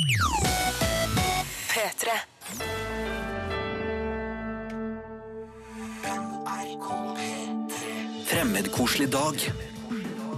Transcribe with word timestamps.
P3. 0.00 2.08
Fremmedkoselig 8.24 9.10
dag 9.12 9.36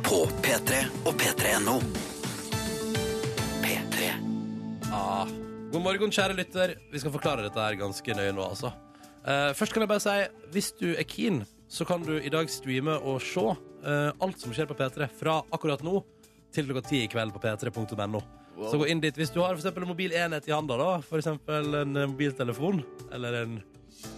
på 0.03 0.19
P3 0.43 0.83
og 1.07 1.15
p3.no. 1.15 1.77
P3. 3.63 4.11
Ah. 4.91 5.31
God 5.71 5.81
morgen, 5.81 6.11
kjære 6.11 6.35
lytter. 6.35 6.75
Vi 6.91 6.99
skal 6.99 7.15
forklare 7.15 7.47
dette 7.47 7.63
her 7.63 7.79
ganske 7.79 8.19
nøye 8.19 8.35
nå, 8.35 8.43
altså. 8.43 8.75
Eh, 9.23 9.55
først 9.55 9.73
kan 9.73 9.87
jeg 9.87 9.95
bare 9.95 10.03
si, 10.03 10.19
hvis 10.51 10.75
du 10.83 10.91
er 10.91 11.07
keen, 11.07 11.45
så 11.71 11.87
kan 11.87 12.03
du 12.03 12.19
i 12.19 12.35
dag 12.35 12.51
streame 12.51 12.99
og 12.99 13.23
se 13.23 13.47
eh, 13.47 14.11
alt 14.11 14.43
som 14.43 14.51
skjer 14.51 14.67
på 14.67 14.81
P3 14.83 15.13
fra 15.23 15.39
akkurat 15.55 15.87
nå 15.87 16.03
til 16.53 16.67
klokka 16.67 16.89
ti 16.91 17.07
i 17.07 17.11
kveld 17.15 17.31
på 17.31 17.47
p3.no. 17.47 18.42
Så 18.57 18.79
gå 18.81 18.87
inn 18.93 19.01
dit 19.03 19.17
hvis 19.17 19.33
du 19.33 19.41
har 19.41 19.55
for 19.55 19.61
eksempel 19.63 19.87
en 19.87 19.93
mobil 19.95 20.13
enhet 20.17 20.49
i 20.49 20.53
handa, 20.55 20.77
da. 20.81 20.91
Eksempel 21.19 21.75
en 21.83 21.97
eh, 21.97 22.09
mobiltelefon 22.11 22.83
eller 23.13 23.43
en 23.43 23.61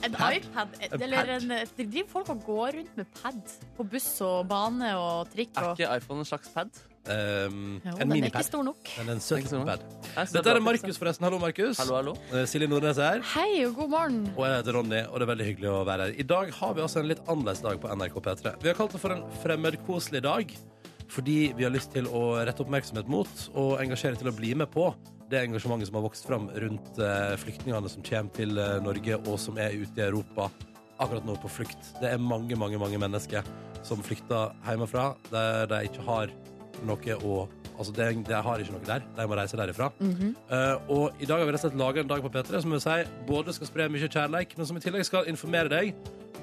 En 0.04 0.12
Pad? 0.16 0.32
iPad. 0.38 0.68
En 0.80 1.02
Eller 1.02 1.16
pad? 1.18 1.28
en, 1.34 1.68
det 1.76 1.86
driver 1.92 2.08
folk 2.08 2.28
og 2.32 2.42
går 2.46 2.76
rundt 2.78 2.96
med 2.96 3.06
pad 3.20 3.40
på 3.76 3.84
buss 3.92 4.08
og 4.24 4.46
bane 4.48 4.94
og 4.96 5.28
trikk. 5.34 5.52
Er 5.60 5.74
ikke 5.74 5.96
iPhone 5.98 6.24
en 6.24 6.28
slags 6.28 6.48
pad? 6.54 6.70
Um, 7.04 7.82
jo, 7.84 7.92
en 8.00 8.08
den 8.08 8.22
er 8.24 8.30
ikke 8.30 8.42
stor 8.46 8.62
nok. 8.64 8.80
Men 8.96 9.10
en 9.12 9.20
synes 9.20 9.50
Dette 10.32 10.54
er 10.54 10.60
Markus, 10.64 10.96
forresten. 10.96 11.26
Hallo, 11.26 11.38
Markus. 11.42 11.76
Hallo, 11.82 11.98
hallo. 11.98 12.14
Eh, 12.32 12.46
Silje 12.48 12.68
Nordnes 12.70 12.96
er 12.96 13.18
her. 13.18 13.26
Hei 13.34 13.66
og 13.66 13.74
god 13.76 13.90
morgen. 13.92 14.22
Og 14.38 14.46
jeg 14.46 14.56
heter 14.62 14.78
Ronny, 14.78 15.02
og 15.10 15.18
det 15.20 15.26
er 15.26 15.30
veldig 15.34 15.48
hyggelig 15.50 15.68
å 15.74 15.82
være 15.84 16.06
her. 16.08 16.14
I 16.16 16.26
dag 16.32 16.54
har 16.62 16.72
vi 16.78 16.84
altså 16.86 17.02
en 17.02 17.10
litt 17.12 17.20
annerledes 17.28 17.60
dag 17.66 17.82
på 17.82 17.92
NRK 17.92 18.16
P3. 18.24 18.54
Vi 18.64 18.70
har 18.72 18.78
kalt 18.80 18.96
det 18.96 19.02
for 19.04 19.12
en 19.12 19.26
fremmedkoselig 19.42 20.22
dag, 20.24 20.56
fordi 21.12 21.52
vi 21.56 21.66
har 21.66 21.72
lyst 21.74 21.92
til 21.94 22.08
å 22.08 22.40
rette 22.44 22.64
oppmerksomhet 22.64 23.10
mot 23.10 23.48
og 23.52 23.76
engasjere 23.82 24.18
til 24.20 24.30
å 24.30 24.36
bli 24.36 24.54
med 24.58 24.70
på 24.72 24.88
det 25.30 25.40
engasjementet 25.44 25.88
som 25.88 25.98
har 25.98 26.04
vokst 26.04 26.28
fram 26.28 26.48
rundt 26.62 27.00
eh, 27.00 27.34
flyktningene 27.40 27.90
som 27.90 28.04
kommer 28.06 28.34
til 28.36 28.58
eh, 28.60 28.78
Norge, 28.84 29.18
og 29.24 29.38
som 29.40 29.58
er 29.60 29.76
ute 29.76 30.00
i 30.00 30.06
Europa 30.06 30.50
akkurat 31.02 31.26
nå 31.26 31.36
på 31.42 31.50
flukt. 31.50 31.90
Det 32.00 32.12
er 32.12 32.22
mange, 32.22 32.56
mange, 32.60 32.78
mange 32.78 33.00
mennesker 33.00 33.46
som 33.84 34.02
flykter 34.04 34.54
hjemmefra, 34.68 35.12
der 35.32 35.68
de 35.70 35.82
ikke 35.88 36.06
har 36.08 36.34
noe 36.84 37.20
å 37.24 37.44
Altså, 37.74 37.90
de, 37.90 38.04
de 38.22 38.34
har 38.46 38.60
ikke 38.62 38.70
noe 38.70 38.86
der. 38.86 39.02
De 39.16 39.24
må 39.26 39.34
reise 39.34 39.58
derifra. 39.58 39.88
Eh, 40.46 40.90
og 40.94 41.16
i 41.18 41.26
dag 41.26 41.40
har 41.40 41.48
vi 41.48 41.54
rett 41.56 41.58
og 41.58 41.64
slett 41.64 41.80
laga 41.80 42.04
en 42.04 42.10
dag 42.12 42.20
på 42.22 42.30
P3 42.30 42.60
som 42.62 42.70
vil 42.70 42.82
si 42.84 42.98
både 43.26 43.54
skal 43.56 43.66
spre 43.66 43.88
mye 43.90 44.06
kjærleik, 44.06 44.54
men 44.54 44.68
som 44.68 44.78
i 44.78 44.82
tillegg 44.84 45.02
skal 45.08 45.26
informere 45.26 45.72
deg 45.72 45.90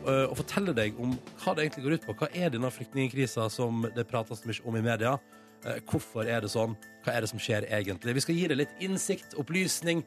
og 0.05 0.37
fortelle 0.39 0.73
deg 0.77 0.97
om 1.01 1.13
hva 1.43 1.53
det 1.55 1.67
egentlig 1.67 1.85
går 1.85 1.95
ut 1.97 2.07
på. 2.09 2.17
Hva 2.21 2.31
er 2.33 2.53
denne 2.53 2.71
flyktningkrisa 2.73 3.45
som 3.53 3.85
det 3.95 4.07
prates 4.09 4.43
mye 4.47 4.63
om 4.65 4.77
i 4.79 4.83
media? 4.85 5.17
Eh, 5.65 5.77
hvorfor 5.89 6.25
er 6.25 6.41
det 6.41 6.49
sånn? 6.53 6.73
Hva 7.05 7.13
er 7.13 7.23
det 7.23 7.29
som 7.31 7.41
skjer 7.41 7.67
egentlig? 7.69 8.17
Vi 8.17 8.25
skal 8.25 8.37
gi 8.37 8.49
deg 8.49 8.61
litt 8.63 8.75
innsikt, 8.81 9.37
opplysning, 9.41 10.03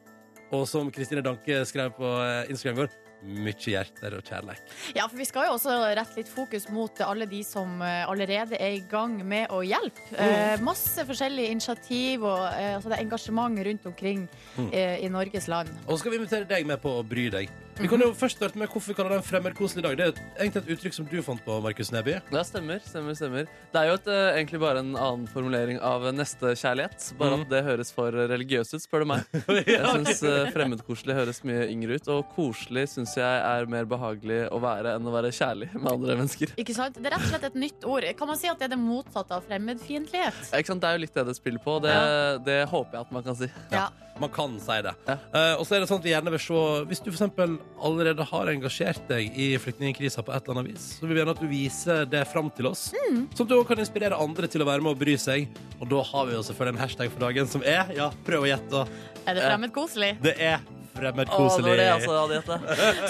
og 0.53 0.67
som 0.69 0.91
Kristine 0.93 1.23
Danke 1.25 1.63
skrev 1.67 1.95
på 1.95 2.11
eh, 2.21 2.51
Instagram 2.51 2.75
i 2.75 2.81
går, 2.83 2.97
mye 3.45 3.55
hjerter 3.71 4.17
og 4.17 4.27
kjærlighet. 4.27 4.73
Ja, 4.97 5.07
for 5.07 5.17
vi 5.17 5.25
skal 5.25 5.47
jo 5.47 5.55
også 5.55 5.77
rette 5.97 6.19
litt 6.19 6.29
fokus 6.29 6.67
mot 6.73 6.99
alle 7.05 7.27
de 7.31 7.39
som 7.47 7.79
eh, 7.81 8.03
allerede 8.03 8.59
er 8.59 8.75
i 8.75 8.83
gang 8.91 9.15
med 9.25 9.47
å 9.55 9.63
hjelpe. 9.65 10.03
Eh, 10.19 10.59
masse 10.65 11.07
forskjellige 11.07 11.55
initiativ 11.55 12.27
og 12.27 12.43
eh, 12.51 12.75
altså 12.75 12.91
det 12.91 12.99
er 12.99 13.05
engasjement 13.07 13.63
rundt 13.69 13.87
omkring 13.89 14.27
eh, 14.67 14.99
i 15.07 15.11
Norges 15.11 15.47
land. 15.51 15.71
Og 15.85 15.95
så 15.95 16.03
skal 16.03 16.17
vi 16.17 16.21
invitere 16.21 16.51
deg 16.51 16.67
med 16.67 16.83
på 16.83 16.99
å 16.99 17.05
bry 17.07 17.29
deg. 17.39 17.61
Vi 17.75 17.89
kan 17.91 17.99
jo 17.99 18.13
først 18.15 18.37
starte 18.39 18.55
med 18.55 18.69
hvorfor 18.71 18.93
vi 18.93 18.95
kaller 18.95 19.17
den 19.19 19.35
en 19.35 19.79
i 19.79 19.83
dag. 19.83 19.97
Det 19.99 20.05
er 20.07 20.45
egentlig 20.45 20.61
et 20.61 20.69
uttrykk 20.77 20.93
som 20.95 21.07
du 21.11 21.17
fant 21.21 21.41
på, 21.43 21.57
Markus 21.59 21.89
Neby. 21.91 22.13
Ja, 22.31 22.43
stemmer, 22.47 22.79
stemmer, 22.79 23.17
stemmer. 23.19 23.49
Det 23.73 23.81
er 23.81 23.89
jo 23.89 23.97
et, 23.97 24.07
eh, 24.07 24.37
egentlig 24.37 24.61
bare 24.61 24.79
en 24.79 24.95
annen 24.95 25.25
formulering 25.27 25.81
av 25.83 26.05
nestekjærlighet. 26.15 27.09
Bare 27.19 27.41
at 27.41 27.49
det 27.51 27.63
høres 27.67 27.91
for 27.91 28.15
religiøst 28.15 28.77
ut, 28.77 28.85
spør 28.85 29.03
du 29.03 29.09
meg. 29.11 29.27
Jeg 29.67 29.83
syns 29.91 30.23
fremmedkoselig 30.55 31.17
høres 31.19 31.43
mye 31.43 31.67
yngre 31.67 31.99
ut, 31.99 32.07
og 32.15 32.31
koselig 32.37 32.87
syns 32.93 33.17
jeg 33.19 33.43
er 33.43 33.67
mer 33.67 33.83
behagelig 33.89 34.45
å 34.55 34.61
være 34.63 34.95
enn 34.95 35.11
å 35.11 35.11
være 35.11 35.33
kjærlig 35.35 35.73
med 35.75 35.91
andre 35.91 36.15
mennesker. 36.21 36.55
Ikke 36.61 36.77
sant? 36.77 36.95
Det 36.95 37.11
er 37.11 37.17
rett 37.17 37.27
og 37.27 37.33
slett 37.33 37.49
et 37.49 37.59
nytt 37.59 37.83
ord. 37.83 38.07
Kan 38.15 38.31
man 38.31 38.39
si 38.39 38.47
at 38.47 38.61
det 38.61 38.69
er 38.69 38.75
det 38.77 38.79
motsatte 38.79 39.35
av 39.35 39.43
fremmedfiendtlighet? 39.49 40.41
Ja, 40.53 40.63
Ikke 40.63 40.71
sant? 40.71 40.85
Det 40.85 40.93
er 40.93 40.95
jo 40.95 41.03
litt 41.03 41.19
det 41.19 41.27
det 41.27 41.35
spiller 41.35 41.63
på. 41.67 41.81
Det, 41.83 41.99
det 42.47 42.59
håper 42.71 43.01
jeg 43.01 43.07
at 43.09 43.15
man 43.19 43.27
kan 43.27 43.39
si. 43.43 43.51
Ja. 43.75 43.89
Man 44.19 44.31
kan 44.31 44.53
si 44.63 44.75
det. 44.85 44.93
Ja. 45.09 45.17
Eh, 45.35 45.53
og 45.59 45.65
så 45.67 45.75
er 45.75 45.83
det 45.83 45.89
sånn 45.89 45.99
at 45.99 46.05
vi 46.07 46.13
gjerne 46.13 46.31
vil 46.31 46.39
se 46.39 46.59
Hvis 46.87 47.01
du 47.03 47.09
for 47.09 47.17
eksempel 47.17 47.57
allerede 47.83 48.23
har 48.29 48.51
engasjert 48.53 49.09
deg 49.09 49.35
i 49.35 49.49
flyktningkrisa 49.59 50.23
på 50.23 50.31
et 50.31 50.45
eller 50.45 50.61
annet 50.61 50.71
vis, 50.71 50.85
så 50.95 51.03
vil 51.03 51.17
vi 51.17 51.21
gjerne 51.21 51.35
at 51.35 51.43
du 51.43 51.49
viser 51.51 52.07
det 52.09 52.23
fram 52.31 52.47
til 52.55 52.69
oss. 52.71 52.87
Mm. 52.95 53.25
Sånn 53.35 53.43
at 53.43 53.51
du 53.51 53.57
også 53.57 53.69
kan 53.73 53.83
inspirere 53.83 54.21
andre 54.23 54.47
til 54.51 54.63
å 54.63 54.69
være 54.69 54.85
med 54.85 54.95
og 54.95 55.01
bry 55.03 55.17
seg. 55.19 55.49
Og 55.81 55.89
da 55.91 56.05
har 56.13 56.29
vi 56.29 56.37
jo 56.37 56.45
selvfølgelig 56.47 56.77
en 56.77 56.83
hashtag 56.85 57.11
for 57.11 57.27
dagen 57.27 57.51
som 57.51 57.65
er 57.67 57.91
Ja, 57.97 58.09
prøv 58.27 58.47
å 58.47 58.49
gjette. 58.49 58.85
Er 59.25 59.35
det 59.35 59.45
fremmedkoselig? 59.49 60.13
Det 60.23 60.37
er 60.39 60.63
Å, 60.95 61.47
det 61.59 61.65
var 61.65 61.79
det 61.79 61.87
altså. 61.93 62.57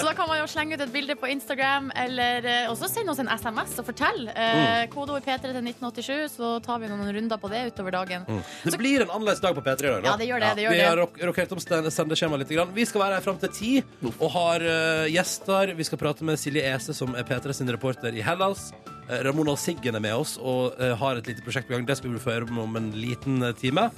Så 0.00 0.04
da 0.06 0.14
kan 0.18 0.30
man 0.30 0.40
jo 0.40 0.46
slenge 0.50 0.76
ut 0.76 0.84
et 0.86 0.92
bilde 0.94 1.16
på 1.18 1.30
Instagram, 1.32 1.90
eller 2.06 2.46
eh, 2.46 2.70
også 2.72 2.90
sende 2.90 3.14
oss 3.14 3.22
en 3.22 3.30
SMS 3.30 3.76
og 3.82 3.88
fortelle. 3.88 4.32
Eh, 4.32 4.86
Kodeord 4.92 5.24
P3 5.26 5.52
til 5.52 5.60
1987, 5.62 6.36
så 6.36 6.56
tar 6.64 6.82
vi 6.82 6.90
noen 6.90 7.12
runder 7.16 7.40
på 7.40 7.50
det 7.52 7.66
utover 7.70 7.98
dagen. 7.98 8.26
Det 8.64 8.78
blir 8.80 9.06
en 9.06 9.12
annerledes 9.12 9.42
dag 9.44 9.56
på 9.56 9.64
P3 9.64 9.76
i 9.76 9.94
dag. 9.96 10.02
da. 10.02 10.12
Ja, 10.12 10.16
det 10.20 10.30
gjør 10.30 10.42
det, 10.42 10.52
det 10.58 10.66
gjør 10.66 10.76
vi 10.76 10.84
har 10.84 10.98
rok 11.00 11.22
rokert 11.30 11.54
om 11.54 11.62
sendeskjemaet 11.62 12.44
litt. 12.44 12.54
Grann. 12.56 12.74
Vi 12.74 12.86
skal 12.88 13.02
være 13.02 13.18
her 13.18 13.24
fram 13.24 13.38
til 13.40 13.52
ti 13.52 13.72
og 14.16 14.28
har 14.34 14.64
uh, 14.64 15.06
gjester. 15.10 15.74
Vi 15.76 15.86
skal 15.88 16.00
prate 16.00 16.26
med 16.26 16.40
Silje 16.40 16.64
Ese, 16.70 16.94
som 16.96 17.16
er 17.18 17.26
P3 17.26 17.56
sin 17.56 17.70
reporter 17.72 18.16
i 18.16 18.24
Hellas. 18.24 18.70
Eh, 19.08 19.22
Ramona 19.26 19.56
Siggen 19.60 19.98
er 19.98 20.02
med 20.02 20.14
oss 20.16 20.36
og 20.40 20.78
uh, 20.80 20.92
har 21.00 21.20
et 21.20 21.30
lite 21.30 21.44
prosjekt 21.46 21.70
på 21.70 21.76
gang. 21.76 21.86
Det 21.88 21.98
skal 21.98 22.14
vi 22.14 22.22
få 22.22 22.36
høre 22.36 22.62
om 22.62 22.78
en 22.78 22.92
liten 22.96 23.42
time. 23.60 23.90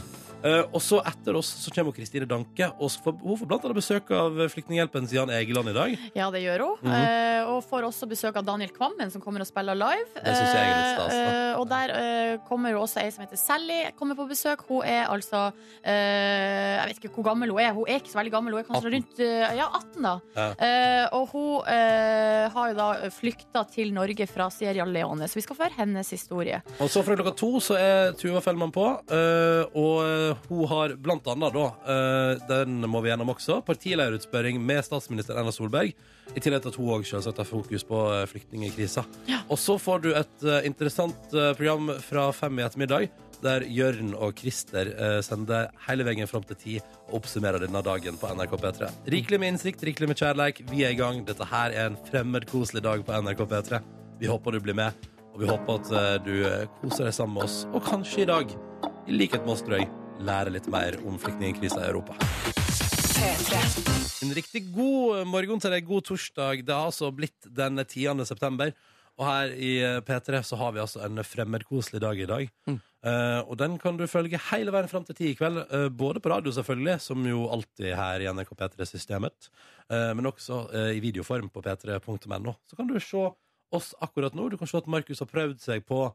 Eh, 0.46 0.62
og 0.70 0.78
så 0.82 1.00
etter 1.08 1.36
oss 1.38 1.48
så 1.64 1.72
kommer 1.74 1.94
Kristine 1.96 2.28
Danke. 2.28 2.68
Og 2.78 2.92
så 2.92 3.02
får, 3.02 3.16
hun 3.22 3.38
får 3.40 3.50
blant 3.50 3.64
annet 3.66 3.78
besøk 3.80 4.10
av 4.14 4.36
Flyktninghjelpens 4.52 5.14
Jan 5.16 5.32
Egeland 5.34 5.72
i 5.72 5.74
dag. 5.76 5.96
Ja, 6.14 6.28
det 6.34 6.44
gjør 6.44 6.64
hun. 6.66 6.92
Eh, 6.94 7.48
og 7.48 7.62
får 7.66 7.88
også 7.88 8.08
besøk 8.10 8.38
av 8.38 8.46
Daniel 8.46 8.70
Kvammen, 8.74 9.10
som 9.10 9.22
kommer 9.24 9.42
og 9.42 9.48
spiller 9.48 9.78
live. 9.78 10.06
Det 10.14 10.34
synes 10.36 10.54
jeg 10.54 10.62
er 10.62 10.76
litt 10.76 10.92
stas, 10.94 11.16
da. 11.16 11.32
Uh, 11.38 11.58
og 11.58 11.64
der 11.70 11.92
eh, 11.96 12.34
kommer 12.48 12.76
også 12.78 13.02
ei 13.02 13.10
som 13.14 13.24
heter 13.24 13.40
Sally, 13.40 13.80
kommer 13.98 14.18
på 14.18 14.28
besøk. 14.30 14.62
Hun 14.68 14.84
er 14.86 15.08
altså 15.10 15.48
eh, 15.82 16.76
Jeg 16.78 16.90
vet 16.90 17.02
ikke 17.02 17.12
hvor 17.16 17.28
gammel 17.30 17.52
hun 17.54 17.62
er. 17.62 17.74
Hun 17.76 17.88
er 17.88 18.02
ikke 18.02 18.12
så 18.12 18.20
veldig 18.20 18.34
gammel, 18.34 18.54
hun 18.54 18.62
er 18.62 18.68
kanskje 18.68 18.92
18. 18.92 18.96
rundt 18.96 19.22
eh, 19.24 19.56
ja, 19.58 19.68
18, 19.80 20.06
da. 20.06 20.14
Ja. 20.38 20.48
Eh, 20.68 21.04
og 21.18 21.34
hun 21.34 21.72
eh, 21.72 22.46
har 22.54 22.72
jo 22.72 22.78
da 22.78 22.88
flykta 23.14 23.64
til 23.72 23.92
Norge 23.96 24.28
fra 24.30 24.48
Sierra 24.54 24.86
Leone, 24.88 25.28
så 25.28 25.40
vi 25.40 25.44
skal 25.46 25.58
få 25.58 25.66
høre 25.66 25.80
hennes 25.80 26.14
historie. 26.14 26.62
Og 26.78 26.90
så 26.92 27.02
fra 27.06 27.18
klokka 27.18 27.34
to 27.38 27.50
så 27.64 27.78
er 27.80 28.14
Tuva 28.18 28.42
Fellmann 28.44 28.74
på, 28.74 28.86
eh, 29.14 29.78
og 29.78 30.04
eh, 30.04 30.27
hun 30.48 30.64
har 30.70 30.94
blant 31.00 31.26
annet 31.30 31.54
da, 31.54 31.66
eh, 31.94 32.46
den 32.50 32.82
må 32.90 33.02
vi 33.04 33.12
gjennom 33.12 33.32
også, 33.34 33.60
partilederutspørring 33.66 34.60
med 34.60 34.84
statsminister 34.86 35.38
Erna 35.38 35.54
Solberg, 35.54 35.94
i 36.34 36.42
tillegg 36.44 36.64
til 36.64 36.74
at 36.74 36.80
hun 36.80 36.90
også 36.98 37.16
selvsagt 37.16 37.40
har 37.40 37.48
fokus 37.48 37.86
på 37.88 38.02
flyktningkrisa. 38.28 39.04
flyktningekrisa. 39.06 39.46
Og 39.48 39.58
så 39.58 39.78
får 39.80 40.04
du 40.04 40.10
et 40.12 40.44
eh, 40.44 40.66
interessant 40.68 41.32
eh, 41.34 41.54
program 41.56 41.94
fra 42.04 42.28
fem 42.36 42.60
i 42.60 42.66
ettermiddag, 42.66 43.08
der 43.42 43.64
Jørn 43.70 44.14
og 44.16 44.38
Christer 44.38 44.90
eh, 44.94 45.18
sender 45.24 45.70
hele 45.86 46.06
veien 46.06 46.28
fram 46.30 46.44
til 46.46 46.58
ti 46.58 46.76
og 47.08 47.20
oppsummerer 47.20 47.62
denne 47.62 47.82
dagen 47.86 48.18
på 48.18 48.30
NRK 48.34 48.56
P3. 48.62 48.90
Rikelig 49.14 49.40
med 49.40 49.54
innsikt, 49.54 49.84
rikelig 49.86 50.10
med 50.10 50.20
kjærleik. 50.20 50.64
Vi 50.70 50.82
er 50.86 50.94
i 50.94 50.98
gang. 50.98 51.22
Dette 51.28 51.46
her 51.48 51.74
er 51.74 51.92
en 51.92 52.00
fremmedkoselig 52.08 52.84
dag 52.84 53.04
på 53.06 53.22
NRK 53.22 53.44
P3. 53.52 53.80
Vi 54.18 54.30
håper 54.30 54.56
du 54.56 54.60
blir 54.64 54.76
med, 54.78 55.08
og 55.32 55.42
vi 55.42 55.50
håper 55.50 55.78
at 55.78 55.94
eh, 55.94 56.10
du 56.26 56.34
eh, 56.48 56.66
koser 56.82 57.08
deg 57.08 57.16
sammen 57.16 57.38
med 57.38 57.46
oss. 57.46 57.62
Og 57.72 57.84
kanskje 57.86 58.24
i 58.24 58.28
dag, 58.30 58.54
i 59.06 59.16
likhet 59.16 59.46
med 59.46 59.54
oss, 59.54 59.64
tror 59.66 59.78
jeg, 59.78 59.90
lære 60.24 60.52
litt 60.54 60.68
mer 60.72 60.98
om 61.06 61.18
flyktningkrisa 61.20 61.82
i 61.84 61.88
Europa. 61.88 62.16
En 64.22 64.34
riktig 64.34 64.64
god 64.74 65.24
morgen 65.30 65.62
til 65.62 65.74
deg, 65.74 65.86
god 65.86 66.06
torsdag. 66.10 66.62
Det 66.66 66.74
har 66.74 66.90
altså 66.90 67.10
blitt 67.14 67.48
den 67.48 67.80
10. 67.84 68.24
september. 68.28 68.74
Og 69.18 69.26
her 69.26 69.54
i 69.54 69.72
eh, 69.82 70.00
P3 70.06 70.42
så 70.46 70.58
har 70.60 70.74
vi 70.74 70.82
altså 70.82 71.02
en 71.02 71.18
fremmedkoselig 71.26 72.00
dag 72.02 72.20
i 72.22 72.28
dag. 72.30 72.52
Eh, 72.68 73.40
og 73.46 73.58
den 73.58 73.76
kan 73.82 73.98
du 73.98 74.06
følge 74.10 74.40
hele 74.50 74.72
veien 74.74 74.90
fram 74.90 75.06
til 75.06 75.18
ti 75.18 75.32
i 75.32 75.36
kveld. 75.38 75.60
Uh, 75.70 75.88
både 75.90 76.22
på 76.22 76.30
radio, 76.32 76.52
selvfølgelig, 76.54 76.98
som 77.02 77.26
jo 77.26 77.46
alltid 77.54 77.92
her 77.98 78.22
i 78.22 78.30
NRK 78.30 78.54
P3-systemet. 78.58 79.50
Uh, 79.90 80.14
men 80.18 80.30
også 80.30 80.64
eh, 80.74 80.94
i 80.98 81.02
videoform 81.02 81.50
på 81.50 81.62
p3.no. 81.66 82.54
Så 82.66 82.78
kan 82.78 82.90
du 82.90 82.98
se 83.02 83.26
oss 83.74 83.92
akkurat 84.02 84.34
nå. 84.34 84.48
Du 84.50 84.58
kan 84.58 84.70
se 84.70 84.78
at 84.80 84.90
Markus 84.90 85.22
har 85.22 85.30
prøvd 85.30 85.58
seg 85.62 85.86
på 85.86 86.06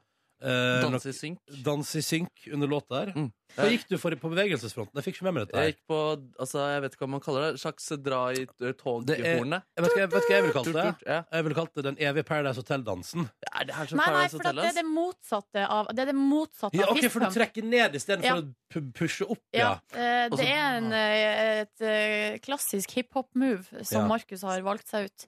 eh, 0.44 0.81
Danse 0.84 1.10
i 1.10 1.13
synk. 1.13 1.40
dans 1.63 1.95
i 1.95 2.01
synk 2.01 2.48
under 2.54 2.68
låta 2.68 3.00
her. 3.06 3.13
Mm. 3.16 3.31
Hva 3.54 3.68
gikk 3.69 3.84
du 3.88 3.98
for 4.01 4.10
på 4.18 4.30
bevegelsesfronten? 4.34 4.98
Jeg 4.98 5.04
fikk 5.06 5.16
ikke 5.19 5.25
med 5.28 5.34
meg 5.36 5.44
dette. 5.45 5.62
Jeg 5.62 5.74
gikk 5.75 5.81
på 5.88 5.98
altså, 6.42 6.57
Jeg 6.74 6.81
vet 6.81 6.95
ikke 6.95 7.04
hva 7.06 7.10
man 7.13 7.22
kaller 7.22 7.44
det. 7.51 7.60
Slags 7.62 7.86
dra 8.01 8.22
i 8.34 8.42
eh, 8.42 8.48
Det 8.57 8.69
er- 8.69 8.74
toghornet. 8.81 9.62
Jeg 9.78 9.84
vet 9.84 9.92
ikke, 9.92 10.00
jeg 10.01 10.10
vet 10.10 10.24
ikke 10.24 10.31
hva 10.31 10.36
jeg 10.36 10.44
ville 10.48 10.54
kalt 10.57 10.74
det. 10.74 10.86
ja. 11.07 11.19
Jeg 11.31 11.44
ville 11.44 11.56
kalt 11.60 11.74
det 11.75 11.84
den 11.86 11.98
evige 12.01 12.24
Paradise 12.25 12.57
Hotel-dansen. 12.63 13.30
Er 13.54 13.63
det 13.69 13.75
her 13.78 13.86
som 13.86 13.98
Nei, 14.01 14.06
nei, 14.07 14.13
Paradise 14.13 14.31
for 14.31 14.44
Hotel, 14.44 14.56
det 14.56 14.63
er 14.63 14.68
ass? 14.68 14.75
det 14.81 14.86
motsatte 14.90 15.68
av 15.69 15.88
Det 15.94 16.00
er 16.01 16.06
det 16.12 16.16
motsatte 16.18 16.74
Ja, 16.81 16.84
av 16.90 16.98
ok, 16.98 17.04
For 17.10 17.19
du 17.19 17.25
fiskene. 17.25 17.34
trekker 17.38 17.63
ned 17.63 17.94
istedenfor 18.01 18.25
Ja. 18.25 18.42
å 18.42 18.48
pushe 18.95 19.25
opp, 19.29 19.41
Ja, 19.53 19.79
ja. 19.93 19.99
eh, 19.99 20.29
det 20.33 20.47
er 20.49 20.77
en, 20.79 20.87
eh, 20.93 21.61
et 21.63 21.81
eh, 21.85 22.37
klassisk 22.43 22.95
hiphop-move 22.97 23.83
som 23.85 24.01
Ja. 24.01 24.07
Markus 24.07 24.41
har 24.41 24.61
valgt 24.65 24.87
seg 24.89 25.05
ut. 25.09 25.27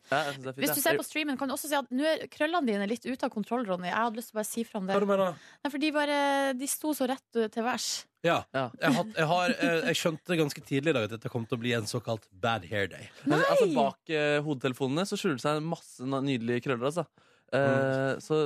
Hvis 0.58 0.74
du 0.76 0.82
ser 0.82 0.98
på 0.98 1.06
streamen, 1.06 1.38
kan 1.38 1.48
du 1.48 1.54
også 1.54 1.70
si 1.70 1.76
at 1.78 1.90
nå 1.92 2.04
er 2.04 2.26
krøllene 2.28 2.66
dine 2.66 2.88
litt 2.90 3.06
ute 3.06 3.24
av 3.28 3.32
kontroll, 3.34 3.66
Ronny. 3.68 3.88
Jeg 3.88 3.96
hadde 3.96 4.18
lyst 4.18 4.32
til 4.32 4.38
å 4.38 4.42
bare 4.42 4.50
si 4.50 4.64
fra 4.64 4.80
om 4.82 4.88
det. 4.88 4.98
Nei, 4.98 5.70
for 5.72 5.78
de, 5.78 5.92
bare, 5.92 6.20
de 6.58 6.68
sto 6.68 6.94
så 6.98 7.08
rett 7.08 7.42
til 7.54 7.64
værs. 7.64 8.06
Ja. 8.26 8.40
Ja. 8.56 8.72
Jeg, 8.82 8.94
had, 8.96 9.12
jeg, 9.14 9.28
har, 9.30 9.52
jeg 9.92 9.96
skjønte 10.00 10.38
ganske 10.40 10.62
tidlig 10.66 10.90
i 10.90 10.98
dag 10.98 11.04
at 11.06 11.14
dette 11.20 11.30
kom 11.30 11.44
til 11.46 11.60
å 11.60 11.62
bli 11.62 11.74
en 11.78 11.86
såkalt 11.86 12.26
bad 12.32 12.66
hair 12.66 12.88
day. 12.90 13.10
Men 13.26 13.44
altså, 13.44 13.68
bak 13.76 14.10
eh, 14.10 14.40
hodetelefonene 14.42 15.06
så 15.06 15.20
skjuler 15.20 15.38
det 15.38 15.46
seg 15.46 15.62
masse 15.62 16.02
nydelige 16.02 16.64
krøller. 16.66 16.90
Altså. 16.90 17.06
Eh, 17.54 18.16
så 18.26 18.40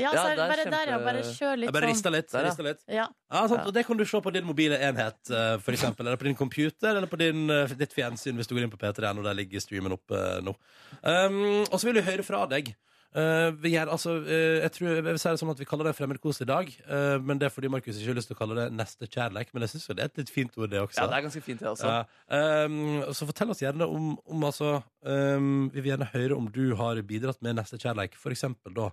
Ja, 0.00 0.10
Ja, 0.10 0.22
så 0.24 0.26
er 0.30 0.36
det 0.36 0.44
er 0.44 0.52
bare 0.54 0.64
der, 0.74 0.92
ja. 0.94 0.98
Bare 1.04 1.22
kjør 1.22 1.56
litt 1.60 1.68
Jeg 1.68 1.76
bare 1.76 1.86
sånn. 1.86 1.94
rista 1.94 2.10
litt. 2.16 2.28
Der, 2.32 2.40
ja. 2.42 2.50
rista 2.50 2.66
litt. 2.66 2.82
Ja. 2.88 3.06
Ja, 3.30 3.46
sant, 3.46 3.60
Ja. 3.60 3.66
og 3.66 3.74
Det 3.76 3.86
kan 3.86 3.96
du 4.00 4.04
se 4.04 4.20
på 4.20 4.32
din 4.32 4.44
mobile 4.48 4.78
enhet, 4.80 5.20
eh, 5.30 5.56
for 5.58 5.72
eksempel. 5.76 6.06
Eller 6.06 6.16
på 6.16 6.24
din 6.30 6.36
computer, 6.36 6.96
eller 6.96 7.06
på 7.06 7.18
din, 7.18 7.48
eh, 7.50 7.66
ditt 7.78 7.92
fjernsyn 7.92 8.34
hvis 8.40 8.48
du 8.48 8.54
går 8.56 8.64
inn 8.64 8.70
på 8.72 8.80
P3N, 8.80 9.18
og 9.18 9.24
der 9.24 9.34
ligger 9.34 9.60
streamen 9.60 9.92
oppe 9.92 10.16
eh, 10.16 10.40
nå. 10.40 10.54
Um, 11.02 11.62
og 11.70 11.76
så 11.78 11.84
vil 11.90 12.00
vi 12.00 12.08
høre 12.10 12.22
fra 12.26 12.46
deg. 12.46 12.74
Eh, 13.10 13.50
vi 13.58 13.72
gjør, 13.74 13.88
altså, 13.90 14.12
eh, 14.22 14.60
jeg 14.62 14.70
tror 14.76 14.88
jeg 14.94 15.02
vil 15.02 15.16
si 15.18 15.28
det 15.32 15.38
sånn 15.40 15.50
at 15.50 15.58
Vi 15.58 15.64
kaller 15.66 15.88
det 15.88 15.96
fremmedkos 15.98 16.40
i 16.42 16.46
dag, 16.46 16.68
eh, 16.86 17.18
men 17.18 17.40
det 17.40 17.48
er 17.48 17.50
fordi 17.50 17.66
Markus 17.68 17.96
ikke 17.98 18.12
har 18.12 18.14
lyst 18.20 18.30
til 18.30 18.36
å 18.36 18.38
kalle 18.38 18.54
det 18.54 18.66
nestekjærleik. 18.78 19.50
Men 19.52 19.62
jeg 19.66 19.72
syns 19.72 19.88
det 19.88 19.98
er 19.98 20.04
et 20.12 20.20
litt 20.22 20.30
fint 20.30 20.54
ord, 20.56 20.70
det 20.70 20.78
også. 20.78 21.00
ja, 21.02 21.06
det 21.08 21.16
er 21.18 21.24
ganske 21.26 21.42
fint, 21.42 21.58
det 21.58 21.66
også. 21.72 21.90
Ja, 21.90 22.04
Um, 22.30 23.02
så 23.10 23.26
fortell 23.26 23.50
oss 23.50 23.58
gjerne 23.58 23.82
om, 23.82 24.12
om 24.30 24.44
altså 24.46 24.84
um, 25.02 25.68
Vi 25.74 25.80
vil 25.80 25.90
gjerne 25.90 26.06
høre 26.12 26.36
om 26.36 26.46
du 26.48 26.76
har 26.76 27.00
bidratt 27.02 27.42
med 27.42 27.56
nestekjærleik, 27.58 28.14
for 28.14 28.30
eksempel 28.30 28.72
da 28.72 28.90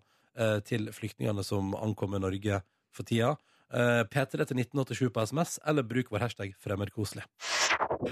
til 0.67 0.91
flyktningene 0.93 1.43
som 1.45 1.73
ankommer 1.75 2.21
Norge 2.21 2.61
for 2.93 3.07
tida. 3.07 3.35
Uh, 3.67 4.05
P3 4.07 4.45
til 4.47 4.61
1987 4.61 5.09
på 5.11 5.25
SMS, 5.27 5.57
eller 5.67 5.83
bruk 5.83 6.13
vår 6.13 6.27
hashtag 6.27 6.53
'fremmedkoselig'. 6.61 7.25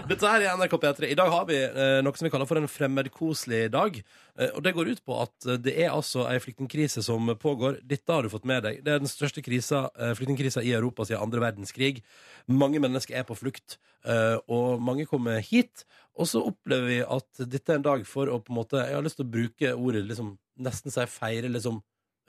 Dette 0.10 0.30
her 0.30 0.44
er 0.44 0.56
NRK 0.58 0.76
P3. 0.82 1.08
I 1.12 1.18
dag 1.18 1.30
har 1.30 1.46
vi 1.50 1.58
eh, 1.62 2.00
noe 2.04 2.18
som 2.18 2.26
vi 2.26 2.32
kaller 2.34 2.48
for 2.50 2.60
en 2.60 2.70
fremmedkoselig 2.70 3.68
dag. 3.74 3.98
Eh, 4.38 4.52
og 4.58 4.64
det 4.66 4.74
går 4.76 4.90
ut 4.94 5.02
på 5.06 5.18
at 5.22 5.48
eh, 5.48 5.60
det 5.62 5.76
er 5.84 5.94
altså 5.94 6.26
ei 6.30 6.40
flyktningkrise 6.42 7.04
som 7.06 7.30
pågår. 7.42 7.80
Dette 7.86 8.14
har 8.14 8.26
du 8.26 8.32
fått 8.34 8.48
med 8.50 8.66
deg. 8.66 8.82
Det 8.86 8.94
er 8.94 9.04
den 9.04 9.12
største 9.12 9.44
krisa, 9.46 9.86
eh, 10.00 10.16
flyktningkrisa 10.18 10.64
i 10.66 10.74
Europa 10.78 11.06
siden 11.06 11.22
andre 11.26 11.44
verdenskrig. 11.44 12.02
Mange 12.50 12.82
mennesker 12.82 13.20
er 13.20 13.28
på 13.28 13.38
flukt, 13.38 13.78
eh, 14.10 14.38
og 14.50 14.82
mange 14.82 15.06
kommer 15.10 15.44
hit. 15.46 15.86
Og 16.18 16.30
så 16.32 16.42
opplever 16.48 16.90
vi 16.90 17.00
at 17.04 17.46
dette 17.46 17.74
er 17.74 17.82
en 17.82 17.90
dag 17.90 18.06
for 18.10 18.32
å 18.32 18.40
på 18.42 18.54
en 18.54 18.62
måte 18.62 18.82
Jeg 18.82 18.96
har 18.96 19.06
lyst 19.06 19.20
til 19.20 19.28
å 19.28 19.34
bruke 19.38 19.76
ordet 19.76 20.06
liksom, 20.08 20.38
nesten 20.58 20.94
si 20.94 21.06
feire 21.12 21.52
liksom 21.52 21.82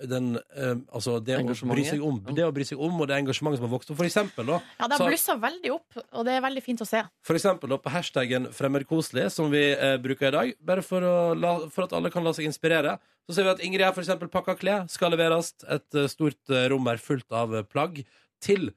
den, 0.05 0.37
eh, 0.37 0.75
altså 0.93 1.17
det 1.25 1.39
å, 1.41 1.69
bry 1.71 1.85
seg 1.87 2.03
om, 2.05 2.19
det 2.37 2.45
å 2.45 2.53
bry 2.55 2.65
seg 2.69 2.81
om, 2.83 2.99
og 3.01 3.09
det 3.09 3.17
engasjementet 3.17 3.61
som 3.61 3.67
har 3.67 3.73
vokst 3.73 3.91
opp. 3.93 3.99
For 4.03 4.09
eksempel, 4.09 4.49
da, 4.51 4.59
Ja, 4.77 4.89
det 4.91 4.99
har 5.01 5.09
blussa 5.09 5.37
veldig 5.41 5.73
opp, 5.73 5.99
og 6.05 6.27
det 6.29 6.35
er 6.37 6.45
veldig 6.45 6.63
fint 6.65 6.83
å 6.85 6.89
se. 6.89 7.03
for 7.25 7.39
eksempel 7.39 7.73
da, 7.73 7.79
på 7.81 7.93
hashtaggen 7.95 8.51
fremmedkoselig, 8.53 9.31
som 9.33 9.51
vi 9.53 9.65
eh, 9.73 9.97
bruker 10.03 10.29
i 10.29 10.37
dag, 10.37 10.55
bare 10.61 10.85
for, 10.85 11.01
å 11.01 11.35
la, 11.35 11.59
for 11.73 11.87
at 11.87 11.97
alle 11.97 12.13
kan 12.13 12.25
la 12.27 12.35
seg 12.37 12.49
inspirere. 12.51 12.99
Så 13.27 13.39
ser 13.39 13.49
vi 13.49 13.55
at 13.57 13.63
Ingrid 13.65 13.87
har 13.87 13.95
for 13.97 14.05
eksempel 14.05 14.31
pakka 14.31 14.57
klær, 14.61 14.85
skal 14.93 15.11
leveres 15.15 15.55
et 15.65 15.99
uh, 15.99 16.07
stort 16.07 16.39
uh, 16.53 16.69
rom 16.71 16.87
her 16.87 17.01
fullt 17.03 17.33
av 17.35 17.55
uh, 17.57 17.65
plagg 17.67 18.05
til 18.45 18.71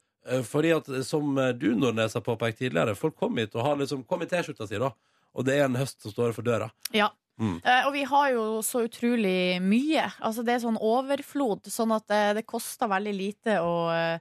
fordi 0.45 0.69
at, 0.75 0.85
som 1.07 1.31
du, 1.57 1.71
Nordnes, 1.79 2.13
har 2.13 2.21
påpekt 2.21 2.59
tidligere, 2.59 2.93
folk 2.93 3.15
kom 3.17 3.39
hit 3.39 3.55
og 3.55 3.63
har 3.65 3.77
liksom 3.79 4.03
kom 4.05 4.21
i 4.21 4.27
T-skjorta 4.29 4.67
si, 4.67 4.77
da. 4.77 4.91
Og 5.33 5.47
det 5.47 5.55
er 5.55 5.63
en 5.65 5.77
høst 5.79 6.03
som 6.03 6.13
står 6.13 6.35
for 6.35 6.45
døra. 6.45 6.67
Ja. 6.93 7.07
Mm. 7.39 7.59
Eh, 7.63 7.85
og 7.87 7.93
vi 7.95 8.03
har 8.03 8.31
jo 8.33 8.45
så 8.65 8.83
utrolig 8.87 9.61
mye. 9.63 10.05
Altså 10.19 10.43
Det 10.43 10.55
er 10.57 10.63
sånn 10.65 10.79
overflod, 10.83 11.69
sånn 11.71 11.93
at 11.95 12.07
det, 12.11 12.23
det 12.41 12.45
koster 12.49 12.91
veldig 12.91 13.13
lite 13.15 13.59
å 13.63 13.75
eh, 13.95 14.17
eh, 14.17 14.19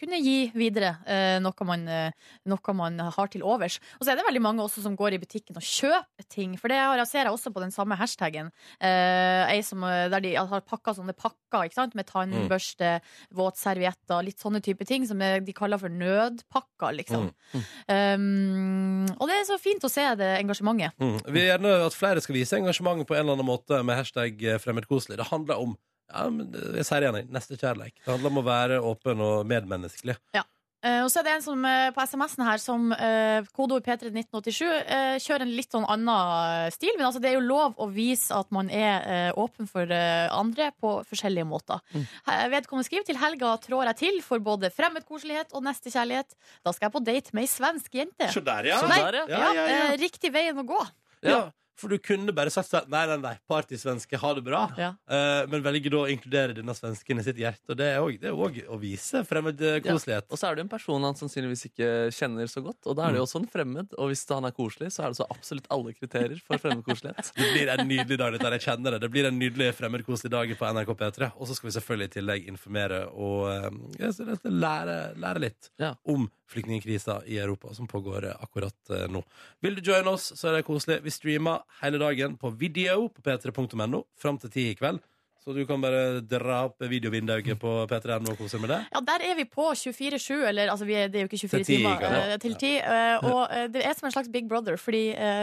kunne 0.00 0.18
gi 0.22 0.38
videre 0.56 0.96
eh, 1.06 1.36
noe, 1.42 1.66
man, 1.68 1.86
eh, 1.88 2.32
noe 2.50 2.74
man 2.76 2.98
har 3.14 3.30
til 3.30 3.44
overs. 3.46 3.78
Og 3.98 4.04
så 4.04 4.12
er 4.12 4.18
det 4.18 4.26
veldig 4.26 4.42
mange 4.42 4.64
også 4.64 4.82
som 4.84 4.96
går 4.98 5.16
i 5.16 5.20
butikken 5.22 5.58
og 5.58 5.64
kjøper 5.64 6.26
ting. 6.32 6.56
For 6.60 6.72
det 6.72 6.80
har 6.80 6.98
jeg 6.98 7.10
ser 7.10 7.28
jeg 7.28 7.34
også 7.36 7.52
på 7.54 7.62
den 7.62 7.74
samme 7.74 7.98
hashtaggen. 8.00 8.50
Eh, 8.80 9.52
ei 9.52 9.60
som, 9.66 9.84
eh, 9.86 10.08
der 10.12 10.24
de 10.24 10.34
har 10.34 10.66
pakka 10.66 10.96
sånne 10.98 11.14
pakker 11.16 11.68
ikke 11.68 11.78
sant? 11.78 11.94
med 11.94 12.08
tannbørste, 12.08 12.96
våtservietter, 13.34 14.24
litt 14.26 14.42
sånne 14.42 14.62
type 14.64 14.86
ting 14.88 15.06
som 15.06 15.20
de 15.20 15.54
kaller 15.54 15.78
for 15.78 15.92
nødpakker, 15.92 16.96
liksom. 16.98 17.28
Um, 17.54 19.06
og 19.14 19.28
det 19.30 19.36
er 19.36 19.46
så 19.46 19.58
fint 19.62 19.84
å 19.86 19.90
se 19.92 20.04
det 20.18 20.30
engasjementet. 20.40 20.96
Mm. 20.98 21.18
Vi 21.28 21.36
vil 21.36 21.48
gjerne 21.48 21.74
at 21.86 21.96
flere 21.96 22.22
skal 22.24 22.38
vise 22.38 22.58
engasjementet 22.58 23.08
på 23.08 23.16
en 23.16 23.24
eller 23.24 23.38
annen 23.38 23.48
måte 23.48 23.80
med 23.86 24.00
hashtag 24.00 24.42
eh, 24.42 24.60
fremmedkoselig. 24.62 25.18
Det 25.20 25.30
handler 25.30 25.62
om 25.62 25.76
ja, 26.14 26.30
men 26.30 26.50
jeg 26.78 26.86
sier 26.86 27.02
det 27.02 27.08
igjen, 27.08 27.20
jeg, 27.22 27.30
nestekjærleik. 27.34 27.94
Det 28.02 28.12
handler 28.12 28.32
om 28.32 28.42
å 28.42 28.48
være 28.48 28.82
åpen 28.92 29.22
og 29.24 29.46
medmenneskelig. 29.50 30.16
Ja. 30.36 30.44
og 30.84 31.08
så 31.08 31.20
er 31.20 31.24
det 31.24 31.32
en 31.38 31.44
som 31.44 31.62
eh, 31.64 31.86
på 31.96 32.04
SMS-en 32.04 32.44
her 32.44 32.60
som 32.60 32.90
uh, 32.92 33.46
kodeord 33.56 33.86
P3 33.86 34.10
1987 34.10 34.66
eh, 34.68 35.14
kjører 35.24 35.46
en 35.46 35.54
litt 35.56 35.72
sånn 35.72 35.86
annen 35.88 36.74
stil. 36.74 36.92
Men 36.98 37.08
altså, 37.08 37.22
det 37.24 37.30
er 37.30 37.38
jo 37.38 37.46
lov 37.46 37.78
å 37.80 37.88
vise 37.92 38.36
at 38.36 38.52
man 38.54 38.68
er 38.68 39.08
eh, 39.08 39.40
åpen 39.40 39.70
for 39.70 39.88
eh, 39.88 40.28
andre 40.28 40.70
på 40.76 40.92
forskjellige 41.08 41.48
måter. 41.48 41.80
Mm. 41.96 42.04
Vedkommende 42.52 42.88
skriver 42.90 43.08
til 43.08 43.20
helga 43.22 43.54
trår 43.64 43.90
jeg 43.94 44.00
til 44.02 44.20
for 44.26 44.44
både 44.44 44.70
fremmedkoselighet 44.76 45.56
og 45.56 45.64
nestekjærlighet. 45.64 46.36
Da 46.60 46.76
skal 46.76 46.90
jeg 46.90 46.96
på 46.98 47.04
date 47.08 47.32
med 47.32 47.48
ei 47.48 47.52
svensk 47.54 48.00
jente. 48.02 48.28
Så 48.34 48.44
der, 48.44 48.68
ja. 48.74 48.80
Så 48.84 48.92
der, 48.92 49.22
ja. 49.24 49.26
Ja, 49.32 49.50
ja, 49.56 49.66
ja. 49.72 49.84
eh, 49.88 49.98
riktig 50.04 50.34
veien 50.36 50.60
å 50.60 50.68
gå. 50.68 50.84
Ja, 51.24 51.46
for 51.76 51.88
du 51.88 51.98
kunne 51.98 52.32
bare 52.34 52.50
sagt 52.50 52.68
sånn 52.70 52.88
Nei, 52.88 53.06
nei, 53.06 53.16
nei, 53.18 53.34
partysvenske, 53.50 54.18
ha 54.20 54.34
det 54.34 54.44
bra. 54.46 54.68
Ja. 54.78 54.92
Uh, 55.10 55.46
men 55.50 55.62
velger 55.64 55.90
da 55.90 56.02
å 56.04 56.10
inkludere 56.10 56.54
denne 56.54 56.74
svensken 56.76 57.18
i 57.18 57.24
sitt 57.26 57.36
hjerte. 57.40 57.64
Og 57.70 57.76
det 57.76 57.88
er 57.94 57.98
òg- 58.00 58.20
å 58.68 58.78
vise 58.80 59.24
fremmed 59.26 59.58
vise 59.58 59.74
fremmedkoselighet. 59.74 60.26
Og 60.30 60.38
så 60.38 60.48
er 60.48 60.54
det 60.54 60.62
jo 60.62 60.64
en 60.66 60.72
person 60.72 61.02
han 61.02 61.14
sannsynligvis 61.18 61.66
ikke 61.70 61.88
kjenner 62.14 62.46
så 62.50 62.62
godt. 62.64 62.80
Og 62.86 62.96
da 62.96 63.02
er 63.08 63.12
det 63.12 63.14
Mm. 63.14 63.20
jo 63.22 63.26
også 63.26 63.40
en 63.40 63.48
fremmed. 63.48 63.94
Og 63.98 64.08
hvis 64.10 64.24
han 64.28 64.44
er 64.44 64.50
koselig, 64.52 64.92
så 64.92 65.04
er 65.04 65.08
det 65.08 65.16
så 65.18 65.26
absolutt 65.30 65.66
alle 65.70 65.92
kriterier 65.94 66.40
for 66.40 66.58
fremmedkoselighet. 66.58 67.32
Det 67.36 67.52
blir 67.54 67.68
en 67.74 67.88
nydelig 67.88 68.18
dag. 68.18 68.32
dette 68.32 68.50
Jeg 68.54 68.60
kjenner 68.68 68.90
det. 68.92 69.00
Det 69.00 69.10
blir 69.10 69.26
en 69.26 69.38
nydelig 69.38 69.74
fremmedkoselig 69.74 70.30
dag 70.30 70.48
på 70.58 70.64
NRK 70.72 70.94
P3. 70.94 71.32
Og 71.38 71.46
så 71.48 71.54
skal 71.56 71.70
vi 71.70 71.74
selvfølgelig 71.80 72.08
i 72.10 72.14
tillegg 72.20 72.46
informere 72.48 73.02
og 73.12 73.50
ja, 73.98 74.10
det- 74.12 74.40
lære, 74.44 75.16
lære 75.18 75.40
litt 75.40 75.70
Ja. 75.78 75.94
om 76.06 76.30
flyktningkrisa 76.54 77.20
i 77.26 77.38
Europa 77.42 77.74
som 77.74 77.88
pågår 77.90 78.28
eh, 78.30 78.36
akkurat 78.40 78.90
eh, 78.90 79.08
nå. 79.10 79.24
Vil 79.64 79.78
du 79.78 79.82
joine 79.84 80.14
oss, 80.14 80.30
så 80.38 80.48
er 80.50 80.58
det 80.58 80.68
koselig. 80.68 81.00
Vi 81.04 81.12
streamer 81.14 81.64
hele 81.82 82.00
dagen 82.02 82.38
på 82.40 82.54
video 82.54 83.08
på 83.10 83.24
p3.no 83.26 84.04
fram 84.20 84.40
til 84.42 84.54
ti 84.54 84.70
i 84.70 84.78
kveld. 84.78 85.02
Så 85.44 85.52
du 85.52 85.60
kan 85.68 85.76
bare 85.82 86.22
dra 86.24 86.62
opp 86.70 86.80
videovinduet 86.88 87.50
på 87.60 87.70
p3.no 87.90 88.30
og 88.32 88.38
kose 88.40 88.56
med 88.62 88.70
det. 88.72 88.78
Ja, 88.94 89.00
der 89.04 89.24
er 89.28 89.34
vi 89.36 89.44
på 89.44 89.66
24-7, 89.76 90.38
eller 90.48 90.70
altså 90.72 90.86
vi 90.88 90.94
er, 90.96 91.10
det 91.12 91.20
er 91.20 91.26
jo 91.26 91.28
ikke 91.28 91.40
24 91.42 91.58
Til 91.58 91.66
ti, 91.68 91.76
timer, 91.82 92.00
ja. 92.00 92.20
eh, 92.32 92.38
til 92.40 92.54
10. 92.56 92.70
eh, 92.80 93.26
og 93.28 93.40
eh, 93.52 93.66
det 93.74 93.82
er 93.84 93.92
som 93.98 94.08
en 94.08 94.14
slags 94.14 94.30
Big 94.32 94.48
Brother, 94.48 94.78
fordi 94.80 95.02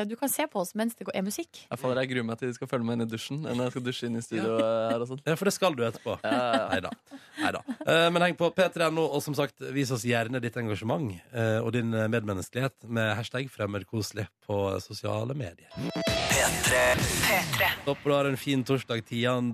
du 0.09 0.15
kan 0.17 0.31
se 0.33 0.47
på 0.49 0.57
oss 0.63 0.73
mens 0.79 0.95
det 0.97 1.05
går, 1.05 1.13
er 1.19 1.25
musikk. 1.27 1.61
Jeg, 1.69 1.77
faller, 1.77 2.01
jeg 2.01 2.09
gruer 2.15 2.25
meg 2.31 2.39
til 2.41 2.49
de 2.49 2.57
skal 2.57 2.71
følge 2.71 2.87
meg 2.89 2.97
inn 2.97 3.05
i 3.05 3.09
dusjen. 3.11 3.43
Når 3.45 3.61
jeg 3.67 3.75
skal 3.75 3.85
dusje 3.91 4.09
inn 4.09 4.17
i 4.17 4.23
studio 4.25 4.55
her 4.57 5.05
og 5.05 5.11
sånn. 5.11 5.21
Ja, 5.29 5.35
for 5.37 5.51
det 5.51 5.53
skal 5.55 5.77
du 5.77 5.85
etterpå. 5.85 6.17
Ja, 6.25 6.41
ja, 6.73 6.81
ja. 6.89 7.19
Neida. 7.41 7.61
Eh, 7.85 8.07
Men 8.17 8.25
heng 8.25 8.35
på 8.41 8.49
P3.no, 8.57 9.05
og 9.05 9.21
som 9.21 9.37
sagt, 9.37 9.61
vis 9.77 9.93
oss 9.93 10.03
gjerne 10.09 10.41
ditt 10.41 10.57
engasjement 10.57 11.13
og 11.61 11.69
din 11.77 11.93
medmenneskelighet 11.93 12.89
med 12.89 13.13
hashtag 13.17 13.47
fremmedkoselig 13.53 14.25
på 14.49 14.57
sosiale 14.81 15.37
medier. 15.37 15.69
P3. 16.31 16.81
P3. 17.27 17.69
Håper 17.85 18.09
du 18.09 18.15
har 18.15 18.29
en 18.29 18.37
fin 18.39 18.63
torsdag 18.65 19.05
10. 19.05 19.51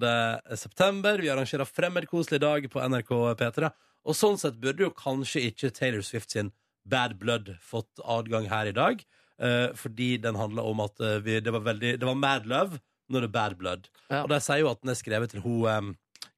september. 0.55 1.19
Vi 1.21 1.29
arrangerer 1.33 1.69
fremmedkoselig 1.69 2.39
dag 2.43 2.67
på 2.71 2.81
NRK 2.83 3.11
P3. 3.39 3.71
Og 4.07 4.15
sånn 4.15 4.39
sett 4.39 4.59
burde 4.61 4.85
jo 4.85 4.93
kanskje 4.95 5.47
ikke 5.49 5.73
Taylor 5.75 6.05
Swift 6.05 6.33
sin 6.35 6.53
Bad 6.87 7.17
Blood 7.19 7.55
fått 7.63 7.99
adgang 8.03 8.47
her 8.51 8.69
i 8.69 8.75
dag. 8.75 9.03
eh, 9.37 9.69
fordi 9.77 10.17
den 10.17 10.35
handler 10.35 10.65
om 10.65 10.79
at 10.85 10.99
eh, 10.99 11.19
vi, 11.21 11.39
det, 11.39 11.53
var 11.53 11.65
veldig, 11.65 11.97
det 11.99 12.07
var 12.07 12.15
Mad 12.17 12.47
Love 12.49 12.79
når 13.11 13.23
det 13.23 13.29
er 13.29 13.35
Bad 13.35 13.57
Blood. 13.59 13.89
Ja. 14.09 14.23
Og 14.23 14.31
de 14.31 14.39
sier 14.43 14.63
jo 14.63 14.71
at 14.71 14.81
den 14.81 14.93
er 14.93 14.99
skrevet 14.99 15.31
til 15.33 15.43
hun 15.43 15.67
um, 15.69 15.93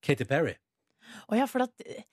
Katy 0.06 0.28
Perry. 0.30 0.58
Å 1.30 1.40
ja, 1.40 1.48
for 1.50 1.66
at 1.66 1.86
eh, 1.86 2.04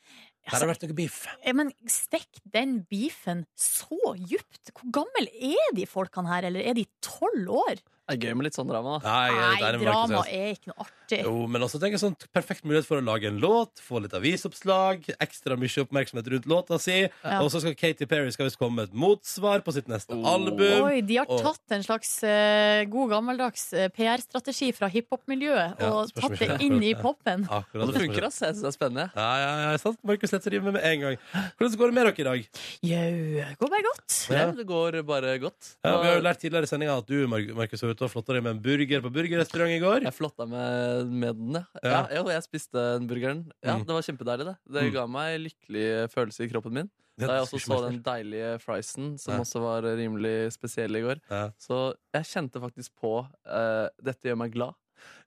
Her 0.46 0.62
har 0.62 0.70
vært 0.70 0.86
noe 0.86 0.96
beef. 0.96 1.24
Men 1.58 1.72
stekk 1.90 2.40
den 2.54 2.78
beefen 2.88 3.44
så 3.58 4.14
djupt. 4.14 4.70
Hvor 4.72 4.92
gammel 5.02 5.28
er 5.34 5.74
de 5.76 5.88
folkene 5.90 6.30
her, 6.30 6.46
eller 6.48 6.62
er 6.62 6.78
de 6.78 6.86
tolv 7.04 7.50
år? 7.66 7.82
Det 8.06 8.14
er 8.14 8.28
gøy 8.28 8.34
med 8.38 8.44
litt 8.46 8.54
sånn 8.54 8.68
drama. 8.70 8.98
da. 9.02 9.08
Nei, 9.10 9.30
er 9.30 9.72
Nei, 9.72 9.84
drama 9.84 10.06
Markus. 10.06 10.32
er 10.32 10.52
ikke 10.54 10.68
noe 10.70 10.84
artig. 10.86 11.20
Jo, 11.24 11.46
men 11.50 11.62
også 11.62 11.78
tenker 11.82 11.96
jeg 11.98 12.02
sånn 12.04 12.16
perfekt 12.34 12.62
mulighet 12.64 12.86
for 12.86 13.00
å 13.00 13.04
lage 13.04 13.26
en 13.26 13.40
låt, 13.42 13.80
få 13.82 14.00
litt 14.02 14.14
avisoppslag, 14.14 15.04
ekstra 15.20 15.56
mye 15.58 15.82
oppmerksomhet 15.84 16.28
rundt 16.30 16.46
låta 16.46 16.78
si. 16.80 17.00
Ja. 17.24 17.40
Og 17.42 17.50
så 17.50 17.60
skal 17.62 17.74
Katy 17.74 18.06
Perry 18.06 18.30
skal 18.30 18.46
visst 18.46 18.58
komme 18.60 18.76
med 18.76 18.88
et 18.90 18.94
motsvar 18.94 19.64
på 19.66 19.72
sitt 19.74 19.88
neste 19.88 20.14
Oh. 20.14 20.22
album. 20.34 20.84
Oi, 20.86 21.00
de 21.02 21.16
har 21.16 21.26
og- 21.28 21.42
tatt 21.42 21.74
en 21.76 21.82
slags 21.82 22.22
uh, 22.22 22.84
god 22.90 23.10
gammeldags 23.10 23.72
uh, 23.74 23.88
PR-strategi 23.88 24.72
fra 24.72 24.88
hiphop-miljøet 24.88 25.80
Ja, 25.80 25.90
og 25.90 26.12
tatt 26.14 26.38
det 26.38 26.60
inn 26.62 26.78
i 26.82 26.94
popen. 26.94 27.44
poppen. 27.46 27.48
Akkurat 27.48 27.82
Og 27.88 27.92
det 27.92 28.00
funker, 28.02 28.24
altså. 28.30 28.46
Jeg 28.46 28.54
synes 28.54 28.62
det 28.62 28.70
er 28.70 28.78
spennende. 28.78 29.10
Ja, 29.16 29.30
ja, 29.42 29.70
ja, 29.72 29.76
sant? 29.78 29.98
Markus 30.04 30.30
Letzer 30.32 30.50
river 30.52 30.70
med 30.70 30.74
med 30.76 30.84
en 30.84 31.00
gang. 31.00 31.16
Hvordan 31.58 31.76
går 31.80 31.86
det 31.86 31.94
med 31.94 32.04
dere 32.06 32.20
i 32.20 32.24
dag? 32.24 32.48
Jau, 32.82 33.56
går 33.60 33.70
bare 33.72 33.82
godt. 33.86 34.16
Ja. 34.30 34.36
Ja. 34.36 34.50
Det 34.52 34.66
går 34.66 35.02
bare 35.06 35.38
godt. 35.40 35.76
Ja, 35.84 36.00
vi 36.02 36.08
har 36.08 36.16
jo 36.18 36.22
lært 36.26 36.40
tidligere 36.42 36.66
i 36.68 36.70
sendinga 36.70 36.98
at 36.98 37.06
du 37.06 37.26
Markus, 37.26 37.80
har 37.80 37.88
ute 37.96 38.04
og 38.06 38.12
flotta 38.12 38.36
deg 38.36 38.44
med 38.44 38.54
en 38.56 38.62
burger 38.62 39.02
på 39.04 39.10
burgerrestaurant 39.16 39.72
i 39.74 39.80
går. 39.82 40.04
Jeg 40.06 40.14
flotta 40.14 40.46
med, 40.50 41.10
med 41.24 41.40
den, 41.40 41.58
ja. 41.58 41.64
Ja. 41.82 41.90
ja. 41.96 42.20
Jo, 42.20 42.28
jeg 42.30 42.44
spiste 42.46 42.84
den 43.00 43.08
burgeren. 43.10 43.42
Ja, 43.64 43.76
Mm. 43.80 43.86
Det 43.88 43.96
var 43.96 44.06
kjempedeilig, 44.06 44.46
det. 44.52 44.56
Det 44.76 44.84
Mm. 44.86 44.92
ga 44.94 45.06
meg 45.10 45.40
lykkelig 45.48 45.88
følelse 46.14 46.44
i 46.46 46.48
kroppen 46.52 46.72
min. 46.80 46.90
Da 47.18 47.26
jeg 47.38 47.46
også 47.46 47.58
så 47.64 47.76
den 47.88 48.02
deilige 48.04 48.58
friesen, 48.60 49.18
som 49.18 49.34
Ja. 49.34 49.40
også 49.40 49.60
var 49.64 49.82
rimelig 49.96 50.52
spesiell 50.52 50.94
i 50.96 51.00
går. 51.00 51.20
Ja. 51.30 51.50
Så 51.58 51.94
jeg 52.12 52.24
kjente 52.28 52.60
faktisk 52.60 52.90
på 53.00 53.24
uh, 53.24 53.88
Dette 54.04 54.28
gjør 54.28 54.36
meg 54.36 54.52
glad. 54.52 54.74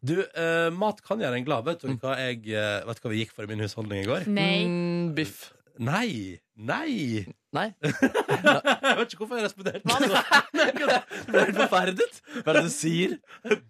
Du, 0.04 0.14
uh, 0.22 0.70
mat 0.74 1.02
kan 1.06 1.20
gjøre 1.20 1.38
en 1.38 1.46
glad. 1.46 1.66
Vet 1.66 1.82
du 1.82 1.88
hva, 1.98 2.14
jeg, 2.18 2.46
uh, 2.54 2.86
vet 2.86 3.00
du 3.00 3.02
hva 3.08 3.10
vi 3.14 3.24
gikk 3.26 3.34
for 3.34 3.44
i 3.44 3.48
min 3.48 3.60
husholdning 3.60 4.04
i 4.04 4.08
går? 4.08 4.28
Nei. 4.28 4.66
Mm, 4.66 5.16
biff. 5.18 5.54
Nei! 5.80 6.36
Nei! 6.60 7.24
Nei. 7.56 7.70
jeg 7.82 8.98
vet 9.00 9.14
ikke 9.14 9.22
hvorfor 9.24 9.40
jeg 9.40 9.46
responderte 9.48 9.88
sånn. 9.88 10.12
Du 11.30 11.32
ble 11.32 11.44
helt 11.46 11.60
forferdet. 11.62 12.18
Hva 12.44 12.52
er 12.52 12.58
det 12.60 12.64
du 12.68 12.74
sier? 12.74 13.14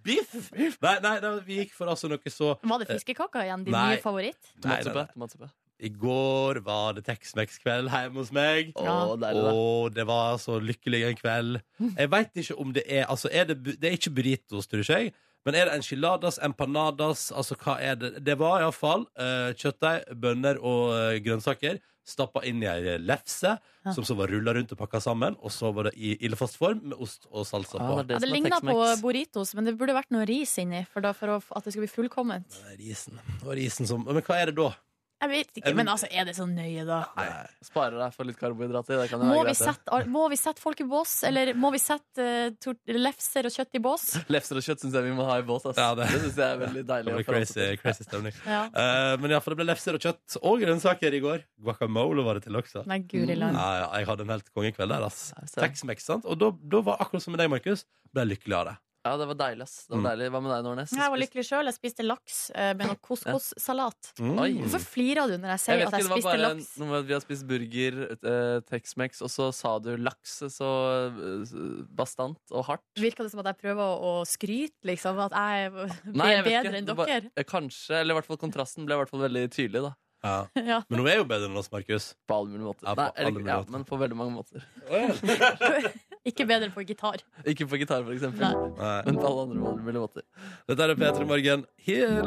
Biff? 0.06 0.34
Nei, 0.58 0.96
nei, 1.06 1.14
nei, 1.22 1.32
vi 1.46 1.60
gikk 1.62 1.76
for 1.78 1.92
altså 1.94 2.10
noe 2.10 2.34
så 2.34 2.56
Var 2.64 2.82
det 2.82 2.90
fiskekaker 2.90 3.46
igjen? 3.46 3.66
Din 3.68 3.76
Nei. 3.78 3.86
nye 3.94 4.02
favoritt? 4.04 4.40
Nei, 4.66 4.80
nei, 4.82 4.94
nei. 4.98 5.06
tomatsuppe. 5.14 5.52
I 5.80 5.94
går 5.96 6.60
var 6.66 6.98
det 6.98 7.06
Tex-Mex-kveld 7.08 7.88
hjemme 7.94 8.20
hos 8.20 8.34
meg. 8.36 8.74
Å, 8.76 8.84
Ja. 8.84 8.96
deilig, 9.22 9.46
da. 9.46 9.54
Og 9.56 9.94
det 9.96 10.06
var 10.10 10.36
så 10.42 10.58
lykkelig 10.60 11.06
en 11.12 11.20
kveld. 11.22 11.62
Jeg 11.94 12.10
veit 12.12 12.42
ikke 12.42 12.58
om 12.60 12.74
det 12.76 12.84
er 12.90 13.06
Altså, 13.06 13.30
er 13.32 13.46
det, 13.54 13.62
bu- 13.64 13.78
det 13.80 13.88
er 13.94 13.96
ikke 14.02 14.12
burritos, 14.18 14.68
tror 14.68 14.82
ikke 14.84 14.98
jeg. 15.06 15.14
Men 15.48 15.56
er 15.56 15.70
det 15.70 15.78
enchiladas, 15.78 16.36
empanadas? 16.44 17.30
Altså, 17.32 17.56
hva 17.64 17.78
er 17.80 17.96
det? 17.96 18.10
Det 18.28 18.36
var 18.42 18.60
iallfall 18.66 19.06
uh, 19.16 19.54
kjøttdeig, 19.56 20.10
bønner 20.20 20.60
og 20.60 20.92
eh, 20.98 21.22
grønnsaker 21.24 21.80
stappa 22.10 22.42
inn 22.50 22.64
i 22.64 22.68
ei 22.72 22.98
lefse, 22.98 23.58
Ja. 23.86 23.94
som 23.96 24.04
så 24.04 24.16
var 24.18 24.28
rulla 24.28 24.52
rundt 24.58 24.74
og 24.74 24.78
pakka 24.82 25.00
sammen. 25.02 25.38
Og 25.42 25.52
så 25.56 25.70
var 25.74 25.88
det 25.90 25.94
i 25.96 26.18
ildfast 26.26 26.58
form 26.60 26.82
med 26.92 26.98
ost 27.00 27.28
og 27.32 27.46
salsa 27.48 27.80
Ah, 27.80 27.88
på. 27.96 28.08
det 28.08 28.18
Ja, 28.18 28.20
det 28.26 28.30
ligna 28.34 28.60
på 28.60 28.76
burritos, 29.02 29.54
men 29.56 29.66
det 29.70 29.78
burde 29.80 29.94
vært 29.96 30.12
noe 30.12 30.26
ris 30.28 30.58
inni 30.60 30.86
for, 30.92 31.02
da, 31.06 31.14
for 31.14 31.28
å, 31.38 31.44
at 31.56 31.64
det 31.64 31.74
skulle 31.74 31.88
bli 31.88 31.96
fullkomment. 31.96 32.60
Risen. 32.78 33.20
Var 33.46 33.56
risen 33.56 33.88
som 33.88 34.04
Men 34.04 34.22
hva 34.22 34.42
er 34.42 34.46
det 34.52 34.56
da? 34.60 34.74
Jeg 35.20 35.30
vet 35.34 35.58
ikke, 35.60 35.74
men 35.76 35.90
altså, 35.92 36.08
er 36.16 36.24
det 36.30 36.34
så 36.38 36.46
nøye, 36.48 36.86
da? 36.88 37.02
Nei. 37.18 37.26
Sparer 37.68 37.98
deg 38.00 38.14
for 38.16 38.24
litt 38.30 38.38
karbohydrater. 38.40 39.02
Det 39.02 39.10
kan 39.12 39.20
jo 39.20 39.26
Må 39.28 39.42
være 39.42 39.50
vi, 39.50 39.52
greit, 39.52 39.60
det. 39.60 39.66
sette, 39.68 40.00
må 40.14 40.22
vi 40.32 40.38
sette 40.40 40.64
folk 40.64 40.80
i 40.80 40.86
bås, 40.88 41.16
eller 41.28 41.52
må 41.60 41.72
vi 41.76 41.82
sette 41.84 42.24
eh, 42.24 42.52
tort- 42.64 42.94
lefser 42.96 43.50
og 43.50 43.52
kjøtt 43.52 43.76
i 43.76 43.82
bås? 43.84 44.06
Lefser 44.36 44.62
og 44.62 44.64
kjøtt 44.64 44.86
syns 44.86 44.96
jeg 44.96 45.04
vi 45.10 45.12
må 45.18 45.26
ha 45.28 45.36
i 45.42 45.46
bås. 45.50 45.66
Ass. 45.68 45.76
Ja, 45.82 45.90
det 46.00 46.08
det- 46.08 46.22
synes 46.24 46.40
jeg 46.40 46.48
er 46.56 46.62
veldig 46.64 46.84
Det 46.86 46.88
deilig. 46.94 47.12
å 47.12 47.24
forholde 47.28 47.50
seg 47.52 47.56
crazy, 47.56 47.60
til. 47.60 47.78
crazy 47.84 48.08
stemning. 48.08 48.40
Ja. 48.48 48.62
Eh, 48.72 49.18
men 49.20 49.36
iallfall, 49.36 49.58
det 49.58 49.62
ble 49.64 49.70
lefser 49.74 50.00
og 50.00 50.06
kjøtt 50.08 50.40
og 50.42 50.60
grønnsaker 50.64 51.20
i 51.20 51.24
går. 51.28 51.44
Guacamole 51.68 52.24
var 52.24 52.40
det 52.40 52.48
til 52.48 52.56
også. 52.64 52.86
Nei, 52.88 53.00
guri 53.12 53.36
land. 53.36 53.60
Ja, 53.60 53.70
ja, 53.84 53.88
jeg 54.00 54.08
hadde 54.14 54.22
en 54.30 54.36
helt 54.38 54.54
kongekveld 54.56 54.96
der. 54.96 55.04
ass 55.12 55.34
Ja, 55.36 55.46
ser. 55.52 55.66
Tex-Mex, 55.68 56.08
sant? 56.14 56.24
Og 56.32 56.40
da, 56.40 56.52
da 56.52 56.82
var 56.82 57.04
akkurat 57.04 57.22
som 57.28 57.36
med 57.36 57.44
deg, 57.44 57.52
Markus, 57.52 57.84
ble 58.14 58.24
jeg 58.24 58.38
lykkelig 58.38 58.56
av 58.64 58.70
det. 58.72 58.78
Ja, 59.06 59.14
det 59.16 59.26
var 59.30 59.36
deilig. 59.40 59.64
ass 59.64 59.86
det 59.88 59.96
var 59.96 60.02
Mm. 60.02 60.08
deilig. 60.10 60.26
Hva 60.34 60.40
med 60.44 60.52
deg, 60.52 60.64
Nordnes? 60.66 60.92
Jeg 60.92 61.10
var 61.14 61.18
lykkelig 61.22 61.44
sjøl. 61.48 61.66
Jeg 61.70 61.76
spiste 61.78 62.04
laks 62.04 62.52
eh, 62.54 62.74
med 62.76 62.88
noe 62.90 62.98
couscous-salat. 63.00 64.10
Oi. 64.20 64.50
Hvorfor 64.60 64.84
flirer 64.84 65.28
du 65.32 65.38
når 65.40 65.54
jeg 65.56 65.60
Jeg 65.60 65.64
sier 65.64 65.78
vet 65.80 65.88
at 65.88 65.94
ikke, 65.94 66.00
jeg 66.00 66.04
det 66.04 66.10
var 66.10 66.18
spiste 66.20 66.34
bare 66.34 66.50
laks? 66.50 66.78
noe 66.78 66.88
med 66.90 67.00
at 67.00 67.06
Vi 67.08 67.14
har 67.14 67.24
spist 67.24 67.48
burger, 67.48 67.94
eh, 68.12 68.60
Tex-Mex, 68.68 69.22
og 69.24 69.30
så 69.32 69.48
sa 69.56 69.80
du 69.80 69.96
laks 69.98 70.36
så 70.52 70.70
eh, 71.08 71.86
bastant 71.96 72.38
og 72.52 72.66
hardt. 72.68 72.84
Virka 73.00 73.24
det 73.24 73.32
som 73.32 73.40
at 73.40 73.46
jeg 73.54 73.58
prøver 73.64 73.80
å, 73.80 73.96
å 74.20 74.26
skryte, 74.28 74.76
liksom? 74.84 75.18
At 75.20 75.32
jeg 75.32 75.72
er 75.72 75.96
Nei, 76.12 76.30
jeg 76.36 76.44
vet 76.44 76.52
bedre 76.52 76.68
ikke. 76.68 76.78
enn 76.84 76.86
Det 76.92 76.98
var- 76.98 77.06
dere? 77.08 77.32
Eh, 77.38 77.44
Kanskje, 77.44 77.96
eller 78.02 78.14
i 78.14 78.18
hvert 78.20 78.26
fall 78.28 78.38
kontrasten 78.38 78.86
ble 78.86 78.96
i 78.96 79.00
hvert 79.00 79.10
fall 79.16 79.22
veldig 79.24 79.48
tydelig. 79.50 79.82
da 79.88 79.96
Ja. 80.22 80.48
Ja. 80.60 80.82
Men 80.90 81.00
hun 81.00 81.08
er 81.08 81.16
jo 81.22 81.24
bedre 81.24 81.48
enn 81.48 81.56
oss, 81.58 81.72
Markus. 81.72 82.14
På 82.28 82.36
alle 82.44 82.52
mulige 82.52 82.68
måter. 82.68 82.84
Ja, 82.84 82.96
på 82.96 83.00
Nei, 83.00 83.12
eller, 83.16 83.32
alle 83.32 83.40
mulige 83.40 83.48
ja, 83.48 83.60
måter. 83.64 83.72
men 83.72 83.84
på 83.86 83.96
veldig 83.98 84.18
mange 84.20 84.34
måter. 84.36 84.60
Ikke 86.28 86.44
bedre 86.46 86.68
på 86.74 86.84
gitar. 86.84 87.22
Ikke 87.48 87.66
på 87.70 87.78
gitar, 87.80 88.04
for 88.04 88.12
eksempel. 88.12 88.44
Nei. 88.76 88.96
Men 89.08 89.20
på 89.20 89.28
alle 89.30 89.44
andre 89.48 89.74
mulige 89.80 90.02
måter. 90.04 90.26
Dette 90.68 90.84
er 90.84 90.96
P3 91.00 91.28
Morgen. 91.30 91.66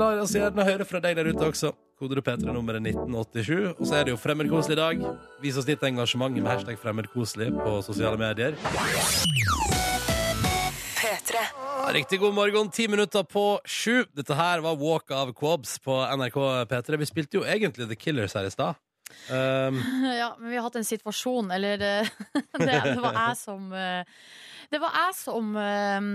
La 0.01 0.07
oss 0.23 0.33
gjerne 0.33 0.65
høre 0.65 0.87
fra 0.89 1.01
deg 1.05 1.19
der 1.19 1.29
ute 1.29 1.51
også. 1.51 1.75
Koder 2.01 2.23
P3 2.25 2.49
nummeret 2.57 2.81
1987. 2.89 3.75
Og 3.77 3.85
så 3.87 3.99
er 3.99 4.09
det 4.09 4.15
jo 4.15 4.21
fremmedkoselig 4.21 4.79
i 4.79 4.81
dag. 4.81 5.05
Vis 5.45 5.61
oss 5.61 5.69
ditt 5.69 5.85
engasjement 5.87 6.35
med 6.35 6.49
hashtag 6.49 6.81
fremmedkoselig 6.81 7.53
på 7.61 7.77
sosiale 7.85 8.19
medier. 8.19 8.57
Ja, 11.03 11.91
Riktig 11.93 12.21
god 12.23 12.35
morgen, 12.35 12.71
ti 12.73 12.87
minutter 12.89 13.27
på 13.29 13.61
sju. 13.69 14.07
Dette 14.17 14.35
her 14.39 14.63
var 14.65 14.79
Walk 14.81 15.11
of 15.13 15.35
Quobs 15.37 15.77
på 15.85 15.99
NRK 16.17 16.39
P3. 16.71 16.97
Vi 17.03 17.11
spilte 17.11 17.41
jo 17.41 17.45
egentlig 17.45 17.91
The 17.91 17.99
Killers 17.99 18.33
her 18.39 18.49
i 18.49 18.55
stad. 18.55 18.81
Um, 19.31 19.83
Ja, 20.23 20.37
men 20.39 20.51
vi 20.51 20.57
har 20.57 20.67
hatt 20.67 20.79
en 20.81 20.87
situasjon, 20.87 21.51
eller 21.51 21.83
eh, 21.83 22.09
det, 22.59 22.79
det 22.87 23.01
var 23.03 23.17
jeg 23.17 23.39
som 23.41 23.69
eh, 23.77 24.19
Det 24.73 24.81
var 24.81 24.97
jeg 24.97 25.17
som, 25.19 25.51
eh, 25.61 26.07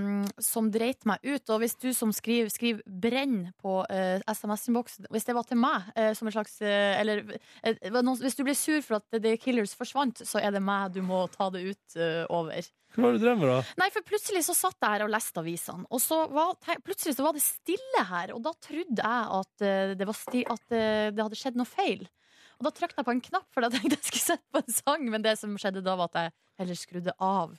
som 0.42 0.70
dreit 0.74 1.06
meg 1.10 1.22
ut. 1.24 1.54
Og 1.54 1.62
hvis 1.62 1.78
du 1.80 1.92
som 1.94 2.14
skriver, 2.16 2.50
skriver 2.54 2.82
'brenn' 2.88 3.52
på 3.62 3.80
uh, 3.86 4.18
SMS-innboksen 4.26 5.08
Hvis 5.14 5.28
det 5.28 5.36
var 5.38 5.46
til 5.46 5.60
meg, 5.62 5.86
uh, 5.94 6.12
som 6.18 6.28
en 6.28 6.34
slags 6.34 6.58
uh, 6.62 6.94
Eller 6.98 7.22
hvis 7.62 8.38
du 8.38 8.44
blir 8.44 8.58
sur 8.58 8.82
for 8.82 9.00
at 9.00 9.22
The 9.22 9.38
Killers 9.38 9.76
forsvant, 9.78 10.24
så 10.26 10.42
er 10.42 10.52
det 10.56 10.64
meg 10.64 10.96
du 10.96 11.02
må 11.06 11.26
ta 11.32 11.50
det 11.54 11.64
ut 11.70 11.98
over. 12.34 12.66
hva 12.96 13.04
var 13.04 13.14
det 13.14 13.22
du 13.22 13.26
drev 13.26 13.40
med, 13.40 13.50
da? 13.52 13.60
Nei, 13.82 13.90
for 13.94 14.06
plutselig 14.08 14.44
så 14.48 14.56
satt 14.58 14.78
jeg 14.82 14.96
her 14.96 15.06
og 15.06 15.14
leste 15.14 15.42
avisene, 15.42 15.86
og 15.90 16.02
så 16.02 16.24
var, 16.32 16.56
plutselig 16.86 17.18
så 17.18 17.26
var 17.26 17.36
det 17.36 17.44
stille 17.46 18.04
her, 18.10 18.34
og 18.36 18.44
da 18.46 18.54
trodde 18.64 19.02
jeg 19.04 19.42
at, 19.42 19.52
det, 19.62 20.48
at 20.56 20.66
det 20.70 21.24
hadde 21.24 21.40
skjedd 21.40 21.60
noe 21.60 21.70
feil. 21.70 22.08
Og 22.58 22.68
da 22.68 22.72
trykket 22.74 22.98
jeg 23.02 23.06
på 23.06 23.14
en 23.16 23.22
knapp, 23.22 23.48
for 23.54 23.62
da 23.62 23.70
tenkte 23.74 23.98
jeg 24.00 24.06
skulle 24.10 24.26
sette 24.34 24.46
på 24.54 24.62
en 24.64 24.74
sang, 24.74 25.08
men 25.14 25.22
det 25.26 25.36
som 25.40 25.54
skjedde 25.62 25.84
da, 25.86 25.96
var 26.00 26.10
at 26.12 26.20
jeg 26.24 26.32
heller 26.64 26.80
skrudde 26.80 27.14
av 27.22 27.54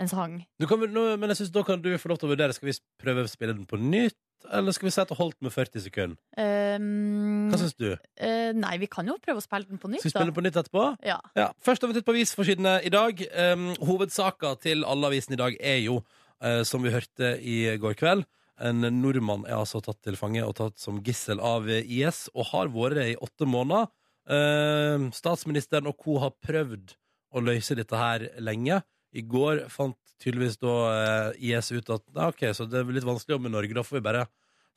en 0.00 0.08
sang. 0.08 0.38
Du 0.60 0.66
kan, 0.66 0.80
vel- 0.80 0.92
nå, 0.92 1.06
men 1.20 1.32
jeg 1.32 1.42
synes 1.42 1.52
da 1.54 1.62
kan 1.68 1.80
du 1.84 1.90
få 2.00 2.08
lov 2.12 2.18
til 2.20 2.28
å 2.30 2.32
vurdere 2.32 2.54
Skal 2.56 2.70
vi 2.70 2.76
prøve 3.00 3.24
å 3.26 3.30
spille 3.30 3.52
den 3.56 3.66
på 3.68 3.76
nytt, 3.80 4.16
eller 4.50 4.72
skal 4.74 4.88
vi 4.88 4.94
det 4.96 5.16
holdt 5.18 5.36
med 5.44 5.52
40 5.54 5.82
sekunder? 5.84 6.16
Um, 6.36 7.50
Hva 7.52 7.58
syns 7.60 7.76
du? 7.78 7.92
eh, 8.16 8.52
nei, 8.56 8.72
vi 8.82 8.88
kan 8.90 9.06
jo 9.06 9.18
prøve 9.22 9.38
å 9.38 9.44
spille 9.44 9.68
den 9.68 9.78
på 9.78 9.88
nytt, 9.92 10.00
Skal 10.02 10.10
vi 10.10 10.14
spille 10.16 10.32
den 10.32 10.38
på 10.40 10.44
nytt 10.48 10.58
etterpå? 10.62 10.86
Ja. 11.06 11.18
Ja, 11.38 11.50
Først 11.62 11.82
har 11.84 11.92
vi 11.92 11.98
titt 11.98 12.08
på 12.08 12.14
avisforsidene 12.16 12.78
i 12.84 12.90
dag. 12.92 13.20
Um, 13.36 13.68
hovedsaka 13.84 14.56
til 14.64 14.84
alle 14.88 15.12
avisene 15.12 15.36
i 15.38 15.42
dag 15.44 15.56
er 15.60 15.78
jo, 15.84 16.00
eh, 16.42 16.62
som 16.68 16.82
vi 16.82 16.90
hørte 16.90 17.36
i 17.40 17.76
går 17.78 17.94
kveld, 18.00 18.24
en 18.62 18.80
nordmann 19.02 19.46
er 19.48 19.56
altså 19.58 19.80
tatt 19.82 20.00
til 20.04 20.16
fange 20.18 20.42
og 20.46 20.54
tatt 20.58 20.78
som 20.78 21.00
gissel 21.02 21.40
av 21.42 21.66
IS, 21.68 22.28
og 22.34 22.46
har 22.52 22.68
vært 22.74 22.98
det 22.98 23.06
i 23.12 23.16
åtte 23.20 23.46
måneder. 23.48 23.88
Eh, 24.30 25.08
statsministeren 25.16 25.88
og 25.90 25.96
co. 25.98 26.18
har 26.22 26.34
prøvd 26.44 26.94
å 27.32 27.42
løse 27.42 27.76
dette 27.78 27.96
her 27.96 28.28
lenge. 28.42 28.82
I 29.12 29.24
går 29.28 29.66
fant 29.72 29.98
tydeligvis 30.22 30.56
da 30.62 30.74
uh, 30.88 31.34
IS 31.36 31.72
ut 31.74 31.90
at 31.92 32.04
ja, 32.14 32.28
ok, 32.30 32.46
så 32.56 32.64
det 32.64 32.78
er 32.80 32.92
litt 32.94 33.04
vanskelig 33.04 33.34
å 33.34 33.36
jobbe 33.36 33.48
med 33.48 33.56
Norge, 33.56 33.74
da 33.76 33.82
får 33.84 33.98
vi 33.98 34.04
bare 34.06 34.22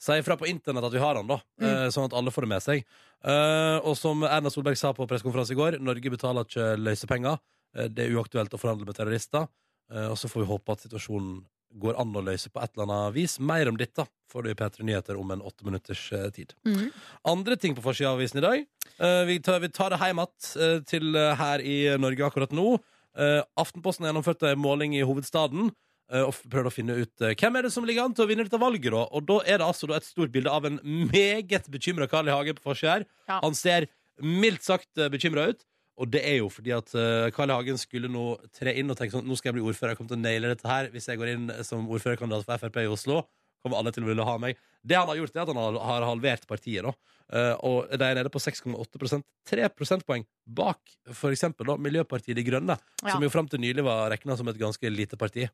si 0.02 0.18
ifra 0.20 0.38
på 0.40 0.48
internett 0.50 0.84
at 0.84 0.94
vi 0.94 1.00
har 1.00 1.16
han, 1.16 1.28
da. 1.30 1.40
eh, 1.62 1.88
sånn 1.94 2.10
at 2.10 2.16
alle 2.18 2.34
får 2.34 2.46
det 2.46 2.52
med 2.52 2.64
seg. 2.64 2.86
Eh, 3.26 3.78
og 3.80 3.96
som 3.98 4.26
Erna 4.28 4.52
Solberg 4.52 4.78
sa 4.80 4.92
på 4.96 5.08
pressekonferanse 5.10 5.56
i 5.56 5.60
går, 5.60 5.80
Norge 5.84 6.12
betaler 6.14 6.48
ikke 6.48 6.74
løsepenger. 6.82 7.40
Eh, 7.76 7.88
det 7.92 8.06
er 8.06 8.18
uaktuelt 8.18 8.54
å 8.54 8.60
forhandle 8.60 8.88
med 8.90 8.98
terrorister. 8.98 9.48
Eh, 9.92 10.10
og 10.12 10.18
så 10.20 10.30
får 10.32 10.44
vi 10.44 10.50
håpe 10.52 10.76
at 10.76 10.86
situasjonen 10.86 11.40
går 11.82 11.98
an 12.02 12.16
å 12.16 12.24
løse 12.24 12.52
på 12.52 12.62
et 12.64 12.72
eller 12.74 12.88
annet 12.88 13.16
vis. 13.16 13.38
Mer 13.40 13.70
om 13.70 13.78
dette 13.80 14.06
får 14.32 14.46
du 14.46 14.52
i 14.52 14.58
P3 14.58 14.86
Nyheter 14.88 15.20
om 15.20 15.32
en 15.32 15.44
åtte 15.46 15.68
minutters 15.68 16.02
eh, 16.16 16.28
tid. 16.36 16.54
Mm. 16.68 16.90
Andre 17.32 17.58
ting 17.60 17.76
på 17.76 17.84
forsida 17.86 18.12
av 18.12 18.20
avisen 18.20 18.42
i 18.42 18.46
dag. 18.46 18.66
Eh, 18.98 19.22
vi, 19.30 19.40
tar, 19.44 19.62
vi 19.64 19.72
tar 19.74 19.94
det 19.94 20.02
hjem 20.02 20.22
igjen 20.24 20.84
til 20.90 21.18
eh, 21.20 21.32
her 21.40 21.64
i 21.64 21.78
Norge 22.02 22.30
akkurat 22.30 22.56
nå. 22.56 22.76
Aftenposten 23.56 24.04
har 24.04 24.10
gjennomført 24.10 24.42
en 24.44 24.60
måling 24.60 24.92
i 24.98 25.06
hovedstaden. 25.08 25.70
og 26.12 26.34
prøvde 26.36 26.50
prøvd 26.52 26.68
å 26.68 26.74
finne 26.74 26.96
ut 27.00 27.24
hvem 27.40 27.56
er 27.56 27.64
det 27.64 27.70
som 27.72 27.86
ligger 27.88 28.04
an 28.04 28.14
til 28.14 28.26
å 28.26 28.28
vinne 28.28 28.44
dette 28.44 28.60
valget. 28.60 28.92
Da? 28.92 29.06
Og 29.16 29.24
da 29.24 29.38
er 29.48 29.62
det 29.62 29.66
altså 29.70 29.88
et 29.96 30.04
stort 30.04 30.34
bilde 30.34 30.52
av 30.52 30.68
en 30.68 30.82
meget 30.84 31.70
bekymra 31.72 32.10
Carl 32.12 32.28
I. 32.28 32.34
Hagen 32.36 32.60
på 32.60 32.68
forsida 32.68 32.98
her. 32.98 33.06
Ja. 33.30 33.40
Han 33.40 33.56
ser 33.56 33.88
mildt 34.20 34.68
sagt 34.68 34.92
bekymra 35.14 35.48
ut. 35.54 35.64
Og 35.96 36.10
det 36.12 36.22
er 36.28 36.38
jo 36.42 36.50
fordi 36.52 36.74
at 36.76 36.92
uh, 36.98 37.30
Carl 37.36 37.54
Hagen 37.54 37.80
skulle 37.80 38.10
nå 38.12 38.26
tre 38.56 38.74
inn 38.76 38.92
og 38.92 38.98
tenke 39.00 39.16
sånn 39.16 39.28
Nå 39.28 39.38
skal 39.40 39.54
jeg 39.54 39.60
bli 39.62 39.66
ordfører, 39.70 39.94
jeg 39.94 40.02
kommer 40.02 40.12
til 40.12 40.20
å 40.20 40.26
naile 40.26 40.52
dette 40.52 40.68
her. 40.68 40.90
Hvis 40.92 41.08
jeg 41.08 41.22
går 41.22 41.32
inn 41.32 41.50
som 41.64 41.88
ordførerkandidat 41.88 42.48
for 42.48 42.66
Frp 42.66 42.82
i 42.84 42.92
Oslo, 42.92 43.22
kommer 43.64 43.80
alle 43.80 43.94
til 43.96 44.04
å 44.06 44.10
ville 44.12 44.26
ha 44.28 44.38
meg. 44.42 44.60
Det 44.86 44.98
han 45.00 45.08
har 45.10 45.18
gjort, 45.18 45.36
er 45.36 45.46
at 45.46 45.54
han 45.54 45.62
har, 45.62 45.78
har 45.90 46.10
halvert 46.12 46.48
partiet. 46.50 46.84
da 46.86 46.94
Uh, 47.26 47.56
og 47.66 47.88
de 47.90 48.06
er 48.06 48.20
nede 48.20 48.30
på 48.30 48.38
6,8% 48.38 49.24
Tre 49.50 49.66
prosentpoeng 49.74 50.22
bak 50.46 50.92
da, 51.10 51.76
Miljøpartiet 51.82 52.38
De 52.38 52.44
Grønne, 52.46 52.76
Ja. 53.02 53.16
som 53.16 53.24
jo 53.26 53.32
fram 53.34 53.48
til 53.50 53.64
nylig 53.64 53.82
var 53.84 54.12
regna 54.14 54.38
som 54.38 54.48
et 54.48 54.60
ganske 54.60 54.86
lite 54.94 55.18
parti. 55.18 55.48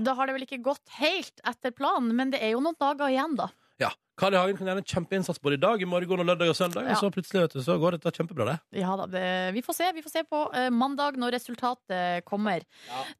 Da 0.00 0.14
har 0.16 0.26
det 0.26 0.32
vel 0.32 0.46
ikke 0.46 0.62
gått 0.64 0.96
helt 0.96 1.44
etter 1.44 1.76
planen, 1.76 2.16
men 2.16 2.32
det 2.32 2.40
er 2.40 2.54
jo 2.54 2.62
noen 2.64 2.76
dager 2.80 3.12
igjen, 3.12 3.36
da. 3.36 3.50
Ja. 3.78 3.90
Carl 4.16 4.34
I. 4.34 4.38
Hagen 4.40 4.56
kan 4.56 4.70
gjøre 4.70 4.80
en 4.80 4.88
kjempeinnsats 4.88 5.40
både 5.44 5.58
i 5.58 5.60
dag, 5.60 5.82
i 5.82 5.88
morgen 5.88 6.22
og 6.22 6.28
lørdag 6.28 6.52
og 6.52 6.56
søndag. 6.56 6.86
Ja. 6.88 6.94
Og 6.94 7.02
så 7.02 7.10
plutselig 7.12 7.42
vet 7.44 7.56
du, 7.58 7.60
så 7.64 7.76
går 7.80 7.98
dette 7.98 8.12
kjempebra, 8.16 8.48
det. 8.48 8.80
Ja 8.80 8.94
da, 8.96 9.08
det, 9.12 9.24
vi 9.56 9.62
får 9.64 9.76
se. 9.76 9.90
Vi 9.96 10.04
får 10.04 10.14
se 10.14 10.24
på 10.28 10.42
uh, 10.54 10.68
mandag 10.72 11.18
når 11.20 11.36
resultatet 11.36 12.24
kommer. 12.28 12.64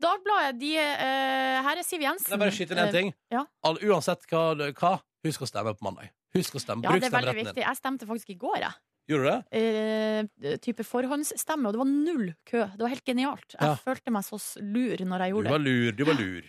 Dagbladet, 0.02 0.56
de 0.62 0.72
uh, 0.80 1.60
Her 1.68 1.82
er 1.82 1.84
Siv 1.84 2.04
Jensen. 2.04 2.30
Det 2.30 2.38
er 2.38 2.44
bare 2.46 2.54
å 2.54 2.56
skyte 2.56 2.76
inn 2.76 2.84
en 2.86 2.94
ting. 2.94 3.12
ting. 3.12 3.36
ja. 3.36 3.44
All, 3.66 3.80
uansett 3.84 4.24
hva, 4.32 4.48
hva, 4.72 4.96
husk 5.26 5.44
å 5.44 5.50
stemme 5.50 5.76
på 5.76 5.84
mandag. 5.84 6.12
Husk 6.36 6.56
å 6.56 6.62
stemme. 6.62 6.84
Ja, 6.84 6.94
Bruk 6.94 7.04
det 7.04 7.10
er 7.10 7.18
veldig 7.18 7.38
viktig. 7.42 7.64
Jeg 7.64 7.80
stemte 7.80 8.08
faktisk 8.08 8.32
i 8.32 8.40
går, 8.40 8.58
jeg. 8.64 8.74
Gjorde 9.06 9.22
du 9.22 9.28
det? 9.30 9.42
eh, 9.54 10.56
type 10.58 10.82
forhåndsstemme, 10.82 11.68
og 11.68 11.76
det 11.76 11.78
var 11.78 11.86
null 11.90 12.30
kø. 12.48 12.64
Det 12.74 12.82
var 12.82 12.90
helt 12.90 13.04
genialt. 13.06 13.54
Jeg 13.54 13.62
Ja. 13.68 13.74
følte 13.76 14.10
meg 14.10 14.24
så 14.26 14.38
lur 14.60 14.96
når 15.06 15.18
jeg 15.22 15.30
gjorde 15.32 15.44
det. 15.44 15.50
Du 15.50 15.54
var 15.54 15.62
lur. 15.62 15.92
Du 15.92 16.04
var 16.04 16.14
lur. 16.18 16.42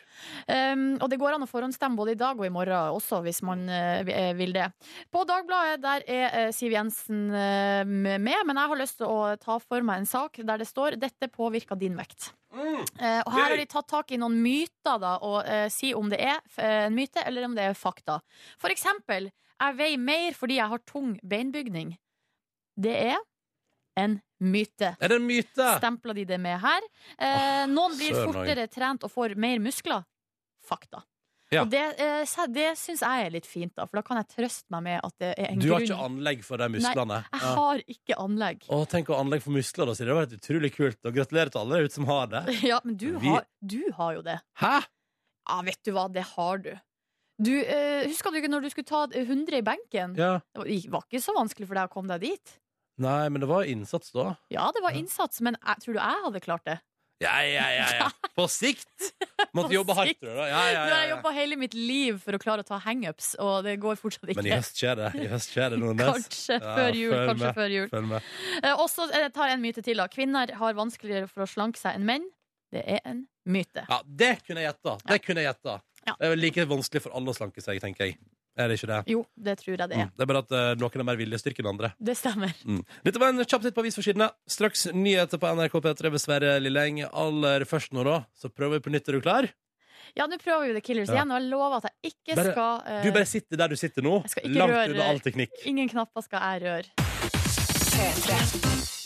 Um, 0.49 0.97
og 1.01 1.09
det 1.11 1.19
går 1.21 1.35
an 1.35 1.45
å 1.45 1.49
forhåndsstemme 1.51 1.95
både 1.95 2.15
i 2.15 2.17
dag 2.17 2.39
og 2.39 2.45
i 2.47 2.49
morgen 2.49 2.95
også, 2.97 3.21
hvis 3.21 3.43
man 3.45 3.61
uh, 3.69 4.33
vil 4.33 4.53
det. 4.53 4.71
På 5.13 5.21
Dagbladet 5.29 5.81
der 5.83 6.01
er 6.09 6.47
uh, 6.47 6.51
Siv 6.51 6.73
Jensen 6.73 7.29
uh, 7.29 7.85
med, 7.85 8.25
men 8.25 8.55
jeg 8.57 8.71
har 8.73 8.81
lyst 8.81 8.97
til 8.97 9.05
å 9.05 9.37
ta 9.37 9.59
for 9.61 9.85
meg 9.85 10.01
en 10.01 10.09
sak 10.09 10.41
der 10.41 10.57
det 10.57 10.67
står 10.67 10.97
'Dette 10.97 11.29
påvirker 11.29 11.77
din 11.77 11.95
vekt'. 11.95 12.31
Eh, 12.57 13.21
og 13.21 13.31
her 13.35 13.51
har 13.51 13.57
de 13.59 13.65
tatt 13.69 13.87
tak 13.87 14.11
i 14.11 14.17
noen 14.17 14.41
myter 14.41 14.97
da, 14.97 15.17
og 15.21 15.45
si 15.69 15.93
om 15.93 16.07
det 16.09 16.17
er 16.17 16.39
en 16.87 16.95
myte 16.95 17.21
eller 17.27 17.45
om 17.45 17.53
det 17.53 17.61
er 17.67 17.75
fakta. 17.77 18.21
For 18.57 18.69
eksempel, 18.73 19.29
jeg 19.61 19.77
veier 19.77 19.99
mer 20.01 20.31
fordi 20.33 20.55
jeg 20.57 20.71
har 20.71 20.79
tung 20.87 21.19
beinbygning. 21.21 21.91
Det 22.79 22.95
er 23.13 23.17
en 23.97 24.19
myte. 24.43 24.95
Er 25.01 25.09
det 25.09 25.15
en 25.17 25.25
myte? 25.27 25.67
Stempler 25.79 26.13
de 26.19 26.25
det 26.29 26.37
med 26.39 26.59
her. 26.61 26.81
Eh, 27.17 27.65
noen 27.71 27.95
blir 27.97 28.13
fortere 28.21 28.67
trent 28.69 29.03
og 29.07 29.11
får 29.11 29.33
mer 29.35 29.57
muskler. 29.63 30.03
Fakta. 30.67 31.01
Ja. 31.49 31.61
Og 31.63 31.69
det, 31.71 31.79
eh, 31.97 32.25
det 32.51 32.73
syns 32.77 32.99
jeg 33.01 33.25
er 33.25 33.29
litt 33.31 33.45
fint, 33.47 33.71
da, 33.73 33.85
for 33.87 33.97
da 33.97 34.03
kan 34.03 34.17
jeg 34.19 34.27
trøste 34.35 34.65
meg 34.69 34.83
med 34.83 34.99
at 35.07 35.13
det 35.17 35.29
er 35.39 35.45
en 35.53 35.59
grunn. 35.59 35.63
Du 35.63 35.71
har 35.71 35.79
grunn. 35.79 35.87
ikke 35.87 36.05
anlegg 36.09 36.43
for 36.43 36.57
de 36.57 36.67
musklene? 36.73 37.19
Jeg 37.31 37.41
Ja. 37.41 37.53
har 37.55 37.77
ikke 37.87 38.17
anlegg. 38.19 38.65
Å, 38.67 38.81
tenk 38.91 39.07
å 39.07 39.15
ha 39.15 39.21
anlegg 39.23 39.41
for 39.41 39.51
muskler, 39.55 39.85
da, 39.87 39.93
Siri. 39.95 40.07
Det 40.07 40.15
var 40.17 40.25
vært 40.25 40.41
utrolig 40.41 40.73
kult. 40.75 40.97
Og 41.05 41.13
gratulerer 41.15 41.49
til 41.49 41.61
alle 41.61 41.75
der 41.79 41.83
ute 41.87 41.93
som 41.95 42.05
har 42.05 42.27
det. 42.27 42.43
Ja, 42.67 42.79
men 42.83 42.97
du 42.97 43.17
Vi- 43.17 43.29
har, 43.29 43.45
du 43.65 43.91
har 43.95 44.13
jo 44.15 44.21
det. 44.27 44.41
Hæ? 44.59 44.83
Ja, 45.47 45.61
vet 45.63 45.79
du 45.87 45.91
hva, 45.93 46.11
det 46.11 46.23
har 46.35 46.57
du. 46.57 46.73
Du, 47.39 47.53
eh, 47.63 48.03
Husker 48.09 48.29
du 48.31 48.41
ikke 48.41 48.49
når 48.51 48.61
du 48.63 48.69
skulle 48.69 48.85
ta 48.85 49.07
100 49.07 49.53
i 49.57 49.61
benken? 49.61 50.15
Ja. 50.17 50.41
Det 50.53 50.89
var 50.91 51.03
ikke 51.07 51.21
så 51.23 51.33
vanskelig 51.33 51.65
for 51.67 51.75
deg 51.75 51.87
å 51.89 51.93
komme 51.93 52.07
deg 52.19 52.21
dit. 52.27 52.59
Nei, 52.97 53.29
men 53.29 53.43
det 53.43 53.47
var 53.49 53.67
innsats 53.69 54.11
da. 54.15 54.31
Ja, 54.53 54.69
det 54.73 54.81
var 54.83 54.95
innsats, 54.97 55.41
men 55.45 55.57
jeg, 55.61 55.81
tror 55.83 55.97
du 55.97 55.99
jeg 56.01 56.23
hadde 56.27 56.39
klart 56.43 56.63
det? 56.65 56.77
Ja, 57.21 57.31
ja, 57.41 57.65
ja. 57.73 57.85
ja. 57.97 58.07
På 58.37 58.45
sikt! 58.49 58.89
Måtte 59.57 59.71
På 59.71 59.73
jobbe 59.73 59.93
hardt, 59.97 60.11
sikt. 60.11 60.19
tror 60.21 60.35
da. 60.37 60.43
Ja, 60.51 60.59
ja, 60.69 60.81
Nå 60.85 60.93
har 60.93 61.01
jeg 61.01 61.09
ja. 61.09 61.15
jobba 61.15 61.31
hele 61.33 61.57
mitt 61.57 61.73
liv 61.77 62.19
for 62.21 62.37
å 62.37 62.39
klare 62.41 62.61
å 62.61 62.67
ta 62.67 62.77
hangups, 62.83 63.31
og 63.41 63.63
det 63.65 63.73
går 63.81 63.97
fortsatt 63.97 64.29
ikke. 64.29 64.37
Men 64.43 64.49
i 64.51 64.53
høst 64.53 64.77
skjer 64.81 64.99
det. 64.99 65.07
I 65.23 65.29
høst 65.31 65.53
skjer 65.55 65.73
det 65.73 65.79
noe 65.81 65.95
Kanskje 66.01 66.59
Ja, 66.59 66.75
før 66.77 66.99
jul. 66.99 67.15
Kanskje 67.17 67.39
med. 67.47 67.57
før 67.57 67.73
jul. 67.73 67.87
Følg 67.93 68.11
med. 68.11 68.29
Eh, 68.61 68.73
Og 68.75 68.85
så 68.93 69.07
eh, 69.09 69.29
tar 69.33 69.49
jeg 69.49 69.57
en 69.57 69.65
myte 69.65 69.85
til. 69.85 69.97
da 70.03 70.05
Kvinner 70.13 70.53
har 70.61 70.77
vanskeligere 70.77 71.29
for 71.31 71.45
å 71.45 71.49
slanke 71.49 71.81
seg 71.81 71.97
enn 71.97 72.05
menn. 72.09 72.29
Det 72.73 72.83
er 72.97 73.01
en 73.07 73.23
myte. 73.49 73.85
Ja, 73.89 74.01
det 74.05 74.33
kunne 74.45 74.61
jeg 74.61 74.69
gjetta. 74.73 74.97
Det 75.09 75.21
kunne 75.25 75.41
jeg 75.41 75.49
gjetta. 75.53 75.77
Ja. 76.05 76.13
Det 76.19 76.27
er 76.29 76.33
vel 76.35 76.43
like 76.45 76.67
vanskelig 76.69 77.01
for 77.07 77.17
alle 77.17 77.33
å 77.33 77.37
slanke 77.37 77.63
seg, 77.65 77.81
tenker 77.81 78.11
jeg. 78.11 78.19
Er 78.57 78.67
det 78.71 78.79
ikke 78.79 78.87
det? 78.89 78.99
Jo, 79.13 79.19
det 79.37 79.53
tror 79.59 79.75
jeg 79.77 79.89
det 79.91 79.97
er. 79.97 80.07
Mm. 80.07 80.11
Det 80.17 80.23
er 80.25 80.29
bare 80.31 80.41
at 80.41 80.51
eh, 80.57 80.71
noen 80.81 81.01
er 81.03 81.07
mer 81.11 81.19
viljestyrke 81.19 81.61
enn 81.61 81.69
andre. 81.75 81.91
Det 82.01 82.15
stemmer. 82.17 82.53
Mm. 82.65 82.81
Dette 83.05 83.21
var 83.21 83.29
en 83.29 83.43
kjapp 83.45 83.61
titt 83.67 83.75
på 83.77 83.83
avisforsidene. 83.85 84.31
Straks 84.49 84.87
nyheter 84.97 85.37
på 85.41 85.51
NRK 85.59 85.77
P3 85.85 86.11
med 86.15 86.23
Sverre 86.23 86.55
Lilleng. 86.63 87.03
Aller 87.11 87.65
først 87.69 87.93
nå, 87.93 88.01
da, 88.07 88.23
så 88.33 88.49
prøver 88.49 88.79
vi 88.79 88.85
på 88.87 88.93
nytt. 88.95 89.07
Er 89.13 89.19
du 89.19 89.21
klar? 89.21 89.49
Ja, 90.17 90.25
nå 90.25 90.37
prøver 90.41 90.71
vi 90.71 90.73
The 90.79 90.81
Killers 90.81 91.09
Ja. 91.11 91.19
igjen, 91.19 91.31
og 91.35 91.41
jeg 91.41 91.49
lover 91.51 91.77
at 91.77 91.89
jeg 91.91 92.13
ikke 92.13 92.35
Bare- 92.39 92.51
skal 92.55 92.81
eh, 92.87 93.03
Du 93.05 93.11
bare 93.11 93.25
sitter 93.29 93.57
der 93.61 93.67
du 93.67 93.75
sitter 93.77 94.01
nå. 94.01 94.15
Jeg 94.23 94.29
skal 94.33 94.43
ikke 94.49 94.57
Langt 94.63 94.73
røre- 94.73 94.89
unna 94.95 95.09
all 95.11 95.19
teknikk. 95.19 95.53
Ingen 95.69 95.89
knapper 95.93 96.21
skal 96.25 96.41
jeg 96.41 96.65
røre. 96.65 96.87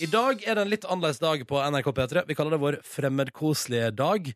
I 0.01 0.07
dag 0.09 0.41
er 0.47 0.55
det 0.57 0.61
en 0.65 0.71
litt 0.71 0.85
annerledes 0.89 1.19
dag 1.21 1.43
på 1.47 1.59
NRK 1.61 1.91
P3. 1.97 2.23
Vi 2.27 2.35
kaller 2.37 2.55
det 2.55 2.61
vår 2.63 2.77
fremmedkoselige 2.87 3.91
dag. 3.95 4.31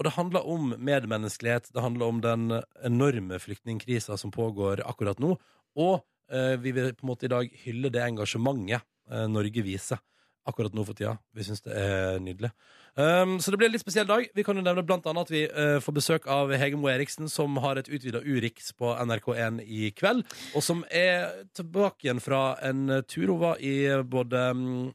Og 0.00 0.06
det 0.06 0.14
handler 0.16 0.46
om 0.48 0.70
medmenneskelighet. 0.80 1.68
Det 1.76 1.82
handler 1.84 2.08
om 2.08 2.20
den 2.24 2.44
enorme 2.88 3.36
flyktningkrisa 3.38 4.16
som 4.16 4.32
pågår 4.32 4.80
akkurat 4.88 5.20
nå. 5.20 5.34
Og 5.76 6.00
eh, 6.32 6.56
vi 6.56 6.72
vil 6.72 6.94
på 6.96 7.04
en 7.04 7.10
måte 7.12 7.28
i 7.28 7.32
dag 7.32 7.50
hylle 7.66 7.90
det 7.92 8.06
engasjementet 8.06 8.80
eh, 8.80 9.26
Norge 9.28 9.66
viser 9.66 10.00
akkurat 10.48 10.72
nå 10.72 10.86
for 10.88 10.96
tida. 10.96 11.18
Vi 11.36 11.44
syns 11.44 11.60
det 11.66 11.76
er 11.76 12.16
nydelig. 12.24 12.48
Um, 12.96 13.36
så 13.38 13.52
det 13.52 13.60
blir 13.60 13.68
en 13.68 13.74
litt 13.74 13.84
spesiell 13.84 14.08
dag. 14.08 14.24
Vi 14.34 14.44
kan 14.46 14.56
jo 14.56 14.64
nevne 14.64 14.82
blant 14.88 15.04
annet 15.06 15.28
at 15.28 15.34
vi 15.34 15.42
uh, 15.46 15.76
får 15.84 15.94
besøk 15.94 16.26
av 16.32 16.50
Hege 16.56 16.80
Moe 16.80 16.94
Eriksen, 16.94 17.28
som 17.30 17.60
har 17.62 17.78
et 17.78 17.90
utvida 17.92 18.22
Urix 18.24 18.72
på 18.72 18.94
NRK1 18.96 19.60
i 19.62 19.92
kveld. 19.94 20.24
Og 20.56 20.64
som 20.64 20.80
er 20.88 21.44
tilbake 21.54 22.08
igjen 22.08 22.24
fra 22.24 22.56
en 22.66 23.02
tur 23.04 23.34
hun 23.34 23.42
var 23.44 23.60
i 23.60 23.76
både 24.00 24.42
mm, 24.56 24.88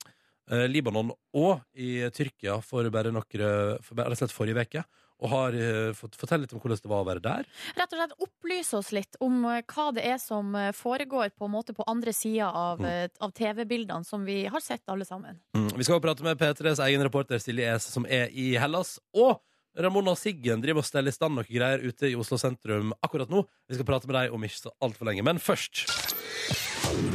eh, 0.51 0.67
Libanon 0.69 1.11
og 1.35 1.61
i 1.75 2.09
Tyrkia 2.13 2.59
for 2.63 2.87
bare 2.93 3.11
noen 3.15 3.79
for 3.83 3.97
rett 4.01 4.13
og 4.15 4.21
slett 4.21 4.35
forrige 4.35 4.65
uke. 4.67 4.83
Og 5.23 5.29
har 5.31 5.55
eh, 5.55 5.93
fått 5.95 6.17
fortelle 6.19 6.43
litt 6.43 6.51
om 6.51 6.59
hvordan 6.59 6.81
det 6.83 6.89
var 6.91 7.05
å 7.05 7.07
være 7.07 7.21
der. 7.23 7.45
Rett 7.79 7.93
og 7.95 7.99
slett 8.01 8.15
opplyse 8.25 8.75
oss 8.75 8.89
litt 8.91 9.15
om 9.23 9.45
eh, 9.47 9.61
hva 9.71 9.85
det 9.95 10.03
er 10.09 10.17
som 10.19 10.49
eh, 10.59 10.73
foregår 10.75 11.31
på, 11.31 11.47
en 11.47 11.53
måte 11.53 11.71
på 11.77 11.85
andre 11.87 12.11
sida 12.13 12.49
av, 12.51 12.81
Mm. 12.83 12.85
eh, 12.89 13.07
av 13.23 13.31
TV-bildene 13.31 14.03
som 14.03 14.25
vi 14.27 14.41
har 14.51 14.59
sett 14.59 14.83
alle 14.91 15.07
sammen. 15.07 15.39
Mm. 15.55 15.69
Vi 15.77 15.87
skal 15.87 15.95
også 16.01 16.03
prate 16.09 16.27
med 16.27 16.37
P3s 16.41 16.83
egen 16.83 17.01
reporter 17.07 17.39
Silje 17.39 17.71
Es, 17.77 17.87
som 17.95 18.03
er 18.05 18.27
i 18.35 18.57
Hellas. 18.59 18.97
Og 19.15 19.39
Ramona 19.79 20.13
Siggen 20.19 20.59
driver 20.63 20.83
og 20.83 20.87
steller 20.87 21.11
i 21.11 21.15
stand 21.15 21.35
noen 21.39 21.47
greier 21.47 21.79
ute 21.87 22.11
i 22.11 22.15
Oslo 22.19 22.35
sentrum 22.39 22.91
akkurat 23.03 23.31
nå. 23.31 23.45
Vi 23.71 23.79
skal 23.79 23.87
prate 23.87 24.11
med 24.11 24.19
deg 24.19 24.35
om 24.35 24.43
ikke 24.43 24.65
så 24.67 24.75
altfor 24.83 25.07
lenge. 25.07 25.23
Men 25.23 25.39
først 25.39 25.85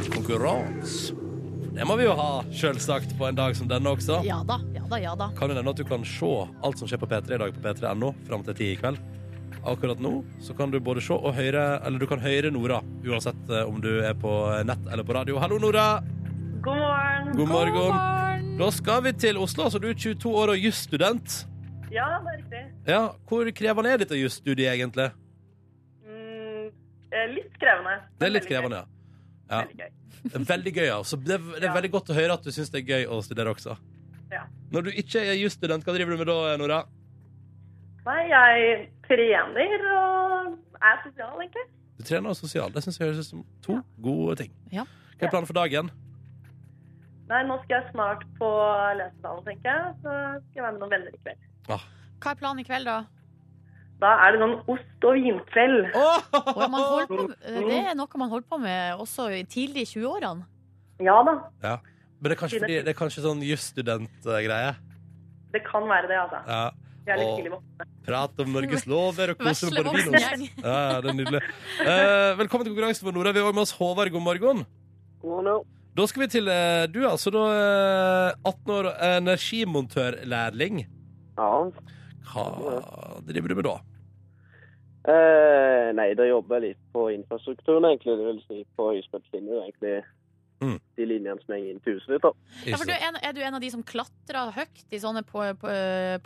konkurranse. 0.09 1.20
Det 1.71 1.85
må 1.87 1.95
vi 1.95 2.03
jo 2.03 2.11
ha, 2.19 2.41
sjølsagt, 2.51 3.13
på 3.15 3.29
en 3.29 3.37
dag 3.37 3.55
som 3.55 3.67
denne 3.71 3.93
også. 3.95 4.17
Ja 4.27 4.41
da, 4.43 4.57
ja 4.75 4.83
da, 4.91 4.97
ja 4.99 5.13
da. 5.15 5.29
Kan 5.37 5.47
du 5.47 5.55
nevne 5.55 5.71
at 5.71 5.79
du 5.79 5.87
kan 5.87 6.03
se 6.03 6.31
alt 6.67 6.81
som 6.81 6.89
skjer 6.89 6.99
på 6.99 7.07
P3 7.07 7.37
i 7.37 7.39
dag 7.39 7.53
på 7.55 7.63
p3.no 7.63 8.09
fram 8.27 8.43
til 8.43 8.57
ti 8.57 8.67
i 8.73 8.79
kveld. 8.79 8.99
Akkurat 9.61 10.01
nå 10.03 10.11
så 10.43 10.55
kan 10.57 10.73
du 10.73 10.79
både 10.83 11.03
se 11.05 11.13
og 11.13 11.35
høre 11.37 11.61
Eller 11.85 12.01
du 12.01 12.07
kan 12.09 12.21
høre 12.23 12.49
Nora, 12.49 12.79
uansett 13.05 13.51
eh, 13.51 13.67
om 13.69 13.77
du 13.83 13.91
er 14.01 14.15
på 14.17 14.31
nett 14.67 14.89
eller 14.89 15.05
på 15.07 15.15
radio. 15.15 15.37
Hallo, 15.39 15.61
Nora! 15.61 15.85
God 16.65 16.81
morgen. 16.81 17.31
God 17.37 17.53
morgen. 17.53 17.77
morgen! 17.77 18.51
Da 18.59 18.67
skal 18.75 19.05
vi 19.07 19.15
til 19.23 19.39
Oslo. 19.39 19.69
Så 19.71 19.79
du 19.79 19.87
er 19.93 19.95
22 19.95 20.35
år 20.43 20.53
og 20.55 20.67
jusstudent. 20.67 21.37
Ja, 21.93 22.09
det 22.19 22.33
er 22.33 22.37
riktig. 22.41 22.65
Ja, 22.89 23.01
Hvor 23.29 23.47
krevende 23.55 23.95
er 23.95 24.03
dette 24.03 24.19
jusstudiet, 24.19 24.73
egentlig? 24.73 25.07
Mm, 26.03 26.67
litt 27.37 27.57
krevende. 27.63 27.97
Det 28.19 28.27
er 28.27 28.35
litt 28.35 28.51
krevende, 28.51 28.83
ja. 29.47 29.63
ja. 29.79 29.91
Det 30.23 30.35
er 30.37 30.45
veldig 30.45 30.73
gøy, 30.75 30.89
Altså. 30.93 31.17
Så 31.17 31.23
det, 31.25 31.33
er- 31.39 31.59
det 31.59 31.63
er 31.63 31.67
Ja. 31.67 31.73
veldig 31.81 31.91
godt 31.91 32.09
å 32.09 32.13
høre 32.15 32.33
at 32.33 32.43
du 32.43 32.51
syns 32.51 32.69
det 32.71 32.81
er 32.83 32.89
gøy 32.93 33.07
å 33.09 33.21
studere 33.23 33.53
også. 33.55 33.77
Ja. 34.31 34.43
Når 34.71 34.83
du 34.83 34.91
ikke 34.91 35.19
er 35.19 35.35
jusstudent, 35.41 35.83
hva 35.83 35.93
driver 35.95 36.11
du 36.11 36.17
med 36.17 36.27
da, 36.27 36.57
Nora? 36.57 36.83
Nei, 38.05 38.27
jeg 38.29 38.89
trener 39.07 39.83
og 39.97 40.57
er 40.81 41.01
sosial, 41.03 41.35
egentlig. 41.41 41.65
Du 41.97 42.03
trener 42.03 42.29
og 42.29 42.35
sosial. 42.35 42.69
Det 42.71 42.83
syns 42.83 42.97
jeg 42.99 43.07
høres 43.11 43.19
ut 43.19 43.25
som 43.29 43.45
to 43.61 43.81
gode 44.01 44.37
ting. 44.37 44.51
Ja. 44.71 44.85
Hva 45.19 45.27
er 45.27 45.29
planen 45.33 45.45
for 45.47 45.53
dagen? 45.53 45.91
Nei, 47.29 47.43
nå 47.47 47.57
skal 47.63 47.81
jeg 47.81 47.91
snart 47.93 48.23
på 48.39 48.47
lesesalen, 48.97 49.43
tenker 49.45 49.69
jeg. 49.69 49.93
Så 50.01 50.11
skal 50.11 50.55
jeg 50.55 50.63
være 50.65 50.71
med 50.73 50.81
noen 50.81 50.93
venner 50.95 51.13
i 51.13 51.21
kveld. 51.23 51.37
Hva 52.21 52.31
er 52.31 52.35
planen 52.41 52.59
i 52.59 52.63
kveld, 52.67 52.85
da? 52.85 52.97
Da 54.01 54.15
er 54.25 54.33
det 54.33 54.41
sånn 54.41 54.55
ost- 54.73 55.05
og 55.05 55.17
vinkveld. 55.17 55.91
Holder 55.93 57.09
på, 57.09 57.25
det 57.37 57.81
er 57.91 57.97
noe 57.97 58.21
man 58.21 58.31
holder 58.31 58.47
på 58.49 58.57
med 58.61 59.01
også 59.01 59.27
tidlig 59.45 59.85
i 59.85 59.89
20-årene. 59.93 60.47
Ja 61.01 61.17
da, 61.25 61.35
Men 61.61 62.29
det 62.29 62.35
er 62.35 62.39
kanskje, 62.39 62.61
fordi, 62.61 62.79
det 62.85 62.93
er 62.93 62.97
kanskje 62.97 63.25
sånn 63.25 63.41
jusstudentgreie? 63.45 64.73
det 65.51 65.61
kan 65.67 65.83
være 65.89 66.07
det, 66.07 66.17
altså. 66.21 66.39
Ja. 66.47 66.63
Jeg 67.01 67.15
er 67.15 67.19
litt 67.19 67.31
tidlig 67.39 67.51
våkne. 67.55 67.87
Prate 68.05 68.45
om 68.45 68.51
Norges 68.55 68.85
lover 68.89 69.33
og 69.33 69.39
kose 69.41 69.67
med 69.67 69.79
både 69.81 69.93
vin 69.97 70.09
og. 70.13 70.45
Ja, 70.61 70.75
ja, 70.77 70.97
det 71.01 71.11
er 71.11 71.17
nydelig. 71.17 71.41
Uh, 71.81 72.31
velkommen 72.39 72.67
til 72.67 72.75
konkurransen 72.75 73.07
for 73.07 73.17
Nora. 73.17 73.33
Vi 73.35 73.43
har 73.43 73.55
med 73.57 73.65
oss 73.65 73.73
Håvard. 73.77 74.13
God 74.13 74.25
morgen. 74.27 74.65
God. 75.21 75.49
Da 75.97 76.05
skal 76.07 76.23
vi 76.23 76.27
til 76.31 76.47
eh, 76.47 76.85
Du 76.87 77.01
er 77.01 77.09
altså 77.09 77.33
da 77.35 77.41
eh, 77.51 78.47
18 78.47 78.71
år 78.77 78.87
og 78.93 79.01
energimontørlærling. 79.09 80.85
Ja. 81.35 81.49
Hva 82.31 82.45
driver 83.27 83.51
du 83.51 83.57
med 83.59 83.67
da? 83.67 83.75
Eh, 85.01 85.91
nei, 85.97 86.11
da 86.13 86.25
jobber 86.29 86.59
jeg 86.61 86.71
litt 86.75 86.81
på 86.93 87.07
infrastrukturen, 87.15 87.87
egentlig. 87.89 88.17
Det 88.19 88.25
vil 88.27 88.41
si 88.47 88.59
på 88.77 88.89
høyspentlinjer, 88.91 89.63
egentlig. 89.65 89.93
Mm. 90.61 90.75
De 90.99 91.05
linjene 91.09 91.41
som 91.41 91.55
henger 91.55 91.71
inn 91.73 91.79
til 91.81 91.95
huset 91.97 92.11
ditt. 92.13 92.27
Ja, 92.69 92.77
for 92.77 92.85
du 92.85 92.93
er, 92.93 93.15
er 93.25 93.33
du 93.33 93.39
en 93.41 93.55
av 93.57 93.61
de 93.63 93.71
som 93.73 93.81
klatrer 93.81 94.51
høyt 94.53 94.83
i 94.93 94.99
sånne 95.01 95.23
på, 95.25 95.41
på, 95.57 95.71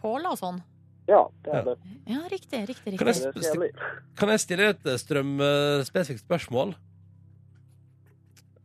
påler 0.01 0.33
og 0.33 0.41
sånn? 0.41 0.59
Ja, 1.07 1.21
det 1.45 1.53
er 1.53 1.63
det. 1.69 1.75
Ja, 2.09 2.19
riktig. 2.31 2.59
riktig, 2.67 2.97
Kan 2.97 3.07
riktig. 3.07 3.43
jeg- 3.45 3.61
jeg. 3.61 3.71
Kan 4.17 4.29
jeg 4.33 4.39
stille 4.43 4.69
et 4.73 4.85
eh, 4.89 4.97
strømspesifikt 4.97 6.25
spørsmål? 6.25 6.73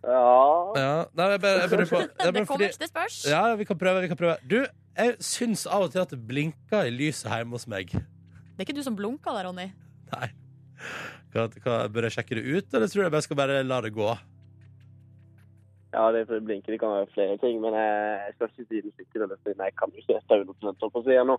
Ja. 0.01 0.73
Ja, 0.81 0.93
nei, 1.15 1.27
jeg 1.35 1.41
bare, 1.45 1.61
jeg 1.61 1.71
bare 1.71 1.81
jeg 1.87 1.91
bare, 1.91 2.33
Det 2.33 2.47
kommer, 2.49 2.73
til 2.73 2.89
spørs. 2.89 3.19
Ja, 3.29 3.43
vi 3.55 3.65
kan 3.69 3.79
prøve. 3.79 4.01
vi 4.01 4.09
kan 4.09 4.17
prøve 4.17 4.37
Du, 4.49 4.65
jeg 4.97 5.17
syns 5.21 5.67
av 5.69 5.83
og 5.87 5.93
til 5.93 6.01
at 6.01 6.11
det 6.15 6.19
blinker 6.27 6.89
i 6.89 6.91
lyset 6.95 7.29
hjemme 7.31 7.53
hos 7.59 7.67
meg. 7.69 7.93
Det 7.93 8.59
er 8.59 8.67
ikke 8.67 8.77
du 8.77 8.83
som 8.83 8.97
blunker 8.97 9.37
der, 9.37 9.47
Ronny. 9.47 9.69
Nei. 10.17 10.29
Hva, 11.31 11.47
hva, 11.63 11.79
bør 11.93 12.09
jeg 12.09 12.17
sjekke 12.19 12.39
det 12.41 12.45
ut, 12.49 12.75
eller 12.75 12.91
tror 12.91 13.03
du 13.03 13.07
jeg 13.07 13.15
bare 13.15 13.27
skal 13.27 13.39
bare 13.39 13.63
la 13.63 13.81
det 13.85 13.95
gå? 13.95 14.11
ja, 15.91 16.05
det 16.15 16.23
er 16.23 16.43
blinker. 16.47 16.75
Det 16.75 16.81
kan 16.81 16.93
være 16.95 17.11
flere 17.15 17.37
ting, 17.43 17.59
men 17.63 17.75
jeg, 17.75 18.21
jeg 18.27 18.37
skal 18.37 18.51
ikke 18.51 18.67
si 18.69 18.83
det 18.85 18.93
sikkert, 18.95 19.33
jeg 19.47 19.75
kan 19.79 19.91
jo 19.95 20.03
ikke 20.03 20.21
ta 20.29 20.39
100 20.39 20.91
på 20.95 21.03
sida 21.07 21.25
nå. 21.27 21.37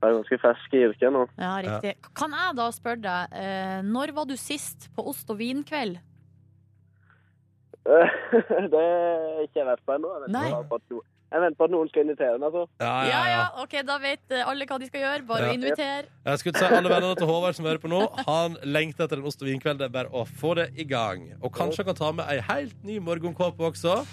Jeg 0.00 0.08
er 0.08 0.16
ganske 0.16 0.38
fersk 0.40 0.74
i 0.76 0.82
yrket 0.86 1.12
nå. 1.12 1.26
Ja, 1.36 1.54
riktig. 1.64 1.94
Kan 2.16 2.32
jeg 2.36 2.56
da 2.56 2.68
spørre 2.72 3.02
deg, 3.04 3.34
eh, 3.36 3.80
når 3.84 4.14
var 4.16 4.28
du 4.28 4.36
sist 4.40 4.88
på 4.96 5.04
ost- 5.12 5.32
og 5.32 5.40
vinkveld? 5.40 5.98
det 8.72 8.80
er 8.80 9.42
ikke 9.44 9.60
jeg 9.60 9.68
vært 9.68 9.84
på 9.84 9.96
ennå. 9.96 10.12
Jeg 10.16 10.22
vet 10.24 10.34
Nei. 10.36 10.48
no- 10.52 11.02
Jeg 11.30 11.40
venter 11.44 11.58
på 11.60 11.64
at 11.68 11.70
noen 11.70 11.88
skal 11.88 12.02
invitere 12.02 12.38
meg, 12.42 12.50
så. 12.52 12.64
Ja, 12.82 12.94
Ja, 13.06 13.20
ja, 13.30 13.42
ok, 13.62 13.74
Da 13.86 13.98
vet 14.02 14.32
eh, 14.34 14.42
alle 14.50 14.66
hva 14.66 14.78
de 14.82 14.86
skal 14.90 15.00
gjøre. 15.04 15.26
Bare 15.28 15.40
Ja. 15.46 15.52
å 15.52 15.54
invitere. 15.54 16.04
Jeg 16.26 16.38
skulle 16.42 16.58
si 16.58 16.64
alle 16.64 16.88
vennene 16.90 17.14
til 17.16 17.26
Håvard 17.30 17.54
som 17.54 17.64
hører 17.66 17.78
på 17.78 17.88
nå, 17.88 18.00
han 18.26 18.56
lengter 18.64 19.04
etter 19.06 19.16
en 19.22 19.24
ost 19.30 19.40
og 19.42 19.46
vinkveld. 19.48 19.78
Det 19.78 19.86
er 19.86 19.94
bare 19.94 20.10
å 20.10 20.24
få 20.26 20.54
det 20.58 20.72
i 20.76 20.84
gang. 20.84 21.28
Og 21.42 21.52
kanskje 21.54 21.84
han 21.84 21.94
kan 21.94 21.94
ta 22.02 22.10
med 22.12 22.26
ei 22.28 22.40
helt 22.40 22.82
ny 22.84 22.98
morgenkåpe 22.98 23.62
også. 23.70 24.04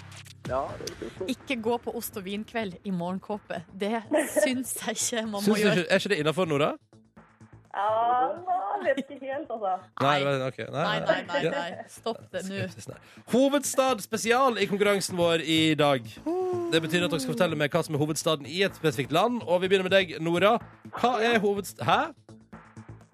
Ja. 0.48 0.62
Ikke 1.26 1.58
gå 1.60 1.74
på 1.82 1.94
ost 1.98 2.16
og 2.16 2.24
vinkveld 2.24 2.78
i 2.84 2.90
morgenkåpe. 2.94 3.64
Det 3.76 4.02
syns 4.38 4.76
jeg 4.86 4.94
ikke 4.96 5.22
man 5.26 5.42
må 5.42 5.42
Syns 5.42 5.56
du 5.58 5.62
gjøre. 5.66 5.76
ikke, 5.82 5.90
er 5.90 5.98
ikke 5.98 6.08
det 6.14 6.18
innafor, 6.22 6.46
Nora? 6.46 6.70
Ja, 7.74 7.88
jeg 8.82 8.96
vet 8.96 9.10
ikke 9.12 9.26
helt, 9.28 9.50
altså. 9.50 9.72
Nei, 10.00 10.14
Nei. 10.24 10.36
Nei, 10.72 11.00
nei, 11.04 11.18
nei. 11.28 11.50
Nei. 11.52 11.84
Stopp 11.92 12.22
det 12.32 12.42
nå. 12.48 12.94
Hovedstad 13.32 14.00
spesial 14.02 14.56
i 14.58 14.66
konkurransen 14.70 15.18
vår 15.18 15.44
i 15.44 15.74
dag. 15.78 16.06
Det 16.72 16.80
betyr 16.84 17.04
at 17.04 17.12
dere 17.12 17.20
skal 17.20 17.34
fortelle 17.34 17.58
meg 17.60 17.70
hva 17.74 17.82
som 17.84 17.94
er 17.94 18.02
hovedstaden 18.02 18.48
i 18.48 18.62
et 18.66 18.78
spesifikt 18.78 19.12
land. 19.14 19.42
Og 19.46 19.60
vi 19.62 19.68
begynner 19.68 19.86
med 19.88 19.94
deg, 19.94 20.16
Nora. 20.24 20.56
Hva 20.96 21.12
er 21.24 21.38
hovedst... 21.44 21.84
Hæ? 21.84 21.98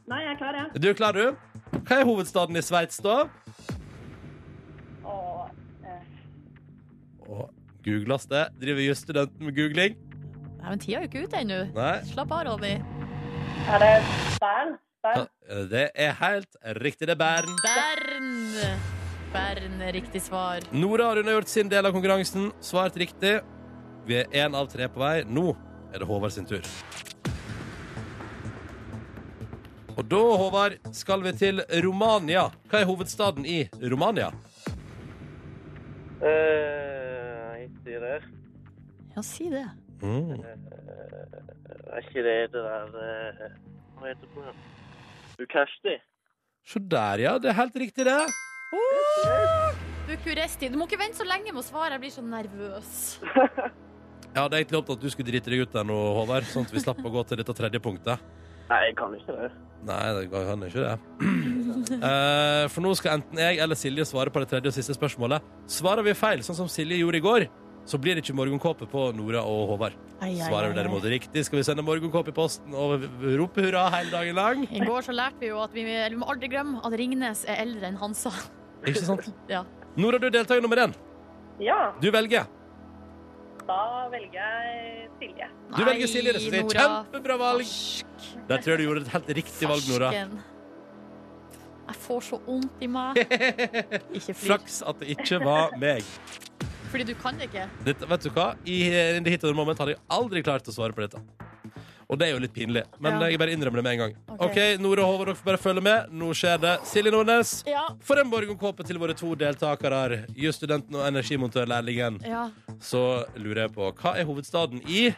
Nei, 0.07 0.21
jeg 0.23 0.33
er 0.35 0.39
klar, 0.41 0.61
jeg. 0.61 0.83
Du 0.83 0.89
er 0.93 0.97
klar, 0.99 1.19
du? 1.19 1.35
Hva 1.89 1.99
er 2.01 2.09
hovedstaden 2.09 2.57
i 2.57 2.63
Sveits, 2.63 2.99
da? 3.05 3.25
Og, 5.05 5.51
eh, 5.85 6.03
Og 7.29 7.49
googles 7.85 8.27
det. 8.31 8.47
Driver 8.63 8.87
jusstudenten 8.87 9.49
med 9.51 9.57
googling? 9.59 9.97
Nei, 10.65 10.71
men 10.71 10.81
Tida 10.81 11.03
er 11.03 11.05
jo 11.05 11.11
ikke 11.11 11.27
ute 11.27 11.41
ennå. 11.43 11.59
Slapp 12.13 12.31
av, 12.33 12.47
Ronny. 12.49 12.77
Er 13.69 13.79
det 13.79 13.95
Bern? 14.41 14.75
Bern? 15.03 15.29
Det 15.71 15.91
er 15.95 16.13
helt 16.21 16.57
riktig. 16.83 17.09
Det 17.09 17.15
er 17.15 17.21
Bern. 17.21 17.51
Bern! 17.65 18.83
Bern 19.33 19.81
er 19.83 19.93
riktig 19.93 20.23
svar. 20.23 20.65
Nora 20.73 21.11
har 21.11 21.21
unnagjort 21.23 21.49
sin 21.49 21.71
del 21.73 21.87
av 21.87 21.95
konkurransen. 21.97 22.53
Svart 22.61 22.97
riktig. 22.97 23.41
Vi 24.07 24.21
er 24.21 24.29
én 24.45 24.57
av 24.57 24.69
tre 24.73 24.89
på 24.89 25.01
vei. 25.01 25.25
Nå 25.25 25.55
er 25.93 26.03
det 26.03 26.09
Håvard 26.09 26.35
sin 26.35 26.47
tur. 26.49 26.65
Og 29.95 30.03
da, 30.11 30.23
Håvard, 30.43 30.79
skal 30.93 31.23
vi 31.23 31.33
til 31.39 31.63
Romania. 31.85 32.49
Hva 32.71 32.83
er 32.83 32.89
hovedstaden 32.91 33.47
i 33.47 33.63
Romania? 33.91 34.33
Eh, 36.25 37.65
sier 37.85 38.03
det. 38.03 38.19
Ja, 39.15 39.23
si 39.23 39.49
det. 39.53 39.69
Mm. 40.05 40.43
Er 41.95 42.03
ikke 42.03 42.25
det 42.27 42.35
det 42.53 42.61
der 42.61 42.97
eh, 43.01 43.55
Hva 43.97 44.11
heter 44.11 44.27
det 44.27 44.33
på 44.35 44.45
det? 44.45 44.55
Bucasti? 45.39 45.95
Se 46.65 46.81
der, 46.81 47.23
ja. 47.25 47.39
Det 47.41 47.51
er 47.51 47.57
helt 47.59 47.77
riktig, 47.77 48.07
det. 48.09 48.21
Bucuresti. 50.09 50.69
Du 50.69 50.79
må 50.79 50.87
ikke 50.89 51.01
vente 51.01 51.21
så 51.21 51.27
lenge 51.29 51.53
med 51.53 51.63
å 51.63 51.67
svare. 51.67 51.97
Jeg 51.97 52.05
blir 52.05 52.15
så 52.15 52.25
nervøs. 52.25 52.95
Jeg 54.35 54.43
hadde 54.43 54.59
egentlig 54.59 54.81
håpet 54.81 54.97
at 54.97 55.03
du 55.05 55.13
skulle 55.13 55.31
drite 55.31 55.51
deg 55.53 55.61
ut 55.63 55.75
der 55.77 55.85
nå, 55.87 55.97
Håvard, 56.17 56.47
sånn 56.51 56.65
at 56.67 56.73
vi 56.75 56.81
slapp 56.83 56.99
å 57.07 57.11
gå 57.15 57.23
til 57.29 57.39
dette 57.39 57.55
tredje 57.55 57.79
punktet. 57.79 58.23
Nei, 58.67 58.81
jeg 58.89 58.97
kan 58.99 59.13
ikke 59.15 59.35
det. 59.37 59.51
Nei, 59.87 60.01
det 60.17 60.25
kan 60.33 60.65
ikke 60.67 60.87
det. 60.89 60.97
Eh, 61.85 62.65
for 62.73 62.81
nå 62.81 62.95
skal 62.97 63.19
enten 63.19 63.39
jeg 63.39 63.59
eller 63.61 63.77
Silje 63.77 64.07
svare 64.09 64.33
på 64.33 64.41
det 64.41 64.49
tredje 64.49 64.71
og 64.71 64.75
siste 64.75 64.95
spørsmålet. 64.97 65.45
Svarer 65.71 66.07
vi 66.07 66.15
feil, 66.17 66.41
sånn 66.47 66.57
som 66.57 66.71
Silje 66.71 66.97
gjorde 66.97 67.19
i 67.21 67.25
går, 67.25 67.45
så 67.85 67.99
blir 68.01 68.17
det 68.17 68.23
ikke 68.25 68.35
morgenkåpe 68.39 68.87
på 68.89 69.11
Nora 69.17 69.43
og 69.45 69.69
Håvard. 69.75 69.97
Svarer 70.25 70.71
vi 70.73 70.77
derimot 70.79 71.05
riktig, 71.05 71.43
skal 71.45 71.59
vi 71.61 71.65
sende 71.67 71.85
morgenkåpe 71.85 72.33
i 72.33 72.37
posten 72.37 72.73
og 72.73 73.03
rope 73.37 73.61
hurra 73.67 73.87
hele 73.93 74.11
dagen 74.15 74.39
lang. 74.39 74.63
I 74.73 74.81
går 74.87 75.05
så 75.05 75.13
lærte 75.13 75.43
vi 75.43 75.51
jo 75.51 75.59
at 75.61 75.75
vi, 75.77 75.85
vi 75.85 76.17
må 76.21 76.29
aldri 76.33 76.49
glemme 76.53 76.81
at 76.85 76.97
Ringnes 76.97 77.45
er 77.45 77.61
eldre 77.67 77.91
enn 77.91 77.99
Hansa. 78.01 78.33
Ikke 78.87 79.05
sant? 79.05 79.29
Ja. 79.53 79.65
Nora, 80.01 80.19
du 80.19 80.27
er 80.31 80.33
deltaker 80.39 80.65
nummer 80.65 80.81
én. 80.87 80.95
Ja, 81.63 81.93
Du 82.03 82.09
velger. 82.11 82.49
da 83.69 84.09
velger 84.13 84.41
jeg 84.41 85.05
Silje. 85.21 85.47
Du 85.77 85.85
velger 85.87 86.09
Silje. 86.11 86.33
Det 86.41 86.59
er 86.59 86.73
kjempebra 86.73 87.37
valg. 87.41 87.63
Farsk. 87.69 88.33
Der 88.49 88.59
tror 88.65 88.75
jeg 88.75 88.81
du 88.81 88.85
gjorde 88.89 89.05
et 89.05 89.13
helt 89.15 89.31
riktig 89.39 89.69
valg, 89.71 89.87
Nora. 89.93 90.11
Jeg 91.85 91.97
får 92.01 92.21
så 92.27 92.39
vondt 92.47 92.83
i 92.83 92.89
meg. 92.89 93.21
Ikke 94.17 94.33
flir. 94.33 94.41
Flaks 94.43 94.81
at 94.89 95.01
det 95.01 95.15
ikke 95.15 95.39
var 95.45 95.75
meg. 95.81 96.05
Fordi 96.95 97.05
du 97.11 97.15
kan 97.19 97.35
det 97.41 97.49
ikke. 97.51 97.65
Dette, 97.89 98.07
vet 98.07 98.23
du 98.23 98.31
hva? 98.31 98.53
I 98.71 98.77
in 99.19 99.25
the 99.27 99.31
hit 99.35 99.43
of 99.43 99.51
the 99.51 99.57
moment 99.59 99.81
hadde 99.83 99.97
jeg 99.97 100.03
aldri 100.15 100.45
klart 100.47 100.69
å 100.71 100.75
svare 100.77 100.95
på 100.95 101.03
dette. 101.03 101.19
Og 102.05 102.19
det 102.21 102.27
er 102.29 102.35
jo 102.35 102.41
litt 102.45 102.53
pinlig, 102.55 102.83
men 103.01 103.17
Ja. 103.19 103.27
jeg 103.33 103.39
bare 103.41 103.51
innrømmer 103.57 103.81
det 103.81 103.83
med 103.83 103.93
en 103.95 103.99
gang. 103.99 104.13
Ok. 104.29 104.43
okay 104.47 104.77
Nore 104.77 105.01
og 105.03 105.09
Håvard, 105.15 105.27
dere 105.27 105.35
får 105.41 105.45
bare 105.49 105.59
følge 105.63 105.83
med. 105.83 106.11
Nå 106.13 106.29
skjer 106.37 106.61
det. 106.61 106.75
Silje 106.87 107.11
Nordnes, 107.11 107.65
Ja. 107.67 107.87
for 108.01 108.21
en 108.21 108.29
morgenkåpe 108.31 108.85
til 108.87 108.99
våre 108.99 109.17
to 109.17 109.35
deltakere, 109.35 110.27
jusstudenten 110.37 110.95
og 110.95 111.07
energimontørlærlingen. 111.11 112.21
ja. 112.25 112.51
Så 112.79 113.25
lurer 113.37 113.63
jeg 113.67 113.73
på, 113.73 113.91
hva 113.97 114.15
er 114.19 114.25
hovedstaden 114.25 114.83
i 114.87 115.15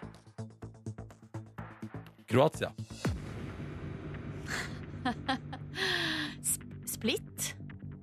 Kroatia? 2.28 2.70
Sp- 6.40 6.86
Split? 6.86 7.55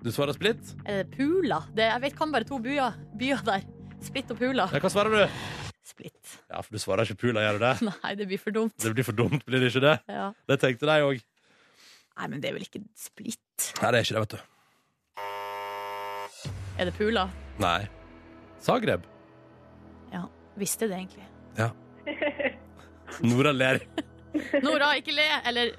Du 0.04 0.12
svarer 0.12 0.36
Split. 0.36 0.60
Det 0.84 1.06
Pula? 1.16 1.62
Det, 1.72 1.86
jeg 1.88 2.02
vet, 2.04 2.16
kan 2.18 2.32
bare 2.34 2.44
to 2.48 2.58
byer, 2.60 2.96
byer 3.16 3.44
der. 3.48 3.62
Split 4.04 4.32
og 4.34 4.40
Pula. 4.42 4.66
Ja, 4.76 4.82
hva 4.84 4.90
svarer 4.92 5.14
du? 5.16 5.38
Split. 5.88 6.34
Ja, 6.52 6.60
for 6.60 6.76
du 6.76 6.82
svarer 6.84 7.08
ikke 7.08 7.22
Pula, 7.22 7.44
gjør 7.46 7.60
du 7.60 7.64
det? 7.64 7.74
Nei, 8.04 8.12
det 8.20 8.28
blir 8.28 8.42
for 8.42 8.56
dumt. 8.56 8.76
Det 8.84 8.92
blir 8.98 9.08
for 9.08 9.16
dumt, 9.16 9.46
blir 9.48 9.64
det 9.64 9.70
ikke 9.72 9.84
det? 9.86 9.94
Ja. 10.12 10.26
Det 10.52 10.58
tenkte 10.60 10.90
de 10.90 10.98
òg. 11.08 11.22
Nei, 12.20 12.28
men 12.34 12.44
det 12.44 12.52
er 12.52 12.58
vel 12.58 12.66
ikke 12.68 12.84
Split? 13.00 13.70
Nei, 13.80 13.94
det 13.96 14.02
er 14.02 14.04
ikke 14.04 14.18
det, 14.18 14.26
vet 14.26 14.36
du. 14.36 14.42
Er 16.74 16.90
det 16.90 16.96
Pula? 17.00 17.28
Nei. 17.64 17.80
Zagreb. 18.66 19.08
Ja. 20.12 20.26
Visste 20.60 20.92
det 20.92 21.00
egentlig. 21.00 21.30
Ja. 21.56 21.72
Nora 23.30 23.56
ler. 23.56 23.80
Nora, 24.66 24.98
ikke 25.00 25.16
le! 25.16 25.30
Eller 25.48 25.78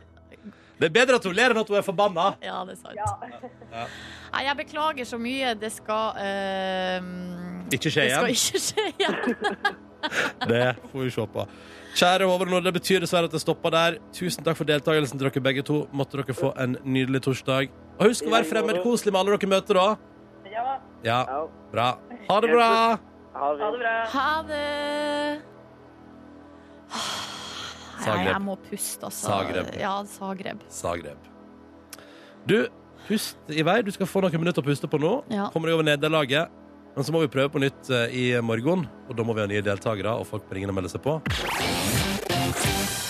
Det 0.84 0.90
er 0.90 0.96
bedre 0.98 1.16
at 1.16 1.24
hun 1.24 1.32
ler 1.38 1.54
enn 1.54 1.60
at 1.62 1.70
hun 1.72 1.78
er 1.80 1.84
forbanna. 1.86 2.24
Ja, 2.44 2.58
det 2.68 2.74
er 2.74 2.80
sant. 2.82 2.98
Ja. 3.72 3.84
Nei, 4.34 4.42
jeg 4.44 4.56
beklager 4.58 5.06
så 5.08 5.16
mye. 5.22 5.54
Det 5.56 5.70
skal 5.72 6.18
eh, 6.20 7.06
Ikke 7.72 7.88
skje 7.94 8.04
Det 8.04 8.12
skal 8.12 8.28
igjen. 8.28 8.36
ikke 8.36 8.60
skje 8.66 8.84
igjen. 8.92 9.16
Det 10.50 10.64
får 10.92 11.00
vi 11.06 11.10
se 11.14 11.24
på. 11.32 11.46
Kjære 11.96 12.26
overlord, 12.28 12.66
det 12.66 12.72
betyr 12.76 13.00
dessverre 13.00 13.30
at 13.30 13.32
det 13.32 13.40
stopper 13.40 13.72
der. 13.72 13.96
Tusen 14.12 14.44
takk 14.44 14.58
for 14.58 14.68
deltakelsen 14.68 15.16
til 15.16 15.30
dere 15.30 15.40
begge 15.46 15.62
to. 15.64 15.78
Måtte 15.96 16.18
dere 16.20 16.36
få 16.36 16.50
en 16.60 16.74
nydelig 16.84 17.22
torsdag. 17.24 17.70
Og 17.96 18.10
husk 18.10 18.28
å 18.28 18.34
være 18.34 18.44
fremmedkoselig 18.50 19.14
med 19.14 19.20
alle 19.22 19.38
dere 19.38 19.52
møter, 19.54 19.80
da. 19.80 19.88
Ja, 20.52 20.66
Ja, 21.06 21.18
Ja. 21.24 21.40
bra. 21.72 21.88
Ha 22.28 22.40
det 22.44 22.50
bra. 22.52 22.68
Ha 23.32 23.40
ha 23.40 23.54
det 23.72 23.80
bra. 23.80 23.96
Ha 24.12 24.42
det! 24.52 25.40
Zagreb. 28.04 28.32
jeg 28.32 28.42
må 28.44 28.56
puste, 28.68 29.08
altså. 29.08 29.28
Zagreb. 29.28 29.70
Ja, 29.80 29.94
Zagreb. 30.08 30.64
Zagreb. 30.72 31.30
Du, 32.48 32.58
pust 33.08 33.52
i 33.52 33.64
vei. 33.66 33.78
Du 33.84 33.90
skal 33.94 34.08
få 34.08 34.22
noen 34.24 34.40
minutter 34.40 34.64
å 34.64 34.66
puste 34.66 34.90
på 34.90 35.00
nå. 35.00 35.16
Ja. 35.32 35.48
Kommer 35.54 35.70
deg 35.70 35.78
over 35.78 35.88
nederlaget. 35.88 36.60
Men 36.94 37.06
så 37.06 37.10
må 37.10 37.24
vi 37.24 37.30
prøve 37.32 37.50
på 37.50 37.58
nytt 37.58 37.88
eh, 37.90 38.12
i 38.14 38.24
morgen, 38.44 38.84
og 39.08 39.16
da 39.18 39.24
må 39.26 39.34
vi 39.34 39.42
ha 39.42 39.48
nye 39.50 39.64
deltakere, 39.66 40.12
og 40.14 40.28
folk 40.28 40.44
må 40.46 40.54
ringe 40.54 40.70
og 40.70 40.76
melde 40.76 40.92
seg 40.92 41.02
på. 41.02 41.16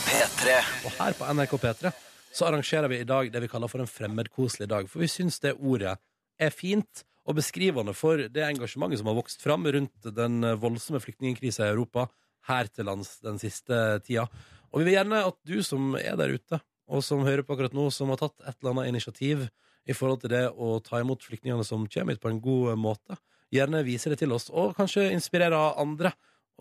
P3. 0.08 0.54
Og 0.88 0.94
her 0.96 1.18
på 1.18 1.28
NRK 1.36 1.52
P3 1.60 1.92
så 2.34 2.48
arrangerer 2.48 2.88
vi 2.90 3.02
i 3.02 3.08
dag 3.08 3.28
det 3.30 3.42
vi 3.44 3.50
kaller 3.52 3.68
for 3.70 3.84
en 3.84 3.90
fremmedkoselig 3.90 4.70
dag. 4.72 4.88
For 4.90 5.04
vi 5.04 5.10
syns 5.12 5.36
det 5.44 5.52
ordet 5.60 5.98
er 6.40 6.54
fint 6.54 7.04
og 7.28 7.36
beskrivende 7.38 7.92
for 7.96 8.24
det 8.32 8.46
engasjementet 8.48 9.00
som 9.00 9.12
har 9.12 9.18
vokst 9.20 9.44
fram 9.44 9.68
rundt 9.68 10.08
den 10.16 10.40
voldsomme 10.60 11.00
flyktningkrisa 11.04 11.68
i 11.68 11.74
Europa 11.74 12.08
her 12.48 12.68
til 12.72 12.88
lands 12.88 13.18
den 13.24 13.38
siste 13.40 14.00
tida. 14.04 14.26
Og 14.74 14.82
vi 14.82 14.88
vil 14.88 14.96
gjerne 14.96 15.22
at 15.28 15.36
du 15.46 15.60
som 15.62 15.92
er 16.00 16.16
der 16.18 16.34
ute, 16.34 16.58
og 16.90 17.04
som 17.06 17.22
hører 17.22 17.46
på 17.46 17.54
akkurat 17.54 17.76
nå, 17.76 17.86
som 17.94 18.10
har 18.10 18.18
tatt 18.18 18.34
et 18.42 18.56
eller 18.58 18.74
annet 18.74 18.90
initiativ 18.90 19.46
i 19.86 19.94
forhold 19.94 20.24
til 20.24 20.32
det 20.34 20.48
å 20.50 20.80
ta 20.82 20.98
imot 20.98 21.22
flyktningene 21.22 21.62
som 21.66 21.86
kommer 21.86 22.16
hit 22.16 22.22
på 22.24 22.32
en 22.32 22.40
god 22.42 22.80
måte, 22.80 23.16
gjerne 23.54 23.84
vise 23.86 24.10
det 24.10 24.18
til 24.18 24.34
oss, 24.34 24.48
og 24.50 24.74
kanskje 24.74 25.12
inspirere 25.14 25.60
andre. 25.78 26.10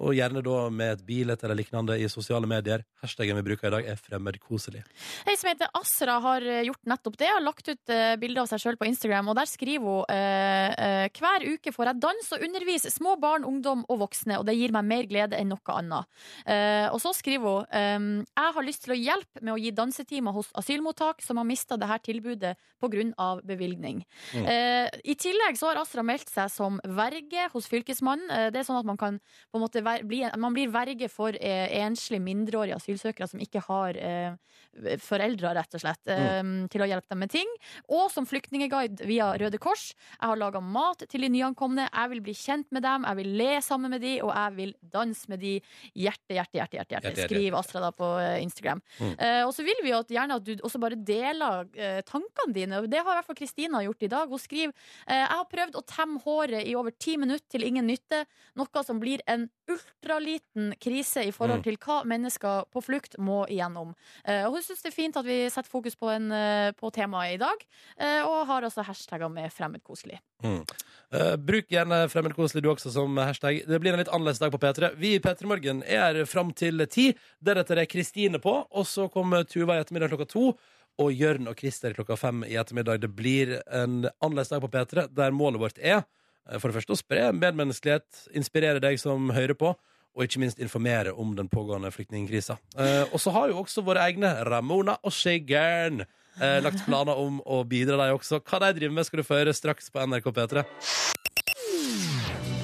Og 0.01 0.15
gjerne 0.17 0.41
da 0.41 0.57
med 0.73 0.95
et 0.95 1.01
bilde 1.05 1.35
eller 1.45 1.57
lignende 1.59 1.95
i 2.01 2.07
sosiale 2.09 2.47
medier. 2.49 2.81
Hashtaggen 3.03 3.37
vi 3.37 3.43
bruker 3.45 3.69
i 3.69 3.73
dag, 3.75 3.89
er 3.93 3.99
fremmedkoselig. 3.99 4.81
Ei 5.29 5.35
som 5.37 5.51
heter 5.51 5.69
Asra, 5.77 6.15
har 6.23 6.45
eh, 6.49 6.63
gjort 6.65 6.81
nettopp 6.89 7.17
det. 7.21 7.29
Har 7.29 7.43
lagt 7.45 7.69
ut 7.69 7.93
eh, 7.93 8.15
bilde 8.21 8.41
av 8.41 8.49
seg 8.49 8.63
sjøl 8.63 8.79
på 8.79 8.87
Instagram, 8.89 9.29
og 9.29 9.37
der 9.37 9.49
skriver 9.49 9.85
hun 9.85 10.15
eh, 10.15 11.05
hver 11.13 11.45
uke 11.45 11.73
får 11.75 11.91
jeg 11.91 12.01
danse 12.01 12.33
og 12.33 12.45
undervise 12.47 12.89
små 12.89 13.13
barn, 13.21 13.45
ungdom 13.45 13.83
og 13.85 14.01
voksne, 14.01 14.39
og 14.41 14.47
det 14.49 14.57
gir 14.57 14.73
meg 14.73 14.87
mer 14.89 15.09
glede 15.09 15.37
enn 15.37 15.51
noe 15.53 15.75
annet. 15.77 16.09
Og 16.93 16.99
så 17.01 17.11
skriver 17.15 17.43
hun 17.43 17.75
ehm, 17.75 18.07
jeg 18.25 18.53
har 18.55 18.65
lyst 18.65 18.83
til 18.85 18.93
å 18.95 18.97
hjelpe 18.97 19.41
med 19.41 19.53
å 19.53 19.59
gi 19.61 19.71
dansetimer 19.75 20.35
hos 20.35 20.49
asylmottak 20.57 21.21
som 21.23 21.39
har 21.39 21.47
mista 21.47 21.77
dette 21.79 21.99
tilbudet 22.07 22.53
pga. 22.83 23.27
bevilgning. 23.43 24.03
Mm. 24.33 24.47
I 25.03 25.15
tillegg 25.19 25.57
så 25.59 25.69
har 25.69 25.79
Asra 25.81 26.03
meldt 26.03 26.31
seg 26.31 26.51
som 26.51 26.79
verge 26.83 27.47
hos 27.53 27.69
Fylkesmannen. 27.71 28.51
Det 28.51 28.59
er 28.59 28.67
sånn 28.67 28.81
at 28.81 28.87
man 28.87 28.99
kan 28.99 29.19
på 29.21 29.59
en 29.59 29.63
måte 29.63 29.82
man 29.83 30.55
blir 30.55 30.71
verge 30.73 31.09
for 31.11 31.35
eh, 31.35 31.67
enslige 31.83 32.23
mindreårige 32.23 32.77
asylsøkere 32.79 33.27
som 33.29 33.41
ikke 33.43 33.61
har 33.67 33.97
eh, 33.99 34.35
foreldre, 35.01 35.53
rett 35.57 35.77
og 35.77 35.83
slett, 35.83 36.01
eh, 36.11 36.41
til 36.71 36.83
å 36.83 36.87
hjelpe 36.89 37.13
dem 37.13 37.21
med 37.23 37.33
ting. 37.33 37.49
Og 37.93 38.09
som 38.13 38.27
flyktningeguide 38.29 39.07
via 39.07 39.31
Røde 39.39 39.59
Kors. 39.61 39.91
Jeg 39.93 40.23
har 40.23 40.39
laga 40.39 40.61
mat 40.63 41.05
til 41.09 41.25
de 41.25 41.31
nyankomne. 41.33 41.87
Jeg 41.89 42.13
vil 42.13 42.23
bli 42.25 42.35
kjent 42.37 42.69
med 42.73 42.85
dem, 42.85 43.07
jeg 43.07 43.19
vil 43.21 43.31
le 43.41 43.51
sammen 43.65 43.93
med 43.93 44.03
de, 44.05 44.15
og 44.25 44.33
jeg 44.33 44.57
vil 44.57 44.73
danse 44.93 45.29
med 45.31 45.43
de. 45.43 45.55
Hjerte, 45.93 46.35
hjerte, 46.37 46.57
hjerte. 46.59 46.79
hjerte, 46.79 46.95
hjerte. 46.95 47.27
Skriv 47.27 47.53
Astrid 47.53 47.61
Astra 47.63 47.79
da 47.83 47.91
på 47.95 48.07
Instagram. 48.43 48.81
Mm. 48.99 49.13
Eh, 49.17 49.41
og 49.47 49.53
så 49.55 49.63
vil 49.65 49.79
vi 49.83 49.93
jo 49.93 50.01
gjerne 50.13 50.37
at 50.39 50.45
du 50.45 50.51
også 50.59 50.81
bare 50.81 50.97
deler 50.99 51.69
tankene 52.07 52.55
dine. 52.55 52.81
Det 52.91 52.99
har 52.99 53.15
i 53.15 53.17
hvert 53.19 53.29
fall 53.29 53.39
Kristina 53.39 53.81
gjort 53.85 54.03
i 54.03 54.11
dag. 54.11 54.29
Hun 54.29 54.41
skriver 54.41 54.73
Jeg 55.07 55.29
har 55.31 55.47
prøvd 55.49 55.77
å 55.79 55.85
temme 55.87 56.21
håret 56.23 56.67
i 56.67 56.75
over 56.77 56.93
ti 56.95 57.15
minutter 57.17 57.45
til 57.53 57.65
ingen 57.67 57.87
nytte. 57.89 58.23
Noe 58.59 58.83
som 58.85 58.99
blir 59.01 59.23
en 59.29 59.47
ultraliten 59.73 60.73
krise 60.81 61.23
i 61.27 61.31
forhold 61.31 61.59
Mm. 61.59 61.63
til 61.63 61.77
hva 61.77 62.03
mennesker 62.05 62.65
på 62.71 62.81
flukt 62.83 63.17
må 63.19 63.43
igjennom. 63.47 63.93
Eh, 64.25 64.45
og 64.45 64.53
hun 64.53 64.61
syns 64.61 64.81
det 64.83 64.91
er 64.91 64.95
fint 64.95 65.17
at 65.17 65.25
vi 65.25 65.49
setter 65.49 65.69
fokus 65.69 65.95
på, 65.95 66.09
en, 66.09 66.31
eh, 66.31 66.71
på 66.71 66.91
temaet 66.91 67.33
i 67.35 67.37
dag, 67.37 67.65
eh, 67.97 68.21
og 68.25 68.47
har 68.47 68.61
altså 68.61 68.83
hashtagger 68.83 69.29
med 69.31 69.51
fremmedkoselig. 69.51 70.19
Eh, 70.43 71.35
bruk 71.37 71.67
gjerne 71.69 72.07
fremmedkoselig 72.09 72.63
du 72.63 72.69
også 72.69 72.91
som 72.91 73.15
hashtag. 73.17 73.65
Det 73.67 73.79
blir 73.81 73.93
en 73.93 73.99
litt 73.99 74.09
annerledes 74.09 74.39
dag 74.39 74.51
på 74.51 74.59
P3. 74.59 74.95
Vi 74.97 75.15
i 75.15 75.19
P3 75.19 75.45
Morgen 75.45 75.83
er 75.83 76.25
fram 76.25 76.51
til 76.53 76.85
ti. 76.87 77.13
Deretter 77.43 77.77
er 77.79 77.85
Kristine 77.85 78.39
på, 78.39 78.65
og 78.71 78.85
så 78.85 79.09
kommer 79.11 79.43
Tuva 79.45 79.77
i 79.77 79.83
ettermiddag 79.83 80.09
klokka 80.09 80.27
to. 80.27 80.57
Og 80.99 81.11
Jørn 81.11 81.47
og 81.47 81.57
Christer 81.57 81.93
klokka 81.93 82.15
fem 82.17 82.43
i 82.43 82.53
ettermiddag. 82.53 82.99
Det 83.01 83.15
blir 83.15 83.61
en 83.71 84.03
annerledes 84.21 84.49
dag 84.49 84.61
på 84.61 84.69
P3, 84.69 85.07
der 85.13 85.31
målet 85.31 85.59
vårt 85.59 85.79
er 85.81 86.03
for 86.59 86.69
det 86.69 86.77
første 86.77 86.95
å 86.95 86.99
spre 86.99 87.29
medmenneskelighet, 87.35 88.27
inspirere 88.35 88.81
deg 88.83 88.99
som 89.01 89.31
hører 89.33 89.55
på, 89.57 89.73
og 90.13 90.25
ikke 90.25 90.41
minst 90.43 90.59
informere 90.61 91.13
om 91.17 91.33
den 91.37 91.49
pågående 91.49 91.91
flyktningkrisa. 91.93 92.59
Eh, 92.77 93.03
og 93.09 93.21
så 93.21 93.33
har 93.33 93.49
jo 93.49 93.61
også 93.63 93.83
våre 93.85 94.03
egne 94.05 94.29
Ramona 94.45 94.99
og 95.01 95.15
Shigern 95.15 96.03
eh, 96.03 96.59
lagt 96.61 96.85
planer 96.85 97.17
om 97.17 97.39
å 97.45 97.63
bidra, 97.65 97.97
de 98.03 98.13
også. 98.13 98.43
Hva 98.45 98.61
de 98.61 98.73
driver 98.77 98.99
med, 98.99 99.07
skal 99.09 99.21
du 99.21 99.27
få 99.27 99.41
høre 99.41 99.55
straks 99.57 99.89
på 99.93 100.05
NRK 100.05 100.29
P3. 100.35 100.65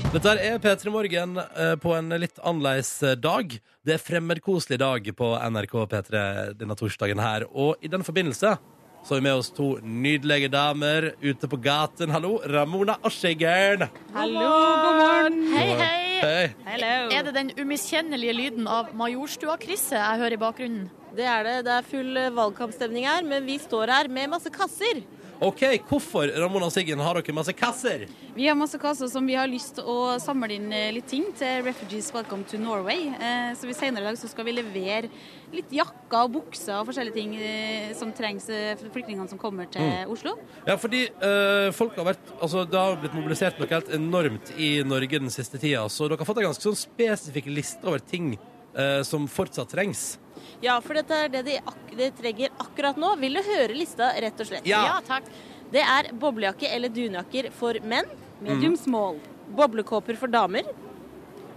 Dette 0.09 0.31
er 0.41 0.61
P3 0.61 0.89
Morgen 0.93 1.37
eh, 1.37 1.75
på 1.81 1.93
en 1.93 2.13
litt 2.21 2.39
annerledes 2.41 2.91
eh, 3.05 3.17
dag. 3.17 3.51
Det 3.85 3.93
er 3.93 4.01
fremmedkoselig 4.01 4.79
dag 4.81 5.09
på 5.17 5.27
NRK 5.53 5.75
P3 5.91 6.21
denne 6.57 6.77
torsdagen 6.77 7.21
her. 7.21 7.45
Og 7.49 7.81
i 7.85 7.91
den 7.93 8.05
forbindelse 8.05 8.55
så 9.03 9.15
har 9.15 9.21
vi 9.21 9.25
med 9.25 9.39
oss 9.39 9.49
to 9.55 9.69
nydelige 9.81 10.49
damer 10.53 11.11
ute 11.21 11.49
på 11.49 11.59
gaten. 11.63 12.11
Hallo, 12.13 12.37
Ramona 12.45 12.97
og 13.01 13.13
Skjeggern. 13.13 13.87
Hallo, 14.13 14.49
god 14.83 14.99
morgen. 14.99 15.41
Hei, 15.55 15.67
hei! 15.79 15.99
Hei. 16.19 16.47
Hello. 16.67 16.95
Er 17.15 17.23
det 17.23 17.35
den 17.37 17.51
umiskjennelige 17.55 18.33
lyden 18.35 18.67
av 18.67 18.89
Majorstua-krysset 18.99 19.95
jeg 19.95 20.19
hører 20.19 20.35
i 20.35 20.41
bakgrunnen? 20.41 20.89
Det 21.15 21.23
er 21.25 21.47
det. 21.47 21.55
Det 21.67 21.77
er 21.77 21.87
full 21.87 22.19
valgkampstemning 22.35 23.07
her, 23.07 23.23
men 23.27 23.47
vi 23.47 23.55
står 23.61 23.93
her 23.93 24.11
med 24.11 24.33
masse 24.33 24.51
kasser. 24.51 24.99
OK, 25.39 25.61
hvorfor 25.87 26.27
Ramona 26.35 26.67
og 26.67 26.73
Siggen 26.75 26.99
har 26.99 27.15
dere 27.15 27.31
masse 27.37 27.53
kasser? 27.55 28.01
Vi 28.35 28.43
har 28.49 28.57
masse 28.59 28.75
kasser 28.81 29.07
som 29.07 29.23
vi 29.23 29.37
har 29.39 29.47
lyst 29.47 29.77
til 29.77 29.85
å 29.87 30.17
samle 30.19 30.49
inn 30.51 30.65
eh, 30.75 30.89
litt 30.91 31.07
ting 31.07 31.29
til 31.39 31.61
Refugees 31.63 32.09
Welcome 32.11 32.43
to 32.51 32.59
Norway. 32.59 33.05
Eh, 33.15 33.53
Så 33.55 33.69
vi 33.69 33.75
senere 33.77 34.03
i 34.03 34.09
dag 34.09 34.19
så 34.19 34.27
skal 34.27 34.43
vi 34.49 34.57
levere 34.57 35.07
litt 35.55 35.71
jakker 35.71 36.25
og 36.25 36.33
bukser 36.35 36.81
og 36.81 36.89
forskjellige 36.89 37.15
ting 37.15 37.37
eh, 37.39 37.93
som 37.95 38.11
trengs 38.11 38.49
for 38.51 38.91
flyktningene 38.97 39.31
som 39.31 39.39
kommer 39.39 39.71
til 39.71 40.11
Oslo. 40.11 40.35
Ja, 40.67 40.75
fordi 40.75 41.05
øh, 41.07 41.71
folk 41.77 41.95
har 41.95 42.11
vært 42.11 42.35
Altså, 42.41 42.65
det 42.67 42.75
har 42.83 42.99
blitt 42.99 43.15
mobilisert 43.15 43.63
noe 43.63 43.71
helt 43.71 43.95
enormt 43.95 44.51
i 44.59 44.73
Norge 44.83 45.23
den 45.23 45.31
siste 45.31 45.55
tida, 45.61 45.87
så 45.87 46.09
dere 46.11 46.19
har 46.19 46.27
fått 46.27 46.43
en 46.43 46.49
ganske 46.49 46.67
sånn 46.67 46.81
spesifikk 46.83 47.47
liste 47.55 47.87
over 47.87 48.03
ting 48.03 48.33
øh, 48.75 49.01
som 49.07 49.23
fortsatt 49.31 49.71
trengs. 49.71 50.17
Ja, 50.61 50.79
for 50.83 50.99
dette 50.99 51.15
er 51.25 51.29
det 51.31 51.45
de, 51.47 51.57
ak 51.63 51.93
de 51.95 52.09
trenger 52.17 52.51
akkurat 52.59 52.97
nå. 52.99 53.13
Vil 53.21 53.39
du 53.39 53.43
høre 53.45 53.75
lista, 53.75 54.11
rett 54.19 54.39
og 54.39 54.49
slett? 54.49 54.67
Ja. 54.67 54.99
takk. 55.07 55.27
Det 55.71 55.83
er 55.85 56.09
boblejakke 56.17 56.69
eller 56.73 56.89
dunjakker 56.89 57.51
for 57.55 57.77
menn. 57.85 58.09
Medium 58.41 58.75
small. 58.79 59.19
Boblekåper 59.55 60.17
for 60.17 60.31
damer. 60.31 60.67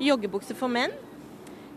Joggebukse 0.03 0.55
for 0.59 0.69
menn. 0.73 0.93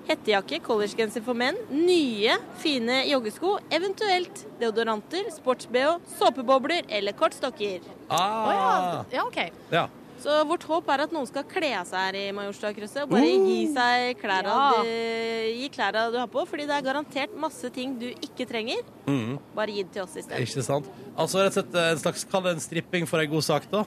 Hettejakke, 0.06 0.60
collegegenser 0.62 1.24
for 1.26 1.38
menn. 1.38 1.58
Nye, 1.74 2.36
fine 2.62 3.00
joggesko. 3.10 3.56
Eventuelt 3.74 4.44
deodoranter, 4.60 5.32
sports-BH, 5.34 5.96
såpebobler 6.20 6.86
eller 6.94 7.16
kortstokker. 7.18 7.82
Å 8.10 8.20
ja. 8.54 8.66
Ah, 8.66 9.00
ja, 9.14 9.26
OK. 9.26 9.40
ja. 9.74 9.88
Så 10.26 10.36
vårt 10.50 10.64
håp 10.66 10.88
er 10.90 11.04
at 11.04 11.12
noen 11.14 11.28
skal 11.30 11.44
kle 11.46 11.68
av 11.78 11.86
seg 11.86 12.02
her 12.02 12.16
i 12.18 12.24
Majorstua-krysset. 12.34 13.04
og 13.04 13.12
Bare 13.14 13.28
gi 13.30 13.58
seg 13.76 14.16
klærne 14.18 14.50
Ja. 14.50 14.72
du, 14.82 15.68
klærne 15.76 16.06
du 16.12 16.18
har 16.18 16.32
på, 16.34 16.46
fordi 16.50 16.66
det 16.66 16.74
er 16.80 16.82
garantert 16.88 17.36
masse 17.38 17.70
ting 17.70 17.94
du 18.00 18.08
ikke 18.10 18.48
trenger. 18.50 18.82
Mm. 19.06 19.38
Bare 19.54 19.70
gi 19.70 19.84
det 19.84 19.92
til 19.94 20.02
oss 20.02 20.16
i 20.18 20.24
stedet. 20.26 20.42
Ikke 20.42 20.64
sant? 20.66 20.90
Altså 21.16 21.46
rett 21.46 21.54
og 21.54 21.60
slett 21.62 21.78
en 21.84 22.02
slags 22.02 22.26
kall 22.32 22.42
det 22.48 22.56
en 22.56 22.60
stripping 22.66 23.06
for 23.08 23.22
en 23.22 23.30
god 23.30 23.46
sak, 23.46 23.70
da. 23.70 23.84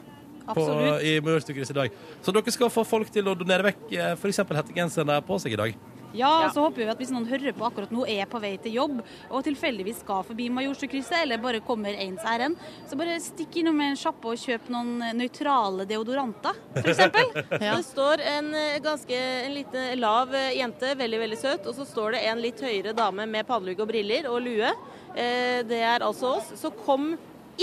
På, 0.49 0.63
Absolutt. 0.63 1.03
I 1.03 1.19
Majorstua-krysset 1.21 1.75
i 1.75 1.81
dag. 1.81 1.91
Så 2.23 2.33
dere 2.33 2.55
skal 2.55 2.71
få 2.71 2.87
folk 2.87 3.11
til 3.13 3.27
å 3.29 3.35
donere 3.37 3.67
vekk 3.73 3.83
eh, 3.99 4.15
f.eks. 4.15 4.39
hettegenseren 4.47 5.11
de 5.11 5.19
har 5.19 5.27
på 5.27 5.37
seg 5.43 5.53
i 5.53 5.61
dag. 5.61 5.75
Ja, 6.17 6.31
og 6.47 6.53
så 6.55 6.63
håper 6.65 6.83
vi 6.85 6.89
at 6.93 7.01
hvis 7.03 7.11
noen 7.13 7.27
hører 7.29 7.53
på 7.57 7.67
akkurat 7.67 7.91
nå, 7.93 8.05
er 8.09 8.25
på 8.31 8.41
vei 8.41 8.55
til 8.63 8.73
jobb, 8.79 9.01
og 9.29 9.45
tilfeldigvis 9.45 10.01
skal 10.05 10.25
forbi 10.25 10.49
Majorstukrysset, 10.55 11.19
eller 11.25 11.41
bare 11.43 11.61
kommer 11.65 11.93
ens 12.01 12.25
ærend, 12.25 12.57
så 12.89 12.97
bare 12.97 13.19
stikk 13.21 13.59
innom 13.61 13.81
en 13.85 13.99
sjappe 13.99 14.31
og 14.33 14.41
kjøp 14.41 14.71
noen 14.73 15.03
nøytrale 15.19 15.85
deodoranter, 15.91 16.57
f.eks. 16.81 17.05
Ja. 17.69 17.75
Det 17.77 17.85
står 17.89 18.23
en 18.25 18.53
eh, 18.55 18.79
ganske 18.85 19.17
en 19.45 19.55
liten 19.57 19.99
lav 20.01 20.33
eh, 20.35 20.55
jente, 20.59 20.95
veldig 20.97 21.21
veldig 21.27 21.39
søt, 21.41 21.67
og 21.69 21.77
så 21.77 21.85
står 21.89 22.17
det 22.17 22.25
en 22.31 22.41
litt 22.43 22.61
høyere 22.65 22.95
dame 22.97 23.27
med 23.29 23.47
pannelugg 23.49 23.83
og 23.85 23.91
briller 23.91 24.29
og 24.31 24.41
lue. 24.47 24.71
Eh, 25.15 25.61
Det 25.69 25.81
er 25.83 26.05
altså 26.07 26.37
oss. 26.39 26.53
Så 26.61 26.71
kom 26.85 27.13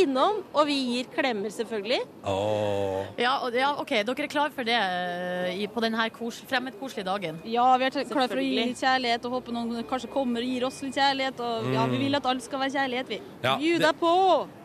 innom, 0.02 0.42
og 0.54 0.68
vi 0.70 0.76
gir 0.90 1.10
klemmer, 1.14 1.52
selvfølgelig. 1.54 2.02
Åh. 2.28 3.12
Ja, 3.22 3.36
ja, 3.56 3.72
ok, 3.82 3.94
Dere 4.08 4.26
er 4.26 4.32
klar 4.32 4.54
for 4.56 4.68
det 4.68 4.76
eh, 4.76 5.64
på 5.72 5.84
denne 5.84 6.08
kos 6.16 6.42
fremmedkoselige 6.50 7.08
dagen? 7.08 7.40
Ja, 7.50 7.68
vi 7.80 7.88
er 7.88 7.96
klar 8.10 8.28
for 8.28 8.42
å 8.42 8.46
gi 8.46 8.54
litt 8.58 8.82
kjærlighet, 8.82 9.26
og 9.28 9.38
håper 9.40 9.56
noen 9.56 9.88
kanskje 9.90 10.12
kommer 10.14 10.46
og 10.46 10.56
gir 10.56 10.68
oss 10.68 10.82
litt 10.86 10.98
kjærlighet. 11.00 11.42
Og 11.46 11.72
ja, 11.76 11.86
vi 11.92 12.02
vil 12.06 12.20
at 12.20 12.30
alt 12.32 12.46
skal 12.46 12.64
være 12.66 12.76
kjærlighet, 12.78 13.14
vi. 13.16 13.22
Ja, 13.46 13.56
Bjud 13.62 13.80
det, 13.80 13.88
deg 13.88 14.02
på! 14.02 14.14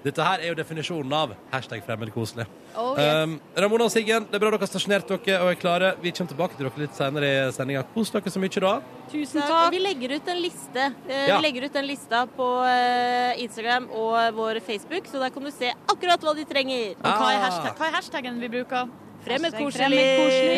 dette 0.04 0.24
her 0.24 0.40
er 0.40 0.52
jo 0.52 0.58
definisjonen 0.58 1.12
av 1.12 1.36
hashtag 1.52 1.84
fremmedkoselig. 1.86 2.48
Oh, 2.76 2.94
yes. 2.98 3.24
Um, 3.24 3.40
Ramona 3.56 3.84
og 3.88 3.92
Siggen, 3.92 4.26
det 4.30 4.38
er 4.38 4.42
bra 4.42 4.50
dere 4.52 4.62
har 4.62 4.70
stasjonert 4.70 5.08
dere 5.10 5.40
og 5.42 5.50
er 5.50 5.58
klare. 5.60 5.90
Vi 6.02 6.12
kommer 6.14 6.30
tilbake 6.34 6.56
til 6.56 6.68
dere 6.68 6.84
litt 6.84 6.94
senere 6.98 7.30
i 7.30 7.52
sendinga. 7.56 7.82
Kos 7.94 8.12
dere 8.14 8.30
så 8.30 8.42
mye 8.42 8.62
da. 8.62 8.74
Tusen 9.10 9.40
takk. 9.42 9.50
takk. 9.50 9.72
vi 9.74 9.82
legger 9.82 10.16
ut 10.16 10.28
en 10.28 10.42
liste. 10.44 10.86
Eh, 11.08 11.26
Ja. 11.28 11.36
Vi 11.36 11.42
legger 11.48 11.66
ut 11.66 11.76
en 11.76 11.86
lista 11.86 12.26
på 12.26 12.48
eh, 12.66 13.42
Instagram 13.42 13.90
og 13.90 14.34
vår 14.38 14.60
Facebook, 14.62 15.06
så 15.10 15.18
der 15.18 15.30
kan 15.30 15.42
du 15.42 15.50
se 15.50 15.72
akkurat 15.88 16.20
hva 16.20 16.34
de 16.36 16.44
trenger. 16.44 16.96
Og 16.96 17.04
hva 17.04 17.30
er, 17.34 17.38
Ah. 17.38 17.44
hashtag, 17.48 17.76
hva 17.76 17.86
er 17.88 17.96
hashtaggen 17.98 18.40
vi 18.40 18.48
bruker? 18.48 18.88
Fremmedkoselig. 19.24 20.00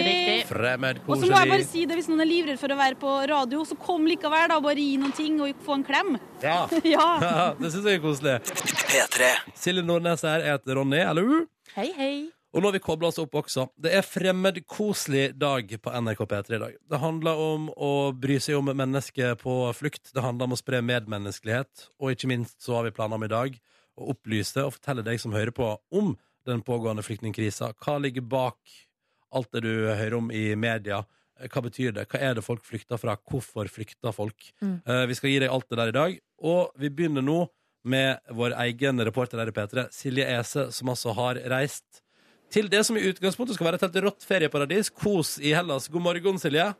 Riktig. 0.06 0.98
Og 1.08 1.16
så 1.18 1.26
må 1.26 1.38
jeg 1.40 1.50
bare 1.50 1.64
si 1.66 1.84
det, 1.86 1.96
hvis 1.98 2.08
noen 2.10 2.22
er 2.22 2.28
livredd 2.30 2.60
for 2.60 2.68
å 2.74 2.78
være 2.78 2.98
på 3.00 3.14
radio, 3.28 3.64
så 3.66 3.74
kom 3.78 4.06
likevel, 4.06 4.46
da. 4.52 4.60
Bare 4.62 4.78
gi 4.78 4.96
noen 5.02 5.14
ting 5.16 5.40
og 5.42 5.64
få 5.66 5.80
en 5.80 5.84
klem. 5.88 6.14
Ja. 6.42 6.66
Ja. 6.92 7.52
det 7.60 7.72
syns 7.72 7.84
jeg 7.88 7.98
er 7.98 8.04
koselig. 8.04 8.38
P3. 8.92 9.32
Silje 9.58 9.82
Nordnes 9.86 10.22
her. 10.26 10.46
Jeg 10.46 10.58
heter 10.58 10.78
Ronny. 10.78 11.02
Hallo. 11.02 11.42
Hei, 11.72 11.88
hei. 11.96 12.16
Og 12.52 12.60
nå 12.60 12.68
har 12.68 12.74
vi 12.76 12.82
kobla 12.84 13.08
oss 13.08 13.16
opp 13.22 13.32
også. 13.40 13.62
Det 13.80 13.94
er 13.96 14.04
fremmedkoselig 14.04 15.30
dag 15.40 15.70
på 15.80 15.92
NRK 16.04 16.18
P3 16.28 16.56
i 16.58 16.60
dag. 16.60 16.74
Det 16.92 16.98
handler 17.00 17.38
om 17.40 17.70
å 17.72 17.92
bry 18.12 18.36
seg 18.44 18.58
om 18.58 18.68
mennesker 18.76 19.38
på 19.40 19.54
flukt. 19.72 20.10
Det 20.12 20.20
handler 20.20 20.50
om 20.50 20.52
å 20.52 20.58
spre 20.60 20.82
medmenneskelighet. 20.84 21.86
Og 21.96 22.12
ikke 22.12 22.28
minst 22.28 22.58
så 22.60 22.76
har 22.76 22.84
vi 22.84 22.92
planer 22.92 23.16
om 23.16 23.24
i 23.24 23.30
dag 23.32 23.56
å 23.96 24.10
opplyse 24.12 24.66
og 24.66 24.74
fortelle 24.74 25.06
deg 25.06 25.22
som 25.22 25.32
hører 25.32 25.54
på, 25.56 25.70
om 25.96 26.12
den 26.44 26.60
pågående 26.66 27.06
flyktningkrisa. 27.06 27.70
Hva 27.80 27.96
ligger 28.04 28.28
bak 28.36 28.76
alt 29.32 29.48
det 29.56 29.64
du 29.64 29.72
hører 29.88 30.18
om 30.20 30.28
i 30.28 30.50
media? 30.52 31.00
Hva 31.40 31.64
betyr 31.64 31.96
det? 31.96 32.04
Hva 32.12 32.20
er 32.20 32.36
det 32.36 32.44
folk 32.44 32.68
flykter 32.68 33.00
fra? 33.00 33.16
Hvorfor 33.16 33.72
flykter 33.72 34.12
folk? 34.12 34.52
Mm. 34.60 34.76
Eh, 34.84 35.06
vi 35.08 35.16
skal 35.16 35.32
gi 35.32 35.40
deg 35.46 35.56
alt 35.56 35.72
det 35.72 35.80
der 35.80 35.96
i 35.96 35.98
dag. 36.02 36.20
Og 36.52 36.76
vi 36.76 36.92
begynner 36.92 37.24
nå 37.24 37.46
med 37.82 38.18
vår 38.30 38.54
egen 38.66 39.04
reporter 39.04 39.40
her 39.42 39.50
i 39.50 39.54
P3, 39.56 39.88
Silje 39.94 40.26
Ese, 40.38 40.68
som 40.72 40.92
altså 40.92 41.14
har 41.16 41.40
reist 41.50 42.02
til 42.52 42.68
det 42.70 42.82
som 42.86 42.96
i 42.98 43.04
utgangspunktet 43.08 43.56
skal 43.56 43.70
være 43.70 43.80
et 43.80 43.84
helt 43.86 44.00
rått 44.06 44.26
ferieparadis. 44.28 44.90
Kos 44.92 45.38
i 45.40 45.54
Hellas. 45.56 45.88
God 45.88 46.04
morgen, 46.04 46.40
Silje. 46.40 46.72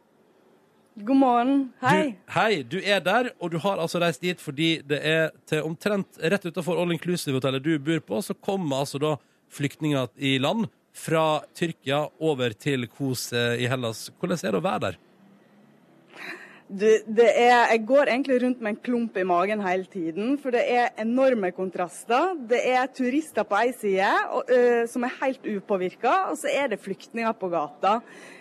God 1.01 1.17
morgen. 1.17 1.63
Hei. 1.81 2.01
Du, 2.13 2.33
hei, 2.35 2.63
du 2.69 2.79
er 2.85 3.01
der, 3.01 3.31
og 3.41 3.55
du 3.55 3.59
har 3.65 3.81
altså 3.81 4.03
reist 4.03 4.21
dit 4.21 4.41
fordi 4.41 4.75
det 4.85 4.99
er 5.09 5.31
til 5.49 5.65
omtrent 5.65 6.21
rett 6.21 6.45
utenfor 6.45 6.77
All 6.77 6.93
Inclusive-hotellet 6.93 7.65
du 7.65 7.79
bor 7.81 8.03
på, 8.05 8.21
så 8.21 8.37
kommer 8.37 8.83
altså 8.83 9.01
da 9.01 9.15
flyktninger 9.53 10.13
i 10.21 10.37
land 10.43 10.69
fra 10.93 11.41
Tyrkia 11.57 12.05
over 12.21 12.53
til 12.53 12.85
Kos 12.93 13.31
eh, 13.33 13.65
i 13.65 13.71
Hellas. 13.73 14.11
Hvordan 14.21 14.37
er 14.43 14.53
det 14.53 14.61
å 14.61 14.67
være 14.67 14.85
der? 14.85 15.01
Det, 16.73 17.03
det 17.05 17.27
er, 17.37 17.67
jeg 17.69 17.83
går 17.85 18.09
egentlig 18.09 18.39
rundt 18.41 18.61
med 18.65 18.73
en 18.73 18.79
klump 18.81 19.17
i 19.21 19.27
magen 19.29 19.61
hele 19.61 19.85
tiden, 19.93 20.39
for 20.41 20.55
det 20.55 20.63
er 20.73 20.95
enorme 21.03 21.51
kontraster. 21.53 22.31
Det 22.49 22.61
er 22.71 22.89
turister 22.97 23.45
på 23.45 23.59
ei 23.61 23.75
side 23.77 24.09
og, 24.33 24.49
øh, 24.49 24.87
som 24.89 25.05
er 25.05 25.13
helt 25.19 25.45
upåvirka, 25.53 26.15
og 26.31 26.39
så 26.41 26.49
er 26.49 26.73
det 26.73 26.81
flyktninger 26.81 27.37
på 27.37 27.51
gata. 27.53 27.99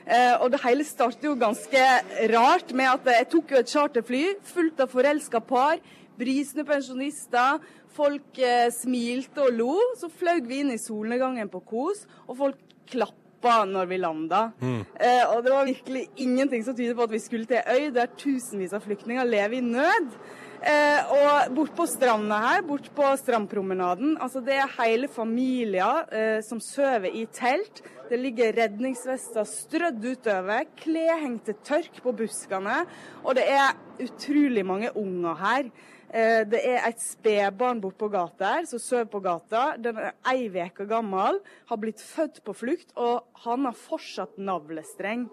Eh, 0.08 0.36
og 0.40 0.48
det 0.54 0.62
hele 0.64 0.88
starter 0.88 1.28
jo 1.28 1.36
ganske 1.36 1.84
rart 2.32 2.72
med 2.72 2.94
at 2.94 3.12
jeg 3.18 3.30
tok 3.36 3.52
jo 3.52 3.60
et 3.60 3.76
charterfly 3.76 4.24
fullt 4.54 4.80
av 4.80 4.96
forelska 4.96 5.44
par, 5.44 5.82
brisende 6.16 6.64
pensjonister. 6.64 7.60
Folk 7.92 8.40
eh, 8.40 8.70
smilte 8.72 9.44
og 9.44 9.58
lo. 9.60 9.76
Så 10.00 10.08
fløy 10.08 10.40
vi 10.48 10.64
inn 10.64 10.72
i 10.72 10.80
solnedgangen 10.80 11.52
på 11.52 11.66
Kos, 11.68 12.08
og 12.30 12.40
folk 12.46 12.64
klappa 12.88 13.21
når 13.42 13.90
vi 13.90 13.98
landa. 13.98 14.52
Eh, 14.62 15.24
og 15.34 15.44
det 15.44 15.52
var 15.52 15.66
virkelig 15.66 16.10
ingenting 16.18 16.64
som 16.64 16.76
tyder 16.76 16.96
på 16.96 17.04
at 17.04 17.12
vi 17.12 17.20
skulle 17.20 17.46
til 17.46 17.62
ei 17.66 17.88
øy 17.88 17.92
der 17.94 18.08
tusenvis 18.18 18.74
av 18.74 18.82
flyktninger 18.82 19.24
lever 19.26 19.58
i 19.58 19.62
nød. 19.62 20.16
Eh, 20.62 21.10
og 21.10 21.56
bort 21.56 21.72
på 21.74 21.88
stranda 21.90 22.38
her, 22.38 22.62
bort 22.62 22.86
på 22.94 23.08
strandpromenaden, 23.18 24.14
altså 24.22 24.44
det 24.46 24.60
er 24.62 24.76
hele 24.76 25.08
familier 25.10 26.04
eh, 26.14 26.42
som 26.46 26.60
sover 26.62 27.10
i 27.10 27.26
telt. 27.34 27.82
Det 28.12 28.20
ligger 28.20 28.54
redningsvester 28.54 29.48
strødd 29.48 30.06
utover, 30.06 30.68
klær 30.78 31.18
hengt 31.24 31.48
til 31.50 31.58
tørk 31.66 31.98
på 32.04 32.14
buskene, 32.14 32.84
og 33.24 33.40
det 33.40 33.48
er 33.50 33.74
utrolig 34.06 34.66
mange 34.68 34.94
unger 34.94 35.42
her. 35.42 35.72
Eh, 36.12 36.42
det 36.44 36.60
er 36.68 36.84
et 36.90 37.00
spedbarn 37.00 37.80
borte 37.80 38.02
på 38.02 38.10
gata 38.12 38.58
her 38.58 38.66
som 38.68 38.82
sover 38.84 39.08
på 39.14 39.22
gata. 39.24 39.78
Den 39.80 40.00
er 40.02 40.12
ei 40.28 40.50
uke 40.52 40.86
gammel, 40.90 41.40
har 41.70 41.80
blitt 41.80 42.04
født 42.04 42.42
på 42.44 42.56
flukt, 42.58 42.92
og 43.00 43.24
han 43.46 43.70
har 43.70 43.78
fortsatt 43.78 44.36
navlestreng. 44.42 45.30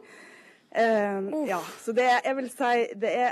Uh, 0.68 1.46
ja, 1.48 1.62
så 1.80 1.94
det 1.96 2.04
er, 2.04 2.18
jeg 2.26 2.36
vil 2.36 2.48
si 2.52 2.72
det 3.00 3.12
er 3.16 3.30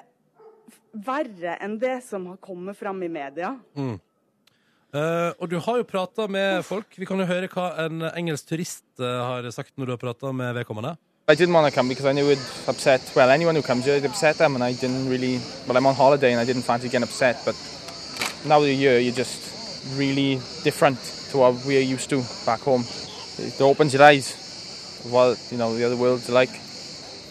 verre 1.04 1.58
enn 1.60 1.74
det 1.78 1.98
som 2.06 2.24
har 2.30 2.38
kommet 2.42 2.78
fram 2.78 3.02
i 3.04 3.10
media. 3.12 3.52
Eh, 3.76 5.30
og 5.36 5.50
du 5.52 5.58
har 5.60 5.82
jo 5.82 5.86
prata 5.86 6.24
med 6.32 6.64
folk. 6.64 6.96
Vi 6.96 7.06
kan 7.06 7.20
jo 7.20 7.28
høre 7.28 7.50
hva 7.52 7.66
en 7.84 8.06
engelsk 8.08 8.48
turist 8.48 8.86
har 8.98 9.44
sagt 9.52 9.76
når 9.76 9.86
du 9.86 9.92
har 9.92 10.00
prata 10.00 10.32
med 10.32 10.56
vedkommende. 10.56 10.96
I 11.28 11.34
didn't 11.34 11.54
want 11.54 11.66
to 11.66 11.74
come 11.74 11.88
because 11.88 12.04
I 12.04 12.12
knew 12.12 12.30
it'd 12.30 12.38
upset, 12.68 13.02
well, 13.16 13.30
anyone 13.30 13.56
who 13.56 13.62
comes 13.62 13.84
here, 13.84 13.94
it'd 13.94 14.08
upset 14.08 14.38
them, 14.38 14.54
and 14.54 14.62
I 14.62 14.74
didn't 14.74 15.08
really, 15.08 15.40
well, 15.66 15.76
I'm 15.76 15.84
on 15.84 15.96
holiday 15.96 16.30
and 16.30 16.40
I 16.40 16.44
didn't 16.44 16.62
fancy 16.62 16.86
getting 16.86 17.02
upset, 17.02 17.42
but 17.44 17.56
now 18.44 18.60
that 18.60 18.72
you're 18.72 18.92
here, 18.92 19.00
you're 19.00 19.12
just 19.12 19.96
really 19.96 20.36
different 20.62 21.00
to 21.32 21.38
what 21.38 21.54
we're 21.66 21.80
used 21.80 22.10
to 22.10 22.22
back 22.46 22.60
home. 22.60 22.84
It 23.38 23.60
opens 23.60 23.92
your 23.92 24.04
eyes 24.04 25.02
of 25.04 25.12
what, 25.12 25.48
you 25.50 25.58
know, 25.58 25.74
the 25.76 25.82
other 25.82 25.96
world's 25.96 26.30
like. 26.30 26.60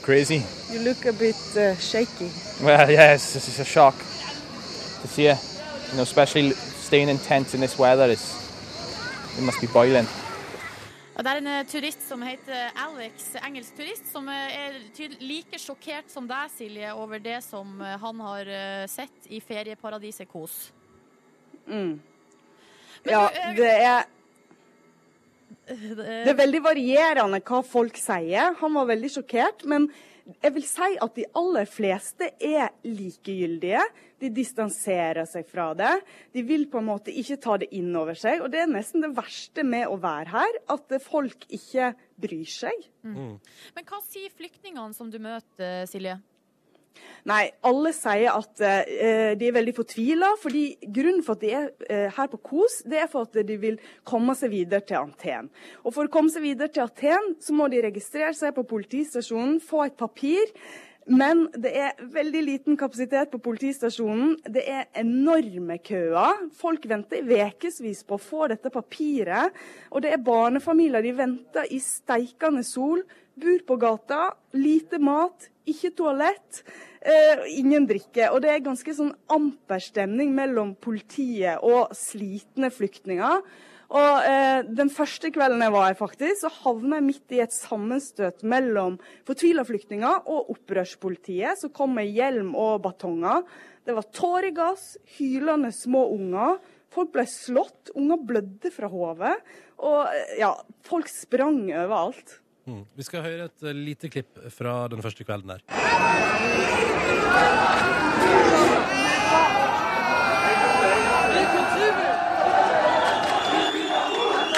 Crazy. 0.02 0.44
You 0.70 0.80
look 0.80 1.06
a 1.06 1.14
bit 1.14 1.38
uh, 1.56 1.78
shaky. 1.78 2.32
Well, 2.62 2.92
yes, 2.92 3.34
this 3.34 3.48
is 3.48 3.62
a 3.62 3.66
shock 3.66 3.96
to 3.98 5.08
see 5.08 5.28
it. 5.28 5.40
You 5.92 5.96
know, 5.96 6.04
especially 6.04 6.52
staying 6.52 7.08
in 7.08 7.18
tents 7.18 7.54
in 7.54 7.62
this 7.62 7.80
weather, 7.80 8.08
is, 8.08 8.52
it 9.38 9.42
must 9.42 9.62
be 9.62 9.68
boiling. 9.68 10.06
Det 11.15 11.32
er 11.32 11.39
en 11.39 11.47
eh, 11.47 11.62
turist 11.71 12.01
som 12.10 12.23
heter 12.28 12.73
Alex, 12.75 13.30
engelsk 13.39 13.78
turist, 13.78 14.08
som 14.12 14.25
eh, 14.28 14.56
er 14.67 15.13
like 15.23 15.60
sjokkert 15.63 16.10
som 16.12 16.25
deg, 16.28 16.49
Silje, 16.51 16.89
over 16.91 17.21
det 17.23 17.38
som 17.45 17.69
eh, 17.80 17.93
han 18.01 18.19
har 18.19 18.51
sett 18.91 19.30
i 19.32 19.39
ferieparadiset 19.39 20.28
Kos. 20.28 20.58
Mm. 21.69 21.95
Men 23.06 23.13
Ja, 23.13 23.21
du, 23.32 23.62
det 23.62 23.71
er 23.71 24.04
Det 25.69 25.95
Det 25.95 26.34
er 26.34 26.38
veldig 26.38 26.62
varierende 26.65 27.39
hva 27.47 27.62
folk 27.63 27.95
sier. 27.97 28.51
Han 28.60 28.75
var 28.75 28.91
veldig 28.91 29.13
sjokkert. 29.15 29.63
Men 29.63 29.88
jeg 30.26 30.54
vil 30.56 30.66
si 30.66 30.88
at 31.02 31.18
de 31.18 31.26
aller 31.38 31.68
fleste 31.70 32.32
er 32.42 32.72
likegyldige. 32.88 33.84
De 34.22 34.32
distanserer 34.34 35.28
seg 35.30 35.46
fra 35.50 35.68
det. 35.78 35.92
De 36.34 36.42
vil 36.48 36.66
på 36.72 36.82
en 36.82 36.88
måte 36.88 37.14
ikke 37.14 37.38
ta 37.44 37.58
det 37.62 37.70
inn 37.78 37.92
over 37.98 38.18
seg. 38.18 38.42
Og 38.42 38.50
det 38.54 38.64
er 38.64 38.72
nesten 38.72 39.06
det 39.06 39.14
verste 39.18 39.66
med 39.68 39.86
å 39.92 40.00
være 40.02 40.34
her, 40.34 40.62
at 40.74 40.96
folk 41.06 41.46
ikke 41.54 41.94
bryr 42.22 42.50
seg. 42.50 42.88
Men 43.06 43.90
hva 43.90 44.02
sier 44.08 44.34
flyktningene 44.34 44.98
som 44.98 45.12
du 45.14 45.20
møter, 45.22 45.86
Silje? 45.92 46.18
Nei, 47.26 47.50
alle 47.66 47.90
sier 47.96 48.36
at 48.36 48.62
eh, 48.62 49.34
de 49.40 49.48
er 49.48 49.56
veldig 49.56 49.74
fortvila. 49.80 50.32
fordi 50.42 50.66
Grunnen 50.86 51.24
for 51.26 51.38
at 51.38 51.42
de 51.42 51.54
er 51.58 51.70
eh, 51.90 52.08
her 52.14 52.32
på 52.32 52.38
KOS, 52.38 52.82
det 52.86 53.02
er 53.02 53.12
for 53.12 53.26
at 53.26 53.40
de 53.48 53.58
vil 53.62 53.80
komme 54.06 54.36
seg 54.38 54.54
videre 54.54 54.86
til 54.86 55.02
Aten. 55.02 55.50
Og 55.84 55.96
For 55.96 56.06
å 56.06 56.14
komme 56.14 56.30
seg 56.34 56.46
videre 56.46 56.70
til 56.70 56.86
Aten, 56.86 57.34
så 57.42 57.56
må 57.58 57.70
de 57.72 57.82
registrere 57.86 58.36
seg 58.38 58.54
på 58.58 58.68
politistasjonen, 58.70 59.58
få 59.64 59.88
et 59.88 59.98
papir. 59.98 60.54
Men 61.06 61.44
det 61.54 61.72
er 61.78 62.00
veldig 62.14 62.42
liten 62.42 62.78
kapasitet 62.78 63.30
på 63.30 63.38
politistasjonen. 63.46 64.40
Det 64.50 64.64
er 64.66 64.88
enorme 64.98 65.78
køer. 65.86 66.48
Folk 66.58 66.88
venter 66.90 67.22
i 67.22 67.42
ukevis 67.46 68.02
på 68.06 68.18
å 68.18 68.22
få 68.22 68.48
dette 68.50 68.74
papiret. 68.74 69.54
Og 69.94 70.02
det 70.02 70.16
er 70.16 70.24
barnefamilier. 70.26 71.06
De 71.06 71.14
venter 71.14 71.70
i 71.70 71.82
steikende 71.82 72.66
sol, 72.66 73.04
bor 73.38 73.62
på 73.68 73.78
gata, 73.78 74.32
lite 74.58 74.98
mat, 74.98 75.50
ikke 75.69 75.93
toalett. 75.97 76.63
Eh, 77.06 77.45
ingen 77.60 77.86
drikke. 77.89 78.32
Og 78.34 78.41
det 78.43 78.51
er 78.54 78.65
ganske 78.65 78.95
sånn 78.97 79.13
amper 79.32 79.84
stemning 79.84 80.34
mellom 80.36 80.73
politiet 80.82 81.62
og 81.65 81.93
slitne 81.97 82.71
flyktninger. 82.73 83.41
Og 83.95 84.25
eh, 84.25 84.62
Den 84.65 84.89
første 84.93 85.30
kvelden 85.34 85.62
jeg 85.62 85.73
var 85.75 85.89
her, 85.89 85.97
faktisk, 85.99 86.41
så 86.41 86.51
havna 86.63 86.99
jeg 86.99 87.08
midt 87.12 87.36
i 87.36 87.41
et 87.43 87.54
sammenstøt 87.54 88.41
mellom 88.47 88.97
fortvila 89.28 89.65
flyktninger 89.67 90.25
og 90.25 90.49
opprørspolitiet, 90.56 91.62
som 91.62 91.73
kom 91.75 91.93
med 91.97 92.10
hjelm 92.10 92.56
og 92.58 92.82
batonger. 92.86 93.45
Det 93.86 93.93
var 93.93 94.10
tåregass, 94.15 94.95
hylende 95.19 95.69
små 95.75 96.08
unger. 96.15 96.58
Folk 96.95 97.12
ble 97.13 97.28
slått, 97.30 97.91
unger 97.93 98.23
blødde 98.25 98.71
fra 98.73 98.89
hodet. 98.89 99.36
Og 99.86 100.01
eh, 100.10 100.39
ja, 100.41 100.56
folk 100.88 101.12
sprang 101.12 101.62
overalt. 101.69 102.39
Mm. 102.67 102.86
Vi 102.95 103.04
skal 103.04 103.21
høre 103.21 103.45
et 103.45 103.63
eh, 103.63 103.75
lite 103.78 104.10
klipp 104.10 104.39
fra 104.58 104.88
den 104.88 105.01
første 105.01 105.23
kvelden 105.23 105.49
der. 105.49 105.62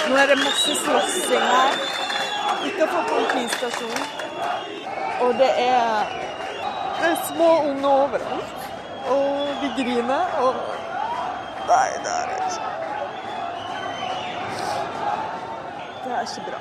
Nå 0.08 0.16
er 0.16 0.28
det 0.32 0.38
masse 0.40 0.76
slåssing 0.84 1.48
her 1.52 1.74
utenfor 2.68 3.04
politistasjonen. 3.12 4.08
Og 5.22 5.34
det 5.34 5.52
er, 5.58 6.16
det 7.00 7.12
er 7.12 7.20
små 7.34 7.52
unger 7.70 7.90
overalt. 7.90 8.54
Og 9.10 9.62
de 9.62 9.84
griner. 9.84 10.26
Og 10.40 10.56
Nei, 11.68 11.90
det 12.04 12.12
er 12.16 12.28
ikke 12.32 12.62
Det 16.04 16.12
er 16.16 16.22
ikke 16.22 16.52
bra. 16.52 16.60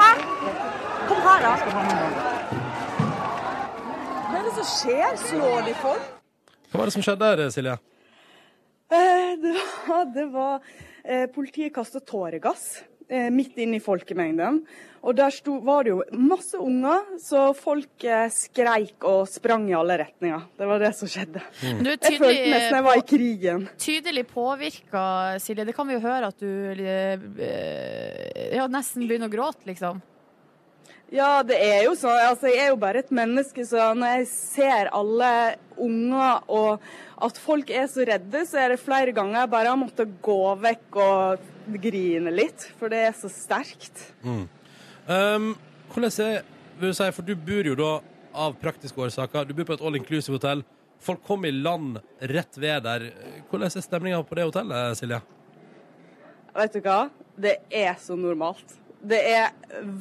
Hæ? 0.00 0.10
Kom 1.08 1.19
her, 1.30 1.40
da. 1.44 1.52
Hva 4.30 4.36
er 4.40 4.44
det 4.48 4.54
som 4.58 4.68
skjer? 4.74 5.16
Slår 5.28 5.64
de 5.68 5.74
folk? 5.82 6.10
Hva 6.70 6.82
var 6.82 6.90
det 6.90 6.94
som 6.96 7.04
skjedde 7.06 7.30
der, 7.40 7.50
Silje? 7.54 7.78
Eh, 8.90 9.32
Det 9.42 9.54
var, 9.86 10.04
det 10.14 10.26
var 10.32 10.60
eh, 11.04 11.26
Politiet 11.34 11.72
kasta 11.74 12.00
tåregass 12.02 12.82
eh, 13.08 13.28
midt 13.34 13.58
inn 13.62 13.74
i 13.76 13.80
folkemengden. 13.82 14.60
Og 15.00 15.14
der 15.16 15.30
sto, 15.32 15.54
var 15.64 15.86
det 15.86 15.94
jo 15.94 16.02
masse 16.20 16.58
unger, 16.60 17.06
så 17.24 17.46
folk 17.56 18.04
skreik 18.34 19.00
og 19.08 19.22
sprang 19.32 19.64
i 19.70 19.76
alle 19.78 19.96
retninger. 20.02 20.42
Det 20.60 20.66
var 20.68 20.82
det 20.82 20.90
som 20.98 21.08
skjedde. 21.08 21.40
Mm. 21.64 21.78
du 21.80 21.88
er 21.88 21.96
Jeg 21.96 22.18
følte 22.20 22.50
nesten 22.52 22.76
jeg 22.76 22.84
var 22.84 22.98
i 23.00 23.06
krigen. 23.08 23.64
tydelig 23.80 24.26
påvirka, 24.28 25.04
Silje. 25.40 25.64
Det 25.70 25.74
kan 25.78 25.88
vi 25.88 25.96
jo 25.96 26.02
høre 26.04 26.28
at 26.28 26.38
du 26.42 26.50
ja, 28.58 28.66
nesten 28.68 29.06
begynner 29.08 29.30
å 29.30 29.32
gråte, 29.32 29.64
liksom. 29.70 30.02
Ja, 31.10 31.40
det 31.42 31.56
er 31.58 31.80
jo 31.88 31.96
sånn. 31.98 32.14
Altså, 32.22 32.46
jeg 32.52 32.68
er 32.68 32.68
jo 32.70 32.78
bare 32.78 33.02
et 33.02 33.10
menneske, 33.14 33.64
så 33.66 33.90
når 33.98 34.20
jeg 34.20 34.26
ser 34.30 34.90
alle 34.94 35.30
unger 35.80 36.44
og 36.46 36.84
at 37.20 37.40
folk 37.40 37.72
er 37.74 37.88
så 37.90 38.04
redde, 38.06 38.44
så 38.46 38.60
er 38.62 38.72
det 38.72 38.82
flere 38.82 39.14
ganger 39.16 39.42
jeg 39.42 39.50
bare 39.52 39.72
har 39.72 39.80
måttet 39.80 40.12
gå 40.22 40.38
vekk 40.62 40.98
og 41.02 41.48
grine 41.82 42.30
litt. 42.32 42.68
For 42.78 42.92
det 42.92 43.02
er 43.08 43.16
så 43.18 43.30
sterkt. 43.32 44.04
Um, 44.22 45.52
hvordan 45.90 46.14
er, 46.22 46.46
vil 46.78 46.94
du 46.94 46.96
si, 46.96 47.10
for 47.16 47.26
du 47.26 47.34
bor 47.34 47.70
jo 47.72 47.76
da 47.78 47.90
av 48.40 48.54
praktiske 48.62 49.02
årsaker, 49.02 49.48
du 49.48 49.56
bor 49.58 49.66
på 49.66 49.80
et 49.80 49.82
all 49.82 49.98
inclusive 49.98 50.38
hotell. 50.38 50.62
Folk 51.02 51.24
kom 51.26 51.46
i 51.48 51.50
land 51.50 51.98
rett 52.30 52.60
ved 52.60 52.84
der. 52.86 53.08
Hvordan 53.50 53.66
er 53.66 53.82
stemninga 53.82 54.22
på 54.28 54.38
det 54.38 54.46
hotellet, 54.46 54.98
Silje? 55.00 55.18
Vet 56.54 56.76
du 56.76 56.84
hva? 56.84 57.00
Det 57.40 57.56
er 57.72 57.96
så 57.98 58.14
normalt. 58.18 58.79
Det 59.00 59.20
er 59.32 59.52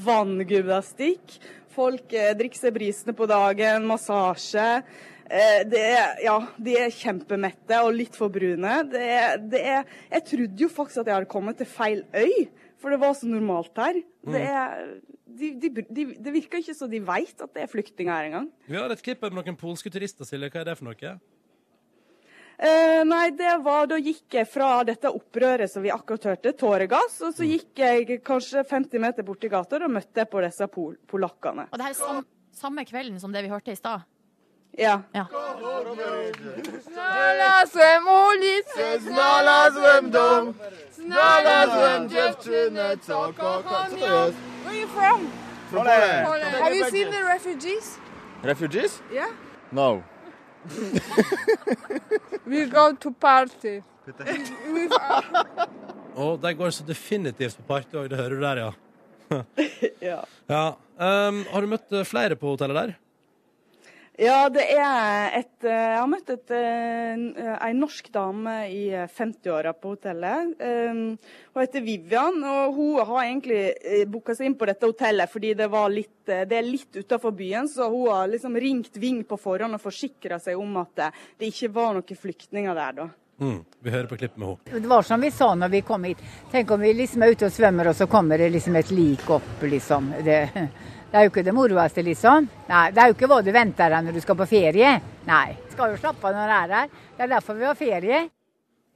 vanngymnastikk. 0.06 1.38
Folk 1.72 2.12
eh, 2.18 2.34
drikker 2.38 2.60
seg 2.60 2.76
brisene 2.76 3.16
på 3.16 3.28
dagen, 3.30 3.86
massasje. 3.88 4.68
Eh, 5.30 5.62
det 5.70 5.82
er, 5.84 6.16
ja, 6.26 6.36
de 6.58 6.76
er 6.82 6.94
kjempemette 6.94 7.80
og 7.86 7.94
litt 7.96 8.18
for 8.18 8.34
brune. 8.34 8.80
Det 8.92 9.04
er, 9.06 9.38
det 9.40 9.62
er, 9.76 9.94
jeg 10.16 10.26
trodde 10.32 10.66
jo 10.66 10.72
faktisk 10.74 11.04
at 11.04 11.12
jeg 11.12 11.20
hadde 11.20 11.32
kommet 11.32 11.62
til 11.62 11.70
feil 11.70 12.04
øy, 12.18 12.50
for 12.82 12.92
det 12.92 13.00
var 13.02 13.16
så 13.16 13.30
normalt 13.30 13.78
her. 13.80 14.02
Det 14.30 14.44
er 14.44 14.86
de, 15.40 15.50
de, 15.62 15.70
de, 15.88 16.06
Det 16.20 16.34
virker 16.34 16.60
ikke 16.60 16.76
så 16.76 16.88
de 16.92 17.00
veit 17.06 17.44
at 17.44 17.54
det 17.56 17.64
er 17.64 17.72
flyktninger 17.72 18.12
her 18.12 18.32
engang. 18.32 18.50
Vi 18.68 18.76
har 18.76 18.92
et 18.92 19.04
klipp 19.06 19.22
med 19.24 19.38
noen 19.38 19.60
polske 19.60 19.92
turister, 19.94 20.28
Silje. 20.28 20.50
Hva 20.52 20.64
er 20.64 20.72
det 20.72 20.80
for 20.80 20.90
noe? 20.90 21.14
Eh, 22.60 23.06
nei, 23.08 23.30
det 23.32 23.54
var 23.64 23.88
Da 23.88 23.96
gikk 23.96 24.36
jeg 24.36 24.48
fra 24.52 24.84
dette 24.84 25.08
opprøret 25.08 25.72
som 25.72 25.84
vi 25.84 25.94
akkurat 25.94 26.26
hørte, 26.34 26.52
tåregass, 26.60 27.22
og 27.24 27.32
så 27.38 27.48
gikk 27.48 27.80
jeg 27.80 28.20
kanskje 28.28 28.66
50 28.68 29.00
meter 29.00 29.24
borti 29.24 29.48
gata, 29.52 29.80
og 29.80 29.94
møtte 29.96 30.26
jeg 30.26 30.30
på 30.30 30.44
disse 30.44 30.68
pol 30.68 30.98
polakkene. 31.08 31.70
Og 31.72 31.80
det 31.80 31.88
her 31.88 31.96
er 31.96 32.00
sam 32.00 32.26
samme 32.60 32.84
kvelden 32.84 33.20
som 33.22 33.32
det 33.32 33.46
vi 33.46 33.52
hørte 33.54 33.72
i 33.72 33.80
stad? 33.80 34.04
Ja. 34.78 35.02
ja. 35.16 35.26
Znalazłem 36.84 38.04
ulicę, 38.08 39.00
znalazłem 39.00 40.12
dom, 40.12 40.54
znalazłem 40.92 42.10
dziewczynę, 42.10 42.98
co 43.02 43.34
kocha. 43.38 43.86
Co 43.90 43.96
to 43.96 44.26
jest? 44.26 44.38
Where 44.64 44.70
are 44.70 44.80
you 44.80 44.88
from? 44.88 45.28
From 45.70 45.84
Poland. 45.84 46.28
Poland. 46.28 46.56
Have 46.64 46.76
you 46.76 46.86
seen 46.86 47.12
the 47.12 47.24
refugees? 47.24 48.00
Refugees? 48.44 49.02
Yeah. 49.12 49.30
No. 49.72 50.02
We 52.50 52.66
go 52.70 52.92
to 53.00 53.12
party. 53.12 53.82
Og 56.20 56.42
de 56.42 56.54
går 56.58 56.70
så 56.76 56.84
definitivt 56.88 57.58
på 57.60 57.64
party 57.70 57.94
òg, 58.00 58.10
det 58.12 58.20
hører 58.20 58.36
du 58.36 58.42
der, 58.44 58.58
ja. 58.64 58.72
ja. 60.12 60.20
ja. 60.50 60.64
Um, 61.00 61.38
har 61.52 61.60
du 61.64 61.68
møtt 61.72 61.90
eh, 61.94 62.08
flere 62.08 62.36
på 62.40 62.48
hotellet 62.56 62.78
der? 62.80 62.90
Ja, 64.20 64.50
det 64.52 64.66
er 64.76 65.30
et 65.38 65.64
eh, 65.64 65.76
Jeg 65.94 65.96
har 65.96 66.10
møtt 66.12 66.32
et, 66.34 66.52
eh, 66.52 67.54
ei 67.56 67.70
norsk 67.78 68.10
dame 68.12 68.56
i 68.68 68.82
50-åra 68.92 69.72
på 69.80 69.94
hotellet. 69.94 70.58
Um, 70.60 71.00
Hun 71.54 71.62
heter 71.64 71.86
Vivian, 71.86 72.42
og 72.44 72.76
hun 72.76 73.00
har 73.00 73.30
egentlig 73.30 73.62
booka 74.12 74.36
seg 74.36 74.50
inn 74.50 74.58
på 74.60 74.68
dette 74.68 74.90
hotellet 74.90 75.32
fordi 75.32 75.54
det, 75.56 75.70
var 75.72 75.88
litt, 75.94 76.18
det 76.28 76.58
er 76.58 76.68
litt 76.68 77.00
utafor 77.00 77.32
byen, 77.36 77.72
så 77.72 77.88
hun 77.88 78.12
har 78.12 78.28
liksom 78.32 78.60
ringt 78.60 79.00
Ving 79.00 79.24
på 79.24 79.40
forhånd 79.40 79.80
og 79.80 79.84
forsikra 79.84 80.40
seg 80.44 80.60
om 80.60 80.78
at 80.84 81.08
det 81.40 81.54
ikke 81.54 81.72
var 81.80 81.96
noen 81.96 82.24
flyktninger 82.28 82.76
der 82.76 83.02
da. 83.02 83.10
Mm. 83.40 83.64
Vi 83.80 83.92
hører 83.92 84.08
på 84.08 84.18
klippet 84.20 84.38
med 84.38 84.48
henne. 84.48 84.82
Det 84.84 84.88
var 84.92 85.02
som 85.08 85.22
vi 85.22 85.32
sa 85.32 85.54
når 85.56 85.70
vi 85.72 85.82
kom 85.88 86.04
hit. 86.04 86.20
Tenk 86.52 86.72
om 86.76 86.82
vi 86.84 86.92
liksom 86.94 87.24
er 87.24 87.32
ute 87.32 87.48
og 87.48 87.56
svømmer, 87.56 87.92
og 87.92 87.96
så 87.96 88.08
kommer 88.12 88.38
det 88.38 88.50
liksom 88.52 88.76
et 88.76 88.92
lik 88.92 89.30
opp, 89.32 89.64
liksom. 89.64 90.12
Det, 90.26 90.40
det 91.10 91.18
er 91.18 91.26
jo 91.26 91.32
ikke 91.32 91.42
det 91.46 91.54
moroeste, 91.58 92.04
liksom. 92.06 92.46
Nei, 92.70 92.84
det 92.94 93.02
er 93.02 93.10
jo 93.10 93.16
ikke 93.16 93.30
hva 93.32 93.40
du 93.42 93.50
venter 93.54 93.90
deg 93.90 94.04
når 94.06 94.18
du 94.18 94.22
skal 94.22 94.38
på 94.38 94.46
ferie. 94.50 94.92
Nei. 95.26 95.48
Skal 95.74 95.96
jo 95.96 96.02
slappe 96.02 96.30
av 96.30 96.36
når 96.38 96.52
du 96.52 96.56
er 96.56 96.74
her. 96.76 96.92
Det 97.18 97.26
er 97.26 97.32
derfor 97.32 97.58
vi 97.58 97.66
har 97.66 97.78
ferie. 97.80 98.20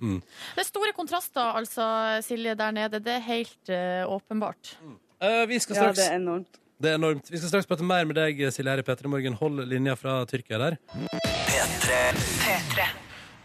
Mm. 0.04 0.20
Det 0.22 0.62
er 0.62 0.68
store 0.68 0.94
kontraster, 0.94 1.56
altså, 1.58 1.88
Silje, 2.22 2.54
der 2.60 2.76
nede. 2.76 3.00
Det 3.02 3.16
er 3.18 3.24
helt 3.26 3.72
uh, 3.74 4.14
åpenbart. 4.14 4.76
Uh, 5.18 5.42
vi 5.50 5.58
skal 5.64 5.80
straks... 5.80 5.98
Ja, 5.98 6.04
det 6.04 6.12
er 6.12 6.22
enormt. 6.22 6.62
Det 6.84 6.92
er 6.92 7.00
enormt. 7.00 7.32
Vi 7.32 7.40
skal 7.40 7.54
straks 7.56 7.70
prate 7.70 7.88
mer 7.88 8.06
med 8.06 8.20
deg, 8.20 8.46
Silje, 8.54 8.76
her 8.76 8.84
i 8.84 8.86
P3 8.86 9.10
Morgen. 9.10 9.40
Hold 9.42 9.66
linja 9.72 9.98
fra 9.98 10.20
Tyrkia 10.30 10.62
der. 10.62 10.78
P3. 12.44 12.88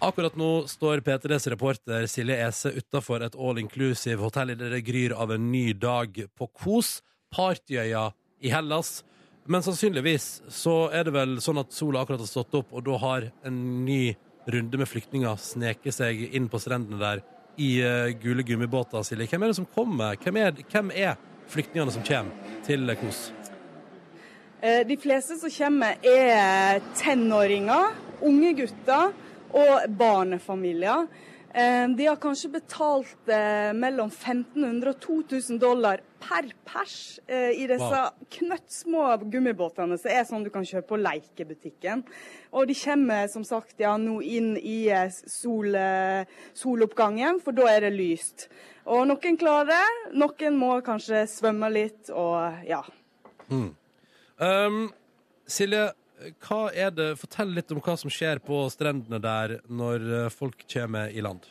Akkurat 0.04 0.36
nå 0.38 0.52
står 0.70 1.00
P3s 1.08 1.48
reporter 1.50 2.04
Silje 2.10 2.36
Ese 2.44 2.76
utafor 2.76 3.24
et 3.24 3.34
all 3.34 3.58
inclusive 3.58 4.20
hotell 4.22 4.52
i 4.52 4.60
det 4.60 4.84
gryr 4.86 5.16
av 5.16 5.32
en 5.34 5.48
ny 5.50 5.72
dag 5.72 6.20
på 6.38 6.52
Kos, 6.52 6.98
partyøya 7.34 8.10
i 8.40 8.52
Hellas. 8.52 9.04
Men 9.48 9.64
sannsynligvis 9.64 10.42
så 10.52 10.90
er 10.92 11.08
det 11.08 11.14
vel 11.14 11.38
sånn 11.40 11.60
at 11.62 11.72
sola 11.72 12.02
akkurat 12.02 12.20
har 12.20 12.28
stått 12.28 12.56
opp, 12.58 12.72
og 12.76 12.84
da 12.84 12.98
har 13.00 13.30
en 13.48 13.60
ny 13.86 14.14
runde 14.48 14.80
med 14.80 14.88
flyktninger 14.88 15.40
sneket 15.40 15.96
seg 15.96 16.20
inn 16.36 16.48
på 16.52 16.60
strendene 16.60 17.00
der 17.00 17.22
i 17.58 17.70
uh, 17.82 18.12
gule 18.20 18.44
gummibåter, 18.46 19.02
Silje. 19.02 19.26
Hvem 19.32 19.44
er 19.44 19.50
det 19.50 19.58
som 19.58 19.66
kommer? 19.74 20.18
Hvem 20.22 20.38
er, 20.40 20.60
hvem 20.70 20.92
er 20.94 21.16
flyktningene 21.50 21.94
som 21.94 22.04
kommer 22.06 22.60
til 22.66 22.92
Kos? 23.00 23.22
Eh, 24.60 24.84
De 24.86 24.96
fleste 25.00 25.38
som 25.40 25.50
kommer, 25.50 25.96
er 26.06 26.82
tenåringer, 26.98 27.96
unge 28.22 28.52
gutter 28.60 29.10
og 29.48 29.88
barnefamilier. 29.98 31.08
Eh, 31.54 31.88
De 31.96 32.06
har 32.06 32.16
kanskje 32.20 32.50
betalt 32.52 33.28
eh, 33.32 33.72
mellom 33.72 34.10
1500 34.10 34.90
og 34.90 34.98
2000 35.00 35.58
dollar 35.62 36.02
per 36.20 36.50
pers 36.68 37.20
eh, 37.26 37.54
i 37.56 37.66
disse 37.70 37.88
Wow. 37.88 38.26
knøttsmå 38.34 39.04
gummibåtene 39.32 39.96
som 39.98 40.10
er 40.12 40.26
sånn 40.28 40.44
du 40.44 40.50
kan 40.52 40.66
kjøpe 40.68 40.90
på 40.90 40.98
lekebutikken. 41.00 42.02
Og 42.52 42.68
de 42.68 42.76
kommer 42.76 43.28
som 43.32 43.46
sagt 43.48 43.80
ja, 43.80 43.94
nå 43.96 44.18
inn 44.20 44.56
i 44.60 44.90
sol, 45.08 45.72
soloppgangen, 46.52 47.40
for 47.40 47.56
da 47.56 47.68
er 47.72 47.86
det 47.86 47.94
lyst. 47.96 48.48
Og 48.88 49.06
noen 49.08 49.36
klarer 49.40 49.72
det, 49.72 50.14
noen 50.20 50.56
må 50.60 50.74
kanskje 50.84 51.24
svømme 51.28 51.68
litt 51.72 52.10
og 52.12 52.64
ja. 52.68 52.82
Mm. 53.48 53.70
Um, 54.38 54.82
Silje, 55.48 55.88
hva 56.42 56.62
er 56.74 56.90
det, 56.94 57.12
fortell 57.20 57.54
litt 57.54 57.70
om 57.72 57.82
hva 57.84 57.96
som 58.00 58.12
skjer 58.12 58.42
på 58.44 58.64
strendene 58.74 59.20
der 59.22 59.58
når 59.68 60.10
eh, 60.24 60.34
folk 60.34 60.66
kommer 60.70 61.14
i 61.14 61.24
land. 61.24 61.46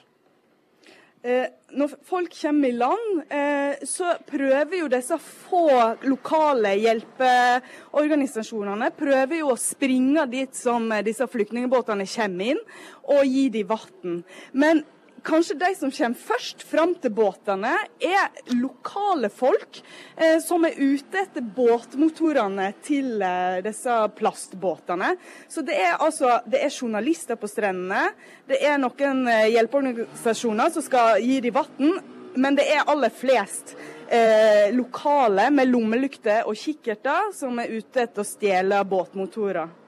Eh, 1.28 1.48
når 1.76 1.92
folk 2.06 2.32
kommer 2.42 2.70
i 2.70 2.78
land, 2.78 3.24
eh, 3.34 3.76
så 3.90 4.14
prøver 4.30 4.78
jo 4.80 4.88
disse 4.88 5.18
få 5.20 5.96
lokale 6.06 6.76
hjelpeorganisasjonene 6.78 8.92
prøver 8.96 9.38
jo 9.42 9.50
å 9.52 9.58
springe 9.60 10.26
dit 10.32 10.56
som 10.56 10.92
eh, 10.94 11.04
disse 11.04 11.28
flyktningbåtene 11.28 12.06
kommer 12.14 12.46
inn, 12.54 12.62
og 13.04 13.26
gi 13.26 13.50
dem 13.58 13.68
vann. 13.74 14.24
Men 14.54 14.84
kanskje 15.28 15.58
de 15.60 15.70
som 15.76 15.92
kommer 15.92 16.20
først 16.28 16.64
fram 16.68 16.94
til 17.02 17.12
båtene, 17.16 17.74
er 18.00 18.54
lokale 18.56 19.30
folk 19.34 19.82
eh, 20.16 20.38
som 20.44 20.66
er 20.68 20.78
ute 20.80 21.24
etter 21.26 21.44
båtmotorene 21.58 22.70
til 22.86 23.22
eh, 23.22 23.60
disse 23.66 23.98
plastbåtene. 24.18 25.14
Så 25.52 25.64
det 25.68 25.78
er 25.84 25.98
altså 26.04 26.40
det 26.48 26.64
er 26.64 26.74
journalister 26.74 27.40
på 27.40 27.50
strendene, 27.52 28.14
det 28.48 28.62
er 28.64 28.80
noen 28.82 29.26
eh, 29.32 29.50
hjelpeorganisasjoner 29.56 30.74
som 30.74 30.86
skal 30.86 31.24
gi 31.24 31.42
dem 31.44 31.58
vann, 31.58 31.98
men 32.38 32.58
det 32.58 32.68
er 32.70 32.88
aller 32.88 33.12
flest 33.14 33.76
eh, 34.08 34.70
lokale 34.76 35.50
med 35.52 35.72
lommelykter 35.72 36.48
og 36.48 36.58
kikkerter 36.60 37.34
som 37.36 37.60
er 37.60 37.74
ute 37.74 38.06
etter 38.06 38.24
å 38.24 38.28
stjele 38.28 38.84
båtmotorer. 38.88 39.87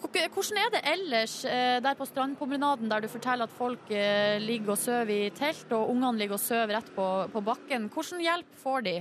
Hvordan 0.00 0.60
er 0.62 0.74
det 0.74 0.82
ellers 0.94 1.36
eh, 1.44 1.78
der 1.84 1.98
på 1.98 2.08
strandpromenaden, 2.08 2.90
der 2.90 3.04
du 3.04 3.08
forteller 3.12 3.48
at 3.48 3.56
folk 3.56 3.90
eh, 3.94 4.38
ligger 4.42 4.74
og 4.74 4.82
sover 4.82 5.14
i 5.14 5.30
telt, 5.36 5.70
og 5.76 5.90
ungene 5.92 6.18
ligger 6.18 6.38
og 6.38 6.44
sover 6.44 6.76
rett 6.78 6.92
på, 6.96 7.06
på 7.32 7.46
bakken? 7.46 7.88
Hvordan 7.92 8.22
hjelp 8.24 8.60
får 8.62 8.86
de? 8.88 8.98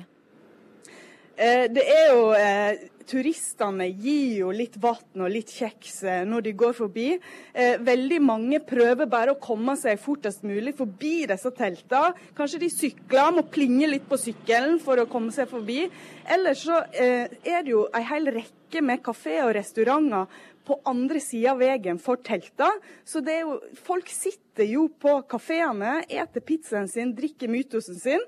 Eh, 1.39 1.67
Det 1.71 1.83
er 1.87 2.09
jo 2.11 2.31
eh, 2.35 2.87
Turistene 3.09 3.87
gir 3.89 4.41
jo 4.43 4.49
litt 4.53 4.75
vann 4.77 5.23
og 5.23 5.31
litt 5.33 5.49
kjeks 5.55 6.03
når 6.29 6.43
de 6.45 6.51
går 6.53 6.75
forbi. 6.77 7.07
Eh, 7.53 7.79
Veldig 7.81 8.19
mange 8.21 8.59
prøver 8.61 9.09
bare 9.09 9.33
å 9.33 9.39
komme 9.41 9.73
seg 9.79 9.97
fortest 10.03 10.43
mulig 10.45 10.75
forbi 10.77 11.23
disse 11.31 11.49
teltene. 11.57 12.13
Kanskje 12.37 12.61
de 12.65 12.69
sykler, 12.69 13.31
må 13.33 13.47
plinge 13.49 13.89
litt 13.89 14.05
på 14.11 14.19
sykkelen 14.19 14.77
for 14.83 15.01
å 15.01 15.07
komme 15.09 15.33
seg 15.33 15.49
forbi. 15.49 15.87
Ellers 16.29 16.67
så 16.67 16.83
er 16.93 17.63
det 17.63 17.71
jo 17.71 17.87
en 17.87 18.09
hel 18.11 18.29
rekke 18.35 18.58
med 18.85 19.01
kafé 19.05 19.39
og 19.43 19.53
restauranter 19.57 20.29
på 20.69 20.77
andre 20.89 21.21
sida 21.23 21.55
av 21.55 21.61
veien 21.63 21.99
for 22.01 22.21
telta. 22.21 22.69
Så 23.07 23.23
det 23.25 23.39
er 23.39 23.45
jo, 23.47 23.57
folk 23.85 24.09
sitter 24.13 24.69
jo 24.69 24.87
på 25.01 25.15
kafeene, 25.29 26.03
eter 26.05 26.45
pizzaen 26.45 26.89
sin, 26.91 27.15
drikker 27.17 27.49
mytosen 27.51 27.97
sin, 27.97 28.25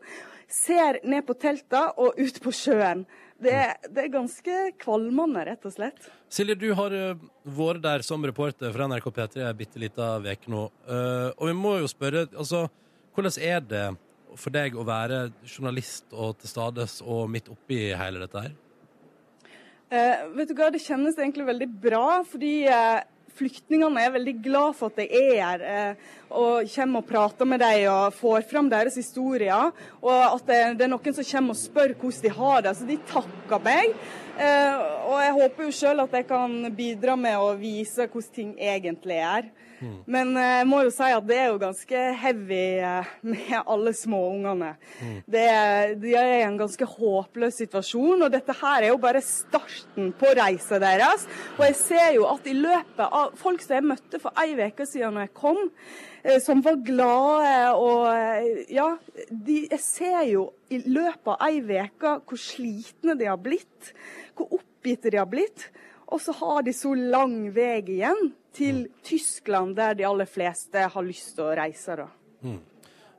ser 0.52 1.00
ned 1.08 1.26
på 1.28 1.38
telta 1.40 1.92
og 2.02 2.18
ut 2.20 2.42
på 2.44 2.54
sjøen. 2.56 3.06
Det, 3.42 3.58
det 3.90 4.04
er 4.04 4.14
ganske 4.14 4.58
kvalmende, 4.82 5.46
rett 5.48 5.64
og 5.66 5.74
slett. 5.74 6.10
Silje, 6.32 6.56
du 6.62 6.68
har 6.78 6.94
eh, 6.94 7.22
vært 7.58 7.82
der 7.82 8.04
som 8.06 8.22
reporter 8.26 8.70
for 8.70 8.86
NRK 8.86 9.08
P3 9.16 9.48
ei 9.48 9.56
bitte 9.58 9.82
lita 9.82 10.14
uke 10.22 10.52
nå. 10.54 10.68
Eh, 10.86 11.30
og 11.34 11.50
vi 11.50 11.56
må 11.58 11.80
jo 11.82 11.90
spørre, 11.90 12.28
altså, 12.36 12.68
hvordan 13.16 13.40
er 13.42 13.64
det 13.66 13.86
for 14.38 14.54
deg 14.54 14.78
å 14.78 14.86
være 14.88 15.24
journalist 15.44 16.14
og 16.14 16.38
til 16.40 16.52
stades 16.54 17.00
og 17.02 17.26
midt 17.34 17.50
oppi 17.52 17.90
hele 17.98 18.22
dette 18.22 18.46
her? 18.46 18.54
Eh, 19.92 20.22
vet 20.38 20.48
du 20.48 20.56
hva, 20.56 20.70
Det 20.72 20.80
kjennes 20.80 21.18
egentlig 21.20 21.44
veldig 21.50 21.68
bra, 21.84 22.22
fordi 22.24 22.62
eh, 22.64 23.02
flyktningene 23.36 24.00
er 24.00 24.14
veldig 24.14 24.34
glad 24.44 24.78
for 24.78 24.88
at 24.88 25.02
jeg 25.04 25.34
er 25.34 25.42
her. 25.44 25.64
Eh, 25.68 26.06
og 26.32 26.70
kommer 26.72 27.04
og 27.04 27.10
prater 27.10 27.50
med 27.50 27.60
dem 27.60 27.90
og 27.92 28.16
får 28.16 28.46
fram 28.48 28.70
deres 28.72 28.96
historier. 28.96 29.74
Og 30.00 30.14
at 30.16 30.48
det, 30.48 30.60
det 30.80 30.88
er 30.88 30.94
noen 30.94 31.18
som 31.18 31.28
kommer 31.34 31.58
og 31.58 31.60
spør 31.60 31.96
hvordan 32.00 32.24
de 32.24 32.32
har 32.38 32.64
det. 32.64 32.74
Så 32.80 32.88
de 32.88 32.98
takker 33.12 33.66
meg. 33.68 33.98
Eh, 34.40 34.86
og 35.10 35.18
jeg 35.26 35.36
håper 35.42 35.68
jo 35.68 35.76
sjøl 35.82 36.06
at 36.06 36.16
jeg 36.22 36.30
kan 36.32 36.56
bidra 36.78 37.18
med 37.20 37.44
å 37.44 37.52
vise 37.60 38.08
hvordan 38.08 38.36
ting 38.38 38.56
egentlig 38.56 39.20
er. 39.20 39.52
Men 40.06 40.36
eh, 40.38 40.60
jeg 40.62 40.68
må 40.70 40.82
jo 40.86 40.92
si 40.94 41.08
at 41.10 41.26
det 41.28 41.38
er 41.42 41.50
jo 41.50 41.62
ganske 41.62 42.02
heavy 42.22 42.66
eh, 42.86 43.12
med 43.26 43.56
alle 43.62 43.94
småungene. 43.98 44.72
Det 45.32 45.44
er, 45.48 45.96
de 46.02 46.14
er 46.18 46.34
i 46.36 46.46
en 46.46 46.60
ganske 46.60 46.88
håpløs 46.94 47.62
situasjon, 47.64 48.22
og 48.22 48.32
dette 48.34 48.56
her 48.62 48.86
er 48.86 48.92
jo 48.92 49.02
bare 49.02 49.24
starten 49.26 50.12
på 50.18 50.34
reisa 50.38 50.80
deres. 50.82 51.28
Og 51.58 51.66
jeg 51.68 51.78
ser 51.82 52.08
jo 52.18 52.28
at 52.30 52.48
i 52.50 52.56
løpet 52.58 53.04
av 53.08 53.36
folk 53.42 53.64
som 53.66 53.78
jeg 53.80 53.90
møtte 53.92 54.22
for 54.22 54.42
ei 54.42 54.54
uke 54.60 54.88
siden 54.88 55.18
når 55.18 55.28
jeg 55.28 55.36
kom, 55.42 55.62
eh, 56.24 56.40
som 56.44 56.64
var 56.66 56.82
glade 56.86 57.56
og 57.82 58.00
Ja, 58.72 58.88
de, 59.30 59.64
jeg 59.72 59.82
ser 59.84 60.22
jo 60.30 60.50
i 60.72 60.82
løpet 60.86 61.32
av 61.34 61.48
ei 61.48 61.62
uke 61.62 62.18
hvor 62.28 62.40
slitne 62.40 63.18
de 63.20 63.30
har 63.30 63.40
blitt, 63.42 63.94
hvor 64.38 64.60
oppgitte 64.60 65.12
de 65.12 65.20
har 65.22 65.30
blitt. 65.30 65.70
Og 66.12 66.20
så 66.20 66.36
har 66.36 66.66
de 66.68 66.74
så 66.76 66.92
lang 66.94 67.46
vei 67.56 67.80
igjen 67.80 68.34
til 68.54 68.86
Tyskland, 69.04 69.76
der 69.76 69.96
de 69.98 70.06
aller 70.08 70.28
fleste 70.30 70.88
har 70.94 71.04
lyst 71.08 71.36
til 71.38 71.48
å 71.48 71.56
reise. 71.58 71.96
da. 71.96 72.08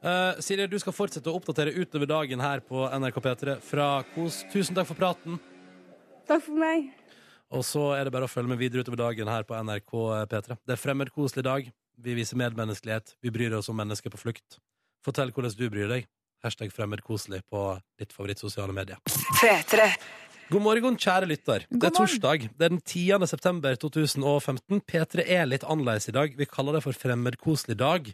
Eh, 0.03 0.41
Silje, 0.43 0.67
du 0.67 0.79
skal 0.83 0.95
fortsette 0.97 1.31
å 1.31 1.37
oppdatere 1.39 1.75
utover 1.77 2.09
dagen 2.11 2.41
her 2.43 2.61
på 2.67 2.89
NRK 2.91 3.21
P3 3.23 3.61
fra 3.63 4.03
Kos. 4.15 4.43
Tusen 4.53 4.75
takk 4.75 4.89
for 4.91 4.99
praten. 4.99 5.39
Takk 6.27 6.43
for 6.43 6.59
meg. 6.59 6.91
Og 7.53 7.63
så 7.69 7.93
er 7.95 8.05
det 8.09 8.15
bare 8.15 8.27
å 8.27 8.33
følge 8.33 8.49
med 8.49 8.59
videre 8.59 8.83
utover 8.83 8.99
dagen 8.99 9.29
her 9.29 9.45
på 9.47 9.55
NRK 9.55 9.95
P3. 10.33 10.59
Det 10.67 10.75
er 10.75 10.81
fremmedkoselig 10.81 11.45
dag. 11.47 11.71
Vi 12.03 12.17
viser 12.19 12.41
medmenneskelighet. 12.41 13.15
Vi 13.23 13.31
bryr 13.31 13.55
oss 13.59 13.69
om 13.69 13.79
mennesker 13.79 14.11
på 14.11 14.19
flukt. 14.19 14.59
Fortell 15.05 15.31
hvordan 15.35 15.55
du 15.59 15.69
bryr 15.71 15.91
deg. 15.91 16.09
Hashtag 16.43 16.73
fremmedkoselig 16.75 17.45
på 17.47 17.63
ditt 18.01 18.13
favorittsosiale 18.17 18.75
medie. 18.75 18.99
God 20.53 20.61
morgen, 20.67 20.99
kjære 21.01 21.25
lytter. 21.31 21.63
det 21.71 21.87
er 21.89 21.95
torsdag. 21.97 22.43
Det 22.59 22.67
er 22.67 22.73
den 22.75 22.83
10. 22.85 23.25
september 23.31 23.77
2015. 23.81 24.83
P3 24.85 25.25
er 25.25 25.47
litt 25.49 25.63
annerledes 25.65 26.11
i 26.11 26.13
dag. 26.13 26.35
Vi 26.37 26.45
kaller 26.45 26.77
det 26.77 26.83
for 26.85 26.93
fremmedkoselig 26.93 27.79
dag. 27.81 28.11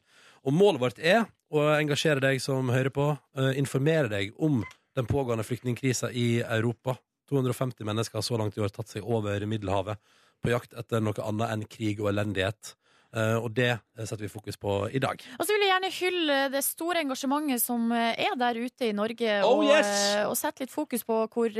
Og 0.47 0.55
målet 0.55 0.79
vårt 0.85 1.01
er 1.03 1.25
å 1.51 1.65
engasjere 1.75 2.23
deg 2.23 2.39
som 2.39 2.71
hører 2.71 2.95
på, 2.95 3.09
eh, 3.35 3.59
informere 3.59 4.07
deg 4.13 4.39
om 4.39 4.63
den 4.95 5.11
pågående 5.11 5.43
flyktningkrisa 5.43 6.13
i 6.15 6.39
Europa. 6.43 6.95
250 7.29 7.83
mennesker 7.83 8.19
har 8.19 8.23
så 8.23 8.39
langt 8.39 8.57
i 8.57 8.63
år 8.63 8.71
tatt 8.71 8.87
seg 8.87 9.03
over 9.03 9.45
Middelhavet 9.45 9.99
på 10.41 10.55
jakt 10.55 10.79
etter 10.79 11.03
noe 11.03 11.19
annet 11.19 11.51
enn 11.51 11.67
krig 11.67 11.99
og 11.99 12.13
elendighet. 12.13 12.77
Eh, 13.17 13.37
og 13.41 13.49
det 13.57 13.71
setter 13.97 14.27
vi 14.27 14.29
fokus 14.29 14.59
på 14.61 14.73
i 14.93 15.01
dag. 15.01 15.23
Og 15.39 15.47
så 15.47 15.55
vil 15.55 15.63
jeg 15.65 15.71
gjerne 15.73 15.91
hylle 15.97 16.35
det 16.53 16.61
store 16.67 17.01
engasjementet 17.07 17.63
som 17.63 17.87
eh, 17.97 18.19
er 18.27 18.35
der 18.37 18.59
ute 18.61 18.91
i 18.91 18.93
Norge, 18.97 19.39
Oh, 19.49 19.63
og, 19.63 19.71
yes! 19.71 19.89
eh, 20.19 20.25
og 20.29 20.35
sette 20.37 20.65
litt 20.67 20.73
fokus 20.75 21.07
på 21.09 21.17
hvor 21.33 21.57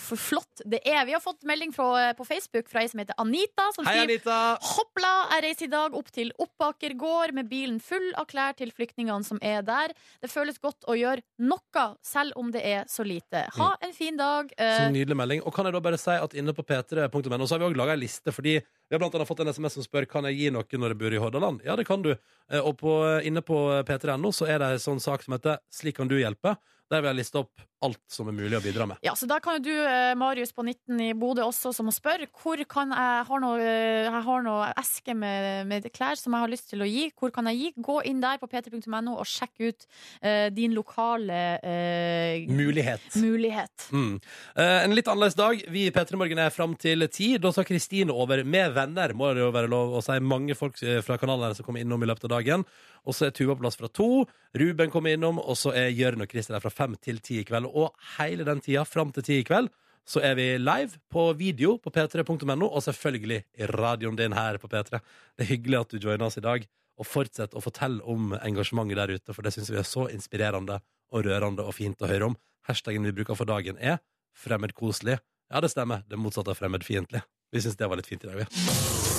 flott 0.00 0.64
det 0.66 0.80
er. 0.82 1.04
Vi 1.06 1.14
har 1.14 1.22
fått 1.22 1.46
melding 1.46 1.70
fra, 1.74 2.10
på 2.18 2.26
Facebook 2.26 2.66
fra 2.70 2.82
ei 2.82 2.90
som 2.90 3.02
heter 3.02 3.14
Anita, 3.22 3.68
som 3.76 3.86
Hei, 3.86 4.00
skriver 4.00 4.16
Anita! 4.16 4.38
Hoppla, 4.72 5.12
jeg 5.36 5.44
reiser 5.46 5.68
i 5.68 5.70
dag 5.76 5.94
opp 6.00 6.10
til 6.14 6.32
Oppaker 6.42 6.96
gård 6.98 7.36
med 7.38 7.46
bilen 7.52 7.78
full 7.84 8.10
av 8.18 8.26
klær 8.30 8.58
til 8.58 8.74
flyktningene 8.74 9.26
som 9.26 9.38
er 9.46 9.62
der. 9.66 9.94
Det 10.22 10.32
føles 10.32 10.58
godt 10.58 10.88
å 10.90 10.98
gjøre 10.98 11.22
noe, 11.46 11.86
selv 12.02 12.34
om 12.40 12.50
det 12.54 12.64
er 12.66 12.90
så 12.90 13.06
lite. 13.06 13.46
Ha 13.56 13.70
en 13.86 13.94
fin 13.94 14.18
dag. 14.18 14.50
Så 14.58 14.90
nydelig 14.90 15.16
melding. 15.22 15.46
Og 15.46 15.54
kan 15.54 15.68
jeg 15.70 15.78
da 15.78 15.84
bare 15.86 16.00
si 16.00 16.18
at 16.18 16.34
inne 16.34 16.54
på 16.56 16.66
p3.no 16.66 17.46
så 17.46 17.54
har 17.56 17.62
vi 17.62 17.70
òg 17.70 17.78
laga 17.78 17.94
ei 17.94 18.02
liste, 18.02 18.34
fordi 18.34 18.58
vi 18.90 18.96
har 18.96 18.98
blant 18.98 19.14
annet 19.14 19.28
fått 19.28 19.40
en 19.44 19.52
SMS 19.54 19.76
som 19.78 19.84
spør 19.86 20.04
kan 20.10 20.26
jeg 20.26 20.34
gi 20.34 20.48
noe 20.50 20.66
når 20.82 20.92
jeg 20.96 20.98
bor 20.98 21.14
i 21.14 21.18
Hordaland. 21.22 21.60
Ja, 21.62 21.76
det 21.78 21.84
kan 21.86 22.02
du. 22.02 22.10
Eh, 22.50 22.58
Og 22.58 22.74
på, 22.80 22.94
inne 23.22 23.38
på 23.46 23.56
p3.no 23.86 24.32
så 24.34 24.48
er 24.50 24.58
det 24.58 24.72
en 24.74 24.82
sånn 24.82 25.00
sak 25.00 25.22
som 25.22 25.36
heter 25.36 25.60
Slik 25.70 25.94
kan 26.00 26.10
du 26.10 26.16
hjelpe, 26.18 26.56
der 26.90 27.04
vi 27.04 27.10
har 27.10 27.18
lista 27.18 27.44
opp 27.44 27.70
alt 27.80 28.00
som 28.12 28.28
er 28.28 28.36
mulig 28.36 28.58
å 28.58 28.62
bidra 28.62 28.86
med. 28.88 29.00
Ja, 29.04 29.14
så 29.16 29.26
da 29.28 29.38
kan 29.40 29.56
jo 29.56 29.70
du, 29.70 29.72
eh, 29.72 30.12
Marius 30.18 30.52
på 30.52 30.64
19 30.66 31.00
i 31.00 31.12
Bodø 31.16 31.46
også, 31.46 31.72
som 31.72 31.88
må 31.88 31.94
spørre 31.96 32.28
hvor 32.28 32.60
kan 32.68 32.92
jeg 32.92 33.24
har 33.28 33.40
noe, 33.40 33.56
eh, 33.60 34.04
jeg 34.04 34.24
har 34.26 34.42
noe 34.44 34.68
eske 34.80 35.14
med, 35.16 35.66
med 35.70 35.88
klær 35.94 36.18
som 36.20 36.36
jeg 36.36 36.44
har 36.44 36.52
lyst 36.52 36.68
til 36.72 36.84
å 36.84 36.88
gi. 36.88 37.08
Hvor 37.16 37.32
kan 37.32 37.48
jeg 37.48 37.60
gi? 37.60 37.70
Gå 37.80 38.00
inn 38.10 38.20
der 38.20 38.40
på 38.40 38.50
p3.no 38.50 39.16
og 39.16 39.28
sjekk 39.28 39.64
ut 39.64 39.86
uh, 40.24 40.48
din 40.52 40.74
lokale 40.76 41.40
uh, 41.64 42.52
Mulighet. 42.52 43.06
mulighet. 43.16 43.88
Mm. 43.92 44.20
Uh, 44.56 44.78
en 44.84 44.94
litt 44.96 45.08
annerledes 45.08 45.38
dag. 45.38 45.64
Vi 45.72 45.86
i 45.88 45.94
P3 45.94 46.20
Morgen 46.20 46.42
er 46.42 46.52
fram 46.52 46.76
til 46.80 47.06
ti. 47.08 47.32
Da 47.40 47.52
tar 47.54 47.68
Kristine 47.68 48.12
over 48.12 48.44
med 48.44 48.74
venner, 48.76 49.14
må 49.16 49.32
det 49.32 49.44
jo 49.44 49.50
være 49.54 49.72
lov 49.72 49.96
å 49.98 50.04
si. 50.04 50.18
Mange 50.20 50.56
folk 50.58 50.76
fra 51.06 51.16
kanalen 51.20 51.48
her 51.48 51.58
som 51.58 51.66
kommer 51.66 51.84
innom 51.84 52.02
i 52.04 52.10
løpet 52.10 52.28
av 52.28 52.36
dagen. 52.36 52.66
Og 53.06 53.16
så 53.16 53.28
er 53.28 53.34
Tuva 53.36 53.56
på 53.56 53.64
plass 53.64 53.78
fra 53.80 53.88
to. 53.88 54.24
Ruben 54.56 54.90
kommer 54.92 55.14
innom, 55.14 55.40
og 55.40 55.58
så 55.58 55.72
er 55.76 55.92
Jørn 55.94 56.24
og 56.24 56.30
Christer 56.30 56.56
der 56.56 56.64
fra 56.64 56.72
fem 56.74 56.96
til 57.00 57.20
ti 57.24 57.40
i 57.40 57.46
kveld. 57.48 57.68
Og 57.70 57.94
hele 58.18 58.46
den 58.48 58.62
tida, 58.64 58.84
fram 58.88 59.14
til 59.16 59.26
ti 59.26 59.40
i 59.40 59.46
kveld, 59.46 59.70
så 60.08 60.22
er 60.24 60.34
vi 60.38 60.46
live 60.58 60.98
på 61.12 61.28
video 61.38 61.76
på 61.78 61.92
p3.no, 61.94 62.66
og 62.66 62.82
selvfølgelig 62.82 63.40
i 63.60 63.68
radioen 63.70 64.18
din 64.18 64.34
her 64.34 64.58
på 64.58 64.68
P3. 64.68 64.98
Det 65.36 65.44
er 65.44 65.52
hyggelig 65.52 65.80
at 65.80 65.92
du 65.92 66.00
joiner 66.00 66.26
oss 66.26 66.40
i 66.40 66.44
dag, 66.44 66.66
og 67.00 67.08
fortsett 67.08 67.54
å 67.56 67.62
fortelle 67.64 68.02
om 68.04 68.34
engasjementet 68.40 68.98
der 68.98 69.14
ute, 69.16 69.36
for 69.36 69.46
det 69.46 69.54
syns 69.54 69.70
vi 69.72 69.78
er 69.80 69.88
så 69.88 70.08
inspirerende 70.12 70.80
og 71.10 71.26
rørende 71.26 71.66
og 71.66 71.76
fint 71.76 72.02
å 72.02 72.10
høre 72.10 72.32
om. 72.32 72.38
Hashtaggen 72.68 73.06
vi 73.06 73.14
bruker 73.16 73.38
for 73.38 73.48
dagen 73.48 73.78
er 73.78 74.00
fremmedkoselig. 74.36 75.20
Ja, 75.50 75.62
det 75.62 75.72
stemmer. 75.72 76.04
Det 76.06 76.20
motsatte 76.20 76.52
av 76.52 76.60
fremmedfiendtlig. 76.60 77.24
Vi 77.50 77.64
syns 77.64 77.78
det 77.78 77.88
var 77.90 77.98
litt 77.98 78.10
fint 78.10 78.26
i 78.26 78.30
dag, 78.30 78.44
vi. 78.44 79.09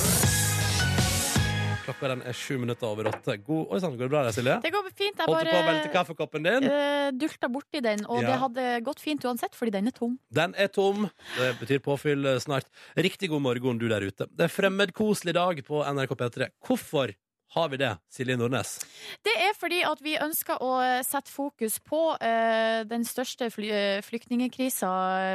Klokka 1.91 2.07
den 2.07 2.21
er 2.23 2.35
sju 2.37 2.55
minutter 2.61 2.87
over 2.87 3.09
åtte. 3.11 3.35
God 3.43 3.71
Oi 3.75 3.79
sann, 3.83 3.97
går 3.99 4.07
det 4.07 4.11
bra 4.13 4.21
der, 4.23 4.35
Silje? 4.35 4.53
Det 4.63 4.71
går 4.71 4.85
fint. 4.95 5.17
Jeg 5.19 5.27
Holdt 5.27 5.43
du 5.43 5.51
på 5.51 5.57
å 5.57 5.65
velte 5.67 5.87
bare 5.87 5.93
kaffekoppen 5.95 6.45
din? 6.47 6.67
uh, 6.71 7.09
dulta 7.11 7.49
borti 7.51 7.81
den, 7.83 8.05
og 8.07 8.21
Ja. 8.21 8.29
det 8.29 8.37
hadde 8.39 8.67
gått 8.85 9.01
fint 9.03 9.25
uansett, 9.27 9.55
fordi 9.57 9.71
den 9.75 9.87
er 9.87 9.91
tom. 9.91 10.17
Den 10.31 10.55
er 10.55 10.67
tom. 10.67 11.09
Det 11.37 11.49
betyr 11.59 11.81
påfyll 11.83 12.25
eh, 12.25 12.39
snart. 12.39 12.65
Riktig 12.95 13.29
god 13.29 13.41
morgen, 13.41 13.77
du 13.77 13.89
der 13.89 14.01
ute. 14.07 14.27
Det 14.31 14.47
er 14.47 14.53
fremmedkoselig 14.53 15.33
dag 15.35 15.59
på 15.67 15.83
NRK 15.83 16.15
P3. 16.15 16.47
Hvorfor 16.63 17.11
har 17.53 17.69
vi 17.69 17.77
det, 17.81 17.91
Silje 18.11 18.37
Nordnes? 18.39 18.77
Det 19.25 19.33
er 19.35 19.55
fordi 19.59 19.81
at 19.83 19.99
vi 20.03 20.13
ønsker 20.23 20.61
å 20.63 20.69
sette 21.03 21.31
fokus 21.31 21.79
på 21.83 21.99
uh, 22.15 22.83
den 22.87 23.03
største 23.07 23.49
fly, 23.51 23.69
eh, 23.75 24.01
flyktningkrisa 24.07 24.91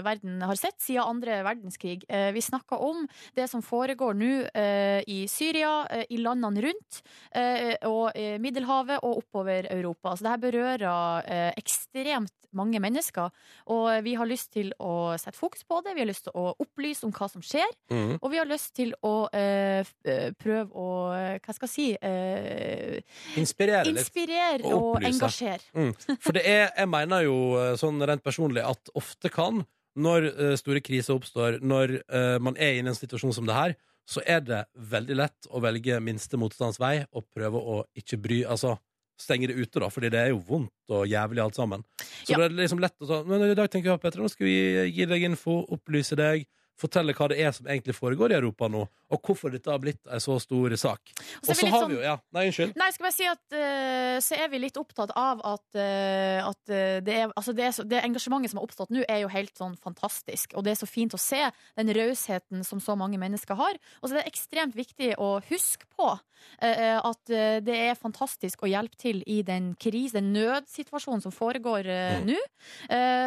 verden 0.06 0.40
har 0.46 0.56
sett 0.56 0.80
siden 0.80 1.04
andre 1.04 1.42
verdenskrig. 1.46 2.06
Uh, 2.08 2.30
vi 2.32 2.40
snakker 2.44 2.80
om 2.82 3.04
det 3.36 3.48
som 3.52 3.62
foregår 3.64 4.16
nå 4.16 4.32
uh, 4.48 5.00
i 5.06 5.26
Syria, 5.28 5.74
eh, 5.92 6.06
i 6.10 6.16
landene 6.22 6.64
rundt, 6.64 7.02
eh, 7.36 7.76
og 7.88 8.12
eh, 8.16 8.38
Middelhavet 8.40 9.02
og 9.04 9.20
oppover 9.22 9.68
Europa. 9.72 10.16
Så 10.16 10.24
dette 10.26 10.40
berører 10.48 11.28
eh, 11.28 11.52
ekstremt 11.60 12.32
mange 12.56 12.78
mennesker, 12.80 13.28
og 13.74 13.86
vi 14.06 14.14
har 14.16 14.24
lyst 14.30 14.52
til 14.54 14.70
å 14.80 15.12
sette 15.20 15.36
fokus 15.36 15.66
på 15.68 15.82
det. 15.84 15.92
Vi 15.96 16.00
har 16.00 16.08
lyst 16.08 16.24
til 16.24 16.36
å 16.40 16.54
opplyse 16.62 17.04
om 17.04 17.12
hva 17.12 17.28
som 17.28 17.42
skjer, 17.44 17.68
Mhm. 17.92 18.14
og 18.22 18.30
vi 18.32 18.38
har 18.38 18.48
lyst 18.48 18.72
til 18.78 18.94
å 19.04 19.28
eh, 19.34 19.84
eh, 20.06 20.30
prøve 20.40 20.72
å 20.72 20.86
eh, 21.12 21.38
Hva 21.44 21.52
skal 21.52 21.68
jeg 21.68 21.74
si? 21.74 21.88
Eh, 22.06 23.00
Inspirere 23.40 23.90
litt. 23.90 24.04
Inspirere 24.04 24.64
og 24.70 24.96
og 24.96 25.06
engasjere. 25.08 25.62
Mm. 25.76 25.92
For 26.22 26.36
det 26.36 26.44
er, 26.48 26.68
jeg 26.76 26.90
mener 26.92 27.26
jo 27.26 27.36
eh, 27.60 27.74
sånn 27.80 28.00
rent 28.08 28.24
personlig 28.24 28.64
at 28.64 28.92
ofte 28.98 29.30
kan, 29.32 29.64
når 29.96 30.28
eh, 30.32 30.54
store 30.60 30.82
kriser 30.84 31.16
oppstår, 31.16 31.60
når 31.64 31.96
eh, 32.04 32.36
man 32.44 32.56
er 32.60 32.76
i 32.76 32.82
en 32.84 32.94
situasjon 32.96 33.34
som 33.36 33.46
det 33.48 33.56
her, 33.56 33.76
så 34.06 34.22
er 34.22 34.42
det 34.46 34.60
veldig 34.92 35.16
lett 35.18 35.48
å 35.50 35.58
velge 35.64 35.96
minste 36.04 36.38
motstands 36.38 36.78
vei 36.78 37.00
og 37.10 37.24
prøve 37.34 37.58
å 37.58 37.80
ikke 37.98 38.20
bry 38.22 38.44
Altså 38.46 38.76
stenge 39.18 39.48
det 39.48 39.56
ute, 39.56 39.80
da, 39.80 39.88
fordi 39.90 40.10
det 40.12 40.20
er 40.20 40.28
jo 40.34 40.42
vondt 40.44 40.92
og 40.92 41.06
jævlig 41.08 41.40
alt 41.42 41.56
sammen. 41.56 41.82
Så 42.22 42.34
Ja. 42.34 42.36
det 42.42 42.50
er 42.50 42.56
liksom 42.60 42.82
lett 42.84 42.94
å 43.00 43.06
si 43.08 43.16
Men 43.26 43.46
i 43.48 43.54
dag 43.56 43.70
tenker 43.72 43.90
jeg, 43.94 44.00
Petra, 44.02 44.20
nå 44.22 44.28
skal 44.28 44.44
vi 44.46 44.90
gi 44.92 45.06
deg 45.08 45.24
info, 45.24 45.64
opplyse 45.72 46.14
deg, 46.20 46.44
fortelle 46.76 47.14
hva 47.16 47.30
det 47.32 47.38
er 47.40 47.54
som 47.56 47.66
egentlig 47.66 47.96
foregår 47.96 48.34
i 48.34 48.36
Europa 48.36 48.68
nå, 48.68 48.84
og 49.12 49.22
hvorfor 49.22 49.52
dette 49.54 49.70
har 49.70 49.78
blitt 49.82 50.02
en 50.10 50.22
så 50.22 50.36
stor 50.42 50.74
sak. 50.80 51.12
Og 51.42 51.50
så 51.52 51.68
har 51.68 51.84
sånn- 51.84 51.90
vi 51.90 51.96
jo 51.96 52.02
Ja, 52.02 52.16
nei, 52.32 52.46
unnskyld. 52.48 52.76
Nei, 52.76 52.90
skal 52.92 53.06
jeg 53.06 53.14
si 53.14 53.26
at 53.30 53.44
uh, 53.54 54.18
så 54.20 54.38
er 54.38 54.48
vi 54.50 54.58
litt 54.58 54.76
opptatt 54.76 55.12
av 55.16 55.40
at, 55.46 55.66
uh, 55.78 56.50
at 56.50 56.70
eh, 56.70 57.00
det, 57.00 57.14
er, 57.14 57.32
altså 57.36 57.54
det, 57.56 57.64
er 57.64 57.74
så, 57.76 57.84
det 57.86 58.02
engasjementet 58.02 58.50
som 58.50 58.60
har 58.60 58.66
oppstått 58.66 58.94
nå, 58.94 59.04
er 59.08 59.22
jo 59.22 59.32
helt 59.32 59.54
sånn 59.56 59.76
fantastisk. 59.82 60.54
Og 60.54 60.64
det 60.66 60.74
er 60.74 60.80
så 60.80 60.88
fint 60.90 61.14
å 61.14 61.20
se 61.20 61.42
den 61.78 61.92
rausheten 61.94 62.64
som 62.66 62.82
så 62.82 62.96
mange 62.98 63.18
mennesker 63.18 63.58
har. 63.58 63.78
Og 64.02 64.08
så 64.08 64.16
er 64.16 64.22
det 64.22 64.32
ekstremt 64.32 64.76
viktig 64.76 65.14
å 65.18 65.40
huske 65.48 65.86
på 65.96 66.10
uh, 66.16 66.98
at 67.06 67.34
det 67.66 67.76
er 67.88 67.98
fantastisk 67.98 68.62
å 68.62 68.70
hjelpe 68.70 68.98
til 69.00 69.22
i 69.26 69.40
den 69.46 69.74
krise, 69.80 70.18
den 70.18 70.32
nødsituasjonen 70.34 71.22
som 71.24 71.34
foregår 71.34 71.86
mm. 71.86 72.26
nå. 72.28 72.36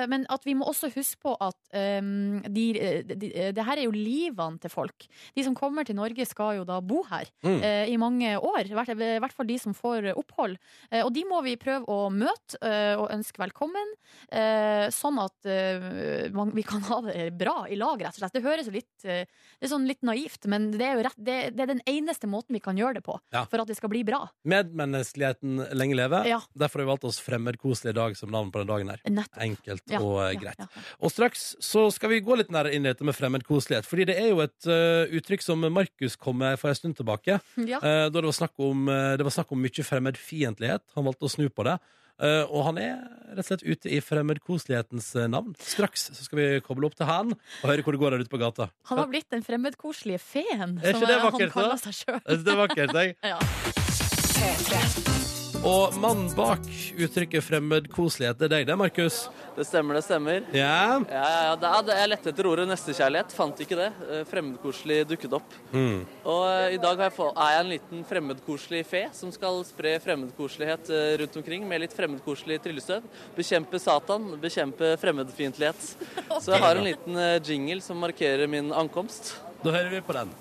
Men 0.09 0.25
at 0.31 0.45
vi 0.47 0.55
må 0.57 0.67
også 0.69 0.89
huske 0.93 1.19
på 1.23 1.33
at 1.39 1.57
eh, 1.75 1.99
de, 2.45 2.65
de, 3.05 3.15
de, 3.15 3.31
det 3.55 3.65
her 3.65 3.79
er 3.79 3.87
jo 3.87 3.95
livene 3.95 4.59
til 4.61 4.71
folk. 4.73 5.07
De 5.35 5.45
som 5.45 5.55
kommer 5.57 5.68
kommer 5.69 5.85
til 5.87 5.95
Norge, 5.99 6.25
skal 6.27 6.57
jo 6.59 6.65
da 6.67 6.81
bo 6.81 7.03
her 7.07 7.29
Mm. 7.45 7.61
eh, 7.63 7.85
i 7.93 7.97
mange 8.01 8.33
år. 8.35 8.65
I 8.67 8.75
hvert, 8.75 8.91
hvert 8.97 9.33
fall 9.37 9.47
de 9.47 9.57
som 9.61 9.73
får 9.77 10.09
opphold. 10.17 10.57
Eh, 10.91 11.05
og 11.05 11.13
de 11.13 11.23
må 11.29 11.39
vi 11.45 11.55
prøve 11.61 11.85
å 11.87 12.09
møte 12.11 12.57
eh, 12.65 12.95
og 12.99 13.09
ønske 13.13 13.37
velkommen, 13.39 13.93
eh, 14.33 14.89
sånn 14.91 15.19
at 15.23 15.45
eh, 15.45 16.29
man, 16.35 16.51
vi 16.55 16.63
kan 16.67 16.81
ha 16.89 16.99
det 17.05 17.29
bra 17.39 17.65
i 17.69 17.77
lag, 17.79 18.01
rett 18.01 18.17
og 18.17 18.23
slett. 18.23 18.33
Det 18.35 18.43
høres 18.43 18.67
jo 18.67 18.73
litt, 18.75 18.91
eh, 19.05 19.23
det 19.59 19.67
er 19.69 19.71
sånn 19.71 19.87
litt 19.87 20.01
naivt, 20.03 20.45
men 20.49 20.71
det 20.75 20.81
er 20.89 20.97
jo 20.99 21.05
rett, 21.07 21.17
det, 21.21 21.37
det 21.55 21.63
er 21.65 21.71
den 21.75 21.83
eneste 21.87 22.27
måten 22.27 22.57
vi 22.57 22.59
kan 22.65 22.75
gjøre 22.79 22.99
det 22.99 23.05
på 23.05 23.19
Ja. 23.31 23.45
for 23.45 23.61
at 23.61 23.67
det 23.69 23.77
skal 23.77 23.89
bli 23.93 24.03
bra. 24.03 24.25
Medmenneskeligheten 24.45 25.67
lenge 25.77 25.95
leve. 25.95 26.23
Ja. 26.27 26.39
Derfor 26.57 26.79
har 26.81 26.85
vi 26.85 26.91
valgt 26.93 27.03
oss 27.09 27.19
Fremmedkoselig 27.19 27.93
dag 27.95 28.15
som 28.17 28.31
navn 28.33 28.51
på 28.51 28.59
den 28.63 28.67
dagen 28.71 28.89
her. 28.89 29.01
Nettopp. 29.05 29.41
Enkelt 29.43 29.83
Ja, 29.91 29.99
og 30.01 30.39
greit. 30.41 30.59
Og 31.01 31.11
straks 31.13 31.55
så 31.63 31.87
skal 31.93 32.09
vi 32.13 32.21
gå 32.25 32.37
litt 32.39 32.49
nærmere 32.51 32.73
inn 32.75 32.85
i 32.85 32.91
dette 32.93 33.05
med 33.07 33.15
fremmedkoselighet. 33.17 33.85
Fordi 33.89 34.05
det 34.09 34.17
er 34.19 34.29
jo 34.31 34.39
et 34.43 34.67
uh, 34.69 35.05
uttrykk 35.19 35.43
som 35.45 35.58
Markus 35.67 36.15
kom 36.19 36.37
med 36.39 36.57
for 36.61 36.71
en 36.71 36.77
stund 36.79 36.95
tilbake. 36.97 37.39
Ja. 37.59 37.79
eh, 37.83 38.07
da 38.07 38.15
det 38.21 38.27
var 38.29 38.37
snakk 38.37 38.55
om, 38.63 38.87
eh, 38.89 39.15
det 39.19 39.25
var 39.27 39.35
snakk 39.35 39.51
om 39.51 39.61
mye 39.61 39.83
fremmedfiendtlighet. 39.85 40.83
Han 40.95 41.05
valgte 41.09 41.27
å 41.27 41.33
snu 41.35 41.49
på 41.51 41.67
det. 41.67 41.79
Uh, 42.19 42.43
og 42.51 42.65
han 42.65 42.77
er 42.83 42.97
rett 43.31 43.39
og 43.39 43.45
slett 43.47 43.61
ute 43.63 43.87
i 43.95 44.01
fremmedkoselighetens 44.03 45.13
navn. 45.31 45.53
Straks 45.63 46.09
så 46.11 46.25
skal 46.25 46.41
vi 46.41 46.47
koble 46.65 46.89
opp 46.89 46.97
til 46.99 47.07
han 47.07 47.31
og 47.31 47.63
høre 47.63 47.85
hvor 47.85 47.95
det 47.95 48.01
går 48.01 48.11
der 48.17 48.25
ute 48.25 48.33
på 48.33 48.41
gata. 48.41 48.67
Han 48.91 48.99
har 48.99 49.07
blitt 49.07 49.31
den 49.31 49.45
fremmedkoselige 49.47 50.19
feen, 50.19 50.81
Er 50.83 50.99
som 50.99 51.07
han 51.07 51.23
vakkert, 51.29 51.47
da? 51.47 51.55
kaller 51.55 51.79
seg 51.79 51.95
sjøl. 52.01 52.19
Det 52.27 52.51
er 52.51 52.59
vakkert, 52.59 52.91
jeg. 52.99 53.15
Ja. 53.31 55.28
Og 55.67 55.95
mannen 55.99 56.29
bak 56.37 56.61
uttrykket 57.03 57.43
fremmedkoselighet, 57.43 58.37
det 58.39 58.45
er 58.47 58.51
deg 58.53 58.67
det, 58.69 58.75
Markus? 58.79 59.17
Det 59.57 59.65
stemmer, 59.67 59.97
det 59.97 60.05
stemmer. 60.05 60.45
Ja? 60.55 60.99
Ja, 61.03 61.19
ja, 61.19 61.41
ja, 61.49 61.55
det 61.59 61.71
det- 61.87 61.97
jeg 61.99 62.09
lette 62.09 62.29
etter 62.31 62.47
ordet 62.47 62.67
nestekjærlighet, 62.69 63.31
fant 63.35 63.59
ikke 63.59 63.75
det. 63.75 63.91
Eh, 64.09 64.23
Fremmedkoselig 64.23 65.05
dukket 65.07 65.33
opp. 65.33 65.49
Mm. 65.73 66.05
Og 66.23 66.43
eh, 66.47 66.75
i 66.75 66.77
dag 66.77 66.95
har 66.95 67.09
jeg 67.09 67.17
få, 67.17 67.27
er 67.35 67.51
jeg 67.51 67.59
en 67.65 67.71
liten 67.73 68.05
fremmedkoselig 68.07 68.85
fe 68.85 69.09
som 69.11 69.31
skal 69.31 69.63
spre 69.65 69.99
fremmedkoselighet 69.99 70.89
eh, 70.89 71.17
rundt 71.19 71.35
omkring 71.35 71.67
med 71.67 71.81
litt 71.81 71.93
fremmedkoselig 71.93 72.61
tryllestøv. 72.63 73.03
Bekjempe 73.35 73.79
Satan, 73.79 74.39
bekjempe 74.39 74.95
fremmedfiendtlighet. 74.97 75.95
Så 76.41 76.53
jeg 76.55 76.61
har 76.63 76.75
en 76.79 76.87
liten 76.87 77.19
jingle 77.43 77.81
som 77.81 77.99
markerer 77.99 78.47
min 78.47 78.71
ankomst. 78.71 79.35
Da 79.63 79.71
hører 79.75 79.89
vi 79.91 80.01
på 80.07 80.13
den. 80.15 80.31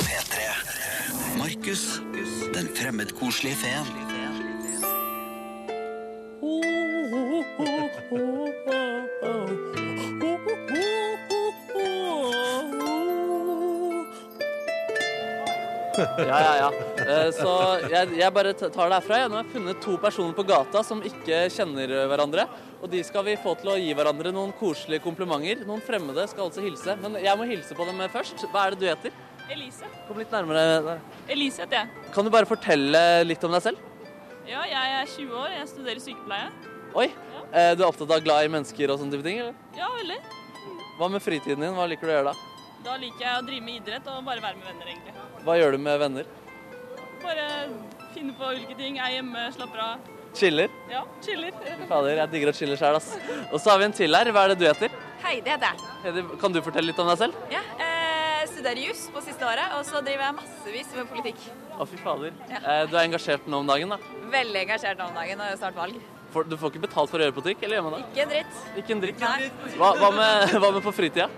P3. 0.00 0.48
Markus, 1.36 2.00
den 2.56 2.72
fremmedkoselige 2.72 3.56
feen. 3.60 4.09
Ja, 16.18 16.38
ja, 16.40 16.52
ja. 16.56 16.68
Eh, 17.04 17.30
Så 17.34 17.50
jeg, 17.90 18.12
jeg 18.16 18.32
bare 18.32 18.52
tar 18.56 18.88
det 18.88 18.96
herfra. 19.00 19.18
Jeg 19.20 19.32
har 19.34 19.48
funnet 19.52 19.80
to 19.84 19.96
personer 20.00 20.36
på 20.36 20.44
gata 20.48 20.82
som 20.86 21.02
ikke 21.04 21.42
kjenner 21.52 21.92
hverandre. 22.08 22.46
Og 22.80 22.88
de 22.92 23.02
skal 23.04 23.26
vi 23.26 23.34
få 23.40 23.52
til 23.60 23.72
å 23.74 23.76
gi 23.80 23.90
hverandre 23.96 24.32
noen 24.32 24.54
koselige 24.56 25.04
komplimenter. 25.04 25.66
Noen 25.68 25.82
fremmede 25.84 26.24
skal 26.30 26.46
altså 26.48 26.64
hilse. 26.64 26.96
Men 27.02 27.18
jeg 27.20 27.36
må 27.36 27.48
hilse 27.50 27.76
på 27.76 27.84
dem 27.88 28.00
først. 28.12 28.46
Hva 28.52 28.68
er 28.70 28.76
det 28.76 28.80
du 28.80 28.88
heter? 28.88 29.18
Elise. 29.50 29.88
Kom 30.06 30.20
litt 30.22 30.32
nærmere. 30.32 30.64
der. 30.86 31.04
Elise 31.34 31.64
heter 31.66 31.82
jeg. 31.82 32.10
Kan 32.14 32.24
du 32.24 32.32
bare 32.32 32.48
fortelle 32.48 33.04
litt 33.26 33.44
om 33.44 33.52
deg 33.58 33.66
selv? 33.66 33.89
Ja, 34.48 34.62
jeg 34.66 34.92
er 35.00 35.06
20 35.16 35.34
år, 35.36 35.50
jeg 35.58 35.68
studerer 35.70 36.00
sykepleie. 36.02 36.50
Oi, 36.98 37.06
eh, 37.54 37.72
du 37.78 37.82
er 37.84 37.88
opptatt 37.88 38.10
av 38.16 38.22
glad 38.24 38.46
i 38.46 38.50
mennesker 38.50 38.90
og 38.90 38.98
sånne 39.00 39.14
type 39.14 39.26
ting? 39.26 39.38
eller? 39.42 39.54
Ja, 39.76 39.88
veldig. 39.94 40.18
Hva 40.98 41.08
med 41.10 41.22
fritiden 41.22 41.62
din? 41.62 41.74
Hva 41.76 41.86
liker 41.88 42.08
du 42.08 42.12
å 42.12 42.16
gjøre 42.18 42.32
da? 42.32 42.46
Da 42.84 42.96
liker 43.00 43.20
jeg 43.26 43.36
å 43.36 43.44
drive 43.46 43.64
med 43.64 43.80
idrett 43.82 44.08
og 44.08 44.24
bare 44.24 44.42
være 44.42 44.56
med 44.58 44.66
venner, 44.70 44.86
egentlig. 44.92 45.14
Hva 45.44 45.56
gjør 45.60 45.76
du 45.76 45.78
med 45.84 46.00
venner? 46.00 46.30
Bare 47.22 47.46
finne 48.14 48.34
på 48.36 48.50
ulike 48.56 48.76
ting, 48.78 48.98
er 48.98 49.14
hjemme, 49.18 49.46
slapper 49.54 49.84
av. 49.84 50.08
Chiller? 50.34 50.70
Ja, 50.90 51.04
chiller. 51.24 51.54
Fader, 51.90 52.16
jeg 52.22 52.30
digger 52.34 52.52
å 52.52 52.56
chille 52.56 52.76
sjøl, 52.80 52.96
ass. 52.96 53.12
Og 53.50 53.58
så 53.60 53.72
har 53.72 53.80
vi 53.82 53.88
en 53.88 53.96
til 53.96 54.14
her. 54.14 54.30
Hva 54.34 54.44
er 54.46 54.54
det 54.54 54.60
du 54.60 54.66
heter? 54.68 54.92
Heidi 55.24 55.50
heter 55.52 55.72
jeg. 55.74 55.88
Heidi, 56.04 56.22
Kan 56.40 56.54
du 56.54 56.60
fortelle 56.64 56.90
litt 56.90 57.00
om 57.02 57.10
deg 57.10 57.18
selv? 57.20 57.40
Ja, 57.52 57.60
jeg 57.82 58.48
studerer 58.54 58.82
juss 58.88 59.08
på 59.12 59.22
siste 59.26 59.44
året, 59.46 59.74
og 59.76 59.84
så 59.88 60.00
driver 60.00 60.28
jeg 60.30 60.38
massevis 60.38 60.94
med 60.96 61.10
politikk. 61.12 61.42
Å, 61.80 61.86
fy 61.88 61.96
fader. 61.96 62.34
Ja. 62.50 62.80
Du 62.90 62.96
er 62.98 63.06
engasjert 63.06 63.46
nå 63.48 63.62
om 63.62 63.68
dagen, 63.68 63.94
da. 63.94 63.98
Veldig 64.30 64.64
engasjert 64.66 64.98
nå 65.00 65.06
om 65.08 65.14
dagen, 65.16 65.40
og 65.40 65.46
det 65.46 65.54
er 65.54 65.60
snart 65.62 65.78
valg. 65.78 66.00
For, 66.30 66.46
du 66.46 66.56
får 66.60 66.74
ikke 66.74 66.82
betalt 66.84 67.10
for 67.10 67.18
å 67.18 67.24
gjøre 67.24 67.34
politikk, 67.38 67.62
eller 67.66 67.78
gjør 67.78 67.86
man 67.86 67.94
det? 67.96 68.00
Ikke 68.10 68.24
en 68.26 68.34
dritt. 68.34 68.58
Ikke 68.82 68.94
en 68.94 69.00
dritt? 69.02 69.22
Nei. 69.24 69.48
Hva, 69.80 69.94
hva, 69.98 70.10
med, 70.14 70.52
hva 70.60 70.70
med 70.76 70.84
på 70.84 70.92
fritida? 70.94 71.30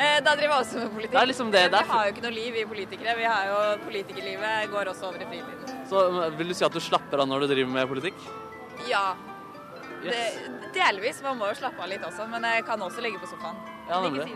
Eh, 0.00 0.16
da 0.24 0.32
driver 0.32 0.54
jeg 0.54 0.64
også 0.64 0.80
med 0.80 0.94
politikk. 0.96 1.12
Det 1.12 1.20
er 1.20 1.28
liksom 1.28 1.50
det, 1.52 1.64
det 1.74 1.82
Vi 1.84 1.92
har 1.92 2.06
jo 2.06 2.14
ikke 2.14 2.24
noe 2.24 2.34
liv, 2.34 2.54
vi 2.56 2.64
politikere. 2.70 3.16
Vi 3.18 3.26
har 3.28 3.50
jo 3.50 3.58
Politikerlivet 3.84 4.70
går 4.72 4.90
også 4.94 5.10
over 5.10 5.20
i 5.20 5.28
fritiden. 5.28 5.74
Så 5.90 6.04
eh, 6.08 6.38
Vil 6.38 6.52
du 6.52 6.56
si 6.56 6.64
at 6.64 6.78
du 6.78 6.80
slapper 6.80 7.20
av 7.20 7.28
når 7.28 7.44
du 7.44 7.52
driver 7.52 7.74
med 7.74 7.90
politikk? 7.90 8.24
Ja. 8.88 9.10
Det, 10.00 10.22
delvis. 10.72 11.20
Man 11.26 11.36
må 11.36 11.52
jo 11.52 11.60
slappe 11.60 11.84
av 11.84 11.92
litt 11.92 12.06
også, 12.08 12.24
men 12.32 12.48
jeg 12.48 12.64
kan 12.70 12.80
også 12.88 13.04
ligge 13.04 13.20
på 13.20 13.28
sofaen. 13.28 13.60
Ja, 13.90 13.98
Jeg 13.98 14.04
nemlig. 14.06 14.26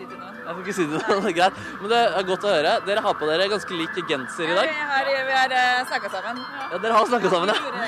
Jeg 0.44 0.50
får 0.50 0.60
ikke 0.64 0.74
si 0.76 0.84
det, 0.90 1.00
til 1.06 1.20
noen. 1.22 1.34
greit. 1.38 1.58
Men 1.80 1.92
det 1.92 2.00
er 2.18 2.26
godt 2.28 2.44
å 2.44 2.50
høre. 2.52 2.72
Dere 2.88 3.04
har 3.06 3.14
på 3.20 3.28
dere 3.30 3.46
ganske 3.52 3.78
lik 3.78 4.00
genser 4.10 4.44
i 4.44 4.50
Ja, 4.50 4.56
dag. 4.58 4.72
vi 4.74 4.88
har, 4.90 5.10
vi 5.30 5.36
har 5.38 5.54
eh, 5.60 5.84
snakka 5.92 6.10
sammen. 6.12 6.42
Ja, 6.72 6.80
Dere 6.82 6.98
har 6.98 7.06
snakka 7.12 7.30
sammen, 7.32 7.54
ja. 7.54 7.86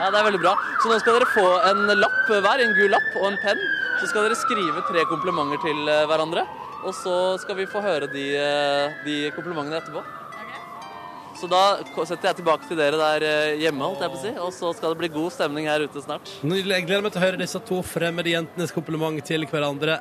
Ja, 0.00 0.06
Det 0.14 0.20
er 0.22 0.24
veldig 0.30 0.40
bra. 0.40 0.54
Så 0.80 0.88
nå 0.92 1.00
skal 1.02 1.18
dere 1.18 1.28
få 1.34 1.44
en 1.72 1.82
lapp 1.98 2.22
hver, 2.30 2.62
en 2.64 2.72
gul 2.78 2.94
lapp 2.94 3.10
og 3.20 3.26
en 3.32 3.36
penn. 3.42 3.60
Så 4.00 4.08
skal 4.12 4.24
dere 4.28 4.38
skrive 4.38 4.86
tre 4.88 5.02
komplimenter 5.10 5.60
til 5.66 5.82
eh, 5.92 6.06
hverandre. 6.08 6.46
Og 6.86 6.94
så 6.96 7.18
skal 7.42 7.58
vi 7.58 7.66
få 7.68 7.82
høre 7.84 8.06
de, 8.08 8.24
eh, 8.40 8.94
de 9.04 9.18
komplimentene 9.36 9.82
etterpå. 9.82 10.00
Så 11.40 11.48
da 11.48 11.60
setter 12.04 12.26
jeg 12.30 12.36
tilbake 12.40 12.66
til 12.68 12.76
dere 12.76 12.98
der 13.00 13.24
hjemme, 13.60 13.86
holdt 13.86 14.02
jeg 14.04 14.12
på 14.12 14.18
å 14.18 14.22
si. 14.22 14.32
Og 14.44 14.50
så 14.52 14.72
skal 14.76 14.92
det 14.92 14.98
bli 15.00 15.08
god 15.14 15.32
stemning 15.32 15.68
her 15.70 15.80
ute 15.88 16.02
snart. 16.04 16.28
Nå- 16.44 16.58
Jeg 16.60 16.84
gleder 16.86 17.02
meg 17.06 17.12
til 17.14 17.20
å 17.22 17.24
høre 17.24 17.40
disse 17.40 17.60
to 17.64 17.78
fremmede 17.86 18.28
jentenes 18.34 18.72
kompliment 18.76 19.20
til 19.24 19.46
hverandre. 19.48 20.00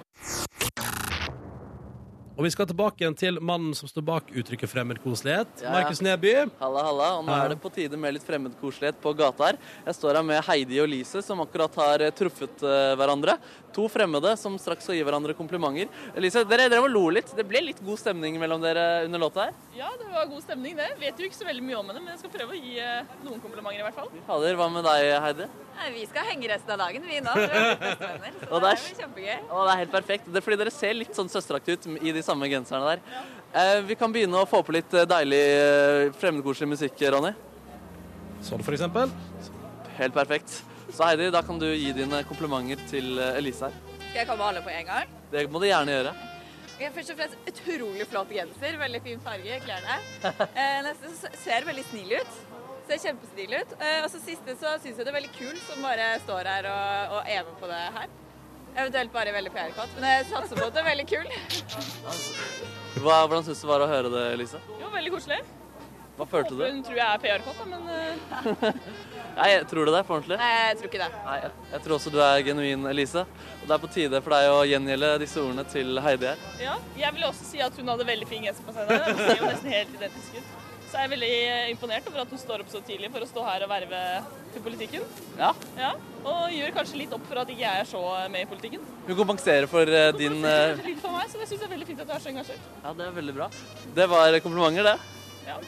Og 2.40 2.46
vi 2.46 2.54
skal 2.54 2.70
tilbake 2.70 3.04
igjen 3.04 3.18
til 3.20 3.38
mannen 3.44 3.74
som 3.76 3.90
står 3.92 4.04
bak 4.08 4.30
uttrykket 4.32 4.72
fremmedkoselighet. 4.72 5.50
Ja, 5.60 5.66
ja. 5.66 5.72
Markus 5.74 6.00
Neby. 6.00 6.32
Halla, 6.62 6.84
halla. 6.88 7.08
Og 7.18 7.26
nå 7.28 7.34
er 7.36 7.52
det 7.52 7.58
på 7.60 7.72
tide 7.76 8.00
med 8.00 8.16
litt 8.16 8.24
fremmedkoselighet 8.24 9.02
på 9.04 9.12
gata 9.20 9.50
her. 9.50 9.60
Jeg 9.84 9.98
står 9.98 10.22
her 10.22 10.24
med 10.24 10.40
Heidi 10.48 10.80
og 10.80 10.88
Lise, 10.88 11.20
som 11.26 11.44
akkurat 11.44 11.76
har 11.82 12.06
eh, 12.06 12.14
truffet 12.16 12.64
eh, 12.64 12.94
hverandre. 12.96 13.36
To 13.76 13.84
fremmede 13.92 14.32
som 14.42 14.56
straks 14.58 14.84
skal 14.88 14.96
gi 14.98 15.04
hverandre 15.06 15.36
komplimenter. 15.38 15.92
Elise, 16.18 16.42
dere 16.50 16.66
drev 16.72 16.88
og 16.88 16.90
lo 16.90 17.04
litt. 17.14 17.30
Det 17.38 17.44
ble 17.46 17.62
litt 17.62 17.82
god 17.86 18.00
stemning 18.02 18.40
mellom 18.42 18.62
dere 18.64 19.06
under 19.06 19.22
låta 19.22 19.44
her. 19.46 19.54
Ja, 19.78 19.92
det 20.00 20.08
var 20.10 20.26
god 20.32 20.42
stemning, 20.42 20.74
det. 20.80 20.88
Vet 21.00 21.20
jo 21.22 21.28
ikke 21.30 21.38
så 21.38 21.46
veldig 21.46 21.64
mye 21.68 21.78
om 21.78 21.92
henne, 21.92 22.02
men 22.02 22.16
jeg 22.16 22.24
skal 22.24 22.32
prøve 22.34 22.56
å 22.58 22.60
gi 22.60 22.80
eh, 22.82 23.12
noen 23.28 23.38
komplimenter 23.44 23.80
i 23.80 23.86
hvert 23.86 24.00
fall. 24.00 24.10
Fader, 24.26 24.56
hva 24.58 24.70
med 24.74 24.88
deg, 24.90 25.10
Heidi? 25.22 25.48
Nei, 25.80 25.90
Vi 26.00 26.06
skal 26.10 26.26
henge 26.32 26.50
resten 26.50 26.74
av 26.76 26.82
dagen, 26.82 27.06
vi 27.08 27.20
nå. 27.24 27.36
Vi 27.38 27.46
er 27.46 27.78
bestevenner, 27.84 28.40
så 28.42 28.50
Og 28.54 28.56
det 28.58 28.64
det 28.66 28.72
er- 28.72 28.82
blir 28.88 29.04
kjempegøy. 29.04 29.38
Det 29.54 29.74
er 29.76 29.82
helt 29.84 29.94
perfekt. 29.94 30.32
Det 30.34 30.42
er 30.42 30.46
fordi 30.48 30.60
dere 30.64 30.74
ser 30.76 30.98
litt 30.98 31.14
sånn 31.22 31.30
søsteraktig 31.32 31.78
ut 31.78 31.88
i 32.02 32.16
de 32.18 32.24
samme 32.26 32.50
genserne 32.52 32.96
der. 32.96 33.06
Eh, 33.54 33.76
vi 33.86 33.96
kan 34.02 34.12
begynne 34.14 34.42
å 34.42 34.50
få 34.50 34.64
på 34.66 34.74
litt 34.76 34.94
eh, 34.98 35.06
deilig 35.10 35.44
eh, 35.46 36.10
fremmedkoselig 36.20 36.74
musikk, 36.74 37.06
Ronny. 37.14 37.32
Sånn 38.50 38.62
for 38.66 38.74
eksempel. 38.74 39.14
Helt 40.02 40.14
perfekt. 40.18 40.62
Så 41.00 41.06
Heidi, 41.08 41.30
da 41.32 41.40
kan 41.48 41.56
du 41.56 41.64
gi 41.72 41.94
dine 41.96 42.18
komplimenter 42.28 42.82
til 42.90 43.14
eh, 43.24 43.38
Elise 43.40 43.70
her. 43.70 43.76
Skal 44.02 44.18
jeg 44.18 44.28
komme 44.28 44.44
alle 44.50 44.60
på 44.66 44.72
en 44.74 44.84
gang? 44.90 45.12
Det 45.32 45.46
må 45.48 45.62
du 45.64 45.66
gjerne 45.70 45.94
gjøre. 45.94 46.12
Jeg 46.82 46.92
først 46.98 47.14
og 47.14 47.20
fremst 47.22 47.52
utrolig 47.52 48.08
flott 48.12 48.34
genser, 48.36 48.76
veldig 48.82 49.00
fin 49.06 49.22
farge 49.24 49.54
i 49.56 49.62
klærne. 49.64 49.96
Eh, 50.60 50.82
neste 50.84 51.32
ser 51.40 51.68
veldig 51.70 51.86
snill 51.88 52.12
ut. 52.18 52.42
Ser 52.90 53.00
kjempesnill 53.06 53.56
ut. 53.62 53.72
Eh, 53.80 54.02
og 54.02 54.10
så 54.12 54.20
siste 54.26 54.58
så 54.60 54.74
syns 54.76 55.00
jeg 55.00 55.08
det 55.08 55.14
er 55.14 55.18
veldig 55.22 55.32
kul 55.38 55.56
som 55.70 55.88
bare 55.88 56.10
står 56.26 56.52
her 56.52 56.68
og, 56.74 57.16
og 57.16 57.32
er 57.38 57.48
med 57.48 57.56
på 57.64 57.72
det 57.72 57.80
her. 58.02 58.12
Eventuelt 58.74 59.16
bare 59.16 59.38
veldig 59.40 59.56
PR-kåt, 59.56 59.96
men 59.96 60.10
jeg 60.10 60.28
satser 60.34 60.60
på 60.60 60.68
at 60.68 60.76
det 60.76 60.84
er 60.84 60.90
veldig 60.90 61.08
kul. 61.14 61.32
Hva, 63.06 63.22
hvordan 63.24 63.48
syns 63.48 63.64
du 63.64 63.70
det 63.70 63.72
var 63.72 63.88
å 63.88 63.92
høre 63.96 64.12
det, 64.18 64.28
Elise? 64.36 64.60
Jo, 64.84 64.92
veldig 65.00 65.16
koselig. 65.16 65.40
Hva 66.20 66.28
følte 66.28 66.58
du? 66.60 66.66
Hun 66.68 66.84
tror 66.84 67.00
jeg 67.00 67.08
er 67.08 67.24
PR-kåt, 67.24 67.64
da, 67.64 67.72
men 67.72 67.88
eh, 67.88 68.84
Nei, 69.38 69.50
Tror 69.70 69.86
du 69.86 69.92
det 69.94 70.02
på 70.08 70.16
ordentlig? 70.18 70.38
Nei, 70.42 70.52
jeg 70.70 70.78
tror 70.80 70.90
ikke 70.92 71.02
det. 71.04 71.10
Nei, 71.26 71.36
jeg, 71.44 71.52
jeg 71.74 71.84
tror 71.86 71.96
også 72.00 72.14
du 72.14 72.20
er 72.26 72.42
genuin, 72.48 72.88
Elise. 72.92 73.26
Og 73.62 73.68
det 73.68 73.76
er 73.78 73.84
på 73.84 73.92
tide 73.94 74.22
for 74.26 74.36
deg 74.36 74.54
å 74.54 74.64
gjengjelde 74.68 75.12
disse 75.26 75.42
ordene 75.44 75.66
til 75.70 76.00
Heidi 76.06 76.32
her. 76.32 76.48
ja. 76.64 76.78
Jeg 77.00 77.16
vil 77.16 77.28
også 77.30 77.46
si 77.48 77.62
at 77.64 77.78
hun 77.80 77.88
hadde 77.94 78.08
veldig 78.10 78.28
fin 78.28 78.44
genser 78.44 78.66
på 78.68 78.76
seg. 78.76 78.90
Hun 78.90 79.22
ser 79.24 79.38
jo 79.40 79.46
nesten 79.52 79.72
helt 79.76 79.94
identisk 80.00 80.40
ut. 80.42 80.58
Så 80.90 80.98
jeg 80.98 81.06
er 81.06 81.12
veldig 81.12 81.28
eh, 81.30 81.68
imponert 81.70 82.08
over 82.10 82.24
at 82.24 82.32
hun 82.34 82.40
står 82.42 82.64
opp 82.64 82.72
så 82.74 82.80
tidlig 82.82 83.12
for 83.14 83.22
å 83.22 83.28
stå 83.30 83.44
her 83.46 83.62
og 83.62 83.70
verve 83.70 84.00
til 84.56 84.64
politikken. 84.66 85.04
Ja. 85.38 85.52
Ja, 85.78 85.92
Og 86.26 86.50
gjør 86.56 86.74
kanskje 86.80 86.98
litt 87.04 87.14
opp 87.14 87.28
for 87.30 87.38
at 87.44 87.52
ikke 87.54 87.62
jeg 87.62 87.84
er 87.84 87.90
så 87.92 88.02
med 88.34 88.42
i 88.42 88.50
politikken. 88.50 88.88
Hun 89.06 89.20
kompenserer 89.20 89.70
for 89.70 89.86
eh, 89.86 90.10
din 90.18 90.40
Hun 90.40 90.48
Det 90.50 90.56
er 90.74 90.82
litt 90.88 91.04
for 91.04 91.14
meg, 91.14 91.30
så 91.30 91.38
det 91.38 91.46
syns 91.52 91.62
jeg 91.62 91.68
er 91.70 91.76
veldig 91.76 91.90
fint 91.92 92.02
at 92.02 92.10
du 92.10 92.16
er 92.18 92.24
så 92.26 92.34
engasjert. 92.34 92.66
Ja, 92.82 92.96
det 92.98 93.06
er 93.06 93.14
veldig 93.20 93.38
bra. 93.38 93.52
Det 94.02 94.10
var 94.10 94.40
komplimenter, 94.42 94.90
det. 94.90 94.98
Ja. 95.46 95.60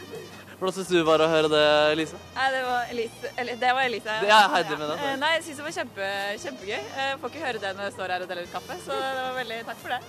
Hvordan 0.61 0.75
syns 0.75 0.89
du 0.91 0.97
det 0.99 1.05
var 1.07 1.21
å 1.25 1.25
høre 1.25 1.49
det, 1.49 1.59
Elise? 1.95 2.17
Nei, 2.35 2.47
det 2.53 2.59
var 2.67 2.89
Elise. 2.93 3.29
Eller, 3.33 3.55
det 3.57 3.69
var 3.73 3.87
Elise. 3.87 4.17
Det 4.21 4.33
er 4.35 4.51
Heidi 4.53 4.75
med 4.77 4.91
det. 4.91 4.97
Eh, 5.07 5.15
Nei, 5.17 5.31
jeg 5.33 5.45
syns 5.47 5.57
det 5.57 5.63
var 5.65 5.73
kjempe, 5.73 6.09
kjempegøy. 6.43 6.75
Jeg 6.99 7.15
får 7.23 7.31
ikke 7.31 7.41
høre 7.47 7.61
det 7.63 7.71
når 7.79 7.87
jeg 7.87 7.95
står 7.95 8.13
her 8.13 8.25
og 8.25 8.29
deler 8.29 8.45
ut 8.45 8.53
kaffe, 8.53 8.77
så 8.83 8.99
det 8.99 9.23
var 9.23 9.33
veldig 9.39 9.57
takk 9.71 9.79
for 9.81 9.95
det. 9.95 9.99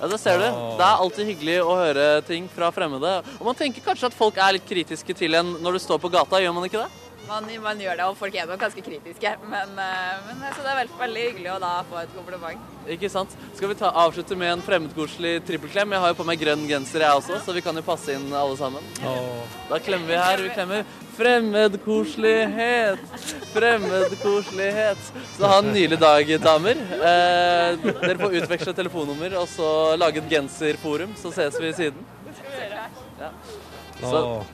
Ja, 0.00 0.08
det 0.10 0.18
ser 0.18 0.42
du. 0.42 0.46
Det 0.80 0.88
er 0.88 1.04
alltid 1.04 1.30
hyggelig 1.30 1.56
å 1.62 1.76
høre 1.78 2.08
ting 2.26 2.50
fra 2.50 2.72
fremmede. 2.74 3.12
Og 3.38 3.46
man 3.52 3.60
tenker 3.62 3.86
kanskje 3.86 4.10
at 4.10 4.18
folk 4.18 4.42
er 4.42 4.56
litt 4.58 4.66
kritiske 4.66 5.14
til 5.22 5.38
en 5.38 5.54
når 5.62 5.78
du 5.78 5.82
står 5.86 6.02
på 6.02 6.10
gata, 6.10 6.42
gjør 6.42 6.58
man 6.58 6.66
ikke 6.66 6.82
det? 6.82 7.06
Man, 7.30 7.46
man 7.62 7.78
gjør 7.78 7.94
det, 7.94 8.06
og 8.10 8.16
folk 8.18 8.34
er 8.34 8.48
nok 8.50 8.58
ganske 8.58 8.82
kritiske. 8.82 9.30
Men, 9.46 9.76
eh, 9.78 10.14
men 10.26 10.40
så 10.50 10.64
det 10.64 10.70
er 10.72 10.78
veldig, 10.80 10.96
veldig 10.98 11.26
hyggelig 11.28 11.50
å 11.52 11.58
da 11.62 11.72
få 11.86 12.00
et 12.00 12.14
kompliment. 12.16 12.64
Ikke 12.90 13.10
sant? 13.12 13.36
Skal 13.54 13.70
vi 13.70 13.76
ta, 13.78 13.92
avslutte 14.02 14.34
med 14.38 14.50
en 14.56 14.64
fremmedkoselig 14.66 15.36
trippelklem? 15.46 15.94
Jeg 15.94 16.02
har 16.02 16.10
jo 16.10 16.16
på 16.18 16.26
meg 16.26 16.40
grønn 16.40 16.64
genser 16.66 17.04
jeg 17.04 17.20
også, 17.20 17.38
så 17.44 17.54
vi 17.54 17.62
kan 17.62 17.78
jo 17.78 17.84
passe 17.86 18.16
inn 18.16 18.26
alle 18.34 18.56
sammen. 18.58 18.82
Da 19.70 19.78
klemmer 19.78 20.10
vi 20.10 20.18
her. 20.18 20.42
Vi 20.42 20.50
klemmer 20.56 20.82
fremmedkoselighet. 21.20 23.04
Fremmedkoselighet. 23.52 25.12
Så 25.36 25.52
ha 25.52 25.60
en 25.60 25.70
nylig 25.76 26.00
dag, 26.02 26.34
damer. 26.42 26.82
Eh, 26.98 27.78
dere 27.84 28.18
får 28.24 28.36
utveksle 28.40 28.74
telefonnummer 28.80 29.38
og 29.38 29.46
så 29.54 29.70
lage 30.00 30.24
et 30.24 30.34
genserforum, 30.34 31.14
så 31.20 31.30
ses 31.36 31.60
vi 31.62 31.72
siden. 31.78 32.10
Ja. 33.20 33.30
Så, 34.00 34.16
Åh, 34.16 34.44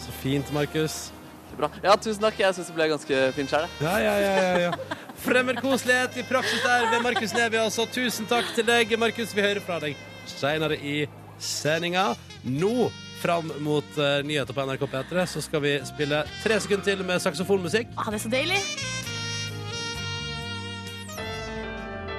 så 0.00 0.18
fint, 0.22 0.52
Markus. 0.56 1.10
Bra. 1.58 1.70
Ja, 1.84 1.96
tusen 1.96 2.22
takk. 2.22 2.38
Jeg 2.40 2.56
syns 2.56 2.70
det 2.70 2.76
ble 2.76 2.88
ganske 2.92 3.20
fint 3.36 3.52
sjøl, 3.52 3.66
jeg. 3.66 3.86
Ja, 3.86 3.94
ja, 4.04 4.14
ja, 4.20 4.32
ja, 4.36 4.68
ja. 4.68 4.98
Fremmedkoselighet 5.20 6.16
i 6.22 6.24
praksis 6.28 6.62
der 6.64 6.86
ved 6.92 7.04
Markus 7.04 7.34
Neby, 7.36 7.60
altså. 7.64 7.86
Tusen 7.92 8.28
takk 8.30 8.52
til 8.56 8.66
deg, 8.68 8.94
Markus. 9.00 9.34
Vi 9.36 9.44
hører 9.44 9.62
fra 9.64 9.80
deg 9.82 9.98
senere 10.30 10.78
i 10.78 11.04
sendinga. 11.40 12.12
Nå, 12.44 12.90
fram 13.20 13.52
mot 13.64 13.98
uh, 14.00 14.20
nyheter 14.24 14.56
på 14.56 14.64
NRK 14.68 14.86
P3, 14.94 15.26
så 15.28 15.44
skal 15.44 15.64
vi 15.64 15.76
spille 15.88 16.22
tre 16.44 16.60
sekunder 16.60 16.86
til 16.88 17.04
med 17.04 17.20
saksofonmusikk. 17.22 17.92
Ah, 17.96 18.08
det 18.08 18.20
er 18.20 18.24
så 18.24 18.32
deilig. 18.32 18.60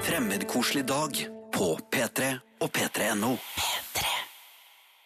Fremmedkoselig 0.06 0.86
dag 0.90 1.24
på 1.54 1.74
P3 1.94 2.34
og 2.62 2.74
p3.no. 2.78 3.36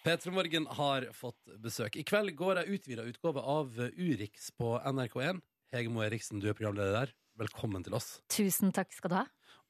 P3 0.05 0.29
Morgen 0.31 0.67
har 0.77 1.07
fått 1.17 1.47
besøk. 1.63 1.95
I 1.97 2.03
kveld 2.05 2.35
går 2.37 2.59
ei 2.61 2.75
utvida 2.77 3.01
utgave 3.09 3.41
av 3.41 3.71
Urix 3.97 4.51
på 4.53 4.75
NRK1. 4.85 5.39
Hege 5.73 5.89
Moe 5.89 6.05
Eriksen, 6.05 6.37
du 6.43 6.45
er 6.51 6.53
programleder 6.57 6.93
der. 6.93 7.13
Velkommen 7.41 7.81
til 7.83 7.95
oss. 7.97 8.19
Tusen 8.31 8.69
takk 8.75 8.93
skal 8.93 9.11
du 9.11 9.15
ha. 9.17 9.23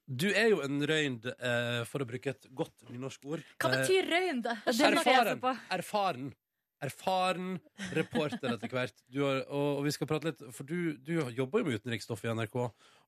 Du 0.06 0.28
er 0.36 0.50
jo 0.52 0.60
en 0.62 0.82
røynd, 0.86 1.24
eh, 1.26 1.86
for 1.88 2.04
å 2.04 2.08
bruke 2.10 2.34
et 2.36 2.50
godt 2.54 2.84
nynorsk 2.92 3.24
ord. 3.32 3.46
Hva 3.58 3.72
Eh, 3.72 3.78
betyr 3.80 4.10
røynd? 4.12 4.46
Erfaren, 4.68 5.40
erfaren 5.72 6.34
Erfaren 6.84 7.60
reporter 7.96 8.52
etter 8.54 8.68
hvert 8.70 8.94
du 9.10 9.24
har, 9.24 9.40
og 9.50 9.86
vi 9.86 9.92
skal 9.96 10.06
prate 10.08 10.26
litt 10.28 10.44
For 10.54 10.64
du, 10.68 10.98
du 10.98 11.14
jobber 11.32 11.60
jo 11.64 11.66
med 11.70 11.80
utenriksstoff 11.80 12.26
i 12.26 12.28
NRK 12.36 12.58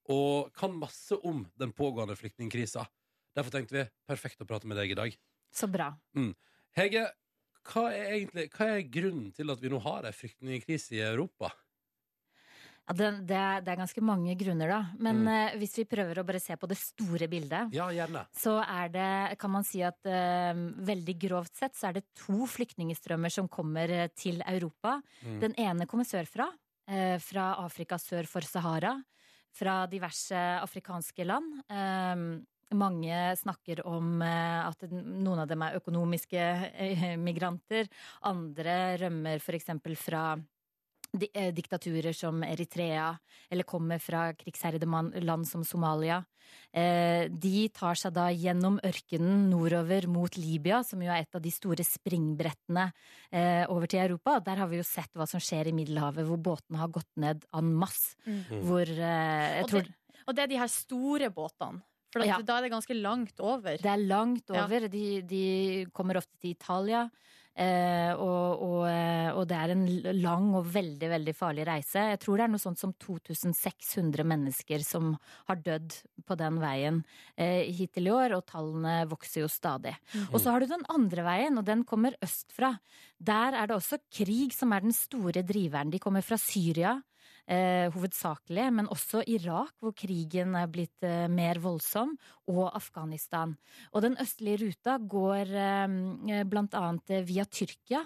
Og 0.10 0.54
kan 0.56 0.72
masse 0.80 1.12
om 1.28 1.44
den 1.60 1.74
pågående 1.74 2.16
flyktningkrisa 2.16 2.88
Derfor 3.36 3.52
tenkte 3.52 3.76
vi, 3.76 3.84
perfekt 4.08 4.40
å 4.42 4.48
prate 4.48 4.66
med 4.66 4.78
deg 4.80 4.92
i 4.92 4.96
dag 4.96 5.18
Så 5.52 5.68
bra. 5.70 5.92
mm. 6.16 6.34
Hege, 6.78 7.08
hva 7.68 7.88
er 7.92 8.12
egentlig 8.20 8.50
Hva 8.54 8.68
er 8.76 8.84
grunnen 8.94 9.32
til 9.36 9.50
at 9.50 9.62
vi 9.64 9.72
nå 9.74 9.80
har 9.84 10.06
en 10.08 10.16
flyktningkrise 10.16 10.94
i 10.98 11.02
Europa? 11.06 11.50
Ja, 12.88 12.94
det, 12.96 13.08
det, 13.28 13.36
er, 13.36 13.64
det 13.66 13.72
er 13.74 13.80
ganske 13.82 14.02
mange 14.06 14.36
grunner, 14.40 14.70
da. 14.72 14.78
Men 15.04 15.18
Mm. 15.26 15.28
eh, 15.28 15.56
hvis 15.60 15.74
vi 15.82 15.84
prøver 15.92 16.22
å 16.22 16.24
bare 16.24 16.40
se 16.40 16.56
på 16.56 16.70
det 16.72 16.78
store 16.80 17.28
bildet, 17.28 17.74
Ja, 17.76 17.90
så 18.32 18.62
er 18.64 18.88
det, 18.94 19.40
kan 19.42 19.52
man 19.52 19.66
si 19.68 19.82
at 19.84 20.00
eh, 20.08 20.54
veldig 20.88 21.18
grovt 21.20 21.56
sett, 21.60 21.76
så 21.76 21.90
er 21.90 21.98
det 21.98 22.06
to 22.16 22.48
flyktningstrømmer 22.48 23.34
som 23.34 23.50
kommer 23.52 23.90
eh, 23.92 24.08
til 24.16 24.40
Europa. 24.48 25.02
Mm. 25.26 25.40
Den 25.44 25.58
ene 25.60 25.86
kommer 25.86 26.08
sørfra, 26.08 26.48
eh, 26.88 27.18
fra 27.20 27.58
Afrika 27.66 28.00
sør 28.00 28.24
for 28.26 28.48
Sahara, 28.48 28.96
fra 29.52 29.86
diverse 29.92 30.38
afrikanske 30.62 31.26
land. 31.26 31.60
Eh, 32.68 32.78
mange 32.78 33.36
snakker 33.38 33.86
om 33.88 34.22
eh, 34.22 34.68
at 34.68 34.88
noen 34.92 35.44
av 35.44 35.48
dem 35.48 35.64
er 35.66 35.80
økonomiske 35.80 36.44
eh, 36.74 37.10
migranter. 37.18 37.90
Andre 38.28 38.98
rømmer 39.04 39.42
f.eks. 39.42 39.72
fra 40.00 40.24
eh, 41.34 41.52
diktaturer 41.56 42.14
som 42.14 42.44
Eritrea, 42.44 43.12
eller 43.50 43.64
kommer 43.64 44.00
fra 44.00 44.32
krigsherjede 44.34 44.88
land 45.24 45.48
som 45.48 45.64
Somalia. 45.64 46.24
Eh, 46.72 47.28
de 47.28 47.68
tar 47.76 48.00
seg 48.00 48.14
da 48.16 48.30
gjennom 48.32 48.78
ørkenen 48.86 49.50
nordover 49.52 50.08
mot 50.08 50.38
Libya, 50.40 50.80
som 50.88 51.02
jo 51.04 51.12
er 51.12 51.26
et 51.26 51.36
av 51.36 51.44
de 51.44 51.52
store 51.52 51.84
springbrettene 51.84 52.86
eh, 53.32 53.64
over 53.68 53.88
til 53.92 54.06
Europa. 54.06 54.40
Der 54.44 54.64
har 54.64 54.72
vi 54.72 54.80
jo 54.80 54.88
sett 54.88 55.12
hva 55.16 55.28
som 55.28 55.44
skjer 55.44 55.72
i 55.72 55.76
Middelhavet, 55.76 56.28
hvor 56.28 56.40
båtene 56.40 56.80
har 56.80 56.92
gått 56.92 57.10
ned 57.20 57.44
en 57.56 57.74
masse. 57.76 58.16
Mm. 58.28 58.44
Hvor 58.64 58.88
eh, 58.88 59.56
jeg 59.62 59.72
tror 59.74 59.96
og 60.28 60.36
det 60.36 60.44
er 60.44 60.50
de 60.52 60.60
her 60.60 60.72
store 60.72 61.30
båtene. 61.32 61.80
For 62.14 62.22
at 62.24 62.28
Ja. 62.28 62.42
da 62.42 62.58
er 62.58 62.62
det 62.68 62.72
ganske 62.72 62.96
langt 63.02 63.40
over. 63.40 63.78
Det 63.78 63.86
er 63.86 63.98
langt 64.08 64.50
Ja. 64.50 64.64
over. 64.66 64.88
De, 64.88 65.22
de 65.22 65.86
kommer 65.94 66.16
ofte 66.18 66.38
til 66.40 66.52
Italia. 66.56 67.10
Eh, 67.58 68.14
og, 68.14 68.62
og, 68.62 68.82
eh, 68.86 69.32
og 69.34 69.48
det 69.50 69.58
er 69.58 69.72
en 69.74 69.88
lang 70.22 70.52
og 70.54 70.68
veldig 70.70 71.08
veldig 71.10 71.34
farlig 71.34 71.64
reise. 71.66 72.04
Jeg 72.14 72.20
tror 72.22 72.38
det 72.38 72.44
er 72.46 72.52
noe 72.54 72.62
sånt 72.62 72.78
som 72.78 72.94
2600 73.02 74.24
mennesker 74.30 74.84
som 74.86 75.16
har 75.48 75.58
dødd 75.66 75.96
på 76.28 76.38
den 76.38 76.60
veien 76.62 77.00
eh, 77.36 77.66
hittil 77.74 78.12
i 78.12 78.14
år, 78.14 78.36
og 78.38 78.46
tallene 78.46 79.08
vokser 79.10 79.42
jo 79.42 79.50
stadig. 79.50 79.96
Mm. 80.14 80.28
Og 80.36 80.40
så 80.44 80.54
har 80.54 80.62
du 80.62 80.68
den 80.70 80.86
andre 80.94 81.26
veien, 81.26 81.58
og 81.58 81.66
den 81.66 81.82
kommer 81.84 82.14
østfra. 82.22 82.76
Der 83.20 83.58
er 83.58 83.66
det 83.72 83.80
også 83.80 83.98
krig 84.14 84.54
som 84.54 84.72
er 84.78 84.86
den 84.86 84.94
store 84.94 85.42
driveren. 85.42 85.90
De 85.90 85.98
kommer 86.04 86.22
fra 86.22 86.38
Syria. 86.38 87.00
Eh, 87.48 87.88
hovedsakelig, 87.96 88.66
men 88.76 88.90
også 88.92 89.22
Irak, 89.32 89.72
hvor 89.80 89.94
krigen 89.96 90.52
er 90.60 90.68
blitt 90.68 91.06
eh, 91.08 91.30
mer 91.32 91.62
voldsom, 91.64 92.10
og 92.52 92.74
Afghanistan. 92.76 93.54
Og 93.96 94.04
den 94.04 94.18
østlige 94.20 94.66
ruta 94.66 94.98
går 95.00 95.54
eh, 95.56 96.42
blant 96.44 96.76
annet 96.76 97.14
eh, 97.16 97.24
via 97.24 97.46
Tyrkia, 97.48 98.02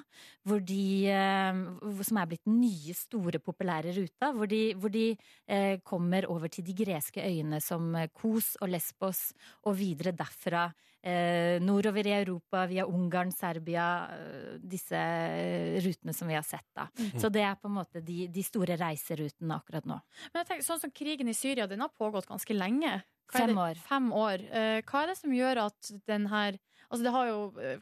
de, 0.46 0.86
eh, 1.10 1.64
som 2.06 2.22
er 2.22 2.30
blitt 2.30 2.46
den 2.46 2.60
nye, 2.62 2.94
store, 2.94 3.42
populære 3.42 3.96
ruta, 3.98 4.30
hvor 4.38 4.52
de, 4.52 4.62
hvor 4.78 4.94
de 4.94 5.08
eh, 5.50 5.82
kommer 5.82 6.30
over 6.30 6.54
til 6.54 6.68
de 6.68 6.78
greske 6.78 7.26
øyene 7.26 7.58
som 7.66 7.96
eh, 7.98 8.12
Kos 8.14 8.54
og 8.62 8.70
Lesbos, 8.70 9.32
og 9.66 9.80
videre 9.82 10.14
derfra. 10.14 10.68
Eh, 11.02 11.58
nordover 11.66 12.06
i 12.06 12.12
Europa, 12.14 12.68
via 12.70 12.84
Ungarn, 12.86 13.32
Serbia, 13.34 13.86
eh, 14.14 14.58
disse 14.62 14.98
eh, 14.98 15.80
rutene 15.82 16.14
som 16.14 16.30
vi 16.30 16.36
har 16.38 16.46
sett. 16.46 16.68
da. 16.76 16.86
Mm. 17.00 17.16
Så 17.22 17.32
det 17.34 17.42
er 17.42 17.56
på 17.58 17.72
en 17.72 17.80
måte 17.80 18.04
de, 18.06 18.28
de 18.30 18.44
store 18.46 18.78
reiserutene 18.78 19.58
akkurat 19.58 19.88
nå. 19.90 19.98
Men 20.30 20.44
jeg 20.44 20.50
tenker, 20.52 20.68
sånn 20.68 20.84
som 20.84 20.94
krigen 20.94 21.32
i 21.32 21.34
Syria, 21.34 21.66
den 21.66 21.82
har 21.82 21.90
pågått 21.98 22.30
ganske 22.30 22.54
lenge. 22.54 23.00
Fem 23.32 23.58
år. 23.58 23.80
Fem 23.88 24.12
år. 24.14 24.44
Hva 24.86 25.02
er 25.02 25.10
det 25.14 25.18
som 25.18 25.34
gjør 25.34 25.66
at 25.70 25.94
den 26.10 26.28
her 26.28 26.60
Altså 26.92 27.06
Det 27.06 27.12
har 27.16 27.28
jo 27.30 27.36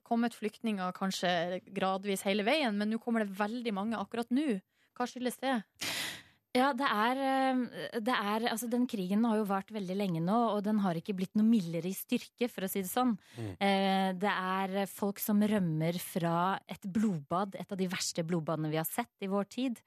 kommet 0.06 0.36
flyktninger 0.38 0.92
kanskje 0.94 1.32
gradvis 1.74 2.22
hele 2.28 2.44
veien, 2.46 2.76
men 2.78 2.92
nå 2.94 3.00
kommer 3.02 3.24
det 3.26 3.40
veldig 3.40 3.72
mange 3.74 3.98
akkurat 3.98 4.30
nå. 4.30 4.60
Hva 4.94 5.08
skyldes 5.10 5.40
det? 5.42 5.56
Ja, 6.58 6.72
det 6.74 6.88
er, 6.90 7.20
eh, 7.22 8.00
det 8.02 8.10
er 8.10 8.48
Altså, 8.50 8.66
den 8.72 8.88
krigen 8.90 9.22
har 9.24 9.38
jo 9.38 9.44
vart 9.46 9.70
veldig 9.70 9.96
lenge 9.96 10.22
nå, 10.24 10.38
og 10.56 10.64
den 10.66 10.80
har 10.82 10.98
ikke 10.98 11.14
blitt 11.14 11.36
noe 11.38 11.46
mildere 11.46 11.86
i 11.86 11.94
styrke, 11.94 12.50
for 12.50 12.66
å 12.66 12.70
si 12.72 12.82
det 12.82 12.90
sånn. 12.90 13.12
Mm. 13.38 13.52
Eh, 13.62 14.14
Det 14.18 14.32
er 14.34 14.88
folk 14.90 15.20
som 15.20 15.40
rømmer 15.40 15.94
fra 16.02 16.60
et 16.68 16.82
blodbad, 16.82 17.54
et 17.54 17.72
av 17.72 17.78
de 17.78 17.86
verste 17.88 18.26
blodbadene 18.26 18.72
vi 18.72 18.78
har 18.82 18.86
sett 18.90 19.14
i 19.22 19.28
vår 19.28 19.46
tid. 19.48 19.82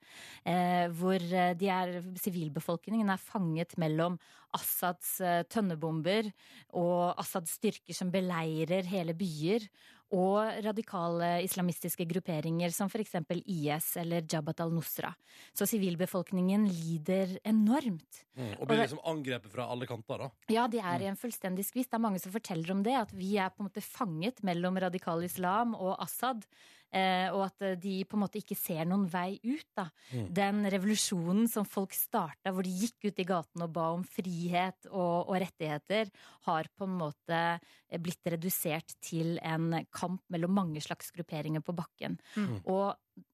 eh, 0.45 0.87
Hvor 0.87 1.19
de 1.19 1.67
er, 1.67 2.01
sivilbefolkningen 2.15 3.09
er 3.11 3.17
fanget 3.19 3.75
mellom 3.77 4.17
Assads 4.53 5.17
tønnebomber 5.49 6.31
og 6.73 7.17
Assads 7.19 7.57
styrker 7.59 7.93
som 7.93 8.09
beleirer 8.11 8.85
hele 8.85 9.13
byer. 9.13 9.67
Og 10.13 10.59
radikale 10.61 11.39
islamistiske 11.45 12.05
grupperinger 12.09 12.73
som 12.75 12.91
f.eks. 12.91 13.15
IS 13.49 13.87
eller 13.97 14.27
Jabhat 14.29 14.61
al-Nusra. 14.61 15.09
Så 15.57 15.65
sivilbefolkningen 15.69 16.67
lider 16.69 17.39
enormt. 17.43 18.21
Mm. 18.37 18.53
Og 18.59 18.69
blir 18.69 18.83
liksom 18.83 19.01
angrepet 19.09 19.53
fra 19.53 19.65
alle 19.69 19.89
kanter 19.89 20.25
da 20.25 20.29
Ja, 20.53 20.67
de 20.69 20.81
er 20.81 21.03
i 21.05 21.09
en 21.09 21.17
fullstendig 21.17 21.65
skvis. 21.65 21.89
Det 21.89 21.97
er 21.97 22.05
mange 22.05 22.21
som 22.21 22.33
forteller 22.33 22.75
om 22.75 22.85
det, 22.85 22.95
at 22.97 23.11
vi 23.17 23.35
er 23.41 23.49
på 23.53 23.63
en 23.63 23.71
måte 23.71 23.85
fanget 23.85 24.43
mellom 24.45 24.77
radikal 24.85 25.25
islam 25.25 25.73
og 25.73 25.97
Assad. 26.03 26.45
Eh, 26.93 27.27
og 27.33 27.47
at 27.47 27.63
eh, 27.65 27.77
de 27.81 27.95
på 28.05 28.17
en 28.17 28.21
måte 28.21 28.37
ikke 28.37 28.57
ser 28.57 28.85
noen 28.85 29.07
vei 29.09 29.39
ut. 29.41 29.65
Da. 29.73 29.87
Mm. 30.13 30.27
Den 30.37 30.61
revolusjonen 30.75 31.49
som 31.49 31.65
folk 31.65 31.95
starta, 31.97 32.53
hvor 32.53 32.65
de 32.65 32.73
gikk 32.83 33.09
ut 33.09 33.21
i 33.21 33.27
gaten 33.27 33.65
og 33.65 33.73
ba 33.73 33.89
om 33.95 34.05
frihet 34.05 34.89
og, 34.91 35.31
og 35.31 35.39
rettigheter, 35.41 36.11
har 36.47 36.69
på 36.77 36.87
en 36.87 36.97
måte 37.01 37.41
eh, 37.57 38.01
blitt 38.01 38.33
redusert 38.35 38.97
til 39.03 39.39
en 39.41 39.79
kamp 39.93 40.21
mellom 40.33 40.53
mange 40.53 40.83
slags 40.85 41.09
grupperinger 41.15 41.65
på 41.65 41.75
bakken. 41.77 42.19
Mm. 42.37 42.59
Og 42.69 42.93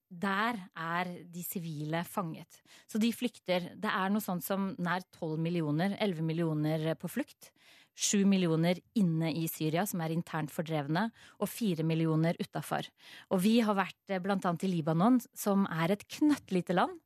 der 0.09 0.57
er 0.73 1.11
de 1.29 1.43
sivile 1.45 2.01
fanget. 2.07 2.63
Så 2.89 2.97
de 2.97 3.11
flykter. 3.13 3.73
Det 3.77 3.91
er 3.91 4.09
noe 4.09 4.23
sånt 4.23 4.45
som 4.45 4.71
nær 4.81 5.03
12 5.19 5.35
millioner, 5.37 5.93
11 6.01 6.25
millioner 6.25 6.87
på 6.97 7.11
flukt. 7.11 7.51
7 7.99 8.23
millioner 8.29 8.79
inne 8.97 9.33
i 9.35 9.45
Syria, 9.51 9.83
som 9.89 10.01
er 10.03 10.13
internt 10.15 10.53
fordrevne, 10.53 11.09
og 11.39 11.51
4 11.51 11.83
millioner 11.87 12.39
utafor. 12.39 12.87
Og 13.33 13.43
vi 13.43 13.59
har 13.65 13.75
vært 13.77 14.13
eh, 14.13 14.21
blant 14.23 14.45
annet 14.47 14.65
i 14.65 14.71
Libanon, 14.71 15.19
som 15.35 15.67
er 15.69 15.95
et 15.95 16.07
knøttlite 16.17 16.77
land. 16.77 16.97